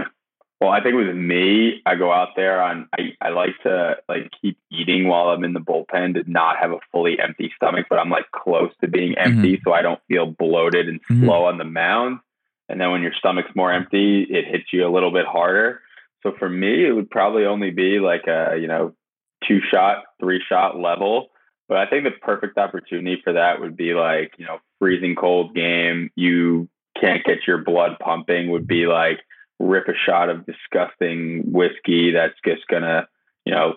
Well, 0.61 0.71
I 0.71 0.81
think 0.81 0.95
with 0.95 1.13
me, 1.13 1.81
I 1.85 1.95
go 1.95 2.13
out 2.13 2.29
there 2.35 2.61
on. 2.61 2.87
I, 2.97 3.13
I 3.21 3.29
like 3.29 3.61
to 3.63 3.97
like 4.07 4.31
keep 4.41 4.57
eating 4.71 5.07
while 5.07 5.27
I'm 5.27 5.43
in 5.43 5.53
the 5.53 5.59
bullpen 5.59 6.13
to 6.13 6.31
not 6.31 6.57
have 6.61 6.71
a 6.71 6.79
fully 6.91 7.19
empty 7.19 7.51
stomach, 7.57 7.87
but 7.89 7.99
I'm 7.99 8.09
like 8.09 8.31
close 8.31 8.71
to 8.79 8.87
being 8.87 9.15
empty, 9.17 9.53
mm-hmm. 9.53 9.69
so 9.69 9.73
I 9.73 9.81
don't 9.81 9.99
feel 10.07 10.27
bloated 10.27 10.87
and 10.87 11.01
mm-hmm. 11.01 11.25
slow 11.25 11.45
on 11.45 11.57
the 11.57 11.65
mound. 11.65 12.19
And 12.69 12.79
then 12.79 12.91
when 12.91 13.01
your 13.01 13.13
stomach's 13.19 13.55
more 13.55 13.71
empty, 13.71 14.25
it 14.29 14.45
hits 14.45 14.71
you 14.71 14.87
a 14.87 14.93
little 14.93 15.11
bit 15.11 15.25
harder. 15.25 15.81
So 16.23 16.31
for 16.39 16.49
me, 16.49 16.87
it 16.87 16.91
would 16.91 17.09
probably 17.09 17.45
only 17.45 17.71
be 17.71 17.99
like 17.99 18.25
a 18.27 18.57
you 18.59 18.67
know 18.67 18.93
two 19.45 19.59
shot, 19.71 20.03
three 20.21 20.41
shot 20.47 20.79
level. 20.79 21.27
But 21.67 21.77
I 21.79 21.87
think 21.87 22.05
the 22.05 22.11
perfect 22.11 22.57
opportunity 22.57 23.21
for 23.23 23.33
that 23.33 23.59
would 23.59 23.75
be 23.75 23.93
like 23.93 24.33
you 24.37 24.45
know 24.45 24.59
freezing 24.79 25.15
cold 25.15 25.53
game. 25.53 26.11
You 26.15 26.69
can't 26.99 27.25
get 27.25 27.45
your 27.45 27.57
blood 27.57 27.97
pumping. 27.99 28.51
Would 28.51 28.67
be 28.67 28.87
like 28.87 29.19
rip 29.59 29.87
a 29.87 29.93
shot 30.05 30.29
of 30.29 30.45
disgusting 30.45 31.43
whiskey 31.51 32.11
that's 32.11 32.35
just 32.45 32.67
gonna, 32.67 33.07
you 33.45 33.53
know, 33.53 33.75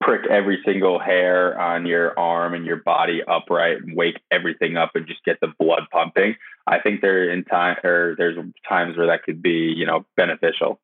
prick 0.00 0.22
every 0.30 0.60
single 0.64 0.98
hair 0.98 1.60
on 1.60 1.86
your 1.86 2.18
arm 2.18 2.54
and 2.54 2.64
your 2.64 2.76
body 2.76 3.22
upright 3.26 3.78
and 3.78 3.96
wake 3.96 4.18
everything 4.30 4.76
up 4.76 4.92
and 4.94 5.06
just 5.06 5.24
get 5.24 5.38
the 5.40 5.52
blood 5.58 5.82
pumping. 5.90 6.36
I 6.66 6.80
think 6.80 7.00
there 7.00 7.30
in 7.30 7.44
time 7.44 7.76
or 7.82 8.14
there's 8.16 8.36
times 8.68 8.96
where 8.96 9.08
that 9.08 9.22
could 9.24 9.42
be, 9.42 9.72
you 9.76 9.86
know, 9.86 10.06
beneficial. 10.16 10.80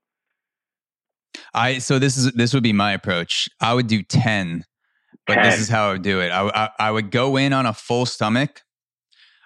I 1.53 1.79
so 1.79 1.99
this 1.99 2.17
is 2.17 2.33
this 2.33 2.55
would 2.55 2.63
be 2.63 2.73
my 2.73 2.93
approach. 2.93 3.49
I 3.61 3.75
would 3.75 3.87
do 3.87 4.03
10, 4.03 4.65
but 5.27 5.35
10. 5.35 5.45
this 5.45 5.61
is 5.61 5.69
how 5.69 5.89
I 5.89 5.93
would 5.93 6.03
do 6.03 6.21
it. 6.21 6.31
I, 6.31 6.49
I 6.49 6.71
I 6.79 6.91
would 6.91 7.11
go 7.11 7.37
in 7.37 7.53
on 7.53 7.67
a 7.67 7.73
full 7.73 8.07
stomach. 8.07 8.63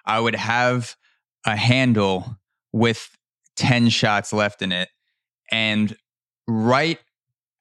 I 0.05 0.19
would 0.19 0.35
have 0.35 0.95
a 1.45 1.55
handle 1.55 2.37
with 2.73 3.09
10 3.59 3.89
shots 3.89 4.33
left 4.33 4.61
in 4.61 4.71
it. 4.71 4.89
And 5.51 5.95
right 6.47 6.97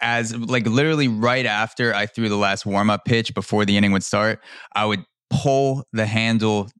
as, 0.00 0.34
like, 0.34 0.66
literally 0.66 1.08
right 1.08 1.44
after 1.44 1.92
I 1.94 2.06
threw 2.06 2.28
the 2.28 2.36
last 2.36 2.64
warm 2.64 2.88
up 2.88 3.04
pitch 3.04 3.34
before 3.34 3.64
the 3.64 3.76
inning 3.76 3.92
would 3.92 4.04
start, 4.04 4.40
I 4.74 4.86
would 4.86 5.04
pull 5.28 5.84
the 5.92 6.06
handle 6.06 6.70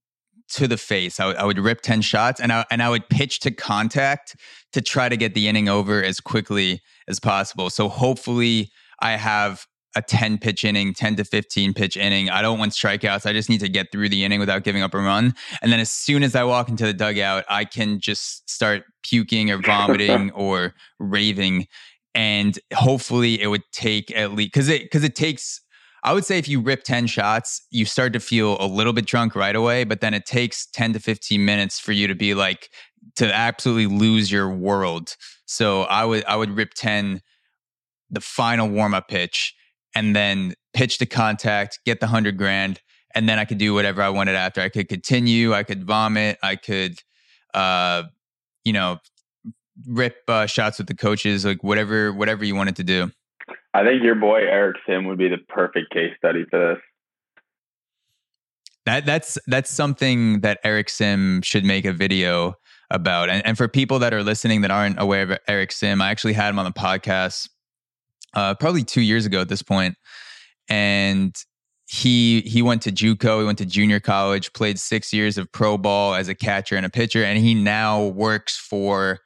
to 0.50 0.68
the 0.68 0.76
face. 0.76 1.20
I, 1.20 1.24
w- 1.24 1.38
I 1.38 1.44
would 1.44 1.58
rip 1.58 1.80
10 1.80 2.00
shots 2.00 2.40
and 2.40 2.52
I, 2.52 2.64
and 2.70 2.82
I 2.82 2.88
would 2.88 3.08
pitch 3.08 3.40
to 3.40 3.50
contact 3.50 4.36
to 4.72 4.80
try 4.80 5.08
to 5.08 5.16
get 5.16 5.34
the 5.34 5.48
inning 5.48 5.68
over 5.68 6.02
as 6.02 6.20
quickly 6.20 6.80
as 7.08 7.20
possible. 7.20 7.70
So 7.70 7.88
hopefully 7.88 8.70
I 9.00 9.12
have 9.12 9.66
a 9.98 10.02
10 10.02 10.38
pitch 10.38 10.64
inning, 10.64 10.94
10 10.94 11.16
to 11.16 11.24
15 11.24 11.74
pitch 11.74 11.96
inning. 11.96 12.30
I 12.30 12.40
don't 12.40 12.58
want 12.58 12.72
strikeouts. 12.72 13.26
I 13.26 13.32
just 13.32 13.50
need 13.50 13.60
to 13.60 13.68
get 13.68 13.90
through 13.90 14.08
the 14.08 14.24
inning 14.24 14.38
without 14.38 14.62
giving 14.62 14.82
up 14.82 14.94
a 14.94 14.98
run. 14.98 15.34
And 15.60 15.72
then 15.72 15.80
as 15.80 15.90
soon 15.90 16.22
as 16.22 16.34
I 16.34 16.44
walk 16.44 16.68
into 16.68 16.86
the 16.86 16.94
dugout, 16.94 17.44
I 17.48 17.64
can 17.64 18.00
just 18.00 18.48
start 18.48 18.84
puking 19.02 19.50
or 19.50 19.58
vomiting 19.58 20.30
or 20.34 20.74
raving. 20.98 21.66
And 22.14 22.58
hopefully 22.72 23.40
it 23.40 23.48
would 23.48 23.64
take 23.72 24.14
at 24.14 24.32
least 24.32 24.52
because 24.52 24.68
it 24.68 24.82
because 24.82 25.04
it 25.04 25.14
takes 25.14 25.60
I 26.04 26.12
would 26.12 26.24
say 26.24 26.38
if 26.38 26.48
you 26.48 26.60
rip 26.60 26.84
10 26.84 27.08
shots, 27.08 27.66
you 27.70 27.84
start 27.84 28.12
to 28.12 28.20
feel 28.20 28.56
a 28.60 28.66
little 28.66 28.92
bit 28.92 29.04
drunk 29.04 29.34
right 29.34 29.56
away, 29.56 29.82
but 29.82 30.00
then 30.00 30.14
it 30.14 30.26
takes 30.26 30.66
10 30.66 30.92
to 30.92 31.00
15 31.00 31.44
minutes 31.44 31.80
for 31.80 31.90
you 31.90 32.06
to 32.06 32.14
be 32.14 32.34
like 32.34 32.70
to 33.16 33.34
absolutely 33.34 33.86
lose 33.86 34.30
your 34.30 34.48
world. 34.48 35.16
So 35.46 35.82
I 35.82 36.04
would 36.04 36.24
I 36.26 36.36
would 36.36 36.50
rip 36.50 36.74
10 36.74 37.20
the 38.10 38.20
final 38.20 38.68
warm 38.68 38.94
up 38.94 39.08
pitch 39.08 39.54
and 39.94 40.14
then 40.14 40.54
pitch 40.74 40.98
the 40.98 41.06
contact, 41.06 41.80
get 41.84 42.00
the 42.00 42.06
hundred 42.06 42.36
grand, 42.36 42.80
and 43.14 43.28
then 43.28 43.38
I 43.38 43.44
could 43.44 43.58
do 43.58 43.74
whatever 43.74 44.02
I 44.02 44.10
wanted 44.10 44.34
after. 44.34 44.60
I 44.60 44.68
could 44.68 44.88
continue, 44.88 45.54
I 45.54 45.62
could 45.62 45.84
vomit, 45.84 46.38
I 46.42 46.56
could, 46.56 46.98
uh, 47.54 48.04
you 48.64 48.72
know, 48.72 48.98
rip 49.86 50.16
uh, 50.28 50.46
shots 50.46 50.78
with 50.78 50.88
the 50.88 50.94
coaches, 50.94 51.44
like 51.44 51.62
whatever, 51.62 52.12
whatever 52.12 52.44
you 52.44 52.54
wanted 52.54 52.76
to 52.76 52.84
do. 52.84 53.10
I 53.74 53.84
think 53.84 54.02
your 54.02 54.14
boy 54.14 54.40
Eric 54.40 54.76
Sim 54.86 55.06
would 55.06 55.18
be 55.18 55.28
the 55.28 55.38
perfect 55.48 55.90
case 55.92 56.12
study 56.18 56.44
for 56.50 56.74
this. 56.74 56.82
That 58.86 59.04
that's 59.04 59.36
that's 59.46 59.70
something 59.70 60.40
that 60.40 60.60
Eric 60.64 60.88
Sim 60.88 61.42
should 61.42 61.64
make 61.64 61.84
a 61.84 61.92
video 61.92 62.54
about. 62.90 63.28
And, 63.28 63.44
and 63.46 63.58
for 63.58 63.68
people 63.68 63.98
that 63.98 64.14
are 64.14 64.22
listening 64.22 64.62
that 64.62 64.70
aren't 64.70 64.98
aware 64.98 65.22
of 65.22 65.38
Eric 65.46 65.72
Sim, 65.72 66.00
I 66.00 66.10
actually 66.10 66.32
had 66.32 66.48
him 66.48 66.58
on 66.58 66.64
the 66.64 66.72
podcast 66.72 67.48
uh, 68.38 68.54
probably 68.54 68.84
two 68.84 69.00
years 69.00 69.26
ago 69.26 69.40
at 69.40 69.48
this 69.48 69.62
point, 69.62 69.96
and 70.68 71.34
he 71.86 72.40
he 72.42 72.62
went 72.62 72.82
to 72.82 72.92
JUCO, 72.92 73.40
he 73.40 73.44
went 73.44 73.58
to 73.58 73.66
junior 73.66 73.98
college, 73.98 74.52
played 74.52 74.78
six 74.78 75.12
years 75.12 75.36
of 75.38 75.50
pro 75.50 75.76
ball 75.76 76.14
as 76.14 76.28
a 76.28 76.36
catcher 76.36 76.76
and 76.76 76.86
a 76.86 76.90
pitcher, 76.90 77.24
and 77.24 77.40
he 77.40 77.52
now 77.52 78.04
works 78.06 78.56
for 78.56 79.18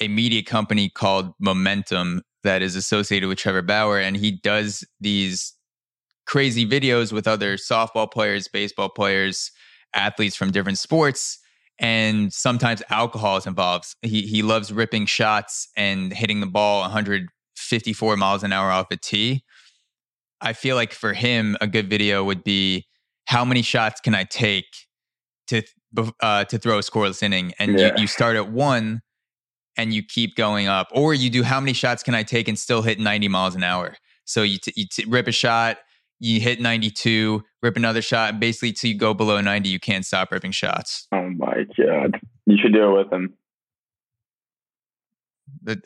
a 0.00 0.06
media 0.06 0.44
company 0.44 0.88
called 0.88 1.32
Momentum 1.40 2.22
that 2.44 2.62
is 2.62 2.76
associated 2.76 3.28
with 3.28 3.38
Trevor 3.38 3.62
Bauer, 3.62 3.98
and 3.98 4.16
he 4.16 4.30
does 4.30 4.84
these 5.00 5.52
crazy 6.26 6.64
videos 6.64 7.12
with 7.12 7.26
other 7.26 7.56
softball 7.56 8.08
players, 8.08 8.46
baseball 8.46 8.90
players, 8.90 9.50
athletes 9.92 10.36
from 10.36 10.52
different 10.52 10.78
sports 10.78 11.38
and 11.78 12.32
sometimes 12.32 12.82
alcohol 12.88 13.36
is 13.36 13.46
involved. 13.46 13.96
He 14.00 14.22
he 14.22 14.42
loves 14.42 14.72
ripping 14.72 15.06
shots 15.06 15.68
and 15.76 16.12
hitting 16.12 16.40
the 16.40 16.46
ball 16.46 16.80
100 16.82 17.28
54 17.56 18.16
miles 18.16 18.42
an 18.42 18.52
hour 18.52 18.70
off 18.70 18.86
a 18.90 18.96
tee. 18.96 19.44
I 20.40 20.52
feel 20.52 20.76
like 20.76 20.92
for 20.92 21.14
him, 21.14 21.56
a 21.60 21.66
good 21.66 21.88
video 21.88 22.22
would 22.24 22.44
be 22.44 22.86
how 23.26 23.44
many 23.44 23.62
shots 23.62 24.00
can 24.00 24.14
I 24.14 24.24
take 24.24 24.66
to 25.48 25.62
uh, 26.20 26.44
to 26.44 26.58
throw 26.58 26.78
a 26.78 26.82
scoreless 26.82 27.22
inning, 27.22 27.52
and 27.58 27.78
yeah. 27.78 27.86
you, 27.96 28.02
you 28.02 28.06
start 28.06 28.36
at 28.36 28.50
one 28.50 29.00
and 29.76 29.92
you 29.92 30.02
keep 30.02 30.36
going 30.36 30.68
up, 30.68 30.88
or 30.90 31.14
you 31.14 31.30
do 31.30 31.42
how 31.42 31.60
many 31.60 31.72
shots 31.72 32.02
can 32.02 32.14
I 32.14 32.22
take 32.22 32.48
and 32.48 32.58
still 32.58 32.82
hit 32.82 32.98
90 32.98 33.28
miles 33.28 33.54
an 33.54 33.62
hour. 33.62 33.96
So 34.24 34.42
you, 34.42 34.58
t- 34.58 34.72
you 34.74 34.86
t- 34.90 35.04
rip 35.06 35.28
a 35.28 35.32
shot, 35.32 35.78
you 36.18 36.40
hit 36.40 36.60
92, 36.60 37.42
rip 37.62 37.76
another 37.76 38.02
shot, 38.02 38.40
basically 38.40 38.72
till 38.72 38.90
you 38.90 38.98
go 38.98 39.12
below 39.14 39.40
90, 39.40 39.68
you 39.68 39.78
can't 39.78 40.04
stop 40.04 40.32
ripping 40.32 40.52
shots. 40.52 41.06
Oh 41.12 41.28
my 41.30 41.64
god, 41.78 42.18
you 42.46 42.56
should 42.60 42.72
do 42.72 42.90
it 42.90 43.04
with 43.04 43.12
him. 43.12 43.34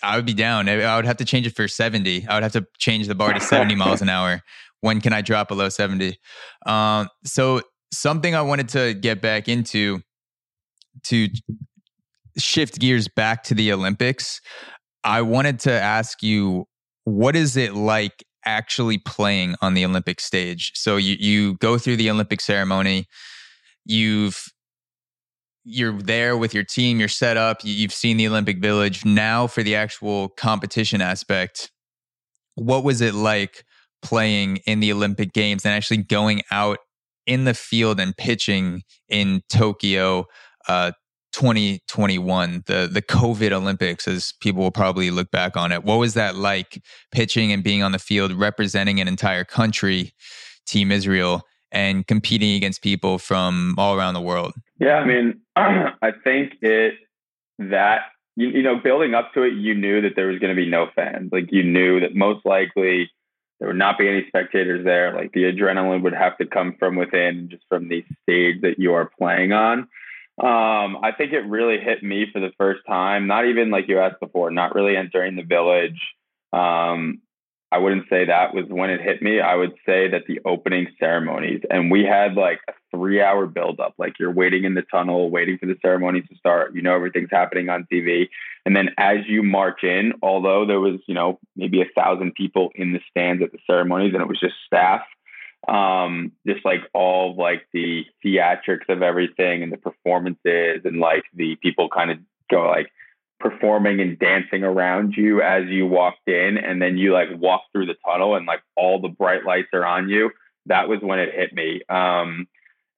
I 0.03 0.17
would 0.17 0.27
be 0.27 0.35
down. 0.35 0.69
I 0.69 0.97
would 0.97 1.07
have 1.07 1.17
to 1.19 1.25
change 1.25 1.47
it 1.47 1.57
for 1.57 1.69
70. 1.69 2.27
I 2.29 2.35
would 2.35 2.43
have 2.43 2.53
to 2.53 2.67
change 2.79 3.07
the 3.07 3.15
bar 3.15 3.33
to 3.33 3.41
70 3.41 3.75
miles 3.75 4.03
an 4.03 4.09
hour. 4.09 4.43
When 4.81 5.01
can 5.01 5.13
I 5.13 5.21
drop 5.23 5.49
below 5.49 5.69
70? 5.69 6.19
Um, 6.67 7.09
so 7.25 7.63
something 7.93 8.35
I 8.35 8.43
wanted 8.43 8.69
to 8.71 8.95
get 8.95 9.21
back 9.21 9.49
into 9.49 10.01
to 11.05 11.29
shift 12.39 12.79
gears 12.79 13.09
back 13.09 13.43
to 13.45 13.55
the 13.55 13.73
Olympics. 13.73 14.41
I 15.05 15.23
wanted 15.23 15.61
to 15.61 15.73
ask 15.73 16.23
you, 16.23 16.67
what 17.05 17.35
is 17.35 17.57
it 17.57 17.75
like 17.75 18.25
actually 18.45 18.99
playing 18.99 19.55
on 19.61 19.75
the 19.75 19.85
Olympic 19.85 20.21
stage. 20.21 20.73
So 20.75 20.97
you 20.97 21.17
you 21.19 21.55
go 21.59 21.79
through 21.79 21.97
the 21.97 22.11
Olympic 22.11 22.41
ceremony, 22.41 23.07
you've 23.85 24.43
you're 25.71 26.01
there 26.01 26.37
with 26.37 26.55
your 26.55 26.65
team, 26.65 26.99
you're 26.99 27.09
set 27.09 27.37
up, 27.37 27.59
you've 27.63 27.93
seen 27.93 28.17
the 28.17 28.27
Olympic 28.27 28.59
Village. 28.59 29.05
Now 29.05 29.47
for 29.47 29.63
the 29.63 29.75
actual 29.77 30.29
competition 30.31 31.01
aspect, 31.01 31.71
what 32.55 32.85
was 32.85 33.01
it 33.01 33.15
like 33.15 33.65
playing 34.03 34.59
in 34.67 34.81
the 34.81 34.93
Olympic 34.93 35.33
Games 35.33 35.65
and 35.65 35.75
actually 35.75 35.99
going 35.99 36.43
out 36.51 36.79
in 37.27 37.45
the 37.45 37.55
field 37.55 38.01
and 38.01 38.17
pitching 38.17 38.83
in 39.09 39.43
Tokyo 39.49 40.27
uh, 40.69 40.93
2021, 41.33 42.65
the 42.67 42.89
the 42.93 43.03
COVID 43.03 43.53
Olympics, 43.53 44.09
as 44.09 44.35
people 44.41 44.63
will 44.63 44.71
probably 44.73 45.11
look 45.11 45.31
back 45.31 45.57
on 45.57 45.71
it. 45.71 45.85
What 45.85 45.99
was 45.99 46.15
that 46.15 46.35
like 46.35 46.83
pitching 47.13 47.53
and 47.53 47.63
being 47.63 47.83
on 47.83 47.93
the 47.93 47.99
field, 47.99 48.33
representing 48.33 49.01
an 49.01 49.07
entire 49.07 49.45
country, 49.45 50.13
Team 50.67 50.91
Israel, 50.91 51.43
and 51.73 52.07
competing 52.07 52.55
against 52.55 52.83
people 52.83 53.19
from 53.19 53.75
all 53.79 53.97
around 53.97 54.15
the 54.15 54.21
world? 54.21 54.55
Yeah, 54.79 54.97
I 54.97 55.05
mean, 55.05 55.41
I 55.57 56.13
think 56.25 56.55
it 56.63 56.95
that 57.59 58.01
you, 58.37 58.49
you 58.49 58.63
know, 58.63 58.77
building 58.77 59.15
up 59.15 59.35
to 59.35 59.43
it, 59.43 59.55
you 59.55 59.75
knew 59.75 60.01
that 60.03 60.17
there 60.17 60.29
was 60.29 60.39
going 60.39 60.55
to 60.55 60.61
be 60.61 60.69
no 60.69 60.89
fans. 60.95 61.31
Like 61.33 61.53
you 61.53 61.63
knew 61.63 62.01
that 62.01 62.15
most 62.15 62.47
likely 62.47 63.11
there 63.59 63.69
would 63.69 63.77
not 63.77 63.99
be 63.99 64.09
any 64.09 64.27
spectators 64.29 64.85
there. 64.85 65.15
Like 65.15 65.33
the 65.33 65.45
adrenaline 65.45 66.03
would 66.03 66.15
have 66.15 66.39
to 66.39 66.47
come 66.47 66.75
from 66.79 66.97
within, 66.97 67.49
just 67.51 67.65
from 67.69 67.89
the 67.89 68.05
stage 68.23 68.63
that 68.63 68.79
you 68.79 68.95
are 68.95 69.11
playing 69.19 69.53
on. 69.53 69.89
Um, 70.43 70.97
I 71.03 71.13
think 71.17 71.33
it 71.33 71.41
really 71.41 71.79
hit 71.79 72.03
me 72.03 72.27
for 72.33 72.41
the 72.41 72.53
first 72.57 72.81
time. 72.87 73.27
Not 73.27 73.47
even 73.47 73.71
like 73.71 73.89
you 73.89 74.01
asked 74.01 74.21
before, 74.21 74.51
not 74.51 74.75
really 74.75 74.97
entering 74.97 75.37
the 75.37 75.43
village. 75.43 76.01
Um, 76.53 77.21
I 77.73 77.79
wouldn't 77.79 78.09
say 78.11 78.25
that 78.25 78.53
was 78.53 78.65
when 78.69 78.91
it 78.91 79.01
hit 79.01 79.23
me. 79.23 79.41
I 79.41 79.55
would 79.55 79.75
say 79.87 80.09
that 80.09 80.25
the 80.27 80.41
opening 80.45 80.89
ceremonies, 80.99 81.61
and 81.71 81.91
we 81.91 82.05
had 82.05 82.35
like 82.35 82.59
a 82.69 82.73
three 82.91 83.23
hour 83.23 83.47
buildup. 83.47 83.95
Like 83.97 84.19
you're 84.19 84.33
waiting 84.33 84.65
in 84.65 84.75
the 84.75 84.83
tunnel, 84.83 85.31
waiting 85.31 85.57
for 85.57 85.67
the 85.67 85.77
ceremonies 85.81 86.25
to 86.31 86.37
start. 86.37 86.75
You 86.75 86.83
know, 86.83 86.95
everything's 86.95 87.31
happening 87.31 87.69
on 87.69 87.87
TV. 87.93 88.29
And 88.67 88.75
then 88.75 88.91
as 88.99 89.19
you 89.29 89.45
march 89.45 89.85
in, 89.85 90.15
although 90.21 90.67
there 90.67 90.81
was, 90.81 91.01
you 91.07 91.15
know, 91.15 91.39
maybe 91.55 91.81
a 91.81 91.87
thousand 91.95 92.35
people 92.35 92.71
in 92.75 92.93
the 92.93 93.01
stands 93.09 93.43
at 93.43 93.53
the 93.53 93.59
ceremonies 93.67 94.15
and 94.15 94.23
it 94.23 94.29
was 94.29 94.41
just 94.41 94.55
staff, 94.67 95.03
um, 95.69 96.33
just 96.47 96.65
like 96.65 96.81
all 96.93 97.31
of, 97.31 97.37
like 97.39 97.69
the 97.73 98.05
theatrics 98.25 98.89
of 98.89 99.03
everything 99.03 99.63
and 99.63 99.73
the 99.73 99.77
performances 99.77 100.83
and 100.85 100.99
like 100.99 101.23
the 101.35 101.57
people 101.63 101.89
kind 101.89 102.11
of 102.11 102.19
go 102.51 102.67
like 102.67 102.91
performing 103.41 104.01
and 104.01 104.19
dancing 104.19 104.63
around 104.63 105.15
you 105.17 105.43
as 105.43 105.65
you 105.69 105.87
walked 105.87 106.29
in 106.29 106.59
and 106.59 106.81
then 106.81 106.97
you 106.99 107.13
like 107.13 107.29
walk 107.39 107.63
through 107.73 107.87
the 107.87 107.97
tunnel 108.07 108.37
and 108.37 108.47
like 108.47 108.61
all 108.77 109.01
the 109.01 109.09
bright 109.09 109.45
lights 109.45 109.69
are 109.73 109.85
on 109.85 110.09
you 110.09 110.31
that 110.67 110.89
was 110.89 111.01
when 111.01 111.19
it 111.19 111.35
hit 111.35 111.53
me. 111.53 111.83
Um, 111.89 112.47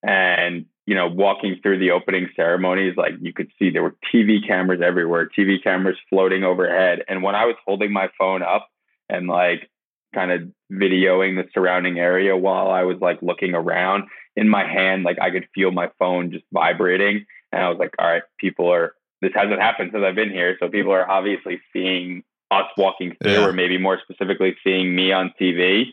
and 0.02 0.66
you 0.84 0.96
know 0.96 1.06
walking 1.06 1.60
through 1.62 1.78
the 1.78 1.92
opening 1.92 2.28
ceremonies 2.34 2.96
like 2.96 3.12
you 3.20 3.32
could 3.32 3.48
see 3.56 3.70
there 3.70 3.84
were 3.84 3.94
tv 4.12 4.44
cameras 4.44 4.80
everywhere 4.84 5.28
tv 5.28 5.62
cameras 5.62 5.96
floating 6.10 6.42
overhead. 6.42 7.04
And 7.08 7.22
when 7.22 7.36
i 7.36 7.46
was 7.46 7.54
holding 7.64 7.92
my 7.92 8.10
phone 8.18 8.42
up 8.42 8.68
and 9.08 9.28
like 9.28 9.70
kind 10.12 10.32
of 10.32 10.42
videoing 10.72 11.36
the 11.36 11.48
surrounding 11.54 12.00
area 12.00 12.36
while 12.36 12.68
i 12.68 12.82
was 12.82 12.96
like 13.00 13.22
looking 13.22 13.54
around 13.54 14.04
in 14.34 14.48
my 14.48 14.66
hand 14.66 15.04
like 15.04 15.20
i 15.20 15.30
could 15.30 15.46
feel 15.54 15.70
my 15.70 15.88
phone 16.00 16.32
just 16.32 16.44
vibrating. 16.52 17.26
And 17.52 17.62
i 17.62 17.68
was 17.68 17.78
like 17.78 17.94
all 18.00 18.06
right 18.08 18.24
people 18.40 18.72
are 18.72 18.94
this 19.22 19.32
hasn't 19.34 19.60
happened 19.60 19.90
since 19.94 20.04
I've 20.04 20.16
been 20.16 20.30
here. 20.30 20.56
So 20.60 20.68
people 20.68 20.92
are 20.92 21.08
obviously 21.08 21.60
seeing 21.72 22.24
us 22.50 22.66
walking 22.76 23.16
through, 23.22 23.32
yeah. 23.32 23.46
or 23.46 23.52
maybe 23.52 23.78
more 23.78 23.98
specifically, 24.02 24.54
seeing 24.62 24.94
me 24.94 25.12
on 25.12 25.32
TV. 25.40 25.84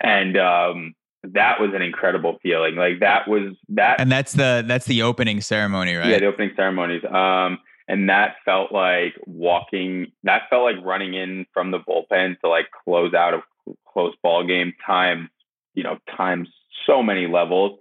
And 0.00 0.38
um, 0.38 0.94
that 1.24 1.60
was 1.60 1.72
an 1.74 1.82
incredible 1.82 2.38
feeling. 2.42 2.76
Like 2.76 3.00
that 3.00 3.28
was 3.28 3.54
that, 3.70 4.00
and 4.00 4.10
that's 4.10 4.32
the 4.32 4.64
that's 4.66 4.86
the 4.86 5.02
opening 5.02 5.40
ceremony, 5.40 5.94
right? 5.96 6.08
Yeah, 6.08 6.20
the 6.20 6.26
opening 6.26 6.52
ceremonies. 6.56 7.02
Um, 7.04 7.58
and 7.88 8.08
that 8.08 8.36
felt 8.44 8.72
like 8.72 9.14
walking. 9.26 10.12
That 10.22 10.42
felt 10.48 10.62
like 10.62 10.82
running 10.82 11.14
in 11.14 11.44
from 11.52 11.72
the 11.72 11.80
bullpen 11.80 12.40
to 12.40 12.48
like 12.48 12.66
close 12.84 13.12
out 13.12 13.34
a 13.34 13.42
close 13.92 14.14
ball 14.22 14.46
game 14.46 14.72
time. 14.86 15.28
You 15.74 15.82
know, 15.82 15.98
times 16.16 16.48
so 16.86 17.02
many 17.02 17.26
levels. 17.26 17.78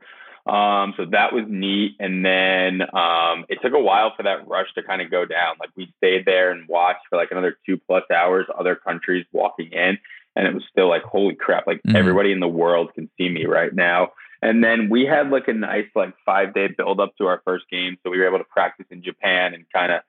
Um, 0.50 0.96
so 0.98 1.06
that 1.12 1.32
was 1.32 1.46
neat. 1.48 1.96
And 2.00 2.26
then 2.26 2.82
um, 2.94 3.46
it 3.50 3.60
took 3.62 3.74
a 3.74 3.80
while 3.80 4.14
for 4.18 4.24
that 4.24 4.48
rush 4.48 4.74
to 4.74 4.82
kind 4.82 5.00
of 5.00 5.12
go 5.12 5.24
down. 5.24 5.58
Like 5.60 5.70
we 5.76 5.94
stayed 5.98 6.26
there 6.26 6.50
and 6.50 6.68
watched 6.68 7.02
for 7.08 7.18
like 7.18 7.30
another 7.30 7.56
two 7.68 7.78
plus 7.78 8.04
hours, 8.12 8.48
other 8.58 8.76
countries 8.76 9.28
walking 9.32 9.72
in. 9.72 10.00
And 10.36 10.48
it 10.48 10.54
was 10.54 10.64
still 10.72 10.90
like, 10.90 11.04
holy 11.04 11.36
crap, 11.36 11.68
like 11.68 11.78
mm-hmm. 11.78 11.96
everybody 11.96 12.32
in 12.32 12.40
the 12.40 12.48
world 12.48 12.94
can 12.96 13.12
see 13.18 13.30
me 13.30 13.46
right 13.46 13.74
now. 13.74 14.10
And 14.42 14.64
then 14.64 14.90
we 14.90 15.06
had 15.06 15.30
like 15.30 15.48
a 15.48 15.54
nice 15.54 15.88
like 15.96 16.14
five 16.26 16.54
day 16.56 16.68
build 16.76 17.00
up 17.00 17.16
to 17.18 17.28
our 17.28 17.42
first 17.46 17.66
game. 17.70 17.98
So 18.02 18.10
we 18.10 18.18
were 18.18 18.28
able 18.28 18.40
to 18.40 18.46
practice 18.46 18.88
in 18.90 19.04
Japan 19.04 19.54
and 19.54 19.66
kind 19.72 19.92
of 19.92 20.02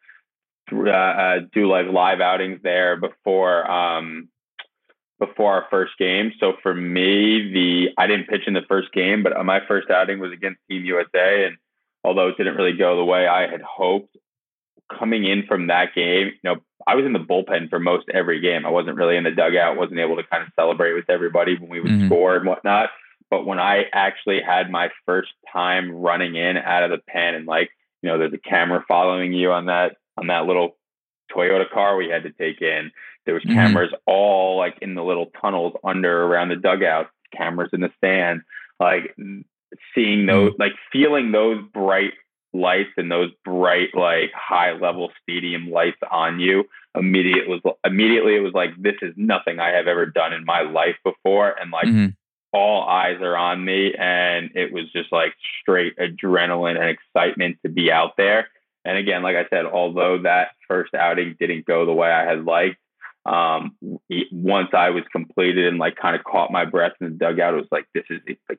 uh, 0.72 0.90
uh, 0.90 1.38
do 1.52 1.68
like 1.68 1.86
live 1.92 2.20
outings 2.20 2.60
there 2.62 2.96
before 2.96 3.68
um, 3.70 4.28
before 5.20 5.52
our 5.52 5.66
first 5.70 5.92
game. 5.98 6.32
So 6.40 6.54
for 6.62 6.74
me, 6.74 7.52
the 7.52 7.88
I 7.96 8.08
didn't 8.08 8.26
pitch 8.26 8.48
in 8.48 8.54
the 8.54 8.62
first 8.66 8.92
game, 8.92 9.22
but 9.22 9.32
my 9.44 9.60
first 9.68 9.88
outing 9.90 10.18
was 10.18 10.32
against 10.32 10.58
Team 10.68 10.84
USA, 10.86 11.46
and 11.46 11.56
although 12.02 12.28
it 12.28 12.36
didn't 12.36 12.56
really 12.56 12.76
go 12.76 12.96
the 12.96 13.04
way 13.04 13.28
I 13.28 13.42
had 13.48 13.60
hoped, 13.60 14.16
coming 14.98 15.24
in 15.24 15.44
from 15.46 15.68
that 15.68 15.94
game, 15.94 16.28
you 16.28 16.40
know, 16.42 16.56
I 16.86 16.96
was 16.96 17.04
in 17.04 17.12
the 17.12 17.20
bullpen 17.20 17.68
for 17.68 17.78
most 17.78 18.06
every 18.12 18.40
game. 18.40 18.66
I 18.66 18.70
wasn't 18.70 18.96
really 18.96 19.16
in 19.16 19.24
the 19.24 19.30
dugout, 19.30 19.76
wasn't 19.76 20.00
able 20.00 20.16
to 20.16 20.24
kind 20.24 20.42
of 20.42 20.48
celebrate 20.56 20.94
with 20.94 21.08
everybody 21.08 21.56
when 21.56 21.70
we 21.70 21.80
would 21.80 21.90
mm-hmm. 21.90 22.06
score 22.06 22.36
and 22.36 22.46
whatnot. 22.46 22.90
But 23.30 23.46
when 23.46 23.60
I 23.60 23.84
actually 23.92 24.40
had 24.44 24.70
my 24.70 24.88
first 25.06 25.30
time 25.52 25.92
running 25.92 26.34
in 26.34 26.56
out 26.56 26.82
of 26.82 26.90
the 26.90 26.98
pen 27.06 27.34
and 27.34 27.46
like, 27.46 27.70
you 28.02 28.08
know, 28.08 28.18
there's 28.18 28.32
a 28.32 28.38
camera 28.38 28.84
following 28.88 29.32
you 29.32 29.52
on 29.52 29.66
that 29.66 29.96
on 30.16 30.28
that 30.28 30.46
little 30.46 30.76
Toyota 31.30 31.70
car 31.70 31.96
we 31.96 32.08
had 32.08 32.24
to 32.24 32.32
take 32.32 32.60
in. 32.60 32.90
There 33.26 33.34
was 33.34 33.42
mm-hmm. 33.44 33.54
cameras 33.54 33.92
all 34.06 34.56
like 34.56 34.78
in 34.82 34.94
the 34.94 35.04
little 35.04 35.30
tunnels 35.40 35.74
under 35.84 36.24
around 36.24 36.48
the 36.48 36.56
dugout, 36.56 37.10
cameras 37.36 37.70
in 37.72 37.80
the 37.80 37.90
stand, 37.98 38.42
like 38.78 39.14
seeing 39.94 40.26
those, 40.26 40.52
mm-hmm. 40.52 40.62
like 40.62 40.72
feeling 40.92 41.32
those 41.32 41.62
bright 41.72 42.12
lights 42.52 42.90
and 42.96 43.10
those 43.10 43.30
bright, 43.44 43.94
like 43.94 44.32
high 44.34 44.72
level 44.72 45.10
stadium 45.22 45.70
lights 45.70 46.00
on 46.10 46.40
you. 46.40 46.64
Immediate 46.96 47.48
was 47.48 47.60
immediately 47.84 48.34
it 48.34 48.40
was 48.40 48.54
like 48.54 48.70
this 48.76 48.96
is 49.02 49.14
nothing 49.16 49.60
I 49.60 49.70
have 49.70 49.86
ever 49.86 50.06
done 50.06 50.32
in 50.32 50.44
my 50.44 50.62
life 50.62 50.96
before, 51.04 51.54
and 51.60 51.70
like 51.70 51.86
mm-hmm. 51.86 52.06
all 52.52 52.82
eyes 52.82 53.20
are 53.20 53.36
on 53.36 53.64
me, 53.64 53.94
and 53.94 54.50
it 54.56 54.72
was 54.72 54.90
just 54.92 55.12
like 55.12 55.34
straight 55.60 55.96
adrenaline 55.98 56.80
and 56.80 56.90
excitement 56.90 57.58
to 57.62 57.70
be 57.70 57.92
out 57.92 58.16
there. 58.16 58.48
And 58.84 58.96
again, 58.96 59.22
like 59.22 59.36
I 59.36 59.46
said, 59.50 59.66
although 59.66 60.22
that 60.22 60.48
first 60.66 60.94
outing 60.94 61.36
didn't 61.38 61.66
go 61.66 61.86
the 61.86 61.92
way 61.92 62.10
I 62.10 62.24
had 62.24 62.44
liked, 62.44 62.78
um, 63.26 63.76
once 64.32 64.70
I 64.72 64.90
was 64.90 65.04
completed 65.12 65.68
and 65.68 65.78
like 65.78 65.96
kind 65.96 66.16
of 66.16 66.24
caught 66.24 66.50
my 66.50 66.64
breath 66.64 66.92
in 67.00 67.08
the 67.08 67.12
dugout, 67.12 67.54
it 67.54 67.58
was 67.58 67.68
like, 67.70 67.86
this 67.94 68.04
is 68.10 68.20
like, 68.48 68.58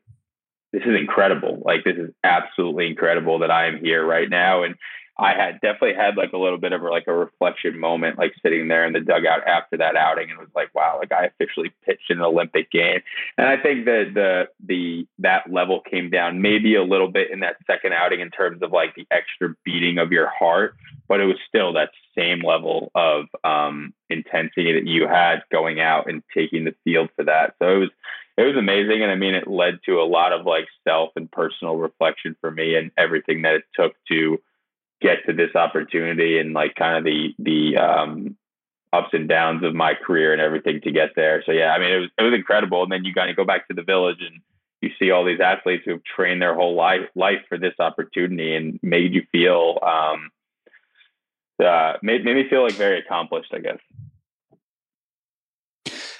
this 0.73 0.83
is 0.83 0.97
incredible. 0.97 1.61
Like, 1.65 1.83
this 1.83 1.97
is 1.97 2.11
absolutely 2.23 2.87
incredible 2.87 3.39
that 3.39 3.51
I 3.51 3.67
am 3.67 3.79
here 3.79 4.05
right 4.05 4.29
now. 4.29 4.63
And 4.63 4.75
I 5.19 5.33
had 5.33 5.61
definitely 5.61 5.93
had 5.93 6.15
like 6.15 6.33
a 6.33 6.37
little 6.37 6.57
bit 6.57 6.71
of 6.71 6.81
like 6.81 7.07
a 7.07 7.13
reflection 7.13 7.77
moment, 7.77 8.17
like 8.17 8.33
sitting 8.41 8.67
there 8.69 8.85
in 8.85 8.93
the 8.93 9.01
dugout 9.01 9.45
after 9.45 9.77
that 9.77 9.95
outing, 9.95 10.31
and 10.31 10.39
was 10.39 10.47
like, 10.55 10.73
wow, 10.73 10.97
like 10.99 11.11
I 11.11 11.25
officially 11.25 11.71
pitched 11.85 12.09
an 12.09 12.21
Olympic 12.21 12.71
game. 12.71 13.01
And 13.37 13.47
I 13.47 13.57
think 13.57 13.85
that 13.85 14.11
the 14.15 14.47
the 14.65 15.05
that 15.19 15.51
level 15.51 15.81
came 15.81 16.09
down 16.09 16.41
maybe 16.41 16.75
a 16.75 16.83
little 16.83 17.09
bit 17.09 17.29
in 17.29 17.41
that 17.41 17.57
second 17.67 17.93
outing 17.93 18.21
in 18.21 18.31
terms 18.31 18.63
of 18.63 18.71
like 18.71 18.95
the 18.95 19.05
extra 19.11 19.53
beating 19.63 19.97
of 19.99 20.11
your 20.11 20.29
heart, 20.29 20.75
but 21.11 21.19
it 21.19 21.25
was 21.25 21.35
still 21.45 21.73
that 21.73 21.89
same 22.17 22.39
level 22.41 22.89
of 22.95 23.25
um, 23.43 23.93
intensity 24.09 24.71
that 24.71 24.87
you 24.87 25.09
had 25.09 25.43
going 25.51 25.81
out 25.81 26.09
and 26.09 26.23
taking 26.33 26.63
the 26.63 26.73
field 26.85 27.09
for 27.17 27.25
that. 27.25 27.53
So 27.59 27.67
it 27.67 27.77
was 27.79 27.89
it 28.37 28.43
was 28.43 28.55
amazing, 28.55 29.03
and 29.03 29.11
I 29.11 29.15
mean, 29.15 29.35
it 29.35 29.45
led 29.45 29.79
to 29.87 29.99
a 29.99 30.07
lot 30.07 30.31
of 30.31 30.45
like 30.45 30.67
self 30.87 31.09
and 31.17 31.29
personal 31.29 31.75
reflection 31.75 32.37
for 32.39 32.49
me 32.49 32.75
and 32.75 32.91
everything 32.97 33.41
that 33.41 33.55
it 33.55 33.63
took 33.75 33.91
to 34.07 34.41
get 35.01 35.25
to 35.25 35.33
this 35.33 35.53
opportunity 35.53 36.39
and 36.39 36.53
like 36.53 36.75
kind 36.75 36.95
of 36.95 37.03
the 37.03 37.35
the 37.39 37.75
um, 37.75 38.37
ups 38.93 39.09
and 39.11 39.27
downs 39.27 39.65
of 39.65 39.75
my 39.75 39.95
career 39.95 40.31
and 40.31 40.41
everything 40.41 40.79
to 40.79 40.91
get 40.93 41.09
there. 41.17 41.43
So 41.45 41.51
yeah, 41.51 41.73
I 41.73 41.79
mean 41.79 41.91
it 41.91 41.99
was 41.99 42.09
it 42.19 42.23
was 42.23 42.33
incredible. 42.33 42.83
And 42.83 42.91
then 42.91 43.03
you 43.03 43.13
got 43.13 43.25
to 43.25 43.33
go 43.33 43.43
back 43.43 43.67
to 43.67 43.73
the 43.73 43.83
village 43.83 44.21
and 44.21 44.39
you 44.79 44.91
see 44.97 45.11
all 45.11 45.25
these 45.25 45.41
athletes 45.41 45.83
who've 45.85 46.05
trained 46.05 46.41
their 46.41 46.55
whole 46.55 46.73
life 46.73 47.09
life 47.15 47.43
for 47.49 47.57
this 47.57 47.75
opportunity 47.79 48.55
and 48.55 48.79
made 48.81 49.13
you 49.13 49.23
feel 49.33 49.77
um, 49.85 50.31
uh, 51.61 51.93
made 52.01 52.23
made 52.25 52.35
me 52.35 52.49
feel 52.49 52.63
like 52.63 52.73
very 52.73 52.99
accomplished, 52.99 53.53
I 53.53 53.59
guess. 53.59 53.77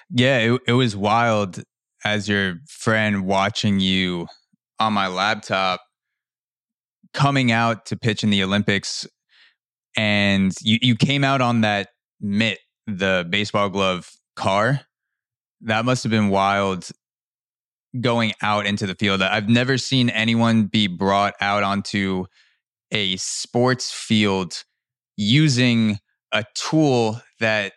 Yeah, 0.09 0.39
it, 0.39 0.61
it 0.67 0.73
was 0.73 0.95
wild 0.95 1.63
as 2.03 2.27
your 2.27 2.55
friend 2.67 3.25
watching 3.25 3.79
you 3.79 4.27
on 4.79 4.93
my 4.93 5.07
laptop 5.07 5.81
coming 7.13 7.51
out 7.51 7.85
to 7.87 7.95
pitch 7.95 8.23
in 8.23 8.29
the 8.29 8.43
Olympics 8.43 9.05
and 9.95 10.53
you, 10.61 10.79
you 10.81 10.95
came 10.95 11.23
out 11.23 11.41
on 11.41 11.61
that 11.61 11.89
mitt, 12.19 12.59
the 12.87 13.25
baseball 13.29 13.69
glove 13.69 14.09
car. 14.35 14.81
that 15.61 15.85
must 15.85 16.03
have 16.03 16.11
been 16.11 16.29
wild 16.29 16.89
going 17.99 18.31
out 18.41 18.65
into 18.65 18.87
the 18.87 18.95
field. 18.95 19.21
I've 19.21 19.49
never 19.49 19.77
seen 19.77 20.09
anyone 20.09 20.65
be 20.65 20.87
brought 20.87 21.33
out 21.41 21.63
onto 21.63 22.25
a 22.91 23.17
sports 23.17 23.91
field 23.91 24.63
using 25.21 25.99
a 26.31 26.43
tool 26.55 27.21
that 27.39 27.73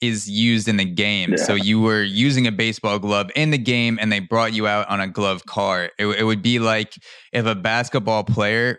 is 0.00 0.28
used 0.28 0.66
in 0.66 0.76
the 0.78 0.84
game. 0.84 1.32
Yeah. 1.36 1.44
So 1.44 1.54
you 1.54 1.80
were 1.80 2.02
using 2.02 2.46
a 2.46 2.52
baseball 2.52 2.98
glove 2.98 3.30
in 3.36 3.50
the 3.50 3.58
game 3.58 3.98
and 4.00 4.10
they 4.10 4.18
brought 4.18 4.52
you 4.52 4.66
out 4.66 4.88
on 4.88 5.00
a 5.00 5.06
glove 5.06 5.44
car. 5.46 5.90
It, 5.98 6.06
it 6.06 6.24
would 6.24 6.42
be 6.42 6.58
like 6.58 6.94
if 7.32 7.44
a 7.46 7.54
basketball 7.54 8.24
player 8.24 8.78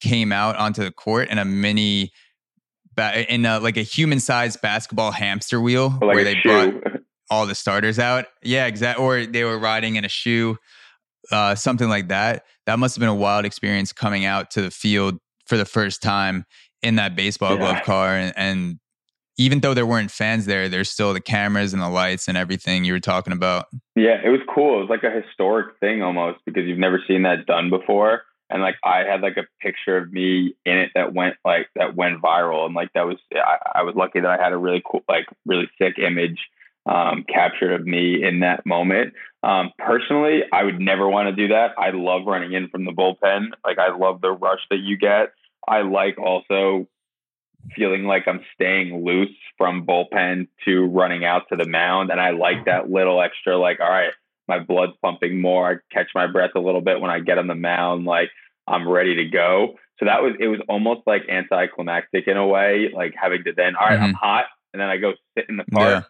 came 0.00 0.32
out 0.32 0.56
onto 0.56 0.82
the 0.82 0.90
court 0.90 1.28
in 1.28 1.38
a 1.38 1.44
mini 1.44 2.10
in 3.28 3.46
a, 3.46 3.60
like 3.60 3.76
a 3.76 3.82
human 3.82 4.20
sized 4.20 4.60
basketball 4.60 5.12
hamster 5.12 5.60
wheel 5.60 5.90
like 5.90 6.14
where 6.14 6.24
they 6.24 6.34
shoe. 6.34 6.70
brought 6.72 7.00
all 7.30 7.46
the 7.46 7.54
starters 7.54 7.98
out. 7.98 8.26
Yeah, 8.42 8.66
exactly. 8.66 9.04
Or 9.04 9.26
they 9.26 9.44
were 9.44 9.58
riding 9.58 9.96
in 9.96 10.04
a 10.04 10.08
shoe, 10.08 10.58
uh, 11.30 11.54
something 11.54 11.88
like 11.88 12.08
that. 12.08 12.44
That 12.66 12.78
must 12.78 12.96
have 12.96 13.00
been 13.00 13.08
a 13.08 13.14
wild 13.14 13.44
experience 13.44 13.92
coming 13.92 14.24
out 14.24 14.50
to 14.52 14.62
the 14.62 14.70
field 14.70 15.18
for 15.46 15.56
the 15.56 15.64
first 15.64 16.02
time 16.02 16.44
in 16.82 16.96
that 16.96 17.14
baseball 17.16 17.52
yeah. 17.52 17.58
glove 17.58 17.82
car 17.84 18.16
and, 18.16 18.32
and 18.36 18.78
even 19.38 19.60
though 19.60 19.74
there 19.74 19.86
weren't 19.86 20.10
fans 20.10 20.46
there, 20.46 20.68
there's 20.68 20.90
still 20.90 21.12
the 21.14 21.20
cameras 21.20 21.72
and 21.72 21.82
the 21.82 21.88
lights 21.88 22.28
and 22.28 22.36
everything 22.36 22.84
you 22.84 22.92
were 22.92 23.00
talking 23.00 23.32
about. 23.32 23.66
Yeah, 23.96 24.20
it 24.22 24.28
was 24.28 24.40
cool. 24.52 24.76
It 24.76 24.88
was 24.88 24.90
like 24.90 25.04
a 25.04 25.10
historic 25.10 25.78
thing 25.80 26.02
almost 26.02 26.40
because 26.44 26.64
you've 26.66 26.78
never 26.78 27.02
seen 27.06 27.22
that 27.22 27.46
done 27.46 27.70
before. 27.70 28.22
And 28.50 28.60
like 28.60 28.76
I 28.84 28.98
had 28.98 29.22
like 29.22 29.38
a 29.38 29.46
picture 29.60 29.96
of 29.96 30.12
me 30.12 30.54
in 30.66 30.76
it 30.76 30.90
that 30.94 31.14
went 31.14 31.36
like 31.44 31.68
that 31.74 31.96
went 31.96 32.20
viral, 32.20 32.66
and 32.66 32.74
like 32.74 32.92
that 32.92 33.06
was 33.06 33.16
I, 33.34 33.56
I 33.76 33.82
was 33.82 33.94
lucky 33.94 34.20
that 34.20 34.28
I 34.28 34.42
had 34.42 34.52
a 34.52 34.58
really 34.58 34.82
cool 34.84 35.02
like 35.08 35.24
really 35.46 35.70
sick 35.80 35.98
image 35.98 36.38
um, 36.84 37.24
captured 37.26 37.72
of 37.72 37.86
me 37.86 38.22
in 38.22 38.40
that 38.40 38.66
moment. 38.66 39.14
Um, 39.42 39.70
personally, 39.78 40.42
I 40.52 40.64
would 40.64 40.80
never 40.80 41.08
want 41.08 41.28
to 41.28 41.32
do 41.34 41.48
that. 41.48 41.70
I 41.78 41.90
love 41.90 42.26
running 42.26 42.52
in 42.52 42.68
from 42.68 42.84
the 42.84 42.92
bullpen. 42.92 43.52
Like 43.64 43.78
I 43.78 43.96
love 43.96 44.20
the 44.20 44.32
rush 44.32 44.60
that 44.70 44.80
you 44.80 44.98
get. 44.98 45.32
I 45.66 45.82
like 45.82 46.18
also 46.18 46.88
feeling 47.76 48.04
like 48.04 48.26
I'm 48.26 48.40
staying 48.54 49.04
loose 49.04 49.36
from 49.56 49.86
bullpen 49.86 50.48
to 50.64 50.86
running 50.86 51.24
out 51.24 51.48
to 51.50 51.56
the 51.56 51.68
mound. 51.68 52.10
And 52.10 52.20
I 52.20 52.30
like 52.30 52.64
that 52.64 52.90
little 52.90 53.22
extra, 53.22 53.56
like, 53.56 53.78
all 53.80 53.88
right, 53.88 54.12
my 54.48 54.58
blood's 54.58 54.94
pumping 55.00 55.40
more. 55.40 55.70
I 55.70 55.94
catch 55.94 56.08
my 56.14 56.26
breath 56.26 56.50
a 56.56 56.60
little 56.60 56.80
bit 56.80 57.00
when 57.00 57.10
I 57.10 57.20
get 57.20 57.38
on 57.38 57.46
the 57.46 57.54
mound. 57.54 58.04
Like 58.04 58.30
I'm 58.66 58.88
ready 58.88 59.14
to 59.16 59.24
go. 59.26 59.78
So 59.98 60.06
that 60.06 60.22
was, 60.22 60.34
it 60.40 60.48
was 60.48 60.60
almost 60.68 61.02
like 61.06 61.28
anticlimactic 61.28 62.26
in 62.26 62.36
a 62.36 62.46
way, 62.46 62.90
like 62.92 63.14
having 63.14 63.44
to 63.44 63.52
then, 63.52 63.76
all 63.76 63.86
right, 63.86 63.94
mm-hmm. 63.94 64.04
I'm 64.06 64.14
hot. 64.14 64.46
And 64.72 64.80
then 64.80 64.88
I 64.88 64.96
go 64.96 65.12
sit 65.38 65.48
in 65.48 65.56
the 65.56 65.64
park. 65.64 65.88
Yeah. 65.88 66.02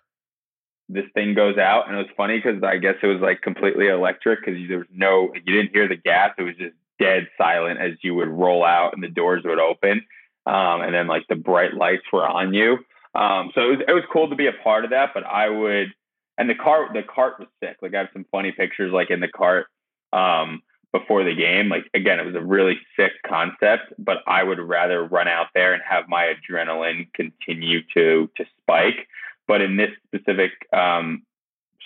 This 0.89 1.11
thing 1.15 1.35
goes 1.35 1.59
out. 1.59 1.89
And 1.89 1.97
it 1.97 1.99
was 1.99 2.11
funny 2.16 2.39
because 2.39 2.62
I 2.62 2.79
guess 2.79 2.95
it 3.03 3.07
was 3.07 3.20
like 3.20 3.43
completely 3.43 3.89
electric 3.89 4.41
because 4.41 4.59
there 4.69 4.79
was 4.79 4.87
no, 4.91 5.33
you 5.35 5.55
didn't 5.55 5.73
hear 5.74 5.89
the 5.89 5.97
gas. 5.97 6.31
It 6.39 6.43
was 6.43 6.57
just 6.57 6.74
dead 7.03 7.29
silent 7.37 7.81
as 7.81 7.93
you 8.03 8.15
would 8.15 8.29
roll 8.29 8.65
out 8.65 8.95
and 8.95 9.03
the 9.03 9.09
doors 9.09 9.43
would 9.45 9.59
open 9.59 10.03
um, 10.47 10.83
and 10.83 10.95
then 10.95 11.07
like 11.07 11.27
the 11.29 11.37
bright 11.37 11.74
lights 11.74 12.03
were 12.12 12.27
on 12.27 12.55
you. 12.55 12.79
Um, 13.15 13.53
so 13.55 13.62
it 13.62 13.70
was 13.70 13.81
it 13.89 13.93
was 13.93 14.05
cool 14.12 14.29
to 14.31 14.37
be 14.37 14.47
a 14.47 14.53
part 14.65 14.85
of 14.85 14.91
that. 14.91 15.11
But 15.15 15.24
I 15.24 15.49
would, 15.49 15.93
and 16.39 16.49
the 16.49 16.55
cart 16.55 16.93
the 16.95 17.03
cart 17.03 17.39
was 17.39 17.49
sick. 17.62 17.77
Like 17.83 17.95
I 17.95 17.99
have 17.99 18.09
some 18.12 18.27
funny 18.31 18.53
pictures 18.53 18.93
like 18.93 19.11
in 19.11 19.20
the 19.20 19.29
cart 19.29 19.66
um, 20.12 20.62
before 20.93 21.23
the 21.24 21.35
game. 21.35 21.69
Like 21.69 21.85
again, 21.95 22.19
it 22.19 22.27
was 22.27 22.35
a 22.35 22.41
really 22.41 22.79
sick 22.97 23.12
concept. 23.27 23.93
But 23.99 24.19
I 24.27 24.43
would 24.43 24.59
rather 24.59 25.05
run 25.05 25.29
out 25.29 25.49
there 25.55 25.74
and 25.74 25.83
have 25.89 26.09
my 26.09 26.33
adrenaline 26.33 27.12
continue 27.12 27.81
to 27.95 28.31
to 28.37 28.45
spike. 28.61 29.07
But 29.47 29.61
in 29.61 29.77
this 29.77 29.91
specific 30.07 30.53
um, 30.73 31.23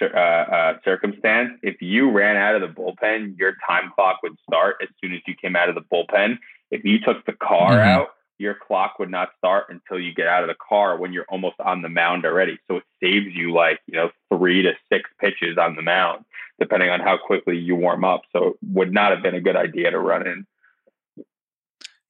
uh, 0.01 0.06
uh, 0.06 0.78
circumstance, 0.85 1.52
if 1.62 1.81
you 1.81 2.10
ran 2.10 2.36
out 2.36 2.55
of 2.55 2.62
the 2.62 2.68
bullpen, 2.81 3.39
your 3.39 3.55
time 3.68 3.93
clock 3.94 4.20
would 4.23 4.36
start 4.48 4.77
as 4.82 4.89
soon 5.01 5.14
as 5.14 5.20
you 5.27 5.35
came 5.35 5.56
out 5.56 5.68
of 5.68 5.74
the 5.74 5.81
bullpen. 5.81 6.39
If 6.70 6.85
you 6.85 6.98
took 6.98 7.24
the 7.27 7.32
car 7.32 7.73
mm-hmm. 7.73 7.89
out, 7.89 8.09
your 8.39 8.55
clock 8.55 8.98
would 8.98 9.10
not 9.10 9.31
start 9.39 9.66
until 9.70 9.98
you 9.98 10.14
get 10.14 10.27
out 10.27 10.43
of 10.43 10.48
the 10.48 10.56
car 10.68 10.98
when 10.98 11.12
you're 11.12 11.24
almost 11.28 11.56
on 11.60 11.82
the 11.82 11.89
mound 11.89 12.24
already. 12.27 12.59
So 12.68 12.77
it 12.77 12.85
saves 13.02 13.35
you 13.35 13.52
like, 13.52 13.81
you 13.86 13.97
know, 13.97 14.10
three 14.32 14.62
to 14.62 14.73
six 14.93 15.09
pitches 15.20 15.56
on 15.59 15.74
the 15.74 15.82
mound, 15.82 16.24
depending 16.60 16.90
on 16.90 17.01
how 17.01 17.16
quickly 17.16 17.56
you 17.56 17.74
warm 17.74 18.05
up. 18.05 18.23
So 18.32 18.48
it 18.48 18.56
would 18.73 18.93
not 18.93 19.12
have 19.12 19.23
been 19.23 19.35
a 19.35 19.40
good 19.40 19.56
idea 19.56 19.90
to 19.90 19.98
run 19.98 20.27
in. 20.27 20.47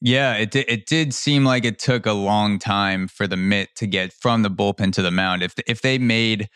Yeah, 0.01 0.35
it 0.35 0.51
did, 0.51 0.67
it 0.69 0.87
did 0.87 1.15
seem 1.15 1.45
like 1.45 1.65
it 1.65 1.79
took 1.79 2.05
a 2.07 2.13
long 2.13 2.59
time 2.59 3.09
for 3.09 3.27
the 3.27 3.37
mitt 3.37 3.75
to 3.77 3.87
get 3.87 4.13
from 4.13 4.43
the 4.43 4.51
bullpen 4.51 4.93
to 4.93 5.03
the 5.03 5.11
mound. 5.11 5.43
If 5.43 5.55
if 5.67 5.81
they 5.81 5.97
made 5.97 6.51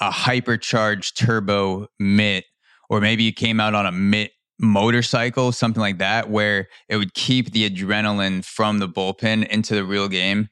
a 0.00 0.10
hypercharged 0.10 1.14
turbo 1.16 1.86
mitt, 1.98 2.44
or 2.88 3.00
maybe 3.00 3.24
you 3.24 3.32
came 3.32 3.60
out 3.60 3.74
on 3.74 3.86
a 3.86 3.92
mitt 3.92 4.32
motorcycle, 4.58 5.52
something 5.52 5.80
like 5.80 5.98
that, 5.98 6.30
where 6.30 6.68
it 6.88 6.96
would 6.96 7.14
keep 7.14 7.52
the 7.52 7.68
adrenaline 7.68 8.44
from 8.44 8.78
the 8.78 8.88
bullpen 8.88 9.46
into 9.48 9.74
the 9.74 9.84
real 9.84 10.08
game. 10.08 10.48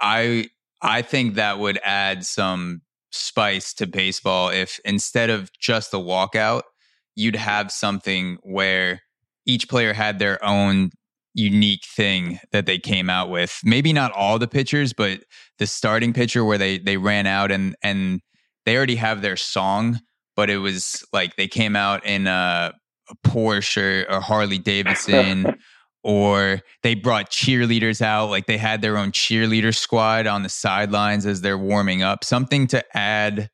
I 0.00 0.48
I 0.82 1.02
think 1.02 1.34
that 1.34 1.58
would 1.58 1.78
add 1.84 2.24
some 2.24 2.82
spice 3.12 3.72
to 3.74 3.86
baseball 3.86 4.50
if 4.50 4.78
instead 4.84 5.30
of 5.30 5.50
just 5.58 5.90
the 5.90 5.98
walkout, 5.98 6.62
you'd 7.14 7.36
have 7.36 7.72
something 7.72 8.38
where 8.42 9.02
each 9.46 9.68
player 9.68 9.92
had 9.92 10.18
their 10.18 10.42
own 10.44 10.90
unique 11.34 11.84
thing 11.84 12.40
that 12.52 12.66
they 12.66 12.78
came 12.78 13.10
out 13.10 13.30
with. 13.30 13.60
Maybe 13.64 13.92
not 13.92 14.12
all 14.12 14.38
the 14.38 14.48
pitchers, 14.48 14.92
but 14.92 15.20
the 15.58 15.66
starting 15.66 16.12
pitcher 16.12 16.44
where 16.44 16.58
they 16.58 16.78
they 16.78 16.96
ran 16.96 17.26
out 17.26 17.50
and 17.50 17.76
and 17.82 18.20
they 18.66 18.76
already 18.76 18.96
have 18.96 19.22
their 19.22 19.36
song, 19.36 20.00
but 20.34 20.50
it 20.50 20.58
was 20.58 21.02
like 21.12 21.36
they 21.36 21.48
came 21.48 21.74
out 21.74 22.04
in 22.04 22.26
a 22.26 22.74
a 23.08 23.28
Porsche 23.28 24.04
or 24.10 24.20
Harley 24.20 24.58
Davidson, 24.58 25.56
or 26.02 26.60
they 26.82 26.94
brought 26.94 27.30
cheerleaders 27.30 28.02
out, 28.02 28.30
like 28.30 28.46
they 28.46 28.58
had 28.58 28.82
their 28.82 28.96
own 28.96 29.12
cheerleader 29.12 29.74
squad 29.74 30.26
on 30.26 30.42
the 30.42 30.48
sidelines 30.48 31.26
as 31.26 31.40
they're 31.40 31.58
warming 31.58 32.02
up, 32.02 32.24
something 32.24 32.66
to 32.68 32.84
add 32.96 33.48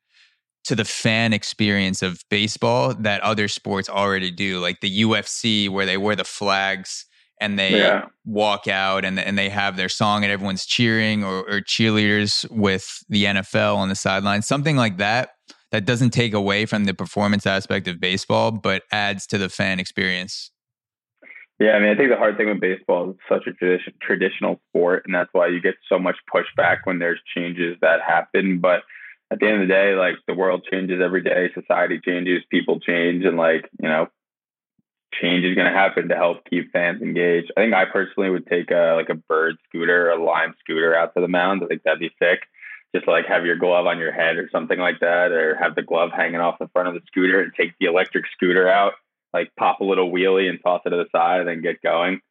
to 0.65 0.75
the 0.75 0.85
fan 0.85 1.33
experience 1.33 2.01
of 2.01 2.23
baseball 2.29 2.93
that 2.93 3.21
other 3.21 3.47
sports 3.47 3.89
already 3.89 4.31
do, 4.31 4.59
like 4.59 4.79
the 4.81 5.01
UFC 5.01 5.69
where 5.69 5.85
they 5.85 5.97
wear 5.97 6.15
the 6.15 6.23
flags 6.23 7.05
and 7.41 7.57
they 7.59 7.77
yeah. 7.77 8.05
walk 8.25 8.67
out 8.67 9.05
and, 9.05 9.19
and 9.19 9.37
they 9.37 9.49
have 9.49 9.75
their 9.75 9.89
song 9.89 10.23
and 10.23 10.31
everyone's 10.31 10.65
cheering 10.65 11.23
or, 11.23 11.39
or 11.49 11.61
cheerleaders 11.61 12.49
with 12.49 13.03
the 13.09 13.25
NFL 13.25 13.75
on 13.75 13.89
the 13.89 13.95
sidelines, 13.95 14.47
something 14.47 14.75
like 14.75 14.97
that 14.97 15.31
that 15.71 15.85
doesn't 15.85 16.11
take 16.11 16.33
away 16.33 16.65
from 16.65 16.85
the 16.85 16.93
performance 16.93 17.47
aspect 17.47 17.87
of 17.87 17.99
baseball, 17.99 18.51
but 18.51 18.83
adds 18.91 19.25
to 19.27 19.37
the 19.37 19.49
fan 19.49 19.79
experience. 19.79 20.51
Yeah, 21.59 21.71
I 21.71 21.79
mean, 21.79 21.89
I 21.89 21.95
think 21.95 22.09
the 22.09 22.17
hard 22.17 22.37
thing 22.37 22.47
with 22.47 22.59
baseball 22.59 23.11
is 23.11 23.15
such 23.29 23.47
a 23.47 23.53
tradition, 23.53 23.93
traditional 24.01 24.59
sport, 24.69 25.03
and 25.05 25.15
that's 25.15 25.29
why 25.33 25.47
you 25.47 25.61
get 25.61 25.75
so 25.87 25.97
much 25.97 26.15
pushback 26.33 26.79
when 26.83 26.99
there's 26.99 27.19
changes 27.35 27.77
that 27.81 28.01
happen. 28.05 28.59
But 28.59 28.81
at 29.31 29.39
the 29.39 29.47
end 29.47 29.61
of 29.61 29.67
the 29.67 29.73
day, 29.73 29.95
like 29.95 30.15
the 30.27 30.33
world 30.33 30.65
changes 30.69 30.99
every 31.03 31.23
day, 31.23 31.49
society 31.53 31.99
changes, 32.03 32.43
people 32.51 32.79
change, 32.79 33.23
and 33.23 33.37
like 33.37 33.69
you 33.81 33.87
know, 33.87 34.07
change 35.21 35.45
is 35.45 35.55
going 35.55 35.71
to 35.71 35.77
happen 35.77 36.09
to 36.09 36.15
help 36.15 36.45
keep 36.49 36.71
fans 36.71 37.01
engaged. 37.01 37.51
I 37.55 37.61
think 37.61 37.73
I 37.73 37.85
personally 37.85 38.29
would 38.29 38.47
take 38.47 38.71
a 38.71 38.95
like 38.95 39.09
a 39.09 39.15
bird 39.15 39.55
scooter, 39.67 40.09
a 40.09 40.23
lime 40.23 40.55
scooter 40.59 40.95
out 40.95 41.13
to 41.15 41.21
the 41.21 41.27
mound. 41.27 41.63
I 41.63 41.67
think 41.67 41.83
that'd 41.83 41.99
be 41.99 42.11
sick 42.19 42.41
just 42.95 43.07
like 43.07 43.25
have 43.25 43.45
your 43.45 43.55
glove 43.55 43.87
on 43.87 43.97
your 43.97 44.11
head 44.11 44.37
or 44.37 44.49
something 44.51 44.77
like 44.77 44.99
that, 44.99 45.31
or 45.31 45.55
have 45.55 45.75
the 45.75 45.81
glove 45.81 46.11
hanging 46.15 46.39
off 46.39 46.59
the 46.59 46.67
front 46.69 46.87
of 46.87 46.93
the 46.93 47.01
scooter 47.07 47.41
and 47.41 47.51
take 47.55 47.71
the 47.79 47.87
electric 47.87 48.25
scooter 48.33 48.69
out, 48.69 48.93
like 49.33 49.51
pop 49.57 49.79
a 49.81 49.83
little 49.83 50.11
wheelie 50.11 50.47
and 50.49 50.59
toss 50.61 50.81
it 50.85 50.91
to 50.91 50.97
the 50.97 51.07
side 51.11 51.39
and 51.39 51.49
then 51.49 51.61
get 51.61 51.81
going. 51.81 52.21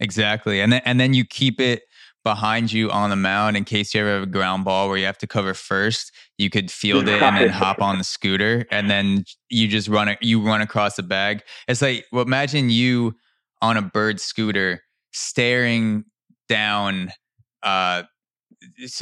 Exactly. 0.00 0.60
And 0.60 0.72
then 0.72 0.82
and 0.84 1.00
then 1.00 1.14
you 1.14 1.24
keep 1.24 1.60
it 1.60 1.84
behind 2.24 2.72
you 2.72 2.90
on 2.90 3.10
the 3.10 3.16
mound 3.16 3.56
in 3.56 3.64
case 3.64 3.94
you 3.94 4.00
ever 4.00 4.14
have 4.14 4.22
a 4.22 4.26
ground 4.26 4.64
ball 4.64 4.88
where 4.88 4.96
you 4.96 5.04
have 5.04 5.18
to 5.18 5.26
cover 5.26 5.54
first. 5.54 6.10
You 6.38 6.50
could 6.50 6.70
field 6.70 7.08
it 7.08 7.22
and 7.22 7.36
then 7.36 7.48
hop 7.50 7.80
on 7.80 7.98
the 7.98 8.04
scooter 8.04 8.66
and 8.70 8.90
then 8.90 9.24
you 9.50 9.68
just 9.68 9.88
run 9.88 10.08
it 10.08 10.18
you 10.20 10.40
run 10.40 10.60
across 10.60 10.96
the 10.96 11.02
bag. 11.02 11.42
It's 11.68 11.82
like 11.82 12.06
well 12.10 12.22
imagine 12.24 12.70
you 12.70 13.14
on 13.62 13.76
a 13.76 13.82
bird 13.82 14.20
scooter 14.20 14.82
staring 15.12 16.04
down 16.48 17.12
uh 17.62 18.02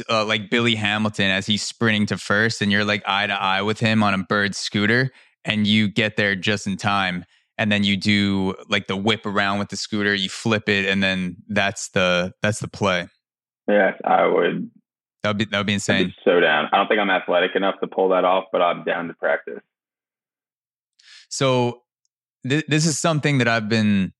uh, 0.09 0.25
like 0.25 0.49
Billy 0.49 0.75
Hamilton 0.75 1.29
as 1.29 1.45
he's 1.45 1.63
sprinting 1.63 2.05
to 2.07 2.17
first, 2.17 2.61
and 2.61 2.71
you're 2.71 2.85
like 2.85 3.03
eye 3.05 3.27
to 3.27 3.33
eye 3.33 3.61
with 3.61 3.79
him 3.79 4.03
on 4.03 4.13
a 4.13 4.17
bird 4.17 4.55
scooter, 4.55 5.11
and 5.45 5.65
you 5.67 5.87
get 5.87 6.17
there 6.17 6.35
just 6.35 6.67
in 6.67 6.77
time. 6.77 7.25
And 7.57 7.71
then 7.71 7.83
you 7.83 7.95
do 7.97 8.55
like 8.67 8.87
the 8.87 8.97
whip 8.97 9.25
around 9.25 9.59
with 9.59 9.69
the 9.69 9.77
scooter, 9.77 10.13
you 10.13 10.29
flip 10.29 10.67
it, 10.67 10.85
and 10.85 11.03
then 11.03 11.37
that's 11.47 11.89
the 11.89 12.33
that's 12.41 12.59
the 12.59 12.67
play. 12.67 13.07
Yes, 13.67 13.99
I 14.03 14.25
would. 14.25 14.69
That 15.23 15.29
would 15.29 15.37
be 15.37 15.45
that 15.45 15.57
would 15.57 15.67
be 15.67 15.73
insane. 15.73 16.07
Be 16.07 16.15
so 16.25 16.39
down. 16.39 16.67
I 16.71 16.77
don't 16.77 16.87
think 16.87 16.99
I'm 16.99 17.09
athletic 17.09 17.55
enough 17.55 17.79
to 17.79 17.87
pull 17.87 18.09
that 18.09 18.25
off, 18.25 18.45
but 18.51 18.61
I'm 18.61 18.83
down 18.83 19.07
to 19.07 19.13
practice. 19.13 19.61
So 21.29 21.83
th- 22.47 22.65
this 22.67 22.85
is 22.85 22.99
something 22.99 23.37
that 23.37 23.47
I've 23.47 23.69
been 23.69 24.11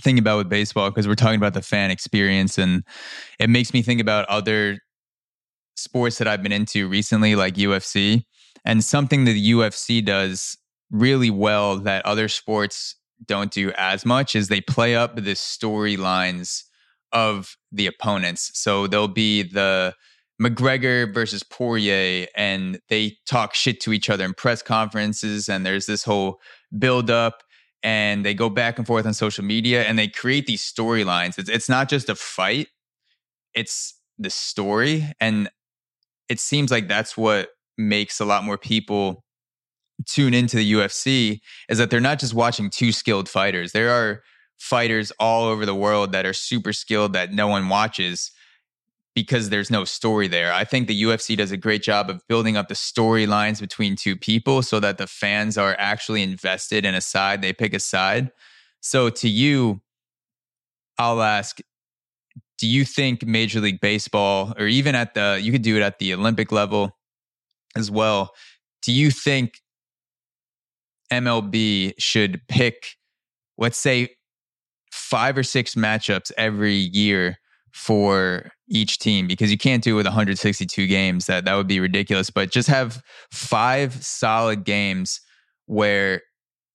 thinking 0.00 0.20
about 0.20 0.38
with 0.38 0.48
baseball 0.48 0.90
because 0.90 1.06
we're 1.06 1.14
talking 1.14 1.36
about 1.36 1.54
the 1.54 1.62
fan 1.62 1.90
experience 1.90 2.58
and 2.58 2.82
it 3.38 3.50
makes 3.50 3.74
me 3.74 3.82
think 3.82 4.00
about 4.00 4.26
other 4.26 4.78
sports 5.76 6.18
that 6.18 6.26
I've 6.26 6.42
been 6.42 6.52
into 6.52 6.88
recently, 6.88 7.36
like 7.36 7.54
UFC, 7.54 8.24
and 8.64 8.82
something 8.82 9.24
that 9.24 9.32
the 9.32 9.52
UFC 9.52 10.04
does 10.04 10.56
really 10.90 11.30
well 11.30 11.78
that 11.78 12.04
other 12.04 12.28
sports 12.28 12.96
don't 13.24 13.50
do 13.50 13.72
as 13.76 14.04
much 14.04 14.34
is 14.34 14.48
they 14.48 14.60
play 14.60 14.96
up 14.96 15.16
the 15.16 15.22
storylines 15.22 16.64
of 17.12 17.56
the 17.70 17.86
opponents. 17.86 18.50
So 18.54 18.86
there'll 18.86 19.08
be 19.08 19.42
the 19.42 19.94
McGregor 20.40 21.12
versus 21.12 21.42
Poirier, 21.42 22.26
and 22.36 22.80
they 22.88 23.16
talk 23.26 23.54
shit 23.54 23.80
to 23.82 23.92
each 23.92 24.10
other 24.10 24.24
in 24.24 24.34
press 24.34 24.62
conferences, 24.62 25.48
and 25.48 25.64
there's 25.64 25.86
this 25.86 26.04
whole 26.04 26.40
build 26.78 27.10
up, 27.10 27.42
and 27.82 28.24
they 28.24 28.34
go 28.34 28.48
back 28.48 28.78
and 28.78 28.86
forth 28.86 29.06
on 29.06 29.14
social 29.14 29.44
media, 29.44 29.84
and 29.84 29.98
they 29.98 30.08
create 30.08 30.46
these 30.46 30.62
storylines. 30.62 31.38
It's 31.38 31.48
it's 31.48 31.68
not 31.68 31.88
just 31.88 32.08
a 32.08 32.14
fight; 32.14 32.68
it's 33.54 33.94
the 34.18 34.30
story, 34.30 35.12
and 35.20 35.50
it 36.28 36.40
seems 36.40 36.70
like 36.70 36.88
that's 36.88 37.16
what 37.16 37.50
makes 37.78 38.20
a 38.20 38.24
lot 38.24 38.44
more 38.44 38.58
people 38.58 39.24
tune 40.06 40.34
into 40.34 40.56
the 40.56 40.72
UFC 40.72 41.40
is 41.68 41.78
that 41.78 41.90
they're 41.90 42.00
not 42.00 42.18
just 42.18 42.34
watching 42.34 42.70
two 42.70 42.92
skilled 42.92 43.28
fighters. 43.28 43.72
There 43.72 43.90
are 43.90 44.22
fighters 44.62 45.10
all 45.18 45.46
over 45.46 45.66
the 45.66 45.74
world 45.74 46.12
that 46.12 46.24
are 46.24 46.32
super 46.32 46.72
skilled 46.72 47.14
that 47.14 47.32
no 47.32 47.48
one 47.48 47.68
watches 47.68 48.30
because 49.12 49.50
there's 49.50 49.72
no 49.72 49.84
story 49.84 50.28
there. 50.28 50.52
I 50.52 50.62
think 50.62 50.86
the 50.86 51.02
UFC 51.02 51.36
does 51.36 51.50
a 51.50 51.56
great 51.56 51.82
job 51.82 52.08
of 52.08 52.22
building 52.28 52.56
up 52.56 52.68
the 52.68 52.74
storylines 52.74 53.60
between 53.60 53.96
two 53.96 54.16
people 54.16 54.62
so 54.62 54.78
that 54.78 54.98
the 54.98 55.08
fans 55.08 55.58
are 55.58 55.74
actually 55.80 56.22
invested 56.22 56.84
in 56.84 56.94
a 56.94 57.00
side, 57.00 57.42
they 57.42 57.52
pick 57.52 57.74
a 57.74 57.80
side. 57.80 58.30
So 58.80 59.10
to 59.10 59.28
you, 59.28 59.80
I'll 60.96 61.22
ask 61.22 61.58
do 62.58 62.68
you 62.68 62.84
think 62.84 63.26
Major 63.26 63.58
League 63.58 63.80
Baseball 63.80 64.54
or 64.56 64.68
even 64.68 64.94
at 64.94 65.14
the 65.14 65.40
you 65.42 65.50
could 65.50 65.62
do 65.62 65.76
it 65.76 65.82
at 65.82 65.98
the 65.98 66.14
Olympic 66.14 66.52
level 66.52 66.96
as 67.76 67.90
well, 67.90 68.30
do 68.82 68.92
you 68.92 69.10
think 69.10 69.54
MLB 71.12 71.94
should 71.98 72.42
pick 72.46 72.96
let's 73.58 73.78
say 73.78 74.10
5 75.12 75.36
or 75.36 75.42
6 75.42 75.74
matchups 75.74 76.32
every 76.38 76.72
year 76.72 77.36
for 77.70 78.50
each 78.70 78.98
team 78.98 79.26
because 79.26 79.50
you 79.50 79.58
can't 79.58 79.84
do 79.84 79.92
it 79.92 79.96
with 79.96 80.06
162 80.06 80.86
games. 80.86 81.26
That 81.26 81.44
that 81.44 81.54
would 81.54 81.66
be 81.66 81.80
ridiculous. 81.80 82.30
But 82.30 82.50
just 82.50 82.66
have 82.68 83.02
five 83.30 84.02
solid 84.02 84.64
games 84.64 85.20
where 85.66 86.22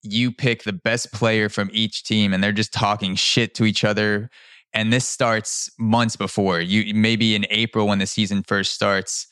you 0.03 0.31
pick 0.31 0.61
the 0.61 0.73
best 0.73 1.11
player 1.11 1.49
from 1.49 1.71
each 1.73 2.03
team 2.03 2.31
and 2.31 2.43
they're 2.43 2.51
just 2.51 2.71
talking 2.71 3.15
shit 3.15 3.55
to 3.55 3.65
each 3.65 3.83
other. 3.83 4.29
And 4.71 4.93
this 4.93 5.09
starts 5.09 5.71
months 5.79 6.15
before. 6.15 6.61
You 6.61 6.93
maybe 6.93 7.33
in 7.33 7.47
April 7.49 7.87
when 7.87 7.97
the 7.97 8.05
season 8.05 8.43
first 8.47 8.71
starts, 8.71 9.25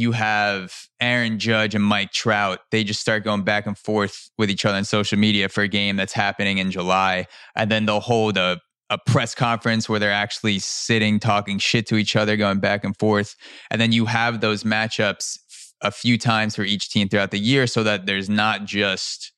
you 0.00 0.12
have 0.12 0.88
Aaron 1.00 1.38
Judge 1.38 1.74
and 1.74 1.84
Mike 1.84 2.12
Trout. 2.12 2.60
They 2.70 2.84
just 2.84 3.00
start 3.00 3.24
going 3.24 3.42
back 3.42 3.66
and 3.66 3.76
forth 3.76 4.30
with 4.38 4.50
each 4.50 4.64
other 4.64 4.76
on 4.76 4.84
social 4.84 5.18
media 5.18 5.48
for 5.48 5.62
a 5.62 5.68
game 5.68 5.96
that's 5.96 6.12
happening 6.12 6.58
in 6.58 6.70
July. 6.70 7.26
And 7.54 7.70
then 7.70 7.86
they'll 7.86 8.00
hold 8.00 8.36
a 8.36 8.60
a 8.88 8.98
press 8.98 9.34
conference 9.34 9.88
where 9.88 9.98
they're 9.98 10.12
actually 10.12 10.60
sitting 10.60 11.18
talking 11.18 11.58
shit 11.58 11.86
to 11.88 11.96
each 11.96 12.14
other 12.14 12.36
going 12.36 12.60
back 12.60 12.84
and 12.84 12.96
forth 12.98 13.34
and 13.70 13.80
then 13.80 13.90
you 13.90 14.06
have 14.06 14.40
those 14.40 14.62
matchups 14.62 15.38
a 15.80 15.90
few 15.90 16.16
times 16.16 16.54
for 16.54 16.62
each 16.62 16.88
team 16.88 17.08
throughout 17.08 17.32
the 17.32 17.38
year 17.38 17.66
so 17.66 17.82
that 17.82 18.06
there's 18.06 18.28
not 18.28 18.64
just 18.64 19.32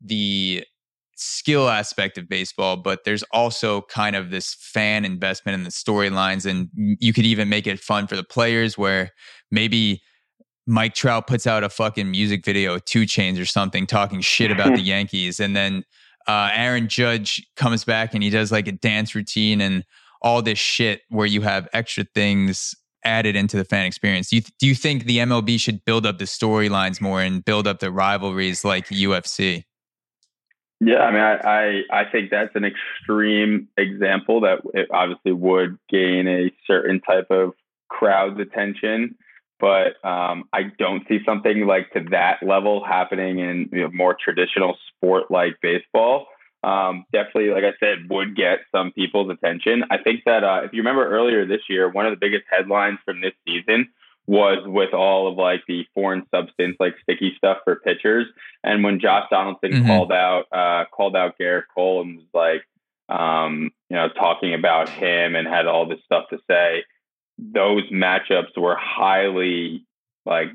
the 0.00 0.64
skill 1.16 1.68
aspect 1.68 2.18
of 2.18 2.28
baseball 2.28 2.76
but 2.76 3.04
there's 3.04 3.22
also 3.32 3.82
kind 3.82 4.16
of 4.16 4.30
this 4.30 4.54
fan 4.54 5.04
investment 5.04 5.54
in 5.54 5.64
the 5.64 5.70
storylines 5.70 6.44
and 6.44 6.68
you 6.74 7.12
could 7.12 7.24
even 7.24 7.48
make 7.48 7.66
it 7.66 7.78
fun 7.78 8.06
for 8.06 8.16
the 8.16 8.24
players 8.24 8.76
where 8.78 9.10
maybe 9.50 10.02
Mike 10.66 10.94
Trout 10.94 11.26
puts 11.26 11.46
out 11.46 11.64
a 11.64 11.68
fucking 11.68 12.10
music 12.10 12.44
video, 12.44 12.78
2 12.78 13.02
Chainz 13.02 13.40
or 13.40 13.44
something, 13.44 13.86
talking 13.86 14.20
shit 14.20 14.50
about 14.50 14.74
the 14.76 14.80
Yankees, 14.82 15.40
and 15.40 15.56
then 15.56 15.84
uh, 16.26 16.50
Aaron 16.52 16.88
Judge 16.88 17.44
comes 17.56 17.84
back 17.84 18.14
and 18.14 18.22
he 18.22 18.30
does 18.30 18.52
like 18.52 18.68
a 18.68 18.72
dance 18.72 19.14
routine 19.14 19.60
and 19.60 19.84
all 20.20 20.40
this 20.40 20.58
shit 20.58 21.02
where 21.08 21.26
you 21.26 21.40
have 21.40 21.68
extra 21.72 22.04
things 22.14 22.74
added 23.04 23.34
into 23.34 23.56
the 23.56 23.64
fan 23.64 23.86
experience. 23.86 24.30
Do 24.30 24.36
you, 24.36 24.42
do 24.60 24.66
you 24.68 24.76
think 24.76 25.04
the 25.04 25.18
MLB 25.18 25.58
should 25.58 25.84
build 25.84 26.06
up 26.06 26.18
the 26.18 26.24
storylines 26.24 27.00
more 27.00 27.20
and 27.20 27.44
build 27.44 27.66
up 27.66 27.80
the 27.80 27.90
rivalries 27.90 28.64
like 28.64 28.86
UFC? 28.86 29.64
Yeah, 30.84 30.98
I 30.98 31.10
mean, 31.12 31.20
I, 31.20 31.34
I, 31.34 32.00
I 32.00 32.10
think 32.10 32.30
that's 32.30 32.56
an 32.56 32.64
extreme 32.64 33.68
example 33.76 34.40
that 34.40 34.62
it 34.74 34.88
obviously 34.90 35.32
would 35.32 35.78
gain 35.88 36.26
a 36.26 36.50
certain 36.66 37.00
type 37.00 37.30
of 37.30 37.52
crowd's 37.88 38.40
attention 38.40 39.14
but 39.62 40.04
um, 40.04 40.48
I 40.52 40.64
don't 40.76 41.06
see 41.08 41.20
something 41.24 41.66
like 41.68 41.92
to 41.92 42.00
that 42.10 42.42
level 42.42 42.84
happening 42.84 43.38
in 43.38 43.68
you 43.72 43.82
know, 43.82 43.90
more 43.92 44.16
traditional 44.22 44.76
sport 44.88 45.30
like 45.30 45.58
baseball. 45.62 46.26
Um, 46.64 47.04
definitely, 47.12 47.50
like 47.50 47.62
I 47.62 47.72
said, 47.78 48.10
would 48.10 48.34
get 48.34 48.58
some 48.72 48.90
people's 48.90 49.30
attention. 49.30 49.84
I 49.88 49.98
think 49.98 50.22
that 50.26 50.42
uh, 50.42 50.62
if 50.64 50.72
you 50.72 50.78
remember 50.78 51.08
earlier 51.08 51.46
this 51.46 51.60
year, 51.68 51.88
one 51.88 52.06
of 52.06 52.12
the 52.12 52.18
biggest 52.20 52.42
headlines 52.50 52.98
from 53.04 53.20
this 53.20 53.34
season 53.46 53.88
was 54.26 54.58
with 54.66 54.94
all 54.94 55.28
of 55.28 55.36
like 55.36 55.62
the 55.66 55.84
foreign 55.94 56.24
substance, 56.34 56.76
like 56.78 56.94
sticky 57.02 57.34
stuff 57.36 57.58
for 57.64 57.76
pitchers. 57.76 58.26
And 58.62 58.84
when 58.84 59.00
Josh 59.00 59.26
Donaldson 59.30 59.72
mm-hmm. 59.72 59.86
called 59.86 60.12
out 60.12 60.44
uh, 60.52 60.84
called 60.94 61.16
out 61.16 61.34
Gerrit 61.40 61.64
Cole 61.74 62.02
and 62.02 62.16
was 62.18 62.26
like, 62.32 62.62
um, 63.08 63.70
you 63.90 63.96
know, 63.96 64.08
talking 64.08 64.54
about 64.54 64.88
him 64.88 65.34
and 65.34 65.46
had 65.48 65.66
all 65.66 65.86
this 65.86 66.00
stuff 66.04 66.28
to 66.30 66.38
say 66.48 66.84
those 67.38 67.88
matchups 67.90 68.56
were 68.56 68.76
highly 68.76 69.84
like 70.24 70.50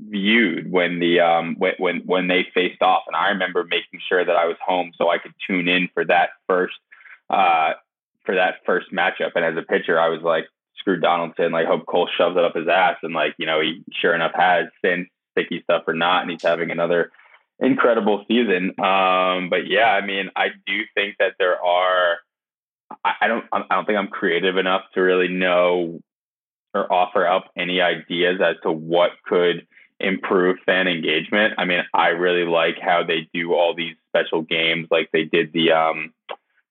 viewed 0.00 0.70
when 0.70 0.98
the 0.98 1.20
um 1.20 1.54
when 1.58 1.74
when 1.78 1.96
when 2.06 2.26
they 2.26 2.46
faced 2.54 2.82
off 2.82 3.04
and 3.06 3.14
I 3.14 3.28
remember 3.28 3.64
making 3.64 4.00
sure 4.08 4.24
that 4.24 4.36
I 4.36 4.46
was 4.46 4.56
home 4.64 4.92
so 4.96 5.08
I 5.08 5.18
could 5.18 5.34
tune 5.46 5.68
in 5.68 5.88
for 5.94 6.04
that 6.06 6.30
first 6.48 6.74
uh 7.30 7.74
for 8.24 8.34
that 8.34 8.56
first 8.66 8.92
matchup 8.92 9.32
and 9.36 9.44
as 9.44 9.56
a 9.56 9.62
pitcher 9.62 10.00
I 10.00 10.08
was 10.08 10.22
like 10.22 10.46
screw 10.82 11.00
Donaldson 11.00 11.52
like 11.52 11.66
hope 11.66 11.86
Cole 11.86 12.08
shoves 12.16 12.36
it 12.36 12.44
up 12.44 12.54
his 12.54 12.68
ass 12.68 12.96
and 13.02 13.14
like 13.14 13.34
you 13.38 13.46
know 13.46 13.60
he 13.60 13.82
sure 13.92 14.14
enough 14.14 14.32
has 14.34 14.66
since 14.84 15.08
sticky 15.32 15.62
stuff 15.62 15.84
or 15.86 15.94
not 15.94 16.22
and 16.22 16.30
he's 16.30 16.42
having 16.42 16.70
another 16.70 17.10
incredible 17.58 18.24
season 18.28 18.74
um 18.78 19.48
but 19.48 19.66
yeah 19.66 19.88
I 19.88 20.04
mean 20.04 20.30
I 20.36 20.48
do 20.66 20.82
think 20.94 21.16
that 21.18 21.34
there 21.38 21.62
are 21.64 22.18
I 23.04 23.28
don't 23.28 23.44
I 23.52 23.64
don't 23.70 23.86
think 23.86 23.98
I'm 23.98 24.08
creative 24.08 24.58
enough 24.58 24.82
to 24.94 25.00
really 25.00 25.28
know 25.28 26.00
or 26.74 26.92
offer 26.92 27.26
up 27.26 27.50
any 27.56 27.80
ideas 27.80 28.40
as 28.42 28.56
to 28.62 28.72
what 28.72 29.12
could 29.24 29.66
improve 30.00 30.58
fan 30.66 30.88
engagement. 30.88 31.54
I 31.58 31.64
mean, 31.64 31.82
I 31.94 32.08
really 32.08 32.44
like 32.44 32.78
how 32.80 33.04
they 33.04 33.28
do 33.32 33.54
all 33.54 33.74
these 33.74 33.94
special 34.08 34.42
games, 34.42 34.88
like 34.90 35.10
they 35.12 35.24
did 35.24 35.52
the 35.52 35.72
um, 35.72 36.12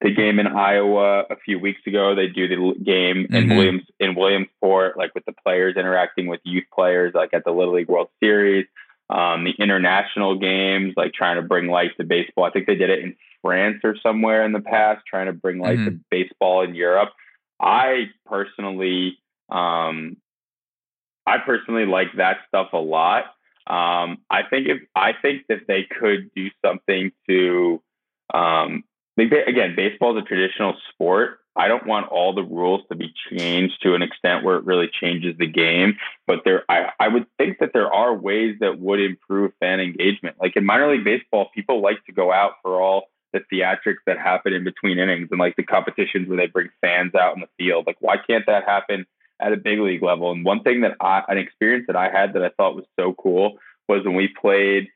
the 0.02 0.12
game 0.12 0.38
in 0.38 0.46
Iowa 0.46 1.24
a 1.30 1.36
few 1.36 1.58
weeks 1.58 1.80
ago. 1.86 2.14
They 2.14 2.26
do 2.26 2.48
the 2.48 2.74
game 2.82 3.26
in 3.30 3.44
mm-hmm. 3.44 3.56
Williams 3.56 3.82
in 4.00 4.14
Williamsport, 4.14 4.96
like 4.96 5.14
with 5.14 5.24
the 5.24 5.32
players 5.32 5.76
interacting 5.76 6.26
with 6.26 6.40
youth 6.44 6.64
players, 6.74 7.12
like 7.14 7.32
at 7.32 7.44
the 7.44 7.52
Little 7.52 7.74
League 7.74 7.88
World 7.88 8.08
Series. 8.22 8.66
Um, 9.10 9.44
the 9.44 9.52
international 9.58 10.38
games, 10.38 10.94
like 10.96 11.12
trying 11.12 11.36
to 11.36 11.42
bring 11.42 11.66
life 11.66 11.90
to 11.98 12.04
baseball. 12.04 12.44
I 12.44 12.50
think 12.50 12.66
they 12.66 12.76
did 12.76 12.88
it 12.88 13.00
in 13.00 13.14
France 13.42 13.80
or 13.84 13.94
somewhere 14.02 14.42
in 14.44 14.52
the 14.52 14.60
past, 14.60 15.04
trying 15.06 15.26
to 15.26 15.34
bring 15.34 15.58
life 15.58 15.78
mm-hmm. 15.78 15.96
to 15.96 16.00
baseball 16.10 16.62
in 16.62 16.74
Europe. 16.74 17.10
I 17.60 18.06
personally 18.24 19.18
um, 19.50 20.16
I 21.26 21.38
personally 21.38 21.86
like 21.86 22.08
that 22.16 22.38
stuff 22.48 22.68
a 22.72 22.78
lot. 22.78 23.24
Um, 23.66 24.18
I 24.28 24.42
think 24.48 24.68
if 24.68 24.82
I 24.94 25.12
think 25.20 25.46
that 25.48 25.66
they 25.68 25.84
could 25.84 26.30
do 26.34 26.48
something 26.64 27.12
to, 27.28 27.80
um, 28.34 28.82
again, 29.18 29.74
baseball 29.76 30.16
is 30.16 30.22
a 30.22 30.26
traditional 30.26 30.74
sport. 30.92 31.38
I 31.54 31.68
don't 31.68 31.86
want 31.86 32.08
all 32.08 32.34
the 32.34 32.42
rules 32.42 32.80
to 32.88 32.96
be 32.96 33.12
changed 33.30 33.82
to 33.82 33.94
an 33.94 34.00
extent 34.00 34.42
where 34.42 34.56
it 34.56 34.64
really 34.64 34.88
changes 34.88 35.36
the 35.38 35.46
game. 35.46 35.98
But 36.26 36.40
there, 36.44 36.64
I, 36.68 36.90
I 36.98 37.08
would 37.08 37.26
think 37.36 37.58
that 37.58 37.72
there 37.74 37.92
are 37.92 38.14
ways 38.14 38.56
that 38.60 38.80
would 38.80 39.00
improve 39.00 39.52
fan 39.60 39.78
engagement. 39.78 40.36
Like 40.40 40.56
in 40.56 40.64
minor 40.64 40.90
league 40.90 41.04
baseball, 41.04 41.50
people 41.54 41.82
like 41.82 42.02
to 42.06 42.12
go 42.12 42.32
out 42.32 42.52
for 42.62 42.80
all 42.80 43.08
the 43.34 43.40
theatrics 43.52 44.00
that 44.06 44.18
happen 44.18 44.54
in 44.54 44.64
between 44.64 44.98
innings 44.98 45.28
and 45.30 45.38
like 45.38 45.56
the 45.56 45.62
competitions 45.62 46.26
where 46.26 46.38
they 46.38 46.46
bring 46.46 46.70
fans 46.80 47.14
out 47.14 47.34
in 47.34 47.40
the 47.40 47.48
field. 47.58 47.86
Like, 47.86 47.96
why 48.00 48.16
can't 48.16 48.46
that 48.46 48.64
happen 48.64 49.06
at 49.42 49.52
a 49.52 49.56
big 49.56 49.80
league 49.80 50.02
level. 50.02 50.30
And 50.30 50.44
one 50.44 50.62
thing 50.62 50.82
that 50.82 50.96
I, 51.00 51.22
an 51.28 51.38
experience 51.38 51.86
that 51.88 51.96
I 51.96 52.08
had 52.10 52.34
that 52.34 52.42
I 52.42 52.50
thought 52.50 52.76
was 52.76 52.84
so 52.98 53.14
cool 53.14 53.58
was 53.88 54.04
when 54.04 54.14
we 54.14 54.28
played 54.28 54.88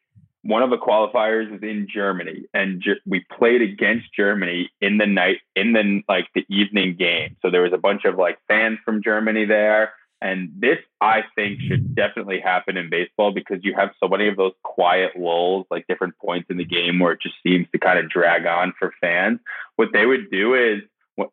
one 0.46 0.62
of 0.62 0.70
the 0.70 0.78
qualifiers 0.78 1.54
is 1.54 1.62
in 1.62 1.88
Germany 1.92 2.44
and 2.54 2.80
ge- 2.80 3.00
we 3.04 3.24
played 3.36 3.62
against 3.62 4.06
Germany 4.14 4.70
in 4.80 4.98
the 4.98 5.06
night, 5.06 5.38
in 5.54 5.72
the 5.72 6.02
like 6.08 6.28
the 6.34 6.44
evening 6.48 6.96
game. 6.96 7.36
So 7.42 7.50
there 7.50 7.62
was 7.62 7.72
a 7.72 7.78
bunch 7.78 8.04
of 8.04 8.16
like 8.16 8.38
fans 8.48 8.78
from 8.84 9.02
Germany 9.02 9.44
there. 9.44 9.92
And 10.22 10.50
this, 10.58 10.78
I 11.00 11.24
think, 11.34 11.60
should 11.60 11.94
definitely 11.94 12.40
happen 12.40 12.78
in 12.78 12.88
baseball 12.88 13.32
because 13.32 13.58
you 13.62 13.74
have 13.74 13.90
so 14.00 14.08
many 14.08 14.28
of 14.28 14.36
those 14.36 14.52
quiet 14.62 15.12
lulls, 15.14 15.66
like 15.70 15.86
different 15.88 16.16
points 16.18 16.46
in 16.48 16.56
the 16.56 16.64
game 16.64 16.98
where 16.98 17.12
it 17.12 17.20
just 17.20 17.34
seems 17.42 17.66
to 17.72 17.78
kind 17.78 17.98
of 17.98 18.08
drag 18.08 18.46
on 18.46 18.72
for 18.78 18.94
fans. 19.00 19.40
What 19.76 19.88
they 19.92 20.06
would 20.06 20.30
do 20.30 20.54
is 20.54 20.82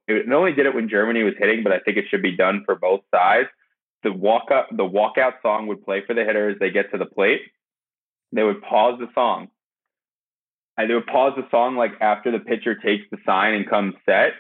it 0.08 0.32
only 0.32 0.54
did 0.54 0.66
it 0.66 0.76
when 0.76 0.90
Germany 0.90 1.24
was 1.24 1.34
hitting, 1.38 1.64
but 1.64 1.72
I 1.72 1.80
think 1.80 1.98
it 1.98 2.06
should 2.10 2.22
be 2.22 2.36
done 2.36 2.64
for 2.66 2.76
both 2.76 3.02
sides. 3.14 3.48
The 4.04 4.12
walk 4.12 4.52
up 4.52 4.68
the 4.70 4.84
walkout 4.84 5.42
song 5.42 5.68
would 5.68 5.86
play 5.86 6.04
for 6.06 6.14
the 6.14 6.26
hitter 6.26 6.50
as 6.50 6.60
they 6.60 6.70
get 6.70 6.92
to 6.92 6.98
the 6.98 7.06
plate. 7.06 7.42
They 8.34 8.44
would 8.44 8.62
pause 8.62 9.00
the 9.00 9.08
song. 9.14 9.50
And 10.78 10.90
they 10.90 10.96
would 10.96 11.08
pause 11.08 11.34
the 11.36 11.48
song 11.52 11.76
like 11.76 11.94
after 12.02 12.32
the 12.32 12.40
pitcher 12.40 12.76
takes 12.76 13.06
the 13.12 13.18
sign 13.26 13.54
and 13.54 13.70
comes 13.70 13.94
set. 14.06 14.34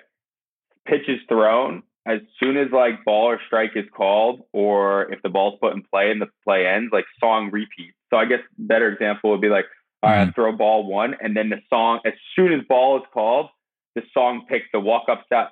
Pitch 0.85 1.07
is 1.07 1.19
thrown. 1.29 1.83
As 2.05 2.19
soon 2.39 2.57
as 2.57 2.67
like 2.71 3.05
ball 3.05 3.27
or 3.27 3.39
strike 3.47 3.71
is 3.75 3.85
called, 3.95 4.41
or 4.51 5.11
if 5.13 5.21
the 5.21 5.29
ball's 5.29 5.57
put 5.61 5.73
in 5.73 5.83
play 5.83 6.11
and 6.11 6.21
the 6.21 6.27
play 6.43 6.67
ends, 6.67 6.91
like 6.91 7.05
song 7.19 7.49
repeats. 7.51 7.95
So 8.09 8.17
I 8.17 8.25
guess 8.25 8.41
better 8.57 8.91
example 8.91 9.31
would 9.31 9.41
be 9.41 9.49
like, 9.49 9.65
all 10.01 10.09
right, 10.09 10.27
mm. 10.27 10.35
throw 10.35 10.51
ball 10.51 10.85
one, 10.85 11.15
and 11.21 11.37
then 11.37 11.49
the 11.49 11.61
song 11.69 12.01
as 12.05 12.11
soon 12.35 12.51
as 12.51 12.59
ball 12.67 12.97
is 12.97 13.03
called, 13.13 13.47
the 13.95 14.01
song 14.13 14.45
picks 14.49 14.65
the 14.73 14.81
walk 14.81 15.07
up 15.07 15.23
set 15.29 15.51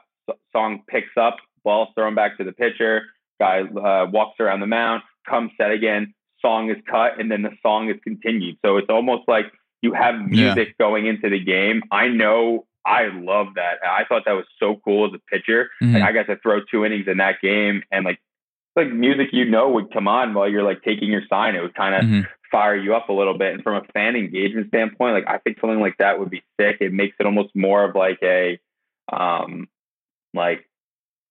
song 0.51 0.84
picks 0.88 1.15
up, 1.18 1.38
ball 1.63 1.91
thrown 1.95 2.15
back 2.15 2.38
to 2.38 2.43
the 2.43 2.51
pitcher, 2.51 3.03
guy 3.39 3.61
uh, 3.61 4.05
walks 4.11 4.39
around 4.39 4.59
the 4.59 4.68
mound, 4.68 5.01
comes 5.27 5.51
set 5.57 5.72
again, 5.72 6.13
song 6.41 6.69
is 6.69 6.77
cut, 6.89 7.19
and 7.19 7.31
then 7.31 7.41
the 7.41 7.51
song 7.61 7.89
is 7.89 7.97
continued. 8.03 8.57
So 8.65 8.77
it's 8.77 8.89
almost 8.89 9.27
like 9.27 9.45
you 9.81 9.93
have 9.93 10.15
music 10.19 10.69
yeah. 10.69 10.85
going 10.85 11.07
into 11.07 11.30
the 11.30 11.39
game. 11.39 11.81
I 11.91 12.07
know 12.07 12.65
I 12.85 13.09
love 13.13 13.55
that. 13.55 13.80
I 13.84 14.05
thought 14.05 14.23
that 14.26 14.34
was 14.34 14.45
so 14.59 14.80
cool 14.84 15.07
as 15.07 15.13
a 15.13 15.19
pitcher. 15.35 15.69
Mm-hmm. 15.81 15.95
Like 15.95 16.03
I 16.03 16.11
got 16.11 16.27
to 16.27 16.38
throw 16.38 16.61
two 16.63 16.85
innings 16.85 17.07
in 17.07 17.18
that 17.18 17.41
game 17.41 17.84
and 17.91 18.05
like 18.05 18.19
like 18.76 18.91
music 18.91 19.27
you 19.34 19.45
know 19.45 19.69
would 19.69 19.91
come 19.91 20.07
on 20.07 20.34
while 20.34 20.49
you're 20.49 20.63
like 20.63 20.81
taking 20.84 21.09
your 21.09 21.23
sign. 21.30 21.55
It 21.55 21.61
would 21.61 21.76
kind 21.76 21.95
of 21.95 22.01
mm-hmm. 22.03 22.22
fire 22.51 22.76
you 22.76 22.95
up 22.95 23.09
a 23.09 23.13
little 23.13 23.38
bit. 23.38 23.53
And 23.53 23.63
from 23.63 23.76
a 23.76 23.88
fan 23.93 24.15
engagement 24.15 24.69
standpoint, 24.69 25.13
like 25.13 25.27
I 25.27 25.38
think 25.39 25.59
something 25.59 25.80
like 25.80 25.97
that 25.99 26.19
would 26.19 26.30
be 26.30 26.43
sick. 26.59 26.77
It 26.80 26.93
makes 26.93 27.15
it 27.19 27.26
almost 27.26 27.55
more 27.55 27.84
of 27.84 27.95
like 27.95 28.19
a 28.23 28.59
um 29.11 29.68
like 30.34 30.65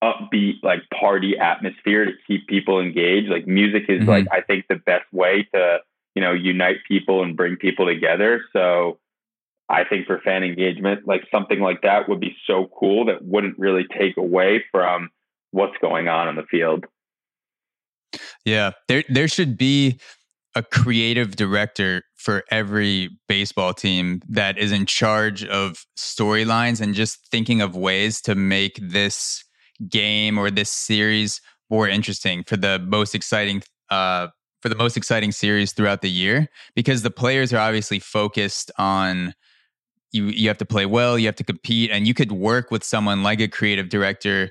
upbeat 0.02 0.62
like 0.62 0.80
party 0.98 1.36
atmosphere 1.38 2.06
to 2.06 2.12
keep 2.26 2.46
people 2.46 2.80
engaged. 2.80 3.28
Like 3.28 3.46
music 3.46 3.84
is 3.88 4.00
mm-hmm. 4.00 4.08
like 4.08 4.26
I 4.32 4.40
think 4.40 4.66
the 4.68 4.76
best 4.76 5.04
way 5.12 5.46
to, 5.54 5.78
you 6.14 6.22
know, 6.22 6.32
unite 6.32 6.78
people 6.88 7.22
and 7.22 7.36
bring 7.36 7.56
people 7.56 7.86
together. 7.86 8.42
So 8.52 8.98
I 9.68 9.84
think 9.84 10.06
for 10.06 10.20
fan 10.20 10.42
engagement, 10.42 11.06
like 11.06 11.22
something 11.30 11.60
like 11.60 11.82
that 11.82 12.08
would 12.08 12.20
be 12.20 12.36
so 12.46 12.70
cool 12.78 13.06
that 13.06 13.24
wouldn't 13.24 13.58
really 13.58 13.84
take 13.96 14.16
away 14.16 14.64
from 14.72 15.10
what's 15.52 15.76
going 15.80 16.08
on 16.08 16.28
in 16.28 16.36
the 16.36 16.44
field. 16.50 16.86
Yeah, 18.44 18.72
there 18.88 19.04
there 19.08 19.28
should 19.28 19.56
be 19.56 20.00
a 20.56 20.62
creative 20.62 21.36
director 21.36 22.02
for 22.16 22.42
every 22.50 23.10
baseball 23.28 23.72
team 23.72 24.20
that 24.28 24.58
is 24.58 24.72
in 24.72 24.84
charge 24.84 25.44
of 25.44 25.84
storylines 25.96 26.80
and 26.80 26.94
just 26.94 27.28
thinking 27.30 27.60
of 27.60 27.76
ways 27.76 28.20
to 28.22 28.34
make 28.34 28.78
this 28.82 29.44
game 29.88 30.38
or 30.38 30.50
this 30.50 30.70
series 30.70 31.40
more 31.70 31.88
interesting 31.88 32.44
for 32.44 32.56
the 32.56 32.78
most 32.86 33.14
exciting 33.14 33.62
uh, 33.90 34.28
for 34.60 34.68
the 34.68 34.76
most 34.76 34.96
exciting 34.96 35.32
series 35.32 35.72
throughout 35.72 36.02
the 36.02 36.10
year? 36.10 36.48
Because 36.74 37.02
the 37.02 37.10
players 37.10 37.52
are 37.52 37.58
obviously 37.58 37.98
focused 37.98 38.70
on 38.78 39.34
you 40.12 40.26
you 40.26 40.48
have 40.48 40.58
to 40.58 40.66
play 40.66 40.86
well 40.86 41.18
you 41.18 41.26
have 41.26 41.36
to 41.36 41.44
compete 41.44 41.90
and 41.90 42.06
you 42.06 42.14
could 42.14 42.32
work 42.32 42.70
with 42.70 42.82
someone 42.82 43.22
like 43.22 43.40
a 43.40 43.48
creative 43.48 43.88
director 43.88 44.50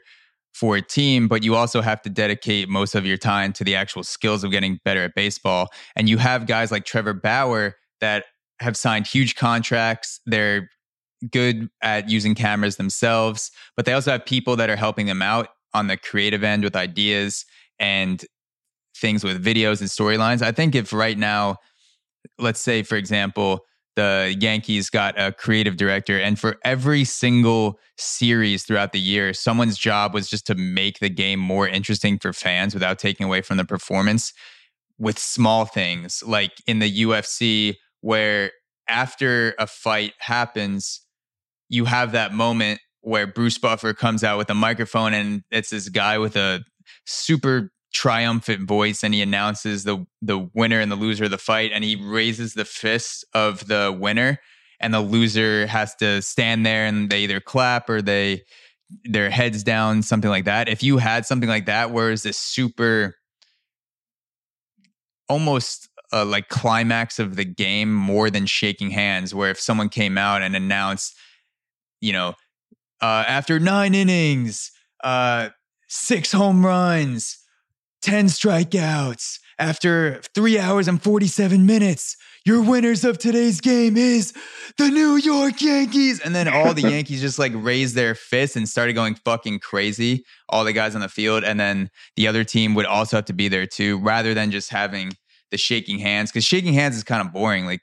for 0.54 0.76
a 0.76 0.82
team 0.82 1.28
but 1.28 1.44
you 1.44 1.56
also 1.56 1.82
have 1.82 2.02
to 2.02 2.10
dedicate 2.10 2.70
most 2.70 2.96
of 2.96 3.06
your 3.06 3.18
time 3.18 3.54
to 3.54 3.64
the 3.64 3.76
actual 3.76 4.04
skills 4.04 4.44
of 4.44 4.52
getting 4.52 4.80
better 4.84 5.04
at 5.04 5.16
baseball. 5.16 5.70
And 5.96 6.10
you 6.10 6.18
have 6.18 6.48
guys 6.48 6.72
like 6.72 6.86
Trevor 6.86 7.14
Bauer 7.14 7.76
that 8.02 8.26
have 8.60 8.76
signed 8.76 9.08
huge 9.08 9.36
contracts. 9.36 10.20
They're 10.26 10.70
good 11.32 11.70
at 11.82 12.10
using 12.10 12.36
cameras 12.36 12.78
themselves, 12.78 13.52
but 13.76 13.86
they 13.86 13.94
also 13.94 14.12
have 14.12 14.26
people 14.26 14.56
that 14.56 14.70
are 14.70 14.76
helping 14.76 15.06
them 15.06 15.22
out 15.22 15.50
on 15.74 15.88
the 15.88 15.98
creative 15.98 16.44
end 16.44 16.64
with 16.64 16.76
ideas 16.76 17.46
and 17.80 18.26
things 18.96 19.24
with 19.24 19.44
videos 19.44 19.80
and 19.80 19.90
storylines. 19.90 20.42
I 20.42 20.52
think 20.52 20.76
if 20.76 20.94
right 20.94 21.18
now, 21.18 21.58
let's 22.38 22.60
say, 22.60 22.84
for 22.84 22.96
example, 22.96 23.66
the 23.96 24.36
Yankees 24.40 24.90
got 24.90 25.20
a 25.20 25.34
creative 25.34 25.76
director, 25.76 26.20
and 26.20 26.40
for 26.40 26.58
every 26.64 27.04
single 27.04 27.80
series 27.98 28.64
throughout 28.64 28.94
the 28.94 29.00
year, 29.00 29.34
someone's 29.34 29.78
job 29.78 30.14
was 30.14 30.30
just 30.30 30.48
to 30.48 30.56
make 30.56 31.00
the 31.00 31.10
game 31.10 31.40
more 31.40 31.68
interesting 31.68 32.18
for 32.18 32.32
fans 32.32 32.74
without 32.74 32.98
taking 32.98 33.26
away 33.26 33.42
from 33.42 33.58
the 33.58 33.66
performance 33.66 34.32
with 34.98 35.18
small 35.18 35.66
things 35.66 36.24
like 36.26 36.52
in 36.68 36.80
the 36.80 37.04
UFC, 37.04 37.76
where 38.02 38.52
after 38.88 39.54
a 39.60 39.68
fight 39.68 40.14
happens, 40.20 41.02
you 41.70 41.86
have 41.86 42.12
that 42.12 42.34
moment 42.34 42.82
where 43.02 43.28
Bruce 43.28 43.58
Buffer 43.58 43.94
comes 43.94 44.24
out 44.24 44.38
with 44.38 44.50
a 44.50 44.56
microphone 44.56 45.14
and 45.14 45.44
it's 45.52 45.70
this 45.70 45.88
guy 45.90 46.18
with 46.18 46.36
a 46.36 46.64
super 47.06 47.72
triumphant 47.94 48.68
voice 48.68 49.04
and 49.04 49.14
he 49.14 49.22
announces 49.22 49.84
the 49.84 50.06
the 50.22 50.50
winner 50.54 50.80
and 50.80 50.92
the 50.92 50.96
loser 50.96 51.26
of 51.26 51.32
the 51.32 51.38
fight 51.38 51.72
and 51.74 51.84
he 51.84 51.96
raises 51.96 52.54
the 52.54 52.66
fist 52.66 53.26
of 53.34 53.66
the 53.68 53.96
winner 53.98 54.40
and 54.80 54.94
the 54.94 55.02
loser 55.02 55.66
has 55.66 55.96
to 55.96 56.22
stand 56.22 56.66
there 56.66 56.86
and 56.86 57.10
they 57.10 57.22
either 57.22 57.40
clap 57.40 57.90
or 57.90 58.02
they 58.02 58.44
their 59.06 59.30
heads 59.30 59.64
down 59.64 60.02
something 60.02 60.30
like 60.30 60.46
that. 60.46 60.68
If 60.68 60.82
you 60.82 60.98
had 60.98 61.26
something 61.26 61.50
like 61.50 61.66
that 61.66 61.92
where 61.92 62.12
is 62.12 62.24
this 62.24 62.38
super 62.38 63.16
almost 65.28 65.90
uh, 66.12 66.26
like 66.26 66.50
climax 66.50 67.20
of 67.20 67.36
the 67.36 67.46
game 67.46 67.94
more 67.94 68.30
than 68.30 68.46
shaking 68.46 68.90
hands 68.92 69.34
where 69.34 69.52
if 69.52 69.60
someone 69.60 69.90
came 69.90 70.18
out 70.18 70.42
and 70.42 70.56
announced 70.56 71.16
you 72.02 72.14
know, 72.14 72.34
uh, 73.02 73.24
after 73.28 73.60
nine 73.60 73.96
innings, 73.96 74.72
uh, 75.04 75.50
six 75.88 76.32
home 76.32 76.66
runs, 76.66 77.38
10 78.02 78.28
strikeouts, 78.28 79.40
after 79.58 80.22
three 80.34 80.58
hours 80.58 80.88
and 80.88 81.02
47 81.02 81.66
minutes, 81.66 82.16
your 82.46 82.62
winners 82.62 83.04
of 83.04 83.18
today's 83.18 83.60
game 83.60 83.98
is 83.98 84.34
the 84.78 84.90
New 84.90 85.18
York 85.18 85.62
Yankees. 85.62 86.22
And 86.22 86.34
then 86.34 86.48
all 86.48 86.74
the 86.74 86.82
Yankees 86.90 87.20
just 87.20 87.38
like 87.38 87.52
raised 87.56 87.96
their 87.96 88.16
fists 88.16 88.56
and 88.56 88.68
started 88.68 88.94
going 88.94 89.16
fucking 89.16 89.60
crazy, 89.60 90.24
all 90.48 90.64
the 90.64 90.74
guys 90.74 90.96
on 90.96 91.02
the 91.02 91.10
field. 91.10 91.44
And 91.44 91.60
then 91.60 91.90
the 92.16 92.28
other 92.28 92.46
team 92.46 92.74
would 92.76 92.86
also 92.86 93.18
have 93.18 93.26
to 93.26 93.34
be 93.34 93.50
there 93.50 93.68
too, 93.68 94.00
rather 94.00 94.34
than 94.34 94.52
just 94.52 94.72
having 94.72 95.12
the 95.52 95.58
shaking 95.58 96.00
hands. 96.00 96.32
Cause 96.32 96.46
shaking 96.46 96.74
hands 96.74 96.96
is 96.96 97.04
kind 97.04 97.22
of 97.22 97.34
boring. 97.34 97.66
Like 97.66 97.82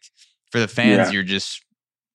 for 0.50 0.58
the 0.58 0.68
fans, 0.68 1.08
yeah. 1.08 1.10
you're 1.10 1.22
just 1.22 1.62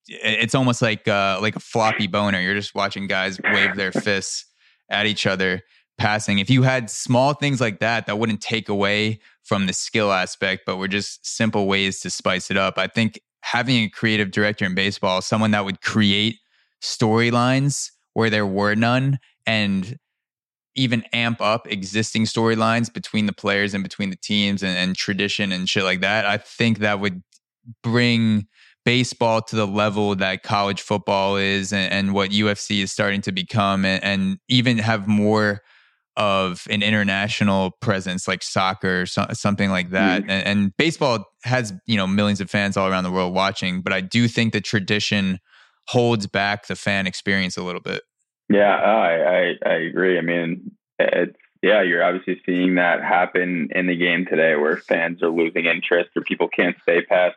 it's 0.07 0.56
almost 0.56 0.82
like 0.82 1.07
uh, 1.07 1.40
like 1.41 1.56
a 1.56 1.60
floppy 1.60 2.07
boner. 2.07 2.40
You're 2.40 2.56
just 2.56 2.76
watching 2.76 3.07
guys 3.07 3.40
wave 3.44 3.76
their 3.76 3.91
fists 3.91 4.45
at 4.90 5.06
each 5.06 5.26
other 5.26 5.61
passing. 5.98 6.40
If 6.40 6.49
you 6.49 6.64
had 6.64 6.90
small 6.90 7.34
things 7.34 7.61
like 7.61 7.80
that, 7.80 8.07
that 8.07 8.18
wouldn't 8.18 8.41
take 8.41 8.69
away 8.69 9.19
from 9.44 9.68
the 9.68 9.73
skill 9.73 10.11
aspect, 10.11 10.64
but 10.65 10.78
were 10.78 10.88
just 10.88 11.26
simple 11.26 11.68
ways 11.68 11.99
to 12.02 12.10
spice 12.10 12.49
it 12.49 12.57
up. 12.57 12.78
I 12.78 12.88
think 12.88 13.19
having 13.41 13.84
a 13.84 13.90
creative 13.90 14.32
director 14.32 14.65
in 14.65 14.76
baseball, 14.76 15.22
someone 15.22 15.52
that 15.52 15.65
would 15.65 15.82
create 15.82 16.38
storylines 16.82 17.91
where 18.14 18.30
there 18.30 18.45
were 18.45 18.76
none 18.76 19.19
and 19.45 19.98
even 20.76 21.03
amp 21.14 21.41
up 21.41 21.69
existing 21.69 22.23
storylines 22.23 22.91
between 22.91 23.26
the 23.26 23.34
players 23.34 23.73
and 23.73 23.84
between 23.84 24.10
the 24.10 24.15
teams 24.15 24.64
and, 24.64 24.78
and 24.78 24.95
tradition 24.95 25.52
and 25.52 25.69
shit 25.69 25.84
like 25.84 26.02
that, 26.02 26.26
I 26.26 26.38
think 26.38 26.80
that 26.80 26.99
would 26.99 27.22
bring 27.84 28.48
baseball 28.85 29.41
to 29.41 29.55
the 29.55 29.67
level 29.67 30.15
that 30.15 30.43
college 30.43 30.81
football 30.81 31.37
is 31.37 31.71
and, 31.71 31.91
and 31.93 32.13
what 32.13 32.31
UFC 32.31 32.81
is 32.83 32.91
starting 32.91 33.21
to 33.21 33.31
become 33.31 33.85
and, 33.85 34.03
and, 34.03 34.37
even 34.47 34.77
have 34.77 35.07
more 35.07 35.61
of 36.17 36.67
an 36.69 36.81
international 36.83 37.71
presence 37.79 38.27
like 38.27 38.43
soccer 38.43 39.01
or 39.01 39.05
so, 39.05 39.25
something 39.33 39.69
like 39.69 39.91
that. 39.91 40.23
Mm. 40.23 40.29
And, 40.29 40.47
and, 40.47 40.77
baseball 40.77 41.25
has, 41.43 41.73
you 41.85 41.95
know, 41.95 42.07
millions 42.07 42.41
of 42.41 42.49
fans 42.49 42.75
all 42.75 42.89
around 42.89 43.03
the 43.03 43.11
world 43.11 43.33
watching, 43.33 43.81
but 43.81 43.93
I 43.93 44.01
do 44.01 44.27
think 44.27 44.53
the 44.53 44.61
tradition 44.61 45.39
holds 45.87 46.27
back 46.27 46.67
the 46.67 46.75
fan 46.75 47.07
experience 47.07 47.57
a 47.57 47.63
little 47.63 47.81
bit. 47.81 48.03
Yeah, 48.49 48.75
I, 48.75 49.09
I, 49.09 49.53
I 49.65 49.73
agree. 49.73 50.17
I 50.17 50.21
mean, 50.21 50.71
it's, 50.99 51.37
yeah, 51.61 51.81
you're 51.81 52.03
obviously 52.03 52.41
seeing 52.45 52.75
that 52.75 53.01
happen 53.01 53.69
in 53.73 53.87
the 53.87 53.95
game 53.95 54.25
today 54.25 54.55
where 54.55 54.77
fans 54.77 55.21
are 55.21 55.29
losing 55.29 55.65
interest 55.65 56.09
or 56.15 56.23
people 56.23 56.47
can't 56.47 56.75
stay 56.81 57.03
past 57.03 57.35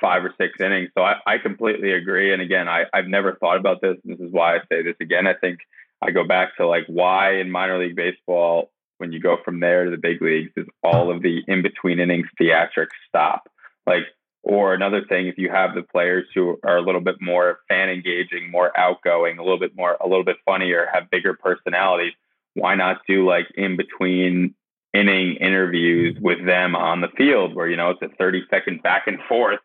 five 0.00 0.24
or 0.24 0.34
six 0.38 0.60
innings. 0.60 0.90
So 0.96 1.02
I, 1.02 1.16
I 1.26 1.38
completely 1.38 1.92
agree. 1.92 2.32
And 2.32 2.42
again, 2.42 2.68
I, 2.68 2.84
I've 2.92 3.06
never 3.06 3.34
thought 3.34 3.56
about 3.56 3.80
this. 3.80 3.96
This 4.04 4.18
is 4.18 4.30
why 4.30 4.56
I 4.56 4.58
say 4.70 4.82
this 4.82 4.96
again. 5.00 5.26
I 5.26 5.34
think 5.34 5.60
I 6.02 6.10
go 6.10 6.26
back 6.26 6.56
to 6.56 6.66
like 6.66 6.84
why 6.86 7.38
in 7.38 7.50
minor 7.50 7.78
league 7.78 7.96
baseball, 7.96 8.70
when 8.98 9.12
you 9.12 9.20
go 9.20 9.38
from 9.44 9.60
there 9.60 9.84
to 9.84 9.90
the 9.90 9.96
big 9.96 10.20
leagues, 10.22 10.52
is 10.56 10.66
all 10.82 11.10
of 11.10 11.22
the 11.22 11.42
in 11.48 11.62
between 11.62 12.00
innings 12.00 12.28
theatrics 12.40 12.94
stop. 13.08 13.48
Like, 13.86 14.04
or 14.42 14.74
another 14.74 15.02
thing, 15.08 15.26
if 15.26 15.38
you 15.38 15.48
have 15.48 15.74
the 15.74 15.82
players 15.82 16.26
who 16.34 16.58
are 16.62 16.76
a 16.76 16.82
little 16.82 17.00
bit 17.00 17.16
more 17.20 17.60
fan 17.68 17.88
engaging, 17.88 18.50
more 18.50 18.78
outgoing, 18.78 19.38
a 19.38 19.42
little 19.42 19.58
bit 19.58 19.74
more, 19.74 19.96
a 20.00 20.06
little 20.06 20.24
bit 20.24 20.36
funnier, 20.44 20.86
have 20.92 21.10
bigger 21.10 21.32
personalities, 21.32 22.12
why 22.52 22.74
not 22.74 23.00
do 23.08 23.26
like 23.26 23.46
in 23.56 23.76
between 23.76 24.54
inning 24.92 25.36
interviews 25.36 26.16
with 26.20 26.44
them 26.44 26.76
on 26.76 27.00
the 27.00 27.08
field 27.16 27.54
where, 27.54 27.68
you 27.68 27.76
know, 27.76 27.90
it's 27.90 28.02
a 28.02 28.16
30 28.16 28.44
second 28.50 28.82
back 28.82 29.06
and 29.06 29.18
forth 29.28 29.60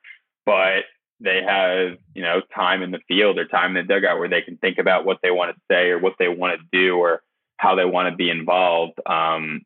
but 0.46 0.84
they 1.22 1.42
have 1.46 1.98
you 2.16 2.22
know 2.22 2.42
time 2.56 2.82
in 2.82 2.92
the 2.92 3.00
field 3.08 3.38
or 3.38 3.46
time 3.46 3.76
in 3.76 3.86
the 3.86 3.94
dugout 3.94 4.20
where 4.20 4.30
they 4.30 4.42
can 4.42 4.58
think 4.58 4.78
about 4.78 5.06
what 5.06 5.20
they 5.22 5.32
want 5.32 5.56
to 5.56 5.62
say 5.70 5.90
or 5.90 6.00
what 6.00 6.14
they 6.20 6.28
want 6.28 6.60
to 6.60 6.66
do 6.72 6.98
or 6.98 7.22
how 7.58 7.76
they 7.76 7.86
want 7.86 8.10
to 8.10 8.16
be 8.16 8.30
involved. 8.30 9.00
Um, 9.06 9.62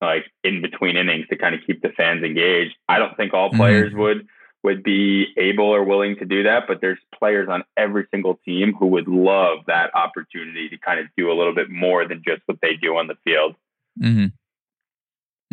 like 0.00 0.26
in 0.42 0.60
between 0.60 0.96
innings 0.96 1.26
to 1.28 1.36
kind 1.36 1.54
of 1.54 1.62
keep 1.66 1.82
the 1.82 1.88
fans 1.90 2.22
engaged. 2.22 2.74
I 2.88 2.98
don't 2.98 3.16
think 3.16 3.32
all 3.32 3.50
players 3.50 3.90
mm-hmm. 3.90 4.00
would 4.00 4.28
would 4.62 4.82
be 4.82 5.26
able 5.36 5.66
or 5.66 5.84
willing 5.84 6.16
to 6.16 6.24
do 6.24 6.44
that, 6.44 6.64
but 6.66 6.80
there's 6.80 6.98
players 7.18 7.48
on 7.50 7.62
every 7.76 8.06
single 8.10 8.40
team 8.46 8.72
who 8.72 8.86
would 8.86 9.06
love 9.06 9.58
that 9.66 9.94
opportunity 9.94 10.70
to 10.70 10.78
kind 10.78 10.98
of 10.98 11.06
do 11.18 11.30
a 11.30 11.34
little 11.34 11.54
bit 11.54 11.68
more 11.70 12.08
than 12.08 12.22
just 12.26 12.40
what 12.46 12.58
they 12.62 12.74
do 12.74 12.96
on 12.96 13.06
the 13.06 13.14
field. 13.24 13.54
mm-hmm. 14.00 14.26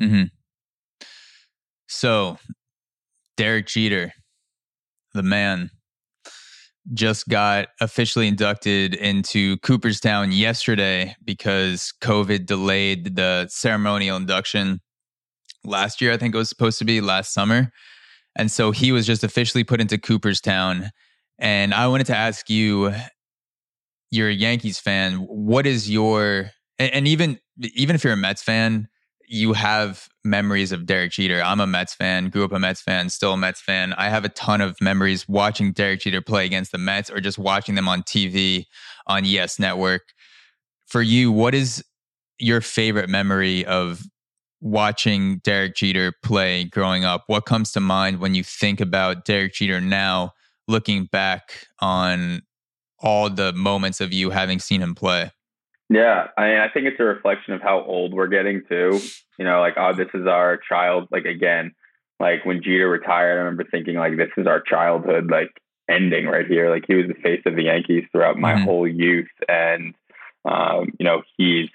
Mm-hmm. 0.02 0.24
So, 1.88 2.38
Derek 3.36 3.68
Jeter, 3.68 4.14
the 5.14 5.24
man 5.24 5.70
just 6.94 7.28
got 7.28 7.68
officially 7.80 8.28
inducted 8.28 8.96
into 8.96 9.58
Cooperstown 9.58 10.32
yesterday 10.32 11.16
because 11.24 11.94
COVID 12.02 12.46
delayed 12.46 13.16
the 13.16 13.48
ceremonial 13.50 14.18
induction 14.18 14.80
last 15.64 16.02
year. 16.02 16.12
I 16.12 16.18
think 16.18 16.34
it 16.34 16.38
was 16.38 16.50
supposed 16.50 16.80
to 16.80 16.86
be 16.86 17.02
last 17.02 17.34
summer. 17.34 17.72
And 18.36 18.50
so 18.50 18.72
he 18.72 18.92
was 18.92 19.06
just 19.06 19.24
officially 19.24 19.64
put 19.64 19.82
into 19.82 19.98
Cooperstown. 19.98 20.90
And 21.38 21.74
I 21.74 21.88
wanted 21.88 22.08
to 22.08 22.18
ask 22.18 22.50
you, 22.50 22.94
you're 24.10 24.30
a 24.30 24.34
Yankees 24.34 24.80
fan. 24.80 25.16
What 25.18 25.68
is 25.68 25.90
your, 25.90 26.52
and 26.80 27.08
even, 27.08 27.40
even 27.60 27.96
if 27.96 28.04
you're 28.04 28.14
a 28.14 28.18
Mets 28.18 28.42
fan, 28.42 28.88
you 29.32 29.54
have 29.54 30.10
memories 30.26 30.74
of 30.74 30.86
Derek 30.86 31.14
Jeter. 31.14 31.42
I'm 31.42 31.62
a 31.62 31.66
Mets 31.66 31.94
fan, 31.94 32.30
grew 32.30 32.44
up 32.44 32.52
a 32.52 32.60
Mets 32.60 32.82
fan, 32.82 33.10
still 33.10 33.32
a 33.32 33.38
Mets 33.38 33.62
fan. 33.62 33.94
I 33.94 34.10
have 34.10 34.26
a 34.26 34.30
ton 34.30 34.60
of 34.60 34.76
memories 34.82 35.26
watching 35.30 35.72
Derek 35.72 36.02
Jeter 36.02 36.20
play 36.20 36.46
against 36.46 36.74
the 36.74 36.78
Mets 36.78 37.10
or 37.10 37.22
just 37.22 37.40
watching 37.40 37.76
them 37.76 37.88
on 37.88 38.04
TV 38.04 38.66
on 39.08 39.24
Yes 39.24 39.58
Network. 39.58 40.02
For 40.86 41.02
you, 41.02 41.32
what 41.32 41.56
is 41.56 41.82
your 42.40 42.60
favorite 42.60 43.10
memory 43.10 43.64
of 43.66 44.04
watching 44.60 45.38
Derek 45.46 45.76
Jeter 45.76 46.12
play 46.22 46.66
growing 46.66 47.06
up? 47.06 47.24
What 47.28 47.46
comes 47.46 47.72
to 47.72 47.80
mind 47.80 48.20
when 48.20 48.36
you 48.36 48.44
think 48.44 48.82
about 48.82 49.24
Derek 49.24 49.54
Jeter 49.54 49.80
now, 49.80 50.34
looking 50.68 51.06
back 51.06 51.68
on 51.80 52.42
all 53.00 53.30
the 53.30 53.54
moments 53.54 54.02
of 54.02 54.12
you 54.12 54.32
having 54.32 54.60
seen 54.60 54.82
him 54.82 54.94
play? 54.94 55.32
Yeah, 55.92 56.28
I 56.38 56.48
mean, 56.48 56.58
I 56.58 56.70
think 56.70 56.88
it's 56.88 57.00
a 57.02 57.04
reflection 57.04 57.54
of 57.54 57.62
how 57.62 57.84
old 57.84 58.14
we're 58.14 58.28
getting 58.28 58.62
too. 58.70 59.02
You 59.38 59.44
know, 59.44 59.60
like 59.60 59.74
oh, 59.76 59.94
this 59.94 60.08
is 60.14 60.26
our 60.26 60.58
child. 60.58 61.10
Like 61.12 61.26
again, 61.26 61.74
like 62.18 62.46
when 62.46 62.64
Jeter 62.64 62.88
retired, 62.88 63.34
I 63.34 63.42
remember 63.42 63.66
thinking 63.70 63.96
like 63.96 64.16
this 64.16 64.30
is 64.38 64.48
our 64.48 64.62
childhood 64.62 65.30
like 65.30 65.50
ending 65.90 66.28
right 66.28 66.48
here. 66.48 66.70
Like 66.70 66.86
he 66.88 66.96
was 66.96 67.08
the 67.08 67.22
face 67.22 67.42
of 67.46 67.58
the 67.58 67.64
Yankees 67.64 68.06
throughout 68.10 68.38
my 68.38 68.54
mm-hmm. 68.54 68.64
whole 68.64 68.88
youth, 68.88 69.28
and 69.50 69.94
um, 70.46 70.94
you 70.98 71.04
know 71.04 71.24
he's 71.36 71.68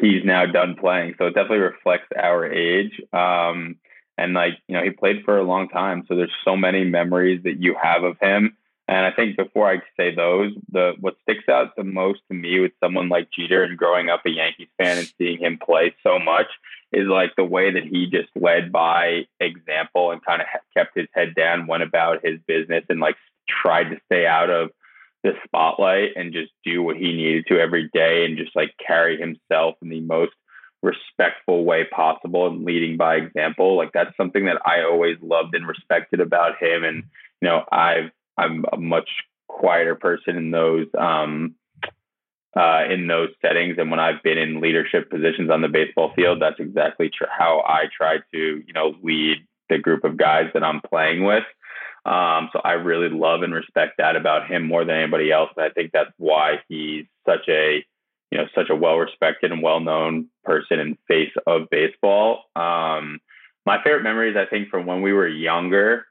he's 0.00 0.24
now 0.24 0.46
done 0.46 0.74
playing, 0.74 1.16
so 1.18 1.26
it 1.26 1.34
definitely 1.34 1.58
reflects 1.58 2.08
our 2.16 2.50
age. 2.50 3.02
Um, 3.12 3.76
and 4.16 4.32
like 4.32 4.54
you 4.66 4.78
know, 4.78 4.82
he 4.82 4.90
played 4.90 5.24
for 5.26 5.36
a 5.36 5.44
long 5.44 5.68
time, 5.68 6.04
so 6.08 6.16
there's 6.16 6.32
so 6.42 6.56
many 6.56 6.84
memories 6.84 7.42
that 7.44 7.60
you 7.60 7.76
have 7.80 8.02
of 8.02 8.16
him 8.18 8.56
and 8.88 9.06
I 9.06 9.12
think 9.12 9.36
before 9.36 9.70
I 9.70 9.76
say 9.96 10.14
those, 10.14 10.52
the 10.70 10.94
what 11.00 11.16
sticks 11.22 11.48
out 11.48 11.76
the 11.76 11.84
most 11.84 12.20
to 12.28 12.34
me 12.34 12.60
with 12.60 12.72
someone 12.82 13.08
like 13.08 13.30
Jeter 13.30 13.62
and 13.62 13.78
growing 13.78 14.10
up 14.10 14.22
a 14.26 14.30
Yankees 14.30 14.68
fan 14.76 14.98
and 14.98 15.12
seeing 15.18 15.38
him 15.38 15.58
play 15.64 15.94
so 16.02 16.18
much 16.18 16.48
is 16.92 17.06
like 17.06 17.32
the 17.36 17.44
way 17.44 17.72
that 17.72 17.84
he 17.84 18.06
just 18.06 18.28
led 18.34 18.72
by 18.72 19.26
example 19.40 20.10
and 20.10 20.24
kind 20.24 20.42
of 20.42 20.48
kept 20.76 20.96
his 20.96 21.08
head 21.14 21.34
down, 21.34 21.66
went 21.66 21.82
about 21.82 22.24
his 22.24 22.38
business, 22.46 22.84
and 22.88 23.00
like 23.00 23.16
tried 23.48 23.84
to 23.84 24.00
stay 24.06 24.26
out 24.26 24.50
of 24.50 24.70
the 25.22 25.32
spotlight 25.44 26.10
and 26.16 26.32
just 26.32 26.52
do 26.64 26.82
what 26.82 26.96
he 26.96 27.12
needed 27.12 27.46
to 27.46 27.60
every 27.60 27.88
day 27.94 28.24
and 28.24 28.36
just 28.36 28.54
like 28.56 28.74
carry 28.84 29.16
himself 29.16 29.76
in 29.80 29.88
the 29.88 30.00
most 30.00 30.32
respectful 30.82 31.64
way 31.64 31.84
possible 31.84 32.48
and 32.48 32.64
leading 32.64 32.96
by 32.96 33.14
example. 33.14 33.76
Like 33.76 33.92
that's 33.94 34.16
something 34.16 34.46
that 34.46 34.60
I 34.66 34.82
always 34.82 35.16
loved 35.22 35.54
and 35.54 35.66
respected 35.66 36.20
about 36.20 36.60
him. 36.60 36.82
And, 36.82 37.04
you 37.40 37.48
know, 37.48 37.64
I've 37.70 38.10
I'm 38.36 38.64
a 38.72 38.76
much 38.76 39.08
quieter 39.48 39.94
person 39.94 40.36
in 40.36 40.50
those 40.50 40.86
um, 40.98 41.54
uh, 42.56 42.84
in 42.90 43.06
those 43.06 43.30
settings. 43.40 43.76
And 43.78 43.90
when 43.90 44.00
I've 44.00 44.22
been 44.22 44.38
in 44.38 44.60
leadership 44.60 45.10
positions 45.10 45.50
on 45.50 45.62
the 45.62 45.68
baseball 45.68 46.12
field, 46.14 46.40
that's 46.40 46.60
exactly 46.60 47.08
tr- 47.08 47.24
how 47.30 47.62
I 47.66 47.84
try 47.96 48.18
to 48.32 48.38
you 48.66 48.72
know 48.74 48.94
lead 49.02 49.38
the 49.68 49.78
group 49.78 50.04
of 50.04 50.16
guys 50.16 50.50
that 50.54 50.62
I'm 50.62 50.80
playing 50.80 51.24
with. 51.24 51.44
Um, 52.04 52.50
so 52.52 52.60
I 52.64 52.72
really 52.72 53.08
love 53.08 53.42
and 53.42 53.54
respect 53.54 53.94
that 53.98 54.16
about 54.16 54.50
him 54.50 54.66
more 54.66 54.84
than 54.84 54.96
anybody 54.96 55.30
else. 55.30 55.50
And 55.56 55.64
I 55.64 55.70
think 55.70 55.92
that's 55.92 56.10
why 56.18 56.60
he's 56.68 57.06
such 57.24 57.48
a 57.48 57.84
you 58.30 58.38
know 58.38 58.46
such 58.54 58.70
a 58.70 58.76
well 58.76 58.96
respected 58.96 59.52
and 59.52 59.62
well 59.62 59.80
known 59.80 60.28
person 60.44 60.80
and 60.80 60.98
face 61.08 61.32
of 61.46 61.70
baseball. 61.70 62.44
Um, 62.56 63.20
my 63.64 63.82
favorite 63.84 64.02
memories, 64.02 64.36
I 64.36 64.46
think, 64.46 64.68
from 64.68 64.86
when 64.86 65.02
we 65.02 65.12
were 65.12 65.28
younger, 65.28 66.06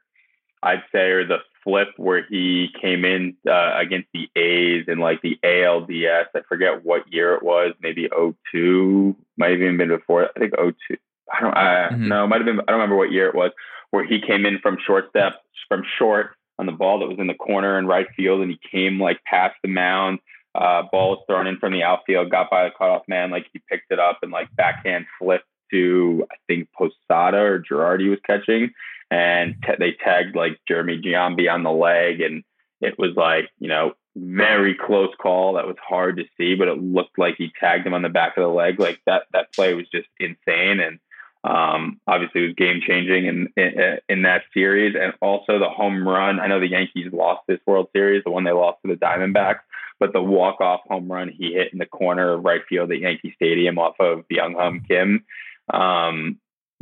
I'd 0.62 0.82
say 0.90 1.10
are 1.10 1.26
the 1.26 1.38
flip 1.64 1.88
where 1.96 2.24
he 2.28 2.68
came 2.80 3.04
in 3.04 3.36
uh, 3.48 3.72
against 3.76 4.08
the 4.12 4.28
A's 4.36 4.84
in 4.88 4.98
like 4.98 5.22
the 5.22 5.38
ALDS. 5.44 6.26
I 6.34 6.40
forget 6.48 6.84
what 6.84 7.12
year 7.12 7.34
it 7.34 7.42
was, 7.42 7.74
maybe 7.80 8.08
02, 8.52 9.16
might 9.36 9.52
have 9.52 9.60
even 9.60 9.76
been 9.76 9.88
before. 9.88 10.28
I 10.34 10.38
think 10.38 10.54
02. 10.56 10.96
I 11.32 11.40
don't 11.40 11.56
I, 11.56 11.88
mm-hmm. 11.90 12.08
no, 12.08 12.26
might 12.26 12.40
have 12.40 12.46
been. 12.46 12.60
I 12.60 12.64
don't 12.64 12.80
remember 12.80 12.96
what 12.96 13.12
year 13.12 13.28
it 13.28 13.34
was 13.34 13.52
where 13.92 14.04
he 14.04 14.20
came 14.20 14.44
in 14.44 14.58
from 14.58 14.78
short 14.84 15.10
step 15.10 15.34
from 15.68 15.84
short 15.98 16.30
on 16.58 16.66
the 16.66 16.72
ball 16.72 16.98
that 16.98 17.08
was 17.08 17.18
in 17.18 17.28
the 17.28 17.34
corner 17.34 17.78
in 17.78 17.86
right 17.86 18.08
field, 18.16 18.40
and 18.40 18.50
he 18.50 18.58
came 18.70 19.00
like 19.00 19.22
past 19.24 19.54
the 19.62 19.68
mound. 19.68 20.18
Uh, 20.54 20.82
ball 20.90 21.10
was 21.10 21.24
thrown 21.26 21.46
in 21.46 21.58
from 21.58 21.72
the 21.72 21.82
outfield, 21.82 22.30
got 22.30 22.50
by 22.50 22.64
the 22.64 22.70
cutoff 22.76 23.02
man, 23.08 23.30
like 23.30 23.46
he 23.52 23.62
picked 23.70 23.90
it 23.90 23.98
up 23.98 24.18
and 24.22 24.32
like 24.32 24.54
backhand 24.56 25.06
flipped 25.18 25.46
to 25.72 26.26
I 26.30 26.36
think 26.46 26.68
Posada 26.72 27.38
or 27.38 27.60
Girardi 27.60 28.08
was 28.08 28.20
catching, 28.24 28.72
and 29.10 29.56
they 29.78 29.92
tagged 29.92 30.36
like 30.36 30.60
Jeremy 30.68 31.00
Giambi 31.02 31.52
on 31.52 31.64
the 31.64 31.72
leg, 31.72 32.20
and 32.20 32.44
it 32.80 32.98
was 32.98 33.16
like 33.16 33.50
you 33.58 33.68
know 33.68 33.94
very 34.14 34.74
close 34.74 35.10
call. 35.20 35.54
That 35.54 35.66
was 35.66 35.76
hard 35.86 36.18
to 36.18 36.24
see, 36.36 36.54
but 36.54 36.68
it 36.68 36.82
looked 36.82 37.18
like 37.18 37.36
he 37.38 37.50
tagged 37.58 37.86
him 37.86 37.94
on 37.94 38.02
the 38.02 38.08
back 38.08 38.36
of 38.36 38.42
the 38.42 38.48
leg. 38.48 38.78
Like 38.78 39.00
that 39.06 39.24
that 39.32 39.52
play 39.52 39.74
was 39.74 39.86
just 39.92 40.08
insane, 40.20 40.80
and 40.80 40.98
um, 41.44 42.00
obviously 42.06 42.42
it 42.42 42.46
was 42.46 42.54
game 42.54 42.80
changing 42.86 43.26
in, 43.26 43.48
in, 43.56 43.98
in 44.08 44.22
that 44.22 44.42
series, 44.54 44.94
and 45.00 45.12
also 45.20 45.58
the 45.58 45.68
home 45.68 46.06
run. 46.06 46.38
I 46.38 46.46
know 46.46 46.60
the 46.60 46.68
Yankees 46.68 47.12
lost 47.12 47.42
this 47.48 47.58
World 47.66 47.88
Series, 47.92 48.22
the 48.24 48.30
one 48.30 48.44
they 48.44 48.52
lost 48.52 48.78
to 48.82 48.92
the 48.92 48.98
Diamondbacks, 48.98 49.60
but 49.98 50.12
the 50.12 50.22
walk 50.22 50.60
off 50.60 50.80
home 50.86 51.10
run 51.10 51.28
he 51.28 51.54
hit 51.54 51.72
in 51.72 51.78
the 51.78 51.86
corner 51.86 52.34
of 52.34 52.44
right 52.44 52.62
field 52.68 52.92
at 52.92 53.00
Yankee 53.00 53.32
Stadium 53.34 53.78
off 53.78 53.96
of 53.98 54.24
Byung-Hyun 54.28 54.86
Kim. 54.86 55.24
Um, 55.72 56.38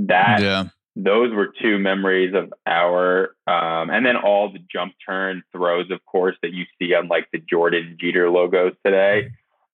that 0.06 0.40
yeah. 0.40 0.64
those 0.96 1.32
were 1.32 1.52
two 1.60 1.78
memories 1.78 2.34
of 2.34 2.52
our 2.66 3.34
um, 3.46 3.90
and 3.90 4.04
then 4.04 4.16
all 4.16 4.52
the 4.52 4.60
jump 4.72 4.94
turn 5.06 5.42
throws 5.52 5.90
of 5.90 6.04
course 6.06 6.36
that 6.42 6.52
you 6.52 6.64
see 6.78 6.94
on 6.94 7.08
like 7.08 7.28
the 7.32 7.38
jordan 7.38 7.96
jeter 8.00 8.30
logos 8.30 8.72
today 8.84 9.30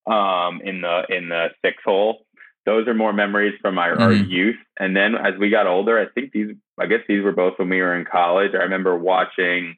um, 0.07 0.61
in 0.65 0.81
the 0.81 1.03
in 1.09 1.29
the 1.29 1.49
six 1.65 1.77
hole. 1.85 2.27
Those 2.65 2.89
are 2.89 2.95
more 2.95 3.13
memories 3.13 3.55
from 3.63 3.79
our, 3.79 3.93
mm-hmm. 3.93 4.03
our 4.03 4.13
youth. 4.13 4.57
And 4.79 4.97
then 4.97 5.15
as 5.15 5.35
we 5.39 5.51
got 5.51 5.67
older 5.67 5.99
i 5.99 6.07
think 6.13 6.33
these 6.33 6.55
i 6.79 6.87
guess 6.87 7.01
these 7.09 7.23
were 7.23 7.33
both 7.33 7.55
when 7.59 7.69
we 7.69 7.81
were 7.81 7.97
in 7.97 8.05
college. 8.05 8.53
I 8.55 8.65
remember 8.65 8.97
watching 8.97 9.77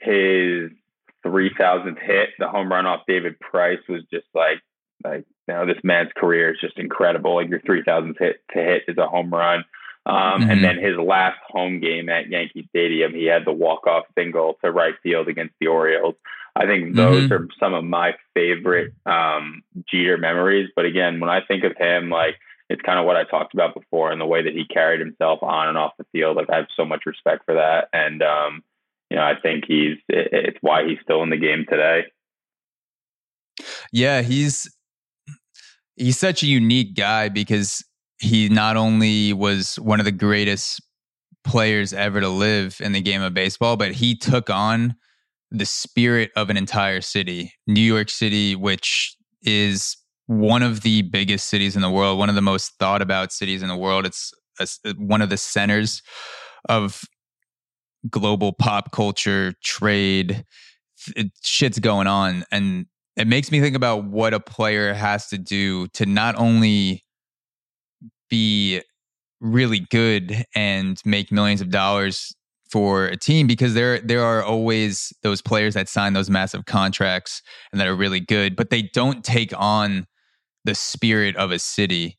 his 0.00 0.70
3000th 1.24 2.00
hit 2.00 2.30
the 2.38 2.48
home 2.48 2.70
run 2.70 2.86
off 2.86 3.00
david 3.08 3.40
price 3.40 3.80
was 3.88 4.02
just 4.12 4.26
like 4.34 4.60
like 5.04 5.24
you 5.48 5.54
know 5.54 5.66
this 5.66 5.82
man's 5.82 6.10
career 6.16 6.52
is 6.52 6.60
just 6.60 6.78
incredible 6.78 7.36
like 7.36 7.48
your 7.48 7.60
3000th 7.60 8.18
hit 8.18 8.42
to 8.52 8.58
hit 8.58 8.82
is 8.88 8.98
a 8.98 9.06
home 9.06 9.30
run 9.30 9.64
um, 10.06 10.14
mm-hmm. 10.14 10.50
And 10.50 10.64
then 10.64 10.78
his 10.78 10.96
last 10.96 11.38
home 11.48 11.80
game 11.80 12.08
at 12.08 12.28
Yankee 12.28 12.68
Stadium, 12.68 13.12
he 13.12 13.24
had 13.24 13.44
the 13.44 13.52
walk-off 13.52 14.04
single 14.16 14.56
to 14.62 14.70
right 14.70 14.94
field 15.02 15.26
against 15.26 15.54
the 15.60 15.66
Orioles. 15.66 16.14
I 16.54 16.64
think 16.64 16.94
those 16.94 17.24
mm-hmm. 17.24 17.32
are 17.32 17.48
some 17.58 17.74
of 17.74 17.82
my 17.82 18.14
favorite 18.32 18.94
um, 19.04 19.62
Jeter 19.90 20.16
memories. 20.16 20.70
But 20.76 20.84
again, 20.84 21.18
when 21.18 21.28
I 21.28 21.40
think 21.44 21.64
of 21.64 21.76
him, 21.76 22.08
like 22.08 22.36
it's 22.70 22.82
kind 22.82 23.00
of 23.00 23.04
what 23.04 23.16
I 23.16 23.24
talked 23.24 23.52
about 23.52 23.74
before, 23.74 24.12
and 24.12 24.20
the 24.20 24.26
way 24.26 24.44
that 24.44 24.52
he 24.52 24.64
carried 24.64 25.00
himself 25.00 25.42
on 25.42 25.68
and 25.68 25.76
off 25.76 25.92
the 25.98 26.06
field. 26.12 26.36
Like 26.36 26.50
I 26.50 26.56
have 26.56 26.66
so 26.76 26.84
much 26.84 27.02
respect 27.04 27.44
for 27.44 27.54
that, 27.54 27.88
and 27.92 28.22
um, 28.22 28.62
you 29.10 29.16
know, 29.16 29.22
I 29.22 29.34
think 29.40 29.64
he's 29.66 29.98
it, 30.08 30.28
it's 30.32 30.58
why 30.60 30.86
he's 30.86 30.98
still 31.02 31.24
in 31.24 31.30
the 31.30 31.36
game 31.36 31.66
today. 31.68 32.04
Yeah, 33.92 34.22
he's 34.22 34.75
he's 35.96 36.18
such 36.18 36.42
a 36.42 36.46
unique 36.46 36.94
guy 36.94 37.28
because 37.28 37.84
he 38.18 38.48
not 38.48 38.76
only 38.76 39.32
was 39.32 39.76
one 39.76 39.98
of 39.98 40.04
the 40.04 40.12
greatest 40.12 40.80
players 41.44 41.92
ever 41.92 42.20
to 42.20 42.28
live 42.28 42.78
in 42.80 42.92
the 42.92 43.00
game 43.00 43.22
of 43.22 43.34
baseball, 43.34 43.76
but 43.76 43.92
he 43.92 44.16
took 44.16 44.50
on 44.50 44.96
the 45.50 45.66
spirit 45.66 46.30
of 46.36 46.50
an 46.50 46.56
entire 46.56 47.00
city, 47.00 47.52
New 47.66 47.80
York 47.80 48.10
City, 48.10 48.56
which 48.56 49.16
is 49.42 49.96
one 50.26 50.62
of 50.62 50.82
the 50.82 51.02
biggest 51.02 51.48
cities 51.48 51.76
in 51.76 51.82
the 51.82 51.90
world, 51.90 52.18
one 52.18 52.28
of 52.28 52.34
the 52.34 52.42
most 52.42 52.72
thought 52.78 53.00
about 53.00 53.32
cities 53.32 53.62
in 53.62 53.68
the 53.68 53.76
world. 53.76 54.06
It's 54.06 54.32
a, 54.60 54.92
one 54.94 55.22
of 55.22 55.30
the 55.30 55.36
centers 55.36 56.02
of 56.68 57.02
global 58.10 58.52
pop 58.52 58.90
culture, 58.90 59.54
trade, 59.62 60.44
it, 61.14 61.30
shit's 61.42 61.78
going 61.78 62.08
on. 62.08 62.44
And 62.50 62.86
it 63.16 63.26
makes 63.26 63.50
me 63.50 63.60
think 63.60 63.76
about 63.76 64.04
what 64.04 64.34
a 64.34 64.40
player 64.40 64.92
has 64.92 65.28
to 65.28 65.38
do 65.38 65.88
to 65.88 66.06
not 66.06 66.36
only 66.36 67.04
be 68.28 68.82
really 69.40 69.80
good 69.90 70.44
and 70.54 71.00
make 71.04 71.32
millions 71.32 71.60
of 71.60 71.70
dollars 71.70 72.34
for 72.70 73.06
a 73.06 73.16
team 73.16 73.46
because 73.46 73.74
there 73.74 74.00
there 74.00 74.22
are 74.22 74.42
always 74.42 75.12
those 75.22 75.40
players 75.40 75.74
that 75.74 75.88
sign 75.88 76.12
those 76.12 76.28
massive 76.28 76.66
contracts 76.66 77.42
and 77.72 77.80
that 77.80 77.86
are 77.86 77.94
really 77.94 78.20
good, 78.20 78.56
but 78.56 78.70
they 78.70 78.82
don't 78.82 79.24
take 79.24 79.52
on 79.56 80.06
the 80.64 80.74
spirit 80.74 81.36
of 81.36 81.52
a 81.52 81.58
city. 81.58 82.18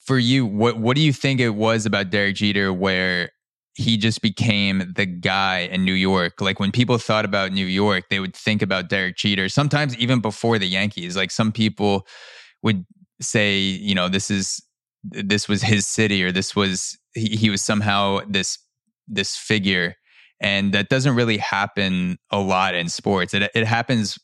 For 0.00 0.18
you, 0.18 0.46
what 0.46 0.78
what 0.78 0.94
do 0.96 1.02
you 1.02 1.12
think 1.12 1.40
it 1.40 1.50
was 1.50 1.86
about 1.86 2.10
Derek 2.10 2.36
Jeter 2.36 2.72
where 2.72 3.30
he 3.74 3.96
just 3.96 4.20
became 4.20 4.92
the 4.94 5.06
guy 5.06 5.60
in 5.60 5.84
New 5.84 5.94
York? 5.94 6.40
Like 6.40 6.60
when 6.60 6.72
people 6.72 6.98
thought 6.98 7.24
about 7.24 7.52
New 7.52 7.66
York, 7.66 8.04
they 8.10 8.20
would 8.20 8.34
think 8.34 8.62
about 8.62 8.88
Derek 8.88 9.16
Jeter. 9.16 9.48
Sometimes 9.48 9.96
even 9.96 10.20
before 10.20 10.58
the 10.58 10.66
Yankees, 10.66 11.16
like 11.16 11.30
some 11.30 11.52
people 11.52 12.06
would 12.62 12.84
say, 13.20 13.58
you 13.58 13.94
know, 13.94 14.08
this 14.08 14.30
is 14.30 14.60
this 15.02 15.48
was 15.48 15.62
his 15.62 15.86
city 15.86 16.22
or 16.22 16.32
this 16.32 16.54
was 16.54 16.98
he, 17.14 17.28
he 17.36 17.50
was 17.50 17.62
somehow 17.62 18.20
this 18.28 18.58
this 19.08 19.36
figure 19.36 19.96
and 20.40 20.72
that 20.72 20.88
doesn't 20.88 21.14
really 21.14 21.38
happen 21.38 22.18
a 22.30 22.38
lot 22.38 22.74
in 22.74 22.88
sports 22.88 23.34
it, 23.34 23.50
it 23.54 23.66
happens 23.66 24.18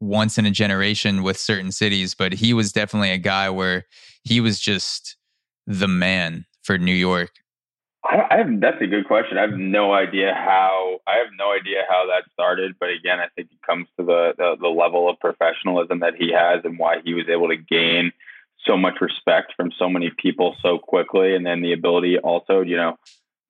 once 0.00 0.38
in 0.38 0.46
a 0.46 0.50
generation 0.50 1.22
with 1.22 1.36
certain 1.36 1.72
cities 1.72 2.14
but 2.14 2.32
he 2.32 2.54
was 2.54 2.72
definitely 2.72 3.10
a 3.10 3.18
guy 3.18 3.50
where 3.50 3.84
he 4.24 4.40
was 4.40 4.60
just 4.60 5.16
the 5.66 5.88
man 5.88 6.44
for 6.62 6.78
new 6.78 6.94
york 6.94 7.30
I 8.04 8.38
have 8.38 8.60
that's 8.60 8.82
a 8.82 8.86
good 8.86 9.06
question. 9.06 9.38
I 9.38 9.42
have 9.42 9.52
no 9.52 9.92
idea 9.92 10.34
how 10.34 10.98
I 11.06 11.18
have 11.18 11.28
no 11.38 11.52
idea 11.52 11.82
how 11.88 12.06
that 12.06 12.24
started, 12.32 12.74
but 12.80 12.90
again, 12.90 13.20
I 13.20 13.28
think 13.36 13.50
it 13.52 13.62
comes 13.64 13.86
to 13.98 14.04
the, 14.04 14.34
the, 14.36 14.56
the 14.60 14.68
level 14.68 15.08
of 15.08 15.20
professionalism 15.20 16.00
that 16.00 16.14
he 16.18 16.32
has 16.32 16.62
and 16.64 16.78
why 16.78 16.96
he 17.04 17.14
was 17.14 17.26
able 17.28 17.48
to 17.48 17.56
gain 17.56 18.12
so 18.66 18.76
much 18.76 19.00
respect 19.00 19.52
from 19.56 19.70
so 19.78 19.88
many 19.88 20.10
people 20.10 20.56
so 20.62 20.78
quickly, 20.78 21.36
and 21.36 21.46
then 21.46 21.62
the 21.62 21.72
ability 21.72 22.18
also, 22.18 22.60
you 22.60 22.76
know, 22.76 22.98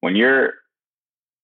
when 0.00 0.16
you're 0.16 0.54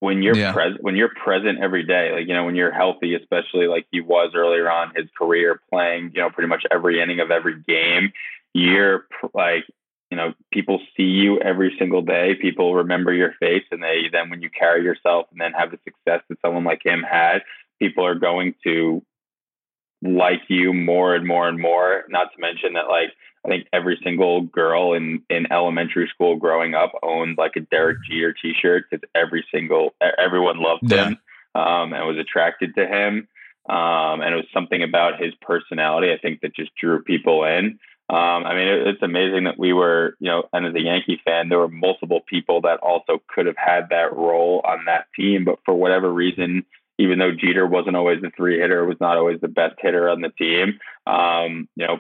when 0.01 0.23
you're 0.23 0.37
yeah. 0.37 0.53
present 0.53 0.83
when 0.83 0.95
you're 0.95 1.13
present 1.25 1.59
every 1.61 1.83
day 1.83 2.13
like 2.13 2.29
you 2.29 2.35
know 2.35 2.45
when 2.45 2.55
you're 2.55 2.71
healthy 2.71 3.15
especially 3.15 3.67
like 3.67 3.87
he 3.91 4.01
was 4.01 4.31
earlier 4.35 4.71
on 4.71 4.93
his 4.95 5.07
career 5.19 5.61
playing 5.73 6.13
you 6.15 6.21
know 6.21 6.31
pretty 6.31 6.47
much 6.47 6.65
every 6.71 7.01
inning 7.01 7.21
of 7.21 7.31
every 7.31 7.61
game 7.67 8.13
you're 8.55 9.07
like 9.35 9.65
you 10.11 10.17
know 10.17 10.33
people 10.53 10.81
see 10.97 11.05
you 11.05 11.41
every 11.41 11.75
single 11.79 12.03
day 12.03 12.35
people 12.41 12.75
remember 12.75 13.13
your 13.13 13.33
face 13.41 13.65
and 13.71 13.83
they 13.83 14.05
then 14.13 14.31
when 14.31 14.43
you 14.43 14.51
carry 14.51 14.83
yourself 14.83 15.27
and 15.31 15.41
then 15.41 15.53
have 15.53 15.71
the 15.71 15.79
success 15.85 16.23
that 16.29 16.39
someone 16.45 16.65
like 16.65 16.85
him 16.85 17.03
had 17.03 17.43
people 17.79 18.05
are 18.05 18.15
going 18.15 18.55
to 18.65 19.03
like 20.03 20.43
you 20.49 20.73
more 20.73 21.15
and 21.15 21.27
more 21.27 21.49
and 21.49 21.59
more 21.59 22.05
not 22.09 22.33
to 22.35 22.41
mention 22.41 22.75
that 22.75 22.89
like 22.89 23.11
I 23.45 23.49
think 23.49 23.67
every 23.73 23.99
single 24.03 24.43
girl 24.43 24.95
in, 24.95 25.23
in 25.31 25.51
elementary 25.53 26.09
school 26.13 26.37
growing 26.37 26.75
up 26.75 26.93
owned 27.03 27.39
like 27.39 27.53
a 27.57 27.61
Derek 27.61 27.99
Jeter 28.09 28.35
T-shirt 28.35 28.85
because 28.91 29.09
every 29.15 29.45
single 29.53 29.95
everyone 30.01 30.61
loved 30.61 30.91
yeah. 30.91 31.09
him 31.09 31.19
um, 31.55 31.93
and 31.93 32.07
was 32.07 32.19
attracted 32.19 32.75
to 32.75 32.87
him. 32.87 33.29
Um, 33.69 34.23
and 34.23 34.35
it 34.35 34.37
was 34.37 34.47
something 34.53 34.83
about 34.83 35.23
his 35.23 35.35
personality 35.41 36.13
I 36.13 36.19
think 36.19 36.41
that 36.41 36.55
just 36.55 36.75
drew 36.75 37.03
people 37.03 37.45
in. 37.45 37.79
Um, 38.11 38.47
I 38.47 38.55
mean, 38.55 38.69
it, 38.69 38.87
it's 38.87 39.03
amazing 39.03 39.45
that 39.45 39.59
we 39.59 39.73
were, 39.73 40.17
you 40.19 40.31
know, 40.31 40.45
and 40.53 40.67
as 40.67 40.75
a 40.75 40.81
Yankee 40.81 41.21
fan, 41.25 41.49
there 41.49 41.59
were 41.59 41.69
multiple 41.69 42.21
people 42.27 42.63
that 42.63 42.81
also 42.81 43.23
could 43.29 43.47
have 43.47 43.59
had 43.59 43.91
that 43.91 44.17
role 44.17 44.63
on 44.65 44.87
that 44.87 45.07
team, 45.15 45.45
but 45.45 45.59
for 45.65 45.75
whatever 45.75 46.11
reason, 46.11 46.65
even 46.99 47.19
though 47.19 47.33
Jeter 47.33 47.67
wasn't 47.67 47.97
always 47.97 48.23
the 48.23 48.31
three 48.37 48.59
hitter, 48.59 48.85
was 48.85 48.97
not 49.01 49.19
always 49.19 49.41
the 49.41 49.49
best 49.49 49.77
hitter 49.81 50.09
on 50.09 50.23
the 50.23 50.31
team. 50.31 50.79
Um, 51.07 51.69
you 51.77 51.87
know, 51.87 51.99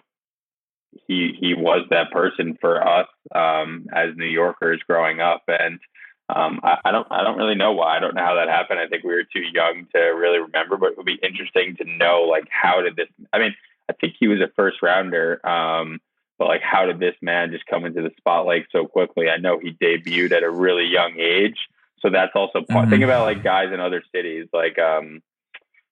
he 1.06 1.36
he 1.38 1.54
was 1.54 1.86
that 1.90 2.10
person 2.10 2.56
for 2.60 2.86
us 2.86 3.08
um, 3.34 3.86
as 3.94 4.16
New 4.16 4.26
Yorkers 4.26 4.82
growing 4.88 5.20
up, 5.20 5.42
and 5.46 5.78
um, 6.28 6.60
I, 6.62 6.78
I, 6.84 6.90
don't 6.90 7.06
I 7.10 7.22
don't 7.22 7.38
really 7.38 7.54
know 7.54 7.72
why. 7.72 7.96
I 7.96 8.00
don't 8.00 8.14
know 8.14 8.24
how 8.24 8.34
that 8.34 8.48
happened. 8.48 8.80
I 8.80 8.88
think 8.88 9.04
we 9.04 9.14
were 9.14 9.24
too 9.24 9.44
young 9.52 9.86
to 9.94 10.00
really 10.00 10.38
remember, 10.38 10.76
but 10.76 10.92
it 10.92 10.96
would 10.96 11.06
be 11.06 11.18
interesting 11.22 11.76
to 11.76 11.84
know 11.84 12.22
like 12.22 12.48
how 12.50 12.82
did 12.82 12.96
this? 12.96 13.08
I 13.32 13.38
mean, 13.38 13.54
I 13.88 13.94
think 13.94 14.14
he 14.18 14.28
was 14.28 14.40
a 14.40 14.50
first 14.54 14.82
rounder, 14.82 15.40
um, 15.46 16.00
but 16.38 16.48
like 16.48 16.62
how 16.62 16.86
did 16.86 17.00
this 17.00 17.16
man 17.22 17.50
just 17.50 17.66
come 17.66 17.84
into 17.84 18.02
the 18.02 18.10
spotlight 18.18 18.66
so 18.70 18.86
quickly? 18.86 19.28
I 19.28 19.38
know 19.38 19.58
he 19.58 19.72
debuted 19.72 20.32
at 20.32 20.42
a 20.42 20.50
really 20.50 20.86
young 20.86 21.18
age, 21.18 21.56
so 22.00 22.10
that's 22.10 22.32
also 22.34 22.62
part. 22.62 22.82
Mm-hmm. 22.82 22.90
Think 22.90 23.04
about 23.04 23.24
like 23.24 23.42
guys 23.42 23.72
in 23.72 23.80
other 23.80 24.02
cities, 24.14 24.46
like 24.52 24.78
um, 24.78 25.22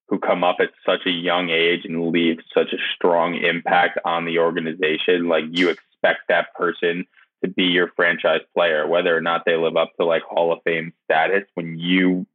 who 0.08 0.18
come 0.18 0.44
up 0.44 0.56
at 0.60 0.70
such 0.84 1.06
a 1.06 1.10
young 1.10 1.50
age 1.50 1.84
and 1.84 2.10
leave 2.10 2.38
such 2.54 2.72
a 2.72 2.78
strong 2.94 3.34
impact 3.34 3.98
on 4.04 4.24
the 4.24 4.38
organization. 4.38 5.28
Like 5.28 5.44
you 5.50 5.70
expect 5.70 6.28
that 6.28 6.54
person 6.54 7.06
to 7.44 7.50
be 7.50 7.64
your 7.64 7.90
franchise 7.96 8.42
player, 8.54 8.86
whether 8.86 9.16
or 9.16 9.20
not 9.20 9.42
they 9.44 9.56
live 9.56 9.76
up 9.76 9.92
to 9.98 10.06
like 10.06 10.22
Hall 10.22 10.52
of 10.52 10.60
Fame 10.64 10.92
status. 11.04 11.44
When 11.54 11.78
you 11.78 12.26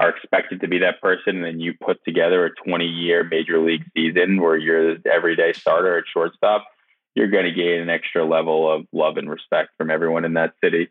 are 0.00 0.08
expected 0.08 0.62
to 0.62 0.68
be 0.68 0.78
that 0.78 1.00
person, 1.02 1.36
and 1.36 1.44
then 1.44 1.60
you 1.60 1.74
put 1.78 2.02
together 2.04 2.46
a 2.46 2.50
20 2.66 2.86
year 2.86 3.22
major 3.22 3.60
league 3.60 3.84
season 3.94 4.40
where 4.40 4.56
you're 4.56 4.96
the 4.96 5.10
everyday 5.12 5.52
starter 5.52 5.98
at 5.98 6.04
shortstop, 6.10 6.66
you're 7.14 7.28
going 7.28 7.44
to 7.44 7.52
gain 7.52 7.80
an 7.80 7.90
extra 7.90 8.24
level 8.24 8.72
of 8.72 8.86
love 8.92 9.18
and 9.18 9.28
respect 9.28 9.70
from 9.76 9.90
everyone 9.90 10.24
in 10.24 10.34
that 10.34 10.54
city. 10.64 10.88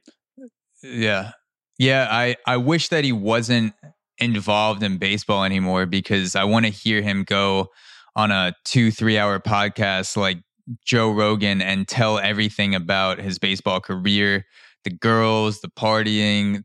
Yeah. 0.83 1.31
Yeah. 1.79 2.07
I, 2.11 2.35
I 2.45 2.57
wish 2.57 2.89
that 2.89 3.03
he 3.03 3.11
wasn't 3.11 3.73
involved 4.19 4.83
in 4.83 4.97
baseball 4.97 5.43
anymore 5.43 5.87
because 5.87 6.35
I 6.35 6.43
want 6.43 6.67
to 6.67 6.71
hear 6.71 7.01
him 7.01 7.23
go 7.23 7.69
on 8.15 8.29
a 8.29 8.53
two, 8.63 8.91
three 8.91 9.17
hour 9.17 9.39
podcast 9.39 10.17
like 10.17 10.37
Joe 10.85 11.09
Rogan 11.09 11.63
and 11.63 11.87
tell 11.87 12.19
everything 12.19 12.75
about 12.75 13.17
his 13.17 13.39
baseball 13.39 13.79
career, 13.79 14.45
the 14.83 14.91
girls, 14.91 15.61
the 15.61 15.69
partying, 15.69 16.63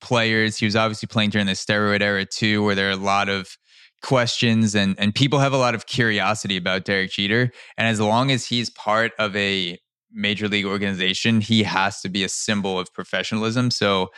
players. 0.00 0.56
He 0.56 0.66
was 0.66 0.76
obviously 0.76 1.06
playing 1.06 1.30
during 1.30 1.46
the 1.46 1.52
steroid 1.52 2.02
era 2.02 2.24
too, 2.24 2.62
where 2.64 2.74
there 2.74 2.88
are 2.88 2.92
a 2.92 2.96
lot 2.96 3.28
of 3.28 3.56
questions 4.02 4.74
and 4.74 4.94
and 4.98 5.14
people 5.14 5.38
have 5.38 5.52
a 5.52 5.56
lot 5.56 5.74
of 5.74 5.86
curiosity 5.86 6.56
about 6.56 6.84
Derek 6.84 7.10
Jeter. 7.10 7.50
And 7.76 7.88
as 7.88 8.00
long 8.00 8.30
as 8.30 8.46
he's 8.46 8.70
part 8.70 9.12
of 9.18 9.34
a 9.34 9.78
major 10.12 10.48
league 10.48 10.66
organization, 10.66 11.40
he 11.40 11.62
has 11.62 12.00
to 12.02 12.08
be 12.08 12.24
a 12.24 12.28
symbol 12.28 12.78
of 12.78 12.92
professionalism. 12.92 13.70
So 13.70 14.10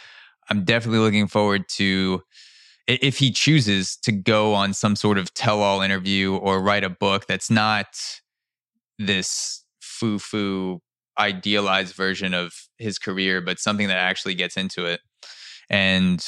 I'm 0.50 0.64
definitely 0.64 1.00
looking 1.00 1.28
forward 1.28 1.68
to 1.70 2.22
if 2.86 3.18
he 3.18 3.30
chooses 3.30 3.96
to 3.98 4.12
go 4.12 4.55
on 4.55 4.72
some 4.72 4.96
sort 4.96 5.18
of 5.18 5.32
tell 5.34 5.60
all 5.60 5.82
interview 5.82 6.34
or 6.34 6.62
write 6.62 6.84
a 6.84 6.90
book 6.90 7.26
that's 7.26 7.50
not 7.50 7.86
this 8.98 9.64
foo 9.80 10.18
foo 10.18 10.80
idealized 11.18 11.94
version 11.94 12.32
of 12.32 12.52
his 12.78 12.98
career, 12.98 13.40
but 13.40 13.59
something 13.59 13.88
that 13.88 13.98
actually 13.98 14.34
gets 14.34 14.56
into 14.56 14.86
it. 14.86 15.00
And 15.70 16.24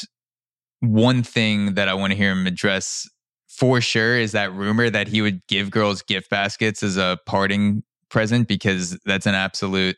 one 0.81 1.23
thing 1.23 1.75
that 1.75 1.89
I 1.89 1.95
want 1.95 2.12
to 2.12 2.17
hear 2.17 2.33
him 2.33 2.47
address 2.47 3.09
for 3.49 3.81
sure 3.81 4.17
is 4.17 4.33
that 4.33 4.53
rumor 4.53 4.91
that 4.91 5.09
he 5.09 5.21
would 5.23 5.47
give 5.47 5.71
girls 5.71 6.03
gift 6.03 6.31
baskets 6.31 6.83
as 6.83 6.97
a 6.97 7.19
parting 7.27 7.83
present 8.09 8.49
because 8.49 8.99
that's 9.05 9.27
an 9.27 9.35
absolute 9.35 9.97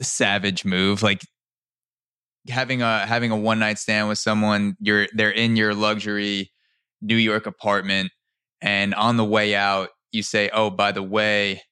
savage 0.00 0.64
move. 0.64 1.02
Like 1.02 1.22
having 2.48 2.82
a 2.82 3.06
having 3.06 3.30
a 3.30 3.36
one 3.36 3.58
night 3.58 3.78
stand 3.78 4.08
with 4.08 4.18
someone 4.18 4.76
you're 4.80 5.06
they're 5.14 5.30
in 5.30 5.56
your 5.56 5.74
luxury 5.74 6.50
New 7.00 7.16
York 7.16 7.46
apartment 7.46 8.10
and 8.60 8.94
on 8.94 9.16
the 9.16 9.24
way 9.24 9.54
out 9.54 9.90
you 10.12 10.22
say 10.22 10.48
oh 10.52 10.70
by 10.70 10.92
the 10.92 11.02
way 11.02 11.62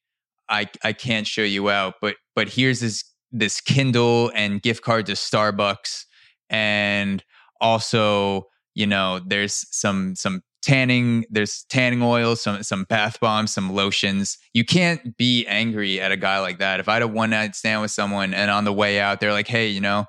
I 0.49 0.69
I 0.85 0.93
can't 0.93 1.27
show 1.27 1.43
you 1.43 1.71
out 1.71 1.95
but 2.01 2.17
but 2.35 2.49
here's 2.49 2.81
this 2.81 3.05
this 3.33 3.61
Kindle 3.61 4.31
and 4.35 4.63
gift 4.63 4.83
card 4.83 5.07
to 5.07 5.13
Starbucks 5.13 6.05
and 6.51 7.25
also 7.61 8.47
you 8.75 8.87
know 8.87 9.21
there's 9.27 9.67
some 9.71 10.15
some 10.15 10.43
tanning 10.63 11.25
there's 11.31 11.65
tanning 11.69 12.03
oil 12.03 12.35
some 12.35 12.63
some 12.63 12.85
bath 12.85 13.21
bombs 13.21 13.53
some 13.53 13.73
lotions 13.73 14.37
you 14.53 14.65
can't 14.65 15.17
be 15.17 15.47
angry 15.47 16.01
at 16.01 16.11
a 16.11 16.17
guy 16.17 16.41
like 16.41 16.59
that 16.59 16.81
if 16.81 16.89
i 16.89 16.95
had 16.95 17.03
a 17.03 17.09
one 17.09 17.31
night 17.31 17.55
stand 17.55 17.81
with 17.81 17.91
someone 17.91 18.35
and 18.35 18.51
on 18.51 18.65
the 18.65 18.73
way 18.73 18.99
out 18.99 19.21
they're 19.21 19.33
like 19.33 19.47
hey 19.47 19.69
you 19.69 19.81
know 19.81 20.05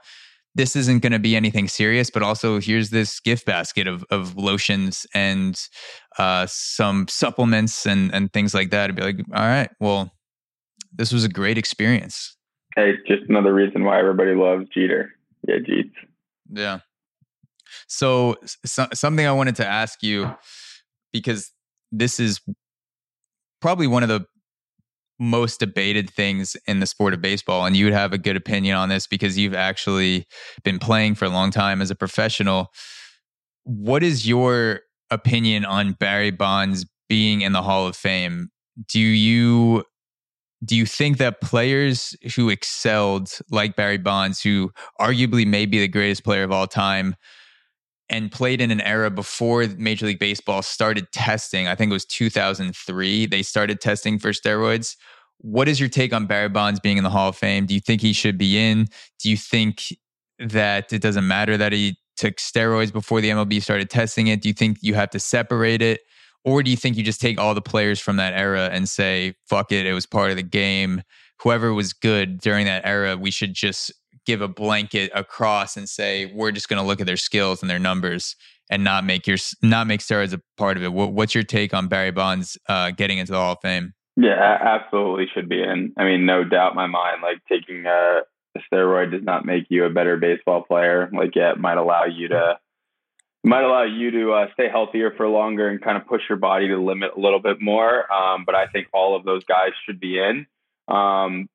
this 0.58 0.76
isn't 0.76 1.04
going 1.04 1.12
to 1.12 1.20
be 1.20 1.36
anything 1.36 1.68
serious, 1.68 2.10
but 2.10 2.24
also 2.24 2.60
here's 2.60 2.90
this 2.90 3.20
gift 3.20 3.46
basket 3.46 3.88
of, 3.88 4.04
of 4.10 4.36
lotions 4.36 5.06
and 5.14 5.62
uh, 6.18 6.48
some 6.50 7.08
supplements 7.08 7.86
and, 7.86 8.12
and 8.12 8.34
things 8.34 8.56
like 8.56 8.72
that. 8.72 8.90
I'd 8.90 8.96
be 8.96 9.04
like, 9.04 9.20
all 9.36 9.46
right, 9.46 9.70
well, 9.80 10.12
this 10.92 11.14
was 11.14 11.24
a 11.24 11.30
great 11.30 11.60
experience. 11.60 12.36
Hey, 12.76 12.94
just 13.08 13.30
another 13.30 13.54
reason 13.54 13.84
why 13.84 14.00
everybody 14.00 14.34
loves 14.34 14.66
Jeter. 14.74 15.12
Yeah, 15.48 15.58
Jeets. 15.58 15.94
Yeah. 16.52 16.80
So, 17.88 18.36
so 18.66 18.88
something 18.94 19.26
I 19.26 19.32
wanted 19.32 19.56
to 19.58 19.68
ask 19.68 20.02
you 20.02 20.34
because 21.12 21.52
this 21.92 22.20
is 22.20 22.42
probably 23.62 23.88
one 23.88 24.04
of 24.04 24.10
the 24.10 24.26
most 25.20 25.60
debated 25.60 26.10
things 26.10 26.56
in 26.68 26.80
the 26.80 26.86
sport 26.86 27.14
of 27.14 27.22
baseball 27.22 27.66
and 27.66 27.76
you 27.76 27.86
would 27.86 27.94
have 27.94 28.14
a 28.14 28.18
good 28.18 28.36
opinion 28.36 28.76
on 28.76 28.90
this 28.90 29.08
because 29.08 29.38
you've 29.38 29.56
actually 29.56 30.28
been 30.64 30.78
playing 30.78 31.16
for 31.16 31.26
a 31.26 31.30
long 31.30 31.50
time 31.50 31.82
as 31.82 31.90
a 31.90 31.96
professional 31.96 32.68
what 33.64 34.04
is 34.04 34.28
your 34.28 34.82
opinion 35.10 35.66
on 35.66 35.94
Barry 35.94 36.32
Bonds 36.32 36.86
being 37.10 37.42
in 37.42 37.52
the 37.52 37.64
Hall 37.64 37.88
of 37.88 37.96
Fame 37.96 38.50
do 38.88 39.00
you 39.00 39.84
do 40.66 40.76
you 40.76 40.86
think 40.86 41.18
that 41.18 41.42
players 41.42 42.16
who 42.36 42.50
excelled, 42.50 43.32
like 43.52 43.76
Barry 43.76 43.98
Bonds, 43.98 44.42
who 44.42 44.72
arguably 45.00 45.46
may 45.46 45.66
be 45.66 45.80
the 45.80 45.88
greatest 45.88 46.24
player 46.24 46.44
of 46.44 46.52
all 46.52 46.68
time, 46.68 47.16
and 48.10 48.32
played 48.32 48.62
in 48.62 48.72
an 48.72 48.82
era 48.82 49.12
before 49.12 49.68
Major 49.78 50.06
League 50.06 50.20
Baseball 50.20 50.62
started 50.62 51.12
testing, 51.12 51.68
I 51.68 51.76
think 51.76 51.92
it 51.92 51.94
was 51.94 52.06
2003, 52.06 53.26
they 53.26 53.44
started 53.44 53.82
testing 53.82 54.18
for 54.18 54.32
steroids. 54.32 54.96
What 55.40 55.68
is 55.68 55.80
your 55.80 55.90
take 55.90 56.14
on 56.14 56.26
Barry 56.26 56.50
Bonds 56.50 56.80
being 56.80 56.98
in 56.98 57.04
the 57.04 57.10
Hall 57.10 57.30
of 57.30 57.36
Fame? 57.36 57.66
Do 57.66 57.74
you 57.74 57.80
think 57.80 58.02
he 58.02 58.14
should 58.14 58.38
be 58.38 58.58
in? 58.58 58.88
Do 59.20 59.30
you 59.30 59.38
think 59.38 59.94
that 60.40 60.92
it 60.92 61.02
doesn't 61.02 61.28
matter 61.28 61.58
that 61.58 61.74
he 61.74 61.98
took 62.16 62.38
steroids 62.38 62.92
before 62.92 63.22
the 63.22 63.30
MLB 63.30 63.62
started 63.62 63.90
testing 63.90 64.28
it? 64.28 64.42
Do 64.42 64.50
you 64.50 64.54
think 64.54 64.80
you 64.82 64.96
have 64.96 65.12
to 65.12 65.20
separate 65.20 65.82
it? 65.84 66.02
Or 66.46 66.64
do 66.64 66.72
you 66.72 66.78
think 66.78 66.96
you 66.96 67.04
just 67.04 67.22
take 67.22 67.40
all 67.40 67.54
the 67.54 67.62
players 67.62 68.00
from 68.00 68.16
that 68.18 68.34
era 68.34 68.70
and 68.72 68.88
say, 68.88 69.36
fuck 69.50 69.72
it, 69.72 69.86
it 69.86 69.94
was 69.94 70.06
part 70.06 70.32
of 70.32 70.38
the 70.38 70.44
game? 70.44 71.02
Whoever 71.42 71.74
was 71.74 71.94
good 71.94 72.40
during 72.40 72.66
that 72.66 72.86
era, 72.86 73.18
we 73.18 73.32
should 73.32 73.54
just 73.54 73.92
give 74.26 74.42
a 74.42 74.48
blanket 74.48 75.12
across 75.14 75.78
and 75.78 75.88
say, 75.88 76.32
we're 76.34 76.52
just 76.52 76.70
going 76.70 76.82
to 76.82 76.88
look 76.88 77.00
at 77.00 77.08
their 77.08 77.18
skills 77.18 77.62
and 77.62 77.70
their 77.70 77.80
numbers 77.80 78.36
and 78.70 78.84
not 78.84 79.06
make 79.06 79.26
your 79.26 79.38
not 79.62 79.88
make 79.88 80.02
steroids 80.02 80.34
a 80.34 80.42
part 80.58 80.78
of 80.78 80.84
it. 80.84 80.92
what's 80.92 81.34
your 81.34 81.44
take 81.44 81.74
on 81.74 81.88
Barry 81.88 82.12
Bonds 82.12 82.58
uh, 82.68 82.92
getting 82.92 83.18
into 83.18 83.32
the 83.32 83.38
Hall 83.38 83.54
of 83.54 83.60
Fame? 83.62 83.94
Yeah, 84.18 84.58
absolutely 84.62 85.28
should 85.34 85.48
be 85.48 85.62
in. 85.62 85.94
I 85.96 86.04
mean, 86.04 86.26
no 86.26 86.44
doubt 86.44 86.72
in 86.72 86.76
my 86.76 86.88
mind. 86.88 87.22
Like 87.22 87.38
taking 87.48 87.86
a, 87.86 88.22
a 88.56 88.60
steroid 88.72 89.12
does 89.12 89.24
not 89.24 89.46
make 89.46 89.66
you 89.70 89.86
a 89.86 89.90
better 89.90 90.18
baseball 90.18 90.64
player. 90.64 91.10
Like, 91.14 91.36
yeah, 91.36 91.52
it 91.52 91.60
might 91.60 91.78
allow 91.78 92.06
you 92.06 92.28
to 92.30 92.60
might 93.48 93.64
allow 93.64 93.84
you 93.84 94.12
to 94.12 94.32
uh, 94.34 94.48
stay 94.54 94.70
healthier 94.70 95.12
for 95.16 95.28
longer 95.28 95.68
and 95.68 95.82
kind 95.82 95.98
of 95.98 96.06
push 96.08 96.22
your 96.30 96.38
body 96.38 96.68
to 96.68 96.78
limit 96.78 97.12
a 97.16 97.20
little 97.20 97.40
bit 97.40 97.62
more. 97.62 98.12
Um, 98.12 98.44
but 98.46 98.56
I 98.56 98.68
think 98.68 98.88
all 98.94 99.16
of 99.16 99.24
those 99.24 99.44
guys 99.46 99.72
should 99.86 100.00
be 100.00 100.20
in. 100.20 100.46
Um, 100.88 101.50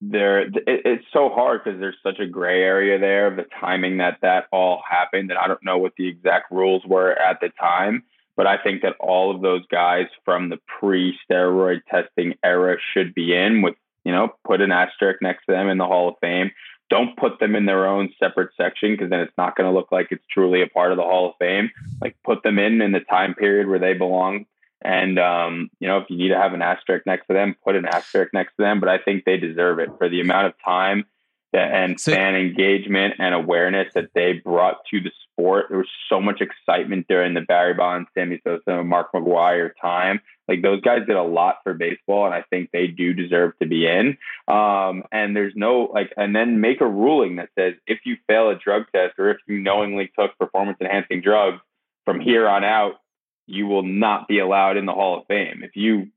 there, 0.00 0.40
it, 0.42 0.52
it's 0.66 1.04
so 1.12 1.28
hard 1.28 1.62
because 1.64 1.80
there's 1.80 1.96
such 2.02 2.18
a 2.20 2.26
gray 2.26 2.62
area 2.62 2.98
there 2.98 3.26
of 3.26 3.36
the 3.36 3.46
timing 3.60 3.98
that 3.98 4.18
that 4.22 4.46
all 4.52 4.82
happened, 4.88 5.30
and 5.30 5.38
I 5.38 5.48
don't 5.48 5.62
know 5.62 5.78
what 5.78 5.94
the 5.96 6.08
exact 6.08 6.52
rules 6.52 6.82
were 6.86 7.12
at 7.12 7.40
the 7.40 7.50
time. 7.60 8.04
But 8.36 8.46
I 8.46 8.56
think 8.56 8.82
that 8.82 8.94
all 9.00 9.34
of 9.34 9.42
those 9.42 9.66
guys 9.66 10.06
from 10.24 10.48
the 10.48 10.58
pre-steroid 10.78 11.80
testing 11.90 12.34
era 12.44 12.76
should 12.94 13.12
be 13.12 13.34
in 13.34 13.62
with, 13.62 13.74
you 14.04 14.12
know, 14.12 14.32
put 14.46 14.60
an 14.60 14.70
asterisk 14.70 15.20
next 15.20 15.46
to 15.46 15.52
them 15.52 15.68
in 15.68 15.76
the 15.76 15.86
Hall 15.86 16.08
of 16.08 16.14
Fame 16.20 16.52
don't 16.90 17.16
put 17.16 17.38
them 17.38 17.54
in 17.54 17.66
their 17.66 17.86
own 17.86 18.12
separate 18.18 18.50
section 18.56 18.92
because 18.92 19.10
then 19.10 19.20
it's 19.20 19.36
not 19.36 19.56
going 19.56 19.70
to 19.70 19.76
look 19.76 19.92
like 19.92 20.08
it's 20.10 20.24
truly 20.30 20.62
a 20.62 20.66
part 20.66 20.90
of 20.90 20.96
the 20.96 21.02
Hall 21.02 21.30
of 21.30 21.36
Fame. 21.38 21.70
Like 22.00 22.16
put 22.24 22.42
them 22.42 22.58
in 22.58 22.80
in 22.80 22.92
the 22.92 23.00
time 23.00 23.34
period 23.34 23.68
where 23.68 23.78
they 23.78 23.94
belong. 23.94 24.46
And 24.80 25.18
um, 25.18 25.70
you 25.80 25.88
know, 25.88 25.98
if 25.98 26.08
you 26.08 26.16
need 26.16 26.28
to 26.28 26.38
have 26.38 26.54
an 26.54 26.62
asterisk 26.62 27.04
next 27.04 27.26
to 27.26 27.32
them, 27.32 27.56
put 27.64 27.76
an 27.76 27.84
asterisk 27.84 28.32
next 28.32 28.56
to 28.56 28.62
them. 28.62 28.80
But 28.80 28.88
I 28.88 28.98
think 28.98 29.24
they 29.24 29.36
deserve 29.36 29.80
it 29.80 29.90
for 29.98 30.08
the 30.08 30.20
amount 30.20 30.46
of 30.46 30.54
time 30.64 31.04
and 31.52 32.00
so, 32.00 32.12
fan 32.12 32.36
engagement 32.36 33.14
and 33.18 33.34
awareness 33.34 33.92
that 33.94 34.10
they 34.14 34.34
brought 34.34 34.84
to 34.90 35.00
the 35.00 35.10
sport. 35.38 35.66
There 35.68 35.78
was 35.78 35.88
so 36.08 36.20
much 36.20 36.40
excitement 36.40 37.06
during 37.08 37.34
the 37.34 37.40
Barry 37.40 37.74
Bonds, 37.74 38.08
Sammy 38.14 38.40
Sosa, 38.44 38.82
Mark 38.82 39.12
McGwire 39.12 39.70
time. 39.80 40.20
Like 40.48 40.62
those 40.62 40.80
guys 40.80 41.06
did 41.06 41.16
a 41.16 41.22
lot 41.22 41.56
for 41.62 41.74
baseball, 41.74 42.24
and 42.26 42.34
I 42.34 42.42
think 42.50 42.70
they 42.72 42.86
do 42.86 43.12
deserve 43.12 43.52
to 43.60 43.68
be 43.68 43.86
in. 43.86 44.16
Um, 44.52 45.04
and 45.12 45.36
there's 45.36 45.52
no 45.54 45.90
like, 45.92 46.12
and 46.16 46.34
then 46.34 46.60
make 46.60 46.80
a 46.80 46.86
ruling 46.86 47.36
that 47.36 47.50
says 47.58 47.74
if 47.86 48.00
you 48.04 48.16
fail 48.26 48.50
a 48.50 48.56
drug 48.56 48.84
test 48.94 49.18
or 49.18 49.30
if 49.30 49.38
you 49.46 49.58
knowingly 49.58 50.10
took 50.18 50.36
performance 50.38 50.78
enhancing 50.80 51.20
drugs 51.20 51.58
from 52.04 52.20
here 52.20 52.48
on 52.48 52.64
out, 52.64 52.94
you 53.46 53.66
will 53.66 53.82
not 53.82 54.28
be 54.28 54.38
allowed 54.38 54.76
in 54.76 54.86
the 54.86 54.92
Hall 54.92 55.18
of 55.18 55.26
Fame. 55.26 55.62
If 55.62 55.72
you 55.74 56.08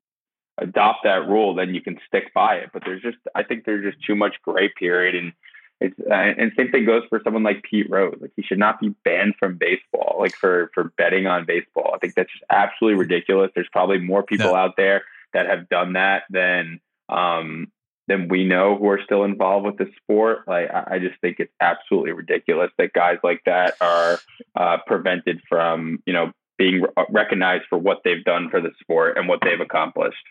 adopt 0.57 0.99
that 1.03 1.27
rule, 1.27 1.55
then 1.55 1.73
you 1.73 1.81
can 1.81 1.97
stick 2.07 2.33
by 2.33 2.55
it. 2.55 2.69
But 2.73 2.83
there's 2.85 3.01
just, 3.01 3.17
I 3.35 3.43
think 3.43 3.65
there's 3.65 3.93
just 3.93 4.05
too 4.05 4.15
much 4.15 4.35
gray 4.43 4.69
period, 4.77 5.15
and 5.15 5.33
it's 5.81 5.99
uh, 5.99 6.13
and 6.13 6.51
same 6.55 6.71
thing 6.71 6.85
goes 6.85 7.03
for 7.09 7.19
someone 7.23 7.41
like 7.43 7.63
Pete 7.63 7.89
Rose. 7.89 8.15
Like 8.21 8.31
he 8.35 8.43
should 8.43 8.59
not 8.59 8.79
be 8.79 8.89
banned 9.03 9.33
from 9.39 9.57
baseball, 9.57 10.17
like 10.19 10.35
for 10.35 10.69
for 10.75 10.93
betting 10.95 11.25
on 11.25 11.45
baseball. 11.45 11.91
I 11.95 11.97
think 11.97 12.13
that's 12.13 12.31
just 12.31 12.43
absolutely 12.51 12.99
ridiculous. 12.99 13.51
There's 13.55 13.69
probably 13.71 13.97
more 13.97 14.21
people 14.21 14.51
no. 14.51 14.55
out 14.55 14.75
there 14.77 15.03
that 15.33 15.47
have 15.47 15.67
done 15.69 15.93
that 15.93 16.23
than 16.29 16.79
um 17.09 17.71
than 18.07 18.27
we 18.27 18.45
know 18.45 18.77
who 18.77 18.89
are 18.89 19.01
still 19.03 19.23
involved 19.23 19.65
with 19.65 19.77
the 19.77 19.91
sport. 19.97 20.47
Like 20.47 20.69
I, 20.69 20.95
I 20.95 20.99
just 20.99 21.19
think 21.19 21.37
it's 21.39 21.53
absolutely 21.59 22.11
ridiculous 22.11 22.69
that 22.77 22.93
guys 22.93 23.17
like 23.23 23.41
that 23.45 23.75
are 23.81 24.19
uh, 24.55 24.77
prevented 24.85 25.41
from 25.49 26.03
you 26.05 26.13
know 26.13 26.31
being 26.59 26.85
recognized 27.09 27.63
for 27.69 27.79
what 27.79 28.01
they've 28.05 28.23
done 28.23 28.49
for 28.51 28.61
the 28.61 28.69
sport 28.79 29.17
and 29.17 29.27
what 29.27 29.39
they've 29.41 29.59
accomplished. 29.59 30.23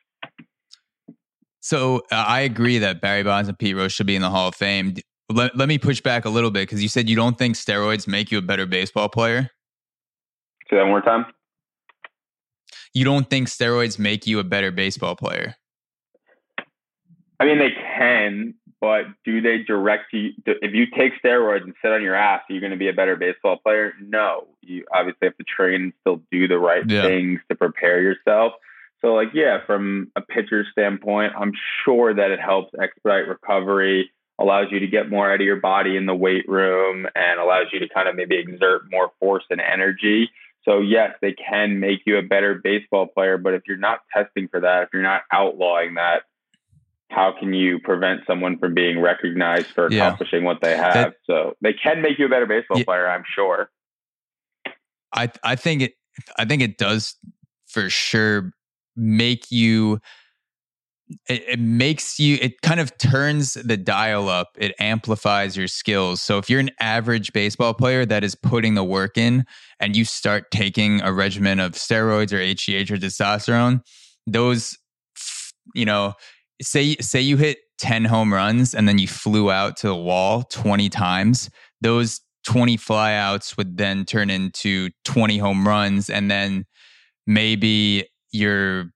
So 1.58 2.02
uh, 2.12 2.24
I 2.26 2.40
agree 2.40 2.78
that 2.78 3.00
Barry 3.00 3.24
Bonds 3.24 3.48
and 3.48 3.58
Pete 3.58 3.76
Rose 3.76 3.92
should 3.92 4.06
be 4.06 4.14
in 4.14 4.22
the 4.22 4.30
Hall 4.30 4.48
of 4.48 4.54
Fame. 4.54 4.94
Let, 5.30 5.56
let 5.56 5.68
me 5.68 5.78
push 5.78 6.00
back 6.00 6.24
a 6.24 6.28
little 6.28 6.50
bit 6.50 6.62
because 6.62 6.82
you 6.82 6.88
said 6.88 7.08
you 7.08 7.16
don't 7.16 7.38
think 7.38 7.54
steroids 7.54 8.08
make 8.08 8.32
you 8.32 8.38
a 8.38 8.42
better 8.42 8.66
baseball 8.66 9.08
player. 9.08 9.50
Say 10.68 10.76
that 10.76 10.82
one 10.82 10.88
more 10.90 11.02
time. 11.02 11.26
You 12.92 13.04
don't 13.04 13.30
think 13.30 13.48
steroids 13.48 13.98
make 13.98 14.26
you 14.26 14.40
a 14.40 14.44
better 14.44 14.72
baseball 14.72 15.14
player? 15.14 15.54
I 17.38 17.44
mean, 17.44 17.58
they 17.58 17.70
can, 17.70 18.54
but 18.80 19.04
do 19.24 19.40
they 19.40 19.58
direct 19.58 20.12
you? 20.12 20.30
If 20.46 20.74
you 20.74 20.86
take 20.96 21.12
steroids 21.24 21.62
and 21.62 21.74
sit 21.82 21.92
on 21.92 22.02
your 22.02 22.14
ass, 22.14 22.42
are 22.48 22.52
you 22.52 22.60
going 22.60 22.72
to 22.72 22.76
be 22.76 22.88
a 22.88 22.92
better 22.92 23.16
baseball 23.16 23.56
player? 23.56 23.94
No. 24.00 24.48
You 24.62 24.84
obviously 24.92 25.28
have 25.28 25.36
to 25.36 25.44
train 25.44 25.82
and 25.82 25.92
still 26.00 26.20
do 26.32 26.48
the 26.48 26.58
right 26.58 26.82
yeah. 26.88 27.02
things 27.02 27.40
to 27.48 27.56
prepare 27.56 28.02
yourself. 28.02 28.54
So, 29.00 29.14
like, 29.14 29.28
yeah, 29.32 29.58
from 29.64 30.10
a 30.16 30.20
pitcher's 30.20 30.66
standpoint, 30.72 31.32
I'm 31.38 31.52
sure 31.84 32.12
that 32.12 32.30
it 32.30 32.40
helps 32.40 32.72
expedite 32.78 33.28
recovery, 33.28 34.10
allows 34.40 34.68
you 34.70 34.80
to 34.80 34.86
get 34.86 35.10
more 35.10 35.30
out 35.30 35.40
of 35.40 35.46
your 35.46 35.60
body 35.60 35.96
in 35.96 36.06
the 36.06 36.14
weight 36.14 36.48
room, 36.48 37.06
and 37.14 37.38
allows 37.38 37.66
you 37.72 37.78
to 37.80 37.88
kind 37.88 38.08
of 38.08 38.16
maybe 38.16 38.36
exert 38.36 38.82
more 38.90 39.12
force 39.20 39.44
and 39.50 39.60
energy. 39.60 40.30
So, 40.64 40.80
yes, 40.80 41.14
they 41.22 41.32
can 41.32 41.80
make 41.80 42.00
you 42.06 42.18
a 42.18 42.22
better 42.22 42.60
baseball 42.62 43.06
player, 43.06 43.38
but 43.38 43.54
if 43.54 43.62
you're 43.66 43.76
not 43.76 44.00
testing 44.14 44.48
for 44.48 44.60
that, 44.60 44.84
if 44.84 44.88
you're 44.92 45.02
not 45.02 45.22
outlawing 45.32 45.94
that, 45.94 46.22
how 47.10 47.34
can 47.38 47.52
you 47.52 47.80
prevent 47.80 48.20
someone 48.26 48.58
from 48.58 48.74
being 48.74 49.00
recognized 49.00 49.66
for 49.68 49.86
accomplishing 49.86 50.40
yeah. 50.40 50.46
what 50.46 50.60
they 50.60 50.76
have? 50.76 50.94
That, 50.94 51.14
so 51.26 51.56
they 51.60 51.72
can 51.72 52.02
make 52.02 52.18
you 52.18 52.26
a 52.26 52.28
better 52.28 52.46
baseball 52.46 52.78
yeah, 52.78 52.84
player, 52.84 53.08
I'm 53.08 53.24
sure. 53.34 53.70
I 55.12 55.30
I 55.42 55.56
think 55.56 55.82
it 55.82 55.94
I 56.38 56.44
think 56.44 56.62
it 56.62 56.78
does 56.78 57.16
for 57.66 57.90
sure 57.90 58.52
make 58.96 59.50
you 59.50 60.00
it, 61.28 61.42
it, 61.48 61.60
makes 61.60 62.20
you 62.20 62.38
it 62.40 62.60
kind 62.62 62.80
of 62.80 62.96
turns 62.98 63.54
the 63.54 63.76
dial 63.76 64.28
up 64.28 64.48
it 64.58 64.74
amplifies 64.78 65.56
your 65.56 65.66
skills. 65.66 66.22
So 66.22 66.38
if 66.38 66.48
you're 66.48 66.60
an 66.60 66.70
average 66.80 67.32
baseball 67.32 67.74
player 67.74 68.06
that 68.06 68.22
is 68.22 68.34
putting 68.34 68.74
the 68.74 68.84
work 68.84 69.18
in 69.18 69.44
and 69.80 69.96
you 69.96 70.04
start 70.04 70.50
taking 70.50 71.00
a 71.02 71.12
regimen 71.12 71.58
of 71.58 71.72
steroids 71.72 72.32
or 72.32 72.38
hgh 72.38 72.90
or 72.90 72.96
testosterone 72.96 73.80
those 74.26 74.76
you 75.74 75.84
know 75.84 76.14
say 76.62 76.94
say 76.96 77.20
you 77.20 77.36
hit 77.36 77.58
10 77.78 78.04
home 78.04 78.32
runs 78.32 78.74
and 78.74 78.86
then 78.86 78.98
you 78.98 79.08
flew 79.08 79.50
out 79.50 79.76
to 79.78 79.88
the 79.88 79.96
wall 79.96 80.42
20 80.42 80.88
times 80.88 81.50
those 81.80 82.20
20 82.46 82.76
flyouts 82.76 83.56
would 83.56 83.76
then 83.76 84.04
turn 84.04 84.30
into 84.30 84.90
20 85.04 85.38
home 85.38 85.66
runs 85.66 86.10
and 86.10 86.30
then 86.30 86.64
maybe 87.26 88.06
your 88.32 88.86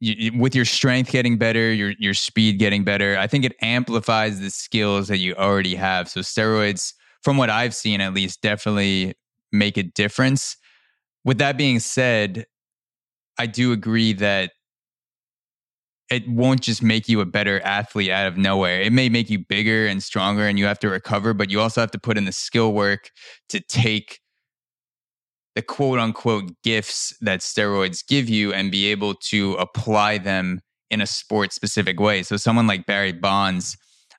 you, 0.00 0.38
with 0.38 0.54
your 0.54 0.64
strength 0.64 1.10
getting 1.10 1.38
better, 1.38 1.72
your 1.72 1.92
your 1.98 2.14
speed 2.14 2.58
getting 2.58 2.84
better, 2.84 3.16
I 3.18 3.26
think 3.26 3.44
it 3.44 3.54
amplifies 3.60 4.40
the 4.40 4.50
skills 4.50 5.08
that 5.08 5.18
you 5.18 5.34
already 5.34 5.74
have. 5.74 6.08
So 6.08 6.20
steroids, 6.20 6.94
from 7.22 7.36
what 7.36 7.50
I've 7.50 7.74
seen 7.74 8.00
at 8.00 8.14
least, 8.14 8.42
definitely 8.42 9.14
make 9.52 9.76
a 9.76 9.82
difference. 9.82 10.56
With 11.24 11.38
that 11.38 11.56
being 11.56 11.80
said, 11.80 12.46
I 13.38 13.46
do 13.46 13.72
agree 13.72 14.12
that 14.14 14.52
it 16.10 16.26
won't 16.28 16.62
just 16.62 16.82
make 16.82 17.08
you 17.08 17.20
a 17.20 17.26
better 17.26 17.60
athlete 17.60 18.10
out 18.10 18.26
of 18.26 18.38
nowhere. 18.38 18.80
It 18.80 18.92
may 18.92 19.08
make 19.08 19.28
you 19.28 19.38
bigger 19.38 19.86
and 19.86 20.02
stronger 20.02 20.46
and 20.46 20.58
you 20.58 20.64
have 20.64 20.78
to 20.80 20.88
recover, 20.88 21.34
but 21.34 21.50
you 21.50 21.60
also 21.60 21.80
have 21.80 21.90
to 21.90 21.98
put 21.98 22.16
in 22.16 22.24
the 22.24 22.32
skill 22.32 22.72
work 22.72 23.10
to 23.50 23.60
take 23.60 24.20
the 25.58 25.62
quote 25.62 25.98
unquote 25.98 26.52
gifts 26.62 27.12
that 27.20 27.40
steroids 27.40 28.06
give 28.06 28.28
you 28.28 28.52
and 28.54 28.70
be 28.70 28.86
able 28.86 29.12
to 29.12 29.54
apply 29.54 30.16
them 30.16 30.60
in 30.88 31.00
a 31.00 31.06
sport 31.06 31.52
specific 31.52 31.98
way. 31.98 32.22
So 32.22 32.36
someone 32.36 32.68
like 32.68 32.86
Barry 32.86 33.10
Bonds, 33.10 33.76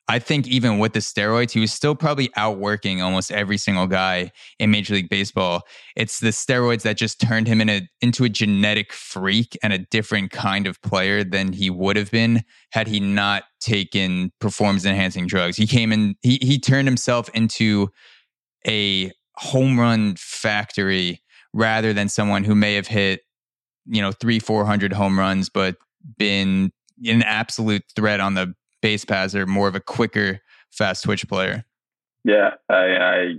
I 0.10 0.20
think 0.20 0.50
even 0.50 0.80
with 0.80 0.92
the 0.92 1.00
steroids, 1.00 1.52
he 1.52 1.62
was 1.62 1.72
still 1.72 1.96
probably 1.96 2.30
outworking 2.36 3.02
almost 3.02 3.32
every 3.32 3.56
single 3.56 3.88
guy 3.88 4.34
in 4.60 4.70
Major 4.70 4.96
League 4.96 5.08
Baseball. 5.08 5.62
It's 5.96 6.20
the 6.20 6.32
steroids 6.32 6.82
that 6.82 6.98
just 6.98 7.22
turned 7.22 7.48
him 7.48 7.62
in 7.62 7.70
a, 7.70 7.88
into 8.02 8.26
a 8.26 8.30
genetic 8.30 8.92
freak 8.92 9.58
and 9.64 9.72
a 9.72 9.78
different 9.78 10.32
kind 10.32 10.68
of 10.68 10.82
player 10.82 11.24
than 11.24 11.54
he 11.54 11.70
would 11.70 11.96
have 11.96 12.12
been 12.12 12.44
had 12.74 12.90
he 12.90 13.00
not 13.00 13.44
taken 13.62 14.34
performance 14.42 14.84
enhancing 14.84 15.26
drugs. 15.26 15.56
He 15.56 15.68
came 15.68 15.94
in, 15.94 16.16
he, 16.22 16.38
he 16.42 16.60
turned 16.60 16.90
himself 16.90 17.30
into 17.34 17.88
a 18.68 19.14
home 19.40 19.80
run 19.80 20.16
factory 20.18 21.22
rather 21.54 21.94
than 21.94 22.10
someone 22.10 22.44
who 22.44 22.56
may 22.56 22.76
have 22.76 22.88
hit, 22.88 23.22
you 23.86 24.02
know, 24.02 24.12
three, 24.12 24.40
400 24.40 24.94
home 24.94 25.18
runs, 25.18 25.50
but 25.50 25.76
been 26.18 26.72
an 27.06 27.24
absolute 27.24 27.84
threat 27.96 28.20
on 28.20 28.34
the 28.34 28.54
base 28.82 29.06
pass 29.06 29.36
or 29.36 29.46
more 29.46 29.68
of 29.68 29.76
a 29.76 29.80
quicker 29.80 30.40
fast 30.72 31.04
twitch 31.04 31.28
player. 31.28 31.66
Yeah, 32.24 32.52
I, 32.70 32.76
I 32.76 33.34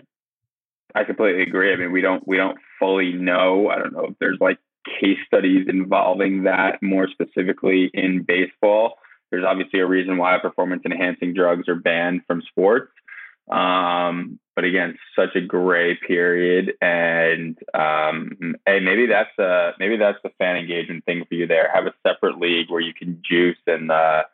I 0.95 1.05
completely 1.05 1.43
agree. 1.43 1.73
I 1.73 1.77
mean, 1.77 1.93
we 1.93 2.01
don't 2.01 2.27
we 2.27 2.37
don't 2.37 2.59
fully 2.78 3.12
know. 3.12 3.69
I 3.69 3.77
don't 3.77 3.93
know 3.93 4.07
if 4.07 4.19
there's 4.19 4.39
like 4.41 4.59
case 5.01 5.19
studies 5.27 5.66
involving 5.69 6.45
that 6.45 6.82
more 6.82 7.09
specifically 7.09 7.91
in 7.93 8.24
baseball. 8.27 8.95
There's 9.31 9.45
obviously 9.47 9.81
a 9.81 9.87
reason 9.87 10.16
why 10.16 10.39
performance 10.39 10.82
enhancing 10.85 11.35
drugs 11.35 11.69
are 11.69 11.77
banned 11.77 12.23
from 12.27 12.43
sports. 12.43 12.91
Um, 13.51 14.41
but 14.61 14.66
again, 14.66 14.99
such 15.16 15.35
a 15.37 15.41
gray 15.41 15.97
period, 16.07 16.74
and 16.82 17.57
um, 17.73 18.57
hey, 18.66 18.78
maybe 18.78 19.07
that's 19.07 19.31
a 19.39 19.70
maybe 19.78 19.97
that's 19.97 20.19
the 20.23 20.28
fan 20.37 20.59
engagement 20.59 21.03
thing 21.07 21.24
for 21.27 21.35
you 21.35 21.47
there. 21.47 21.70
Have 21.73 21.87
a 21.87 21.95
separate 22.07 22.39
league 22.39 22.70
where 22.70 22.82
you 22.82 22.93
can 22.93 23.23
juice 23.27 23.57
and 23.66 23.91
uh, 23.91 24.24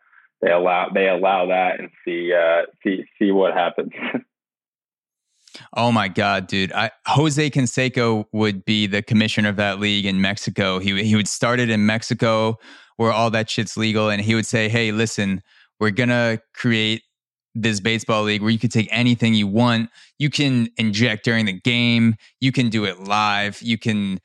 they 0.42 0.50
allow 0.50 0.88
they 0.92 1.08
allow 1.08 1.46
that 1.46 1.78
and 1.78 1.90
see 2.04 2.32
uh, 2.32 2.62
see 2.82 3.04
see 3.20 3.30
what 3.30 3.54
happens. 3.54 3.92
Oh 5.74 5.90
my 5.90 6.08
God, 6.08 6.48
dude. 6.48 6.70
I, 6.74 6.90
Jose 7.06 7.48
Canseco 7.48 8.26
would 8.30 8.66
be 8.66 8.86
the 8.86 9.00
commissioner 9.00 9.48
of 9.48 9.56
that 9.56 9.80
league 9.80 10.04
in 10.04 10.20
Mexico. 10.20 10.78
He, 10.78 11.02
he 11.02 11.16
would 11.16 11.28
start 11.28 11.60
it 11.60 11.70
in 11.70 11.86
Mexico 11.86 12.58
where 12.98 13.10
all 13.10 13.30
that 13.30 13.48
shit's 13.48 13.74
legal. 13.74 14.10
And 14.10 14.20
he 14.20 14.34
would 14.34 14.44
say, 14.44 14.68
hey, 14.68 14.92
listen, 14.92 15.42
we're 15.80 15.92
to 16.10 16.42
create 16.52 17.04
this 17.56 17.80
baseball 17.80 18.22
league 18.22 18.42
where 18.42 18.50
you 18.50 18.58
can 18.58 18.70
take 18.70 18.88
anything 18.90 19.34
you 19.34 19.46
want. 19.46 19.90
You 20.18 20.30
can 20.30 20.68
inject 20.76 21.24
during 21.24 21.46
the 21.46 21.52
game. 21.52 22.16
You 22.40 22.52
can 22.52 22.68
do 22.68 22.84
it 22.84 23.00
live. 23.00 23.60
You 23.62 23.78
can, 23.78 24.20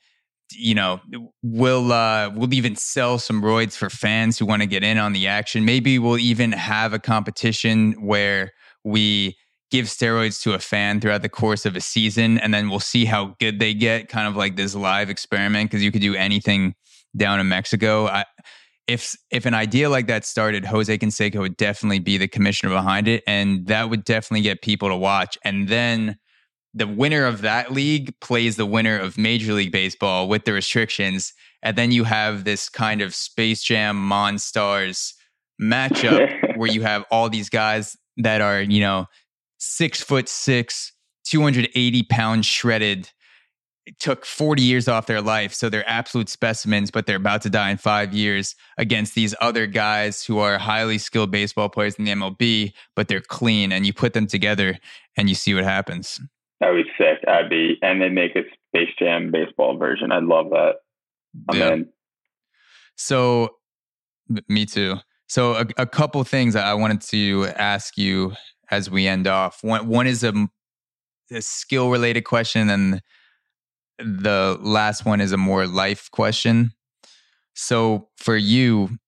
you 0.52 0.74
know, 0.74 1.00
we'll 1.42 1.92
uh, 1.92 2.30
we'll 2.34 2.52
even 2.52 2.76
sell 2.76 3.18
some 3.18 3.42
roids 3.42 3.76
for 3.76 3.88
fans 3.88 4.38
who 4.38 4.46
want 4.46 4.62
to 4.62 4.66
get 4.66 4.84
in 4.84 4.98
on 4.98 5.12
the 5.12 5.26
action. 5.26 5.64
Maybe 5.64 5.98
we'll 5.98 6.18
even 6.18 6.52
have 6.52 6.92
a 6.92 6.98
competition 6.98 7.92
where 8.04 8.52
we 8.84 9.36
give 9.70 9.86
steroids 9.86 10.42
to 10.42 10.52
a 10.52 10.58
fan 10.58 11.00
throughout 11.00 11.22
the 11.22 11.30
course 11.30 11.64
of 11.64 11.74
a 11.74 11.80
season 11.80 12.36
and 12.38 12.52
then 12.52 12.68
we'll 12.68 12.78
see 12.78 13.06
how 13.06 13.34
good 13.40 13.58
they 13.58 13.72
get 13.72 14.06
kind 14.06 14.28
of 14.28 14.36
like 14.36 14.54
this 14.54 14.74
live 14.74 15.08
experiment 15.08 15.70
because 15.70 15.82
you 15.82 15.90
could 15.90 16.02
do 16.02 16.14
anything 16.14 16.74
down 17.16 17.40
in 17.40 17.48
mexico 17.48 18.06
I, 18.06 18.26
if 18.92 19.16
if 19.30 19.46
an 19.46 19.54
idea 19.54 19.88
like 19.88 20.06
that 20.06 20.24
started 20.24 20.64
jose 20.64 20.96
canseco 20.98 21.40
would 21.40 21.56
definitely 21.56 21.98
be 21.98 22.18
the 22.18 22.28
commissioner 22.28 22.72
behind 22.72 23.08
it 23.08 23.22
and 23.26 23.66
that 23.66 23.90
would 23.90 24.04
definitely 24.04 24.42
get 24.42 24.62
people 24.62 24.88
to 24.88 24.96
watch 24.96 25.36
and 25.44 25.68
then 25.68 26.16
the 26.74 26.86
winner 26.86 27.26
of 27.26 27.42
that 27.42 27.70
league 27.70 28.14
plays 28.20 28.56
the 28.56 28.66
winner 28.66 28.98
of 28.98 29.18
major 29.18 29.52
league 29.52 29.72
baseball 29.72 30.28
with 30.28 30.44
the 30.44 30.52
restrictions 30.52 31.32
and 31.62 31.76
then 31.76 31.92
you 31.92 32.04
have 32.04 32.44
this 32.44 32.68
kind 32.68 33.00
of 33.00 33.14
space 33.14 33.62
jam 33.62 33.96
monstars 33.96 35.12
matchup 35.60 36.56
where 36.56 36.70
you 36.70 36.82
have 36.82 37.04
all 37.10 37.28
these 37.28 37.48
guys 37.48 37.96
that 38.16 38.40
are 38.40 38.60
you 38.60 38.80
know 38.80 39.06
six 39.62 40.02
foot 40.02 40.28
six, 40.28 40.92
280 41.24 42.02
pounds 42.04 42.46
shredded. 42.46 43.10
Took 43.98 44.24
40 44.24 44.62
years 44.62 44.86
off 44.86 45.06
their 45.06 45.20
life. 45.20 45.52
So 45.52 45.68
they're 45.68 45.88
absolute 45.88 46.28
specimens, 46.28 46.90
but 46.90 47.06
they're 47.06 47.16
about 47.16 47.42
to 47.42 47.50
die 47.50 47.70
in 47.70 47.78
five 47.78 48.14
years 48.14 48.54
against 48.78 49.14
these 49.14 49.34
other 49.40 49.66
guys 49.66 50.24
who 50.24 50.38
are 50.38 50.56
highly 50.58 50.98
skilled 50.98 51.30
baseball 51.30 51.68
players 51.68 51.96
in 51.96 52.04
the 52.04 52.12
MLB, 52.12 52.72
but 52.94 53.08
they're 53.08 53.20
clean. 53.20 53.72
And 53.72 53.84
you 53.84 53.92
put 53.92 54.12
them 54.12 54.26
together 54.26 54.78
and 55.16 55.28
you 55.28 55.34
see 55.34 55.52
what 55.52 55.64
happens. 55.64 56.20
That 56.60 56.70
would 56.70 56.84
be 56.84 56.90
sick. 56.96 57.24
I'd 57.26 57.50
be, 57.50 57.76
and 57.82 58.00
they 58.00 58.08
make 58.08 58.36
a 58.36 58.42
Space 58.68 58.94
Jam 58.98 59.32
baseball 59.32 59.76
version. 59.76 60.12
I'd 60.12 60.22
love 60.22 60.50
that. 60.50 60.76
I'm 61.48 61.58
yeah. 61.58 61.72
in. 61.72 61.88
So, 62.96 63.56
me 64.48 64.64
too. 64.66 64.96
So, 65.26 65.54
a, 65.54 65.66
a 65.76 65.86
couple 65.86 66.22
things 66.24 66.54
I 66.54 66.74
wanted 66.74 67.00
to 67.02 67.48
ask 67.56 67.98
you 67.98 68.34
as 68.70 68.90
we 68.90 69.06
end 69.06 69.26
off. 69.26 69.62
One 69.62 69.88
one 69.88 70.06
is 70.06 70.22
a, 70.22 70.32
a 71.30 71.42
skill 71.42 71.90
related 71.90 72.22
question, 72.22 72.70
and 72.70 73.00
the 74.04 74.58
last 74.60 75.04
one 75.04 75.20
is 75.20 75.32
a 75.32 75.36
more 75.36 75.66
life 75.66 76.10
question. 76.10 76.72
So 77.54 78.08
for 78.16 78.36
you, 78.36 78.98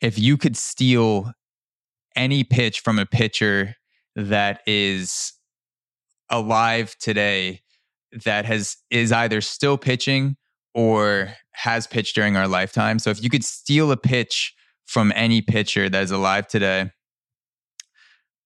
if 0.00 0.18
you 0.18 0.36
could 0.36 0.56
steal 0.56 1.32
any 2.16 2.44
pitch 2.44 2.80
from 2.80 2.98
a 2.98 3.06
pitcher 3.06 3.76
that 4.16 4.60
is 4.66 5.32
alive 6.30 6.96
today 6.98 7.60
that 8.24 8.44
has 8.44 8.76
is 8.90 9.12
either 9.12 9.40
still 9.40 9.76
pitching 9.76 10.36
or 10.74 11.34
has 11.52 11.86
pitched 11.86 12.14
during 12.14 12.36
our 12.36 12.48
lifetime. 12.48 12.98
So 12.98 13.10
if 13.10 13.22
you 13.22 13.30
could 13.30 13.44
steal 13.44 13.90
a 13.90 13.96
pitch 13.96 14.54
from 14.86 15.12
any 15.14 15.40
pitcher 15.40 15.88
that 15.88 16.02
is 16.02 16.10
alive 16.10 16.46
today, 16.46 16.90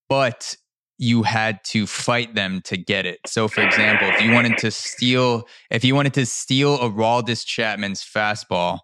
but 0.07 0.55
you 1.01 1.23
had 1.23 1.63
to 1.63 1.87
fight 1.87 2.35
them 2.35 2.61
to 2.65 2.75
get 2.75 3.05
it. 3.05 3.21
So, 3.25 3.47
for 3.47 3.61
example, 3.61 4.09
if 4.09 4.21
you 4.21 4.33
wanted 4.33 4.57
to 4.57 4.69
steal, 4.69 5.47
if 5.71 5.85
you 5.85 5.95
wanted 5.95 6.13
to 6.15 6.25
steal 6.25 6.75
a 6.75 6.89
Aroldis 6.89 7.45
Chapman's 7.45 8.03
fastball, 8.03 8.79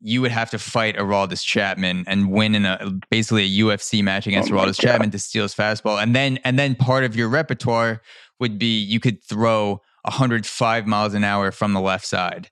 you 0.00 0.20
would 0.20 0.32
have 0.32 0.50
to 0.50 0.58
fight 0.58 0.96
Aroldis 0.96 1.44
Chapman 1.44 2.04
and 2.08 2.32
win 2.32 2.56
in 2.56 2.64
a 2.64 2.90
basically 3.10 3.44
a 3.44 3.62
UFC 3.64 4.02
match 4.02 4.26
against 4.26 4.50
oh 4.50 4.72
Chapman 4.72 5.12
to 5.12 5.20
steal 5.20 5.44
his 5.44 5.54
fastball. 5.54 6.02
And 6.02 6.16
then 6.16 6.40
and 6.44 6.58
then 6.58 6.74
part 6.74 7.04
of 7.04 7.14
your 7.14 7.28
repertoire 7.28 8.02
would 8.40 8.58
be 8.58 8.80
you 8.80 8.98
could 8.98 9.22
throw 9.22 9.80
105 10.02 10.86
miles 10.88 11.14
an 11.14 11.22
hour 11.22 11.52
from 11.52 11.74
the 11.74 11.80
left 11.80 12.06
side. 12.06 12.50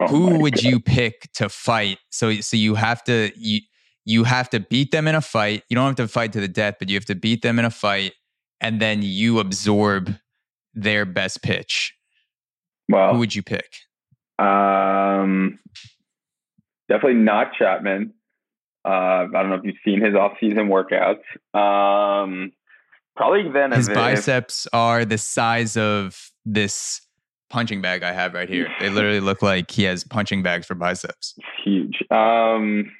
Oh 0.00 0.08
Who 0.08 0.38
would 0.40 0.54
God. 0.56 0.64
you 0.64 0.80
pick 0.80 1.32
to 1.34 1.48
fight? 1.48 1.98
So 2.10 2.40
so 2.40 2.58
you 2.58 2.74
have 2.74 3.02
to 3.04 3.32
you 3.36 3.60
you 4.04 4.24
have 4.24 4.50
to 4.50 4.60
beat 4.60 4.90
them 4.90 5.06
in 5.06 5.14
a 5.14 5.20
fight. 5.20 5.62
You 5.68 5.76
don't 5.76 5.86
have 5.86 5.96
to 5.96 6.08
fight 6.08 6.32
to 6.32 6.40
the 6.40 6.48
death, 6.48 6.76
but 6.78 6.88
you 6.88 6.96
have 6.96 7.04
to 7.06 7.14
beat 7.14 7.42
them 7.42 7.58
in 7.58 7.64
a 7.64 7.70
fight, 7.70 8.12
and 8.60 8.80
then 8.80 9.02
you 9.02 9.38
absorb 9.38 10.14
their 10.74 11.04
best 11.04 11.42
pitch. 11.42 11.94
Well, 12.88 13.12
who 13.12 13.20
would 13.20 13.34
you 13.34 13.42
pick? 13.42 13.76
Um, 14.38 15.58
definitely 16.88 17.20
not 17.20 17.52
Chapman. 17.58 18.14
Uh, 18.84 18.88
I 18.88 19.28
don't 19.32 19.50
know 19.50 19.56
if 19.56 19.64
you've 19.64 19.76
seen 19.84 20.04
his 20.04 20.14
off-season 20.14 20.68
workouts. 20.68 21.22
Um, 21.54 22.52
probably 23.14 23.48
then 23.52 23.70
his 23.70 23.88
biceps 23.88 24.66
are 24.72 25.04
the 25.04 25.18
size 25.18 25.76
of 25.76 26.32
this 26.44 27.00
punching 27.48 27.80
bag 27.80 28.02
I 28.02 28.12
have 28.12 28.34
right 28.34 28.48
here. 28.48 28.68
They 28.80 28.90
literally 28.90 29.20
look 29.20 29.42
like 29.42 29.70
he 29.70 29.84
has 29.84 30.02
punching 30.02 30.42
bags 30.42 30.66
for 30.66 30.74
biceps. 30.74 31.38
Huge. 31.62 32.02
Um, 32.10 32.90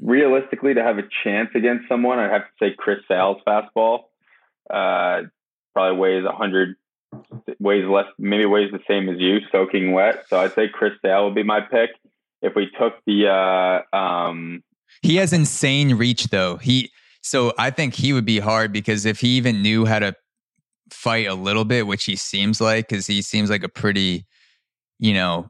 realistically, 0.00 0.74
to 0.74 0.82
have 0.82 0.98
a 0.98 1.04
chance 1.22 1.50
against 1.54 1.88
someone, 1.88 2.18
I'd 2.18 2.30
have 2.30 2.42
to 2.42 2.52
say 2.60 2.74
Chris 2.76 2.98
Sale's 3.08 3.40
fastball. 3.46 4.04
Uh, 4.70 5.28
probably 5.74 5.98
weighs 5.98 6.24
100, 6.24 6.76
weighs 7.60 7.84
less, 7.86 8.06
maybe 8.18 8.46
weighs 8.46 8.72
the 8.72 8.80
same 8.88 9.08
as 9.08 9.16
you, 9.18 9.38
soaking 9.52 9.92
wet. 9.92 10.24
So 10.28 10.40
I'd 10.40 10.54
say 10.54 10.68
Chris 10.68 10.92
Sale 11.02 11.26
would 11.26 11.34
be 11.34 11.42
my 11.42 11.60
pick. 11.60 11.90
If 12.40 12.54
we 12.54 12.70
took 12.78 12.94
the, 13.06 13.28
uh, 13.28 13.96
um, 13.96 14.62
he 15.02 15.16
has 15.16 15.32
insane 15.32 15.94
reach 15.94 16.24
though. 16.28 16.56
He, 16.56 16.90
so 17.22 17.52
I 17.58 17.70
think 17.70 17.94
he 17.94 18.12
would 18.12 18.26
be 18.26 18.38
hard 18.38 18.72
because 18.72 19.06
if 19.06 19.20
he 19.20 19.36
even 19.36 19.62
knew 19.62 19.86
how 19.86 19.98
to 19.98 20.14
fight 20.90 21.26
a 21.26 21.34
little 21.34 21.64
bit, 21.64 21.86
which 21.86 22.04
he 22.04 22.16
seems 22.16 22.60
like, 22.60 22.88
because 22.88 23.06
he 23.06 23.22
seems 23.22 23.50
like 23.50 23.64
a 23.64 23.68
pretty, 23.68 24.26
you 24.98 25.14
know, 25.14 25.48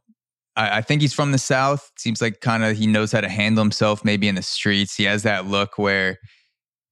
I, 0.56 0.78
I 0.78 0.82
think 0.82 1.02
he's 1.02 1.14
from 1.14 1.32
the 1.32 1.38
South. 1.38 1.90
Seems 1.96 2.20
like 2.20 2.40
kind 2.40 2.64
of 2.64 2.76
he 2.76 2.86
knows 2.86 3.12
how 3.12 3.20
to 3.20 3.28
handle 3.28 3.62
himself 3.62 4.04
maybe 4.04 4.28
in 4.28 4.34
the 4.34 4.42
streets. 4.42 4.96
He 4.96 5.04
has 5.04 5.22
that 5.22 5.46
look 5.46 5.78
where 5.78 6.18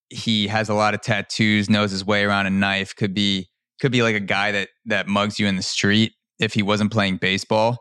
he 0.08 0.46
has 0.48 0.68
a 0.68 0.74
lot 0.74 0.94
of 0.94 1.00
tattoos, 1.00 1.70
knows 1.70 1.90
his 1.90 2.04
way 2.04 2.24
around 2.24 2.46
a 2.46 2.50
knife. 2.50 2.94
Could 2.94 3.14
be 3.14 3.48
could 3.80 3.92
be 3.92 4.02
like 4.02 4.14
a 4.14 4.20
guy 4.20 4.52
that 4.52 4.68
that 4.86 5.08
mugs 5.08 5.38
you 5.38 5.46
in 5.46 5.56
the 5.56 5.62
street 5.62 6.12
if 6.38 6.54
he 6.54 6.62
wasn't 6.62 6.92
playing 6.92 7.16
baseball. 7.16 7.78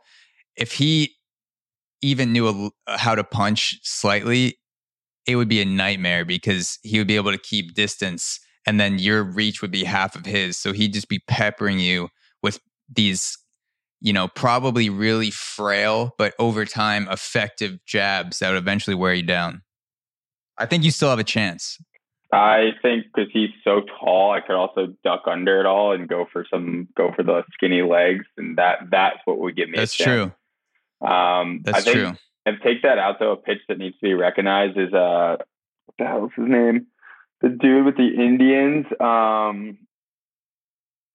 If 0.55 0.73
he 0.73 1.15
even 2.01 2.33
knew 2.33 2.47
a, 2.47 2.69
uh, 2.87 2.97
how 2.97 3.15
to 3.15 3.23
punch 3.23 3.79
slightly, 3.83 4.57
it 5.27 5.35
would 5.35 5.47
be 5.47 5.61
a 5.61 5.65
nightmare 5.65 6.25
because 6.25 6.79
he 6.83 6.97
would 6.97 7.07
be 7.07 7.15
able 7.15 7.31
to 7.31 7.37
keep 7.37 7.73
distance 7.73 8.39
and 8.65 8.79
then 8.79 8.99
your 8.99 9.23
reach 9.23 9.61
would 9.61 9.71
be 9.71 9.83
half 9.83 10.15
of 10.15 10.25
his. 10.25 10.57
So 10.57 10.73
he'd 10.73 10.93
just 10.93 11.09
be 11.09 11.19
peppering 11.27 11.79
you 11.79 12.09
with 12.43 12.59
these 12.89 13.37
you 14.01 14.11
know, 14.11 14.27
probably 14.27 14.89
really 14.89 15.31
frail, 15.31 16.13
but 16.17 16.33
over 16.39 16.65
time 16.65 17.07
effective 17.09 17.77
jabs 17.85 18.39
that 18.39 18.49
would 18.49 18.57
eventually 18.57 18.95
wear 18.95 19.13
you 19.13 19.23
down. 19.23 19.61
I 20.57 20.65
think 20.65 20.83
you 20.83 20.91
still 20.91 21.09
have 21.09 21.19
a 21.19 21.23
chance. 21.23 21.77
I 22.33 22.71
think 22.81 23.05
because 23.13 23.29
he's 23.31 23.49
so 23.63 23.81
tall, 23.99 24.31
I 24.31 24.39
could 24.41 24.55
also 24.55 24.87
duck 25.03 25.23
under 25.27 25.59
it 25.59 25.65
all 25.65 25.91
and 25.91 26.07
go 26.07 26.25
for 26.31 26.45
some, 26.51 26.87
go 26.95 27.11
for 27.15 27.23
the 27.23 27.43
skinny 27.53 27.81
legs, 27.81 28.25
and 28.37 28.57
that 28.57 28.79
that's 28.89 29.17
what 29.25 29.37
would 29.39 29.55
give 29.55 29.69
me. 29.69 29.77
That's 29.77 29.95
true. 29.95 30.31
Um, 31.05 31.61
that's 31.63 31.83
think, 31.83 31.95
true. 31.95 32.13
And 32.45 32.57
take 32.63 32.83
that 32.83 32.97
out 32.97 33.19
though. 33.19 33.33
A 33.33 33.37
pitch 33.37 33.59
that 33.67 33.77
needs 33.77 33.97
to 33.99 34.05
be 34.05 34.13
recognized 34.13 34.77
is 34.77 34.93
uh, 34.93 35.37
what 35.85 35.95
the 35.99 36.05
hell's 36.05 36.31
his 36.35 36.47
name? 36.47 36.87
The 37.41 37.49
dude 37.49 37.85
with 37.85 37.97
the 37.97 38.07
Indians. 38.07 38.85
Um, 38.99 39.77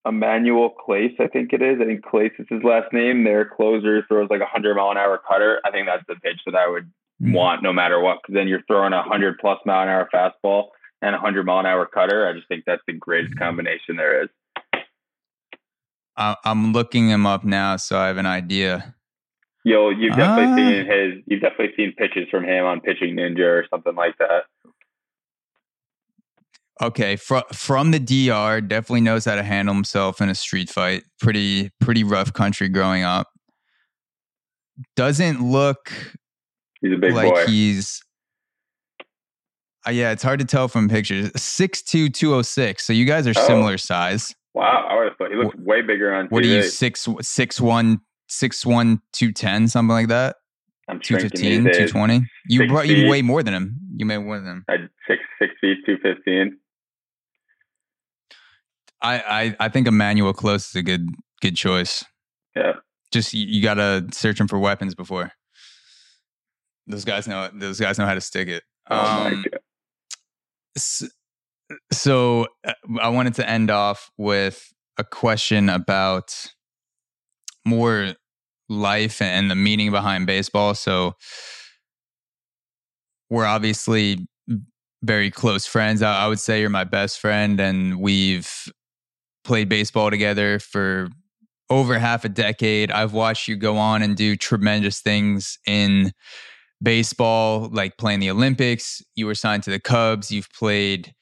Emmanuel 0.06 0.72
Clase, 0.86 1.18
I 1.20 1.26
think 1.26 1.52
it 1.52 1.62
is. 1.62 1.78
I 1.80 1.84
think 1.84 2.04
Clase 2.04 2.38
is 2.38 2.46
his 2.48 2.62
last 2.62 2.92
name. 2.92 3.24
Their 3.24 3.44
closer 3.44 4.04
throws 4.06 4.28
like 4.30 4.40
a 4.40 4.46
hundred 4.46 4.76
mile 4.76 4.90
an 4.90 4.96
hour 4.96 5.20
cutter. 5.28 5.60
I 5.64 5.70
think 5.70 5.86
that's 5.86 6.04
the 6.08 6.14
pitch 6.16 6.40
that 6.46 6.54
I 6.54 6.68
would 6.68 6.90
mm. 7.22 7.32
want 7.32 7.62
no 7.62 7.72
matter 7.72 8.00
what. 8.00 8.18
Because 8.22 8.34
then 8.34 8.48
you're 8.48 8.62
throwing 8.66 8.92
a 8.92 9.02
hundred 9.02 9.38
plus 9.38 9.58
mile 9.66 9.82
an 9.82 9.88
hour 9.88 10.08
fastball 10.14 10.68
and 11.02 11.14
a 11.14 11.18
hundred 11.18 11.46
mile 11.46 11.60
an 11.60 11.66
hour 11.66 11.86
cutter. 11.86 12.28
I 12.28 12.32
just 12.32 12.48
think 12.48 12.64
that's 12.66 12.82
the 12.86 12.92
greatest 12.92 13.36
combination 13.38 13.96
there 13.96 14.22
is. 14.22 14.28
I'm 16.16 16.72
looking 16.72 17.10
him 17.10 17.26
up 17.26 17.44
now, 17.44 17.76
so 17.76 17.98
I 17.98 18.06
have 18.06 18.16
an 18.16 18.26
idea. 18.26 18.94
You'll 19.64 19.92
you've 19.92 20.14
definitely 20.14 20.62
uh, 20.62 20.66
seen 20.66 20.86
his 20.86 21.22
you've 21.26 21.42
definitely 21.42 21.74
seen 21.76 21.92
pitches 21.98 22.28
from 22.30 22.44
him 22.44 22.64
on 22.64 22.80
Pitching 22.80 23.16
Ninja 23.16 23.40
or 23.40 23.66
something 23.68 23.94
like 23.94 24.16
that. 24.18 24.44
Okay, 26.82 27.16
from 27.16 27.42
from 27.52 27.90
the 27.90 27.98
DR, 27.98 28.60
definitely 28.60 29.00
knows 29.00 29.24
how 29.24 29.34
to 29.34 29.42
handle 29.42 29.74
himself 29.74 30.20
in 30.20 30.28
a 30.28 30.34
street 30.34 30.68
fight. 30.68 31.04
Pretty 31.18 31.70
pretty 31.80 32.04
rough 32.04 32.32
country 32.32 32.68
growing 32.68 33.02
up. 33.02 33.28
Doesn't 34.94 35.40
look 35.40 35.90
he's 36.82 36.92
a 36.92 36.98
big 36.98 37.14
like 37.14 37.32
boy. 37.32 37.46
he's 37.46 38.02
uh, 39.86 39.90
yeah, 39.90 40.10
it's 40.10 40.22
hard 40.22 40.40
to 40.40 40.44
tell 40.44 40.66
from 40.66 40.88
pictures. 40.88 41.30
6'2", 41.30 42.12
206. 42.12 42.84
So 42.84 42.92
you 42.92 43.04
guys 43.04 43.26
are 43.28 43.34
oh. 43.36 43.46
similar 43.46 43.78
size. 43.78 44.34
Wow, 44.52 44.86
I 44.90 44.96
would 44.96 45.08
have 45.08 45.16
thought 45.16 45.30
he 45.30 45.36
what, 45.36 45.58
way 45.60 45.82
bigger 45.82 46.12
on. 46.12 46.26
What 46.26 46.42
are 46.42 46.46
you 46.48 46.62
six 46.62 47.06
six 47.20 47.60
one 47.60 48.00
six 48.26 48.64
one 48.64 49.00
two 49.12 49.30
ten 49.30 49.68
something 49.68 49.92
like 49.92 50.08
that? 50.08 50.36
I'm 50.88 50.98
215, 51.00 51.64
220. 51.64 52.26
You 52.48 52.66
brought 52.68 52.88
you 52.88 53.10
way 53.10 53.20
more 53.20 53.42
than 53.42 53.52
him. 53.52 53.76
You 53.96 54.06
made 54.06 54.18
more 54.18 54.38
than 54.38 54.48
him. 54.48 54.64
I 54.68 54.76
six 55.06 55.20
six 55.38 55.52
feet, 55.60 55.78
two 55.84 55.98
fifteen. 56.02 56.58
I, 59.02 59.18
I 59.60 59.66
I 59.66 59.68
think 59.68 59.86
Emmanuel 59.86 60.32
Clase 60.32 60.70
is 60.70 60.76
a 60.76 60.82
good 60.82 61.08
good 61.40 61.56
choice. 61.56 62.04
Yeah. 62.54 62.74
Just 63.12 63.34
you, 63.34 63.46
you 63.46 63.62
gotta 63.62 64.06
search 64.12 64.40
him 64.40 64.48
for 64.48 64.58
weapons 64.58 64.94
before. 64.94 65.32
Those 66.86 67.04
guys 67.04 67.26
know 67.26 67.50
those 67.52 67.80
guys 67.80 67.98
know 67.98 68.06
how 68.06 68.14
to 68.14 68.20
stick 68.20 68.48
it. 68.48 68.62
Oh 68.88 69.26
um, 69.26 69.44
so, 70.76 71.06
so 71.92 72.46
uh, 72.66 72.72
I 73.00 73.08
wanted 73.08 73.34
to 73.34 73.48
end 73.48 73.70
off 73.70 74.10
with 74.16 74.72
a 74.98 75.04
question 75.04 75.68
about 75.68 76.46
more 77.64 78.14
life 78.68 79.20
and 79.20 79.50
the 79.50 79.54
meaning 79.54 79.90
behind 79.90 80.26
baseball. 80.26 80.74
So 80.74 81.14
we're 83.30 83.44
obviously 83.44 84.26
very 85.02 85.30
close 85.30 85.66
friends. 85.66 86.02
I, 86.02 86.26
would 86.26 86.40
say 86.40 86.60
you're 86.60 86.70
my 86.70 86.84
best 86.84 87.18
friend, 87.18 87.60
and 87.60 88.00
we've 88.00 88.50
played 89.46 89.68
baseball 89.68 90.10
together 90.10 90.58
for 90.58 91.08
over 91.70 91.98
half 91.98 92.24
a 92.24 92.28
decade. 92.28 92.90
I've 92.90 93.12
watched 93.12 93.48
you 93.48 93.56
go 93.56 93.76
on 93.76 94.02
and 94.02 94.16
do 94.16 94.36
tremendous 94.36 95.00
things 95.00 95.58
in 95.66 96.12
baseball, 96.82 97.68
like 97.72 97.96
playing 97.96 98.20
the 98.20 98.30
Olympics. 98.30 99.02
You 99.14 99.26
were 99.26 99.34
signed 99.34 99.62
to 99.62 99.70
the 99.70 99.80
Cubs. 99.80 100.30
You've 100.30 100.50
played 100.52 101.14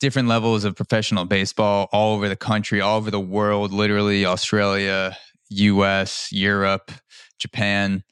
different 0.00 0.28
levels 0.28 0.64
of 0.64 0.76
professional 0.76 1.24
baseball 1.24 1.88
all 1.92 2.16
over 2.16 2.28
the 2.28 2.36
country, 2.36 2.80
all 2.80 2.98
over 2.98 3.10
the 3.10 3.20
world, 3.20 3.72
literally 3.72 4.26
Australia, 4.26 5.16
US, 5.50 6.28
Europe, 6.32 6.90
Japan. 7.38 8.02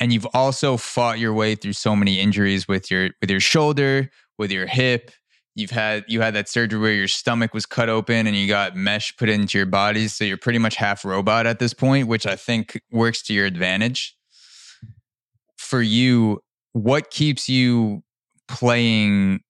And 0.00 0.12
you've 0.12 0.26
also 0.32 0.76
fought 0.76 1.18
your 1.18 1.34
way 1.34 1.54
through 1.54 1.72
so 1.72 1.94
many 1.96 2.20
injuries 2.20 2.66
with 2.66 2.90
your 2.90 3.10
with 3.20 3.30
your 3.30 3.40
shoulder, 3.40 4.10
with 4.38 4.50
your 4.50 4.66
hip, 4.66 5.10
you've 5.54 5.70
had 5.70 6.04
you 6.08 6.20
had 6.20 6.34
that 6.34 6.48
surgery 6.48 6.80
where 6.80 6.92
your 6.92 7.08
stomach 7.08 7.54
was 7.54 7.66
cut 7.66 7.88
open 7.88 8.26
and 8.26 8.36
you 8.36 8.48
got 8.48 8.74
mesh 8.74 9.16
put 9.16 9.28
into 9.28 9.56
your 9.56 9.66
body 9.66 10.08
so 10.08 10.24
you're 10.24 10.36
pretty 10.36 10.58
much 10.58 10.76
half 10.76 11.04
robot 11.04 11.46
at 11.46 11.58
this 11.58 11.72
point 11.72 12.08
which 12.08 12.26
i 12.26 12.34
think 12.36 12.80
works 12.90 13.22
to 13.22 13.32
your 13.32 13.46
advantage. 13.46 14.16
For 15.56 15.80
you 15.80 16.40
what 16.72 17.10
keeps 17.10 17.48
you 17.48 18.02
playing 18.48 19.40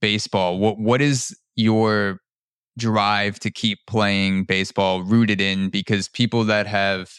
baseball? 0.00 0.58
What 0.58 0.78
what 0.78 1.00
is 1.02 1.36
your 1.56 2.20
drive 2.78 3.38
to 3.40 3.50
keep 3.50 3.78
playing 3.86 4.44
baseball 4.44 5.02
rooted 5.02 5.40
in? 5.40 5.70
Because 5.70 6.08
people 6.08 6.44
that 6.44 6.66
have 6.66 7.10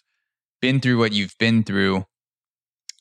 been 0.61 0.80
through 0.80 0.99
what 0.99 1.11
you've 1.11 1.35
been 1.39 1.64
through 1.64 2.06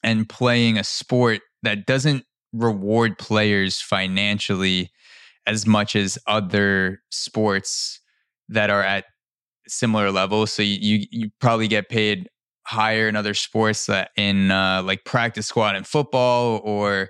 and 0.03 0.29
playing 0.29 0.79
a 0.79 0.85
sport 0.85 1.41
that 1.63 1.87
doesn't 1.87 2.25
reward 2.53 3.19
players 3.19 3.81
financially 3.81 4.91
as 5.47 5.67
much 5.67 5.97
as 5.97 6.19
other 6.27 7.03
sports 7.11 8.01
that 8.49 8.71
are 8.71 8.83
at 8.83 9.05
similar 9.69 10.11
levels. 10.11 10.53
So 10.53 10.63
you 10.63 10.79
you, 10.81 11.07
you 11.11 11.31
probably 11.41 11.69
get 11.69 11.89
paid 11.89 12.29
higher 12.67 13.09
in 13.09 13.17
other 13.17 13.35
sports 13.35 13.87
that 13.87 14.11
in 14.17 14.51
uh, 14.51 14.83
like 14.85 15.05
practice 15.05 15.47
squad 15.47 15.77
in 15.77 15.85
football 15.85 16.61
or 16.63 17.09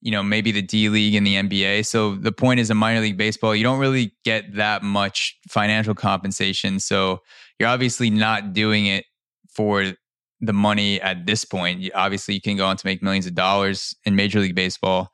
you 0.00 0.10
know 0.10 0.22
maybe 0.22 0.52
the 0.52 0.62
D 0.62 0.88
League 0.88 1.14
in 1.14 1.24
the 1.24 1.34
NBA. 1.36 1.86
So 1.86 2.14
the 2.14 2.32
point 2.32 2.60
is 2.60 2.70
in 2.70 2.76
minor 2.76 3.00
league 3.00 3.16
baseball, 3.16 3.54
you 3.54 3.62
don't 3.62 3.78
really 3.78 4.14
get 4.24 4.54
that 4.54 4.82
much 4.82 5.36
financial 5.48 5.94
compensation. 5.94 6.80
So 6.80 7.20
you're 7.58 7.68
obviously 7.68 8.10
not 8.10 8.52
doing 8.52 8.86
it 8.86 9.04
for 9.54 9.92
the 10.40 10.52
money 10.52 11.00
at 11.00 11.24
this 11.26 11.44
point. 11.44 11.88
Obviously, 11.94 12.34
you 12.34 12.40
can 12.40 12.56
go 12.56 12.66
on 12.66 12.76
to 12.76 12.86
make 12.86 13.02
millions 13.02 13.26
of 13.26 13.34
dollars 13.34 13.94
in 14.04 14.16
Major 14.16 14.40
League 14.40 14.56
Baseball. 14.56 15.12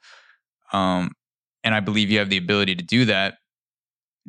Um, 0.73 1.13
and 1.65 1.75
I 1.75 1.81
believe 1.81 2.11
you 2.11 2.19
have 2.19 2.31
the 2.31 2.37
ability 2.37 2.75
to 2.77 2.85
do 2.85 3.05
that. 3.07 3.35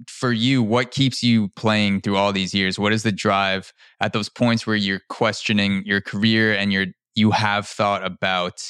For 0.07 0.31
you, 0.31 0.63
what 0.63 0.91
keeps 0.91 1.21
you 1.21 1.49
playing 1.55 2.01
through 2.01 2.15
all 2.15 2.31
these 2.31 2.53
years? 2.53 2.79
What 2.79 2.93
is 2.93 3.03
the 3.03 3.11
drive 3.11 3.73
at 3.99 4.13
those 4.13 4.29
points 4.29 4.65
where 4.65 4.75
you're 4.75 5.01
questioning 5.09 5.83
your 5.85 5.99
career 5.99 6.55
and 6.55 6.71
you're 6.71 6.87
you 7.15 7.31
have 7.31 7.67
thought 7.67 8.05
about 8.05 8.61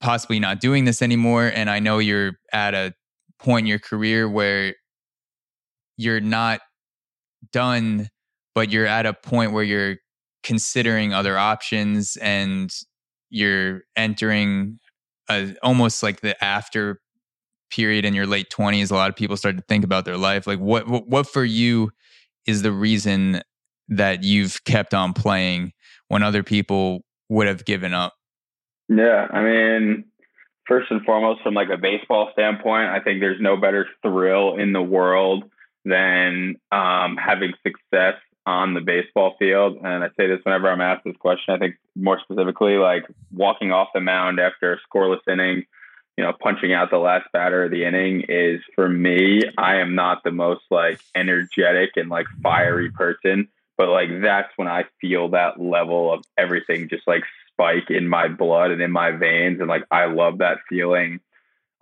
possibly 0.00 0.40
not 0.40 0.60
doing 0.60 0.86
this 0.86 1.02
anymore? 1.02 1.52
And 1.54 1.70
I 1.70 1.78
know 1.78 1.98
you're 1.98 2.32
at 2.52 2.74
a 2.74 2.94
point 3.38 3.64
in 3.64 3.68
your 3.68 3.78
career 3.78 4.28
where 4.28 4.74
you're 5.96 6.20
not 6.20 6.60
done, 7.52 8.08
but 8.54 8.70
you're 8.70 8.86
at 8.86 9.06
a 9.06 9.12
point 9.14 9.52
where 9.52 9.64
you're 9.64 9.96
considering 10.42 11.12
other 11.12 11.38
options 11.38 12.16
and 12.16 12.72
you're 13.30 13.82
entering 13.96 14.78
a, 15.28 15.54
almost 15.62 16.02
like 16.02 16.20
the 16.20 16.42
after 16.42 17.00
period 17.70 18.04
in 18.04 18.14
your 18.14 18.26
late 18.26 18.48
20s 18.50 18.90
a 18.90 18.94
lot 18.94 19.10
of 19.10 19.16
people 19.16 19.36
start 19.36 19.56
to 19.56 19.62
think 19.68 19.84
about 19.84 20.04
their 20.04 20.16
life. 20.16 20.46
Like 20.46 20.58
what, 20.58 20.86
what 20.88 21.08
what 21.08 21.26
for 21.26 21.44
you 21.44 21.90
is 22.46 22.62
the 22.62 22.72
reason 22.72 23.42
that 23.88 24.22
you've 24.22 24.62
kept 24.64 24.94
on 24.94 25.12
playing 25.12 25.72
when 26.08 26.22
other 26.22 26.42
people 26.42 27.04
would 27.28 27.46
have 27.46 27.64
given 27.64 27.92
up? 27.94 28.14
Yeah 28.88 29.26
i 29.30 29.42
mean 29.42 30.04
first 30.66 30.90
and 30.90 31.04
foremost 31.04 31.42
from 31.42 31.54
like 31.54 31.68
a 31.72 31.76
baseball 31.76 32.30
standpoint 32.32 32.88
i 32.88 33.00
think 33.00 33.20
there's 33.20 33.40
no 33.40 33.56
better 33.56 33.86
thrill 34.02 34.56
in 34.56 34.72
the 34.72 34.82
world 34.82 35.44
than 35.84 36.56
um, 36.72 37.16
having 37.16 37.52
success 37.64 38.14
on 38.44 38.74
the 38.74 38.80
baseball 38.80 39.34
field. 39.38 39.76
And 39.82 40.04
i 40.04 40.08
say 40.16 40.28
this 40.28 40.40
whenever 40.44 40.70
i'm 40.70 40.80
asked 40.80 41.04
this 41.04 41.16
question 41.16 41.54
i 41.54 41.58
think 41.58 41.74
more 41.96 42.20
specifically 42.20 42.74
like 42.74 43.04
walking 43.32 43.72
off 43.72 43.88
the 43.92 44.00
mound 44.00 44.38
after 44.38 44.72
a 44.72 44.78
scoreless 44.88 45.18
inning 45.28 45.64
you 46.16 46.24
know, 46.24 46.32
punching 46.32 46.72
out 46.72 46.90
the 46.90 46.98
last 46.98 47.26
batter 47.32 47.64
of 47.64 47.70
the 47.70 47.84
inning 47.84 48.24
is 48.28 48.60
for 48.74 48.88
me, 48.88 49.42
I 49.58 49.76
am 49.76 49.94
not 49.94 50.24
the 50.24 50.30
most 50.30 50.62
like 50.70 51.00
energetic 51.14 51.90
and 51.96 52.08
like 52.08 52.26
fiery 52.42 52.90
person, 52.90 53.48
but 53.76 53.88
like 53.88 54.08
that's 54.22 54.50
when 54.56 54.68
I 54.68 54.84
feel 55.00 55.30
that 55.30 55.60
level 55.60 56.12
of 56.12 56.24
everything 56.38 56.88
just 56.88 57.06
like 57.06 57.22
spike 57.52 57.90
in 57.90 58.08
my 58.08 58.28
blood 58.28 58.70
and 58.70 58.80
in 58.80 58.90
my 58.90 59.10
veins. 59.10 59.60
And 59.60 59.68
like, 59.68 59.84
I 59.90 60.06
love 60.06 60.38
that 60.38 60.58
feeling. 60.68 61.20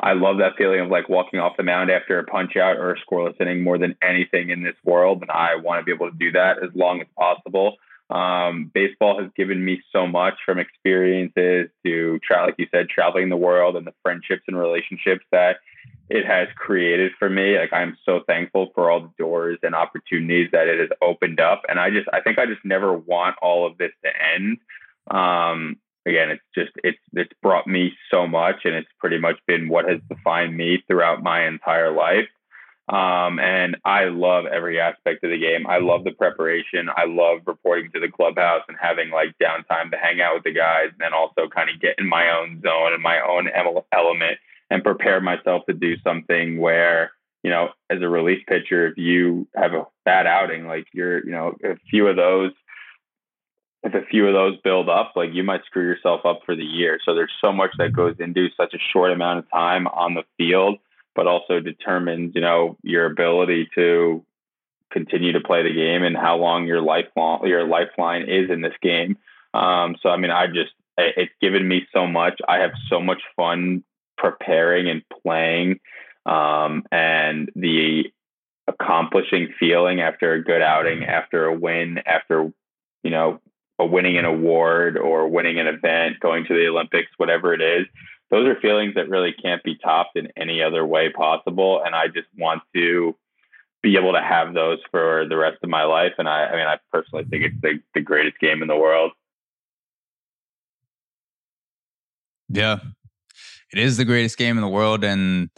I 0.00 0.14
love 0.14 0.38
that 0.38 0.56
feeling 0.58 0.80
of 0.80 0.88
like 0.88 1.08
walking 1.08 1.38
off 1.38 1.56
the 1.56 1.62
mound 1.62 1.90
after 1.90 2.18
a 2.18 2.24
punch 2.24 2.56
out 2.56 2.76
or 2.76 2.90
a 2.90 2.96
scoreless 2.98 3.40
inning 3.40 3.62
more 3.62 3.78
than 3.78 3.96
anything 4.02 4.50
in 4.50 4.64
this 4.64 4.76
world. 4.84 5.22
And 5.22 5.30
I 5.30 5.54
want 5.56 5.80
to 5.80 5.84
be 5.84 5.92
able 5.92 6.10
to 6.10 6.16
do 6.16 6.32
that 6.32 6.62
as 6.62 6.70
long 6.74 7.00
as 7.00 7.06
possible. 7.16 7.76
Um, 8.10 8.70
baseball 8.72 9.20
has 9.20 9.30
given 9.34 9.64
me 9.64 9.82
so 9.90 10.06
much 10.06 10.34
from 10.44 10.58
experiences 10.58 11.70
to 11.84 12.18
try, 12.22 12.44
like 12.44 12.56
you 12.58 12.66
said, 12.70 12.88
traveling 12.88 13.30
the 13.30 13.36
world 13.36 13.76
and 13.76 13.86
the 13.86 13.94
friendships 14.02 14.42
and 14.46 14.58
relationships 14.58 15.24
that 15.32 15.56
it 16.10 16.26
has 16.26 16.48
created 16.56 17.12
for 17.18 17.30
me. 17.30 17.58
Like 17.58 17.72
I'm 17.72 17.96
so 18.04 18.20
thankful 18.26 18.70
for 18.74 18.90
all 18.90 19.00
the 19.00 19.10
doors 19.18 19.58
and 19.62 19.74
opportunities 19.74 20.50
that 20.52 20.68
it 20.68 20.78
has 20.80 20.90
opened 21.00 21.40
up. 21.40 21.62
And 21.68 21.80
I 21.80 21.90
just, 21.90 22.08
I 22.12 22.20
think 22.20 22.38
I 22.38 22.46
just 22.46 22.64
never 22.64 22.92
want 22.92 23.36
all 23.40 23.66
of 23.66 23.78
this 23.78 23.92
to 24.04 24.10
end. 24.34 24.58
Um, 25.10 25.78
again, 26.04 26.30
it's 26.30 26.42
just, 26.54 26.72
it's, 26.84 26.98
it's 27.14 27.32
brought 27.42 27.66
me 27.66 27.94
so 28.10 28.26
much 28.26 28.60
and 28.64 28.74
it's 28.74 28.88
pretty 28.98 29.18
much 29.18 29.38
been 29.46 29.68
what 29.68 29.88
has 29.88 30.00
defined 30.10 30.54
me 30.54 30.84
throughout 30.86 31.22
my 31.22 31.46
entire 31.46 31.90
life. 31.90 32.28
Um, 32.86 33.38
and 33.38 33.78
I 33.84 34.04
love 34.04 34.44
every 34.44 34.78
aspect 34.78 35.24
of 35.24 35.30
the 35.30 35.38
game. 35.38 35.66
I 35.66 35.78
love 35.78 36.04
the 36.04 36.10
preparation. 36.10 36.88
I 36.94 37.06
love 37.06 37.40
reporting 37.46 37.90
to 37.92 38.00
the 38.00 38.10
clubhouse 38.10 38.62
and 38.68 38.76
having 38.80 39.10
like 39.10 39.34
downtime 39.42 39.90
to 39.90 39.96
hang 39.96 40.20
out 40.20 40.34
with 40.34 40.44
the 40.44 40.52
guys, 40.52 40.88
and 40.90 41.00
then 41.00 41.14
also 41.14 41.48
kind 41.48 41.70
of 41.70 41.80
get 41.80 41.98
in 41.98 42.06
my 42.06 42.30
own 42.30 42.60
zone 42.62 42.92
and 42.92 43.02
my 43.02 43.20
own 43.20 43.48
element 43.92 44.38
and 44.70 44.84
prepare 44.84 45.20
myself 45.20 45.62
to 45.66 45.72
do 45.72 45.96
something 46.04 46.60
where 46.60 47.12
you 47.42 47.50
know, 47.50 47.68
as 47.90 48.00
a 48.00 48.08
relief 48.08 48.38
pitcher, 48.48 48.86
if 48.86 48.96
you 48.96 49.46
have 49.54 49.74
a 49.74 49.86
bad 50.06 50.26
outing, 50.26 50.66
like 50.66 50.86
you're, 50.94 51.22
you 51.26 51.30
know, 51.30 51.54
a 51.62 51.76
few 51.90 52.08
of 52.08 52.16
those 52.16 52.52
if 53.84 53.92
a 53.92 54.06
few 54.06 54.26
of 54.26 54.32
those 54.32 54.56
build 54.64 54.88
up, 54.88 55.12
like 55.14 55.34
you 55.34 55.44
might 55.44 55.62
screw 55.66 55.84
yourself 55.84 56.22
up 56.24 56.40
for 56.46 56.56
the 56.56 56.64
year. 56.64 56.98
So 57.04 57.14
there's 57.14 57.32
so 57.42 57.52
much 57.52 57.70
that 57.76 57.92
goes 57.92 58.16
into 58.18 58.48
such 58.56 58.72
a 58.72 58.78
short 58.78 59.12
amount 59.12 59.40
of 59.40 59.50
time 59.50 59.86
on 59.86 60.14
the 60.14 60.22
field, 60.38 60.78
but 61.14 61.26
also 61.26 61.60
determines, 61.60 62.34
you 62.34 62.40
know, 62.40 62.76
your 62.82 63.06
ability 63.06 63.68
to 63.74 64.24
continue 64.92 65.32
to 65.32 65.40
play 65.40 65.62
the 65.62 65.74
game 65.74 66.02
and 66.02 66.16
how 66.16 66.36
long 66.36 66.66
your 66.66 66.80
lifelong 66.80 67.46
your 67.46 67.66
lifeline 67.66 68.22
is 68.28 68.50
in 68.50 68.60
this 68.60 68.74
game. 68.80 69.16
Um, 69.52 69.96
so 70.02 70.08
I 70.08 70.16
mean, 70.16 70.30
I 70.30 70.46
just 70.46 70.72
it's 70.96 71.32
given 71.40 71.66
me 71.66 71.86
so 71.92 72.06
much. 72.06 72.40
I 72.48 72.58
have 72.58 72.72
so 72.88 73.00
much 73.00 73.22
fun 73.36 73.82
preparing 74.16 74.88
and 74.88 75.02
playing, 75.22 75.80
um, 76.24 76.84
and 76.92 77.50
the 77.56 78.04
accomplishing 78.66 79.52
feeling 79.58 80.00
after 80.00 80.32
a 80.32 80.42
good 80.42 80.62
outing, 80.62 81.04
after 81.04 81.46
a 81.46 81.54
win, 81.54 81.98
after 82.06 82.52
you 83.02 83.10
know 83.10 83.40
a 83.78 83.84
winning 83.84 84.16
an 84.16 84.24
award 84.24 84.96
or 84.96 85.28
winning 85.28 85.58
an 85.58 85.66
event, 85.66 86.20
going 86.20 86.44
to 86.46 86.54
the 86.54 86.68
Olympics, 86.68 87.10
whatever 87.16 87.52
it 87.52 87.60
is. 87.60 87.86
Those 88.34 88.48
are 88.48 88.60
feelings 88.60 88.96
that 88.96 89.08
really 89.08 89.32
can't 89.32 89.62
be 89.62 89.76
topped 89.76 90.16
in 90.16 90.26
any 90.36 90.60
other 90.60 90.84
way 90.84 91.08
possible. 91.08 91.80
And 91.86 91.94
I 91.94 92.08
just 92.08 92.26
want 92.36 92.62
to 92.74 93.14
be 93.80 93.96
able 93.96 94.12
to 94.12 94.20
have 94.20 94.54
those 94.54 94.80
for 94.90 95.24
the 95.28 95.36
rest 95.36 95.58
of 95.62 95.70
my 95.70 95.84
life. 95.84 96.14
And 96.18 96.28
I, 96.28 96.46
I 96.46 96.56
mean, 96.56 96.66
I 96.66 96.78
personally 96.92 97.26
think 97.30 97.44
it's 97.44 97.60
the, 97.62 97.80
the 97.94 98.00
greatest 98.00 98.40
game 98.40 98.60
in 98.60 98.66
the 98.66 98.74
world. 98.74 99.12
Yeah, 102.48 102.80
it 103.72 103.78
is 103.78 103.98
the 103.98 104.04
greatest 104.04 104.36
game 104.36 104.56
in 104.58 104.62
the 104.62 104.68
world. 104.68 105.04
And 105.04 105.48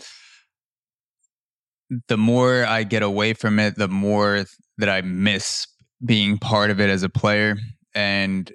the 2.09 2.19
more 2.19 2.67
I 2.67 2.83
get 2.83 3.03
away 3.03 3.33
from 3.33 3.59
it, 3.59 3.77
the 3.77 3.89
more 3.89 4.45
that 4.77 4.91
I 4.91 5.01
miss 5.01 5.67
being 6.05 6.37
part 6.37 6.71
of 6.71 6.79
it 6.79 6.91
as 6.91 7.03
a 7.03 7.09
player 7.09 7.57
and 7.95 8.53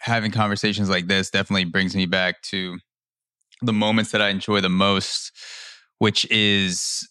having 0.00 0.32
conversations 0.32 0.90
like 0.90 1.06
this 1.06 1.30
definitely 1.30 1.66
brings 1.66 1.94
me 1.94 2.04
back 2.04 2.42
to 2.42 2.78
the 3.62 3.72
moments 3.72 4.12
that 4.12 4.22
I 4.22 4.28
enjoy 4.28 4.60
the 4.60 4.68
most, 4.68 5.32
which 5.98 6.30
is 6.30 7.08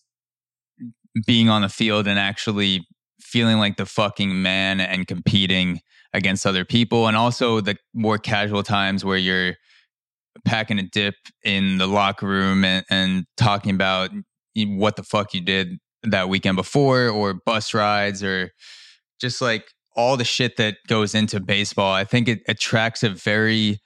being 1.25 1.49
on 1.49 1.61
the 1.61 1.69
field 1.69 2.07
and 2.07 2.19
actually 2.19 2.85
feeling 3.19 3.57
like 3.57 3.77
the 3.77 3.85
fucking 3.85 4.41
man 4.41 4.79
and 4.79 5.07
competing 5.07 5.81
against 6.13 6.45
other 6.45 6.63
people. 6.63 7.07
And 7.07 7.17
also 7.17 7.61
the 7.61 7.77
more 7.93 8.17
casual 8.17 8.63
times 8.63 9.03
where 9.03 9.17
you're 9.17 9.55
packing 10.45 10.79
a 10.79 10.83
dip 10.83 11.15
in 11.43 11.77
the 11.77 11.87
locker 11.87 12.27
room 12.27 12.63
and, 12.63 12.85
and 12.89 13.25
talking 13.35 13.73
about 13.73 14.11
what 14.55 14.95
the 14.95 15.03
fuck 15.03 15.33
you 15.33 15.41
did 15.41 15.77
that 16.03 16.29
weekend 16.29 16.55
before 16.55 17.09
or 17.09 17.33
bus 17.45 17.73
rides 17.73 18.23
or 18.23 18.51
just 19.19 19.41
like 19.41 19.71
all 19.95 20.15
the 20.15 20.23
shit 20.23 20.57
that 20.57 20.77
goes 20.87 21.15
into 21.15 21.39
baseball, 21.39 21.91
I 21.91 22.03
think 22.03 22.27
it 22.27 22.41
attracts 22.47 23.03
a 23.03 23.09
very 23.09 23.79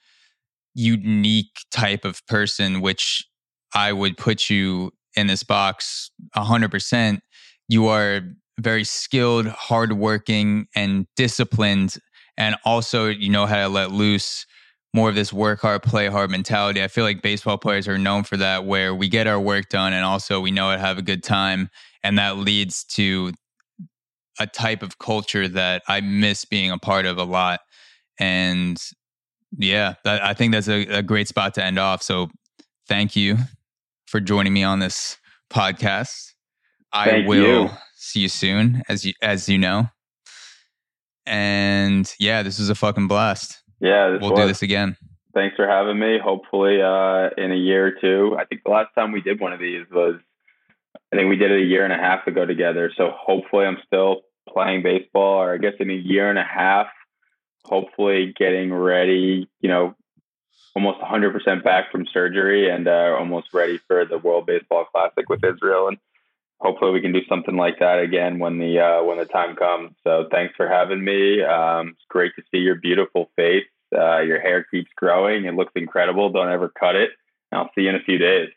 unique 0.73 1.61
type 1.71 2.05
of 2.05 2.25
person, 2.27 2.81
which 2.81 3.25
I 3.73 3.93
would 3.93 4.17
put 4.17 4.49
you 4.49 4.91
in 5.15 5.27
this 5.27 5.43
box 5.43 6.11
100%. 6.35 7.19
You 7.67 7.87
are 7.87 8.21
very 8.59 8.83
skilled, 8.83 9.47
hardworking, 9.47 10.67
and 10.75 11.07
disciplined. 11.15 11.95
And 12.37 12.55
also, 12.65 13.07
you 13.07 13.29
know 13.29 13.45
how 13.45 13.63
to 13.63 13.69
let 13.69 13.91
loose 13.91 14.45
more 14.93 15.09
of 15.09 15.15
this 15.15 15.31
work 15.31 15.61
hard, 15.61 15.83
play 15.83 16.07
hard 16.07 16.29
mentality. 16.29 16.83
I 16.83 16.87
feel 16.87 17.05
like 17.05 17.21
baseball 17.21 17.57
players 17.57 17.87
are 17.87 17.97
known 17.97 18.23
for 18.23 18.37
that, 18.37 18.65
where 18.65 18.93
we 18.93 19.07
get 19.07 19.27
our 19.27 19.39
work 19.39 19.69
done 19.69 19.93
and 19.93 20.03
also 20.03 20.41
we 20.41 20.51
know 20.51 20.69
how 20.69 20.75
to 20.75 20.81
have 20.81 20.97
a 20.97 21.01
good 21.01 21.23
time. 21.23 21.69
And 22.03 22.17
that 22.17 22.37
leads 22.37 22.83
to 22.95 23.31
a 24.39 24.47
type 24.47 24.83
of 24.83 24.97
culture 24.97 25.47
that 25.47 25.83
I 25.87 26.01
miss 26.01 26.45
being 26.45 26.71
a 26.71 26.77
part 26.77 27.05
of 27.05 27.17
a 27.17 27.23
lot. 27.23 27.61
And 28.19 28.77
yeah, 29.57 29.95
that, 30.03 30.23
I 30.23 30.33
think 30.33 30.53
that's 30.53 30.67
a, 30.67 30.85
a 30.87 31.03
great 31.03 31.27
spot 31.27 31.53
to 31.55 31.63
end 31.63 31.79
off. 31.79 32.01
So 32.01 32.29
thank 32.87 33.15
you 33.15 33.37
for 34.07 34.19
joining 34.19 34.53
me 34.53 34.63
on 34.63 34.79
this 34.79 35.17
podcast. 35.49 36.33
Thank 36.93 37.25
I 37.25 37.27
will 37.27 37.65
you. 37.65 37.69
see 37.95 38.21
you 38.21 38.29
soon, 38.29 38.83
as 38.89 39.05
you 39.05 39.13
as 39.21 39.47
you 39.47 39.57
know. 39.57 39.89
And 41.25 42.11
yeah, 42.19 42.43
this 42.43 42.59
was 42.59 42.69
a 42.69 42.75
fucking 42.75 43.07
blast. 43.07 43.61
Yeah, 43.79 44.17
we'll 44.19 44.31
was. 44.31 44.39
do 44.39 44.47
this 44.47 44.61
again. 44.61 44.97
Thanks 45.33 45.55
for 45.55 45.67
having 45.67 45.97
me. 45.97 46.17
Hopefully, 46.21 46.81
uh, 46.81 47.29
in 47.37 47.51
a 47.51 47.55
year 47.55 47.87
or 47.87 47.91
two. 47.91 48.35
I 48.37 48.45
think 48.45 48.63
the 48.65 48.71
last 48.71 48.93
time 48.95 49.11
we 49.11 49.21
did 49.21 49.39
one 49.39 49.53
of 49.53 49.59
these 49.59 49.85
was 49.91 50.15
I 51.13 51.15
think 51.15 51.29
we 51.29 51.37
did 51.37 51.51
it 51.51 51.61
a 51.61 51.65
year 51.65 51.83
and 51.83 51.93
a 51.93 51.97
half 51.97 52.27
ago 52.27 52.45
together. 52.45 52.91
So 52.97 53.11
hopefully 53.15 53.65
I'm 53.65 53.77
still 53.85 54.21
playing 54.49 54.83
baseball, 54.83 55.41
or 55.41 55.53
I 55.53 55.57
guess 55.57 55.73
in 55.79 55.89
a 55.89 55.95
year 55.95 56.29
and 56.29 56.39
a 56.39 56.43
half, 56.43 56.87
hopefully 57.63 58.33
getting 58.37 58.73
ready, 58.73 59.47
you 59.59 59.69
know, 59.69 59.95
almost 60.75 60.99
100% 60.99 61.63
back 61.63 61.91
from 61.91 62.07
surgery 62.07 62.69
and 62.69 62.87
uh, 62.87 63.15
almost 63.17 63.53
ready 63.53 63.77
for 63.87 64.05
the 64.05 64.17
World 64.17 64.45
Baseball 64.45 64.85
Classic 64.85 65.27
with 65.29 65.43
Israel. 65.43 65.87
And 65.87 65.97
hopefully 66.59 66.91
we 66.91 67.01
can 67.01 67.11
do 67.11 67.25
something 67.27 67.55
like 67.55 67.79
that 67.79 67.99
again 67.99 68.39
when 68.39 68.57
the 68.57 68.79
uh, 68.79 69.03
when 69.03 69.17
the 69.17 69.25
time 69.25 69.55
comes. 69.55 69.91
So 70.03 70.27
thanks 70.31 70.55
for 70.55 70.67
having 70.67 71.03
me. 71.03 71.43
Um, 71.43 71.89
it's 71.89 72.05
great 72.07 72.33
to 72.37 72.43
see 72.51 72.59
your 72.59 72.75
beautiful 72.75 73.29
face. 73.35 73.65
Uh, 73.93 74.19
your 74.21 74.39
hair 74.39 74.65
keeps 74.71 74.89
growing. 74.95 75.45
It 75.45 75.55
looks 75.55 75.73
incredible. 75.75 76.29
Don't 76.29 76.51
ever 76.51 76.69
cut 76.69 76.95
it. 76.95 77.09
I'll 77.51 77.69
see 77.75 77.81
you 77.81 77.89
in 77.89 77.95
a 77.95 78.03
few 78.03 78.17
days. 78.17 78.49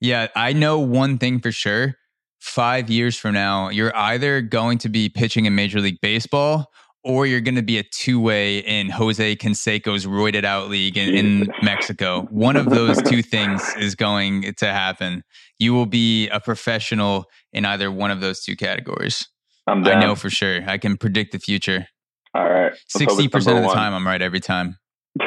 Yeah, 0.00 0.28
I 0.34 0.52
know 0.52 0.80
one 0.80 1.16
thing 1.16 1.40
for 1.40 1.52
sure. 1.52 1.96
Five 2.42 2.90
years 2.90 3.16
from 3.16 3.34
now, 3.34 3.68
you're 3.68 3.96
either 3.96 4.42
going 4.42 4.78
to 4.78 4.88
be 4.88 5.08
pitching 5.08 5.46
in 5.46 5.54
Major 5.54 5.80
League 5.80 6.00
Baseball 6.02 6.66
or 7.04 7.24
you're 7.24 7.40
going 7.40 7.54
to 7.54 7.62
be 7.62 7.78
a 7.78 7.84
two 7.84 8.20
way 8.20 8.58
in 8.58 8.90
Jose 8.90 9.36
Canseco's 9.36 10.06
roided 10.06 10.44
out 10.44 10.68
league 10.68 10.98
in, 10.98 11.14
in, 11.14 11.52
Mexico. 11.62 12.22
One 12.30 12.56
of 12.56 12.68
those 12.68 13.00
two 13.02 13.22
things 13.22 13.62
is 13.78 13.94
going 13.94 14.54
to 14.54 14.66
happen. 14.66 15.22
You 15.60 15.72
will 15.72 15.86
be 15.86 16.28
a 16.30 16.40
professional 16.40 17.26
in 17.52 17.64
either 17.64 17.92
one 17.92 18.10
of 18.10 18.20
those 18.20 18.42
two 18.42 18.56
categories. 18.56 19.28
i 19.68 19.74
know 19.74 20.16
for 20.16 20.28
sure. 20.28 20.68
I 20.68 20.78
can 20.78 20.96
predict 20.96 21.30
the 21.30 21.38
future. 21.38 21.86
All 22.34 22.50
right. 22.50 22.72
Sixty 22.88 23.28
percent 23.28 23.58
of 23.58 23.64
the 23.64 23.72
time, 23.72 23.94
I'm 23.94 24.06
right 24.06 24.20
every 24.20 24.40
time. 24.40 24.78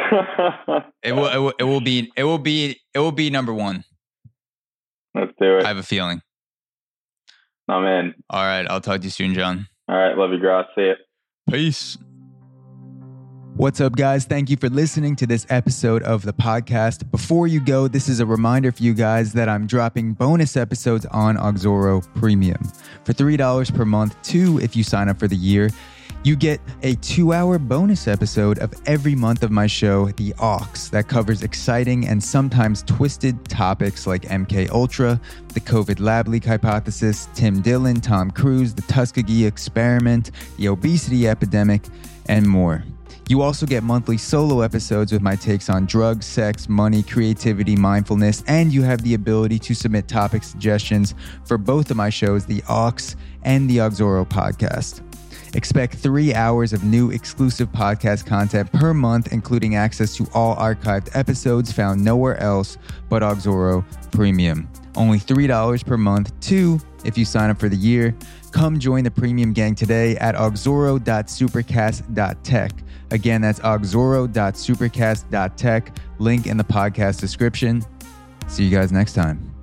it, 1.01 1.13
will, 1.13 1.27
it 1.27 1.37
will. 1.37 1.53
It 1.59 1.63
will 1.63 1.81
be. 1.81 2.11
It 2.17 2.25
will 2.25 2.39
be. 2.39 2.81
It 2.93 2.99
will 2.99 3.13
be 3.13 3.29
number 3.29 3.53
one. 3.53 3.85
Let's 5.13 5.31
do 5.39 5.59
it. 5.59 5.63
I 5.63 5.69
have 5.69 5.77
a 5.77 5.83
feeling. 5.83 6.21
I'm 7.67 7.83
in. 7.85 8.13
All 8.29 8.43
right. 8.43 8.65
I'll 8.69 8.81
talk 8.81 9.01
to 9.01 9.05
you 9.05 9.11
soon, 9.11 9.33
John. 9.33 9.67
All 9.87 9.95
right. 9.95 10.17
Love 10.17 10.31
you, 10.31 10.39
Gross. 10.39 10.65
See 10.75 10.83
you. 10.83 10.95
Peace. 11.49 11.97
What's 13.57 13.79
up, 13.79 13.95
guys? 13.95 14.25
Thank 14.25 14.49
you 14.49 14.57
for 14.57 14.67
listening 14.67 15.15
to 15.15 15.25
this 15.25 15.45
episode 15.49 16.03
of 16.03 16.23
the 16.23 16.33
podcast. 16.33 17.09
Before 17.09 17.47
you 17.47 17.61
go, 17.61 17.87
this 17.87 18.09
is 18.09 18.19
a 18.19 18.25
reminder 18.25 18.69
for 18.73 18.83
you 18.83 18.93
guys 18.93 19.31
that 19.31 19.47
I'm 19.47 19.65
dropping 19.65 20.11
bonus 20.11 20.57
episodes 20.57 21.05
on 21.05 21.37
Auxoro 21.37 22.05
Premium 22.15 22.61
for 23.05 23.13
$3 23.13 23.73
per 23.73 23.85
month, 23.85 24.21
two 24.23 24.59
if 24.59 24.75
you 24.75 24.83
sign 24.83 25.07
up 25.07 25.17
for 25.17 25.29
the 25.29 25.37
year. 25.37 25.69
You 26.25 26.35
get 26.35 26.59
a 26.81 26.95
two 26.95 27.33
hour 27.33 27.59
bonus 27.59 28.07
episode 28.07 28.57
of 28.57 28.73
every 28.87 29.13
month 29.13 29.43
of 29.43 29.51
my 29.51 29.67
show, 29.67 30.07
The 30.07 30.33
Ox, 30.39 30.89
that 30.89 31.07
covers 31.07 31.43
exciting 31.43 32.07
and 32.07 32.23
sometimes 32.23 32.81
twisted 32.81 33.47
topics 33.47 34.07
like 34.07 34.23
MK 34.23 34.71
Ultra, 34.71 35.21
the 35.53 35.59
COVID 35.59 35.99
lab 35.99 36.27
leak 36.27 36.43
hypothesis, 36.43 37.29
Tim 37.35 37.61
Dillon, 37.61 38.01
Tom 38.01 38.31
Cruise, 38.31 38.73
the 38.73 38.81
Tuskegee 38.81 39.45
experiment, 39.45 40.31
the 40.57 40.67
obesity 40.69 41.27
epidemic, 41.27 41.83
and 42.27 42.49
more. 42.49 42.83
You 43.29 43.43
also 43.43 43.67
get 43.67 43.83
monthly 43.83 44.17
solo 44.17 44.61
episodes 44.61 45.11
with 45.11 45.21
my 45.21 45.35
takes 45.35 45.69
on 45.69 45.85
drugs, 45.85 46.25
sex, 46.25 46.67
money, 46.67 47.03
creativity, 47.03 47.75
mindfulness, 47.75 48.43
and 48.47 48.73
you 48.73 48.81
have 48.81 49.03
the 49.03 49.13
ability 49.13 49.59
to 49.59 49.75
submit 49.75 50.07
topic 50.07 50.41
suggestions 50.43 51.13
for 51.45 51.59
both 51.59 51.91
of 51.91 51.97
my 51.97 52.09
shows, 52.09 52.47
The 52.47 52.63
Ox 52.67 53.15
and 53.43 53.69
the 53.69 53.77
Auxoro 53.77 54.27
podcast. 54.27 55.04
Expect 55.55 55.95
three 55.95 56.33
hours 56.33 56.73
of 56.73 56.83
new 56.83 57.11
exclusive 57.11 57.71
podcast 57.71 58.25
content 58.25 58.69
per 58.73 58.93
month, 58.93 59.31
including 59.31 59.75
access 59.75 60.17
to 60.17 60.27
all 60.33 60.57
archived 60.57 61.15
episodes 61.15 61.71
found 61.71 62.03
nowhere 62.03 62.35
else 62.37 62.77
but 63.09 63.21
Auxoro 63.21 63.85
Premium. 64.11 64.67
Only 64.97 65.17
$3 65.17 65.85
per 65.85 65.97
month, 65.97 66.37
two 66.41 66.81
if 67.05 67.17
you 67.17 67.23
sign 67.23 67.49
up 67.49 67.57
for 67.57 67.69
the 67.69 67.77
year. 67.77 68.13
Come 68.51 68.79
join 68.79 69.05
the 69.05 69.11
premium 69.11 69.53
gang 69.53 69.75
today 69.75 70.17
at 70.17 70.35
auxoro.supercast.tech. 70.35 72.71
Again, 73.11 73.41
that's 73.41 73.59
auxoro.supercast.tech. 73.59 75.97
Link 76.19 76.47
in 76.47 76.57
the 76.57 76.63
podcast 76.63 77.19
description. 77.21 77.81
See 78.47 78.65
you 78.65 78.77
guys 78.77 78.91
next 78.91 79.13
time. 79.13 79.54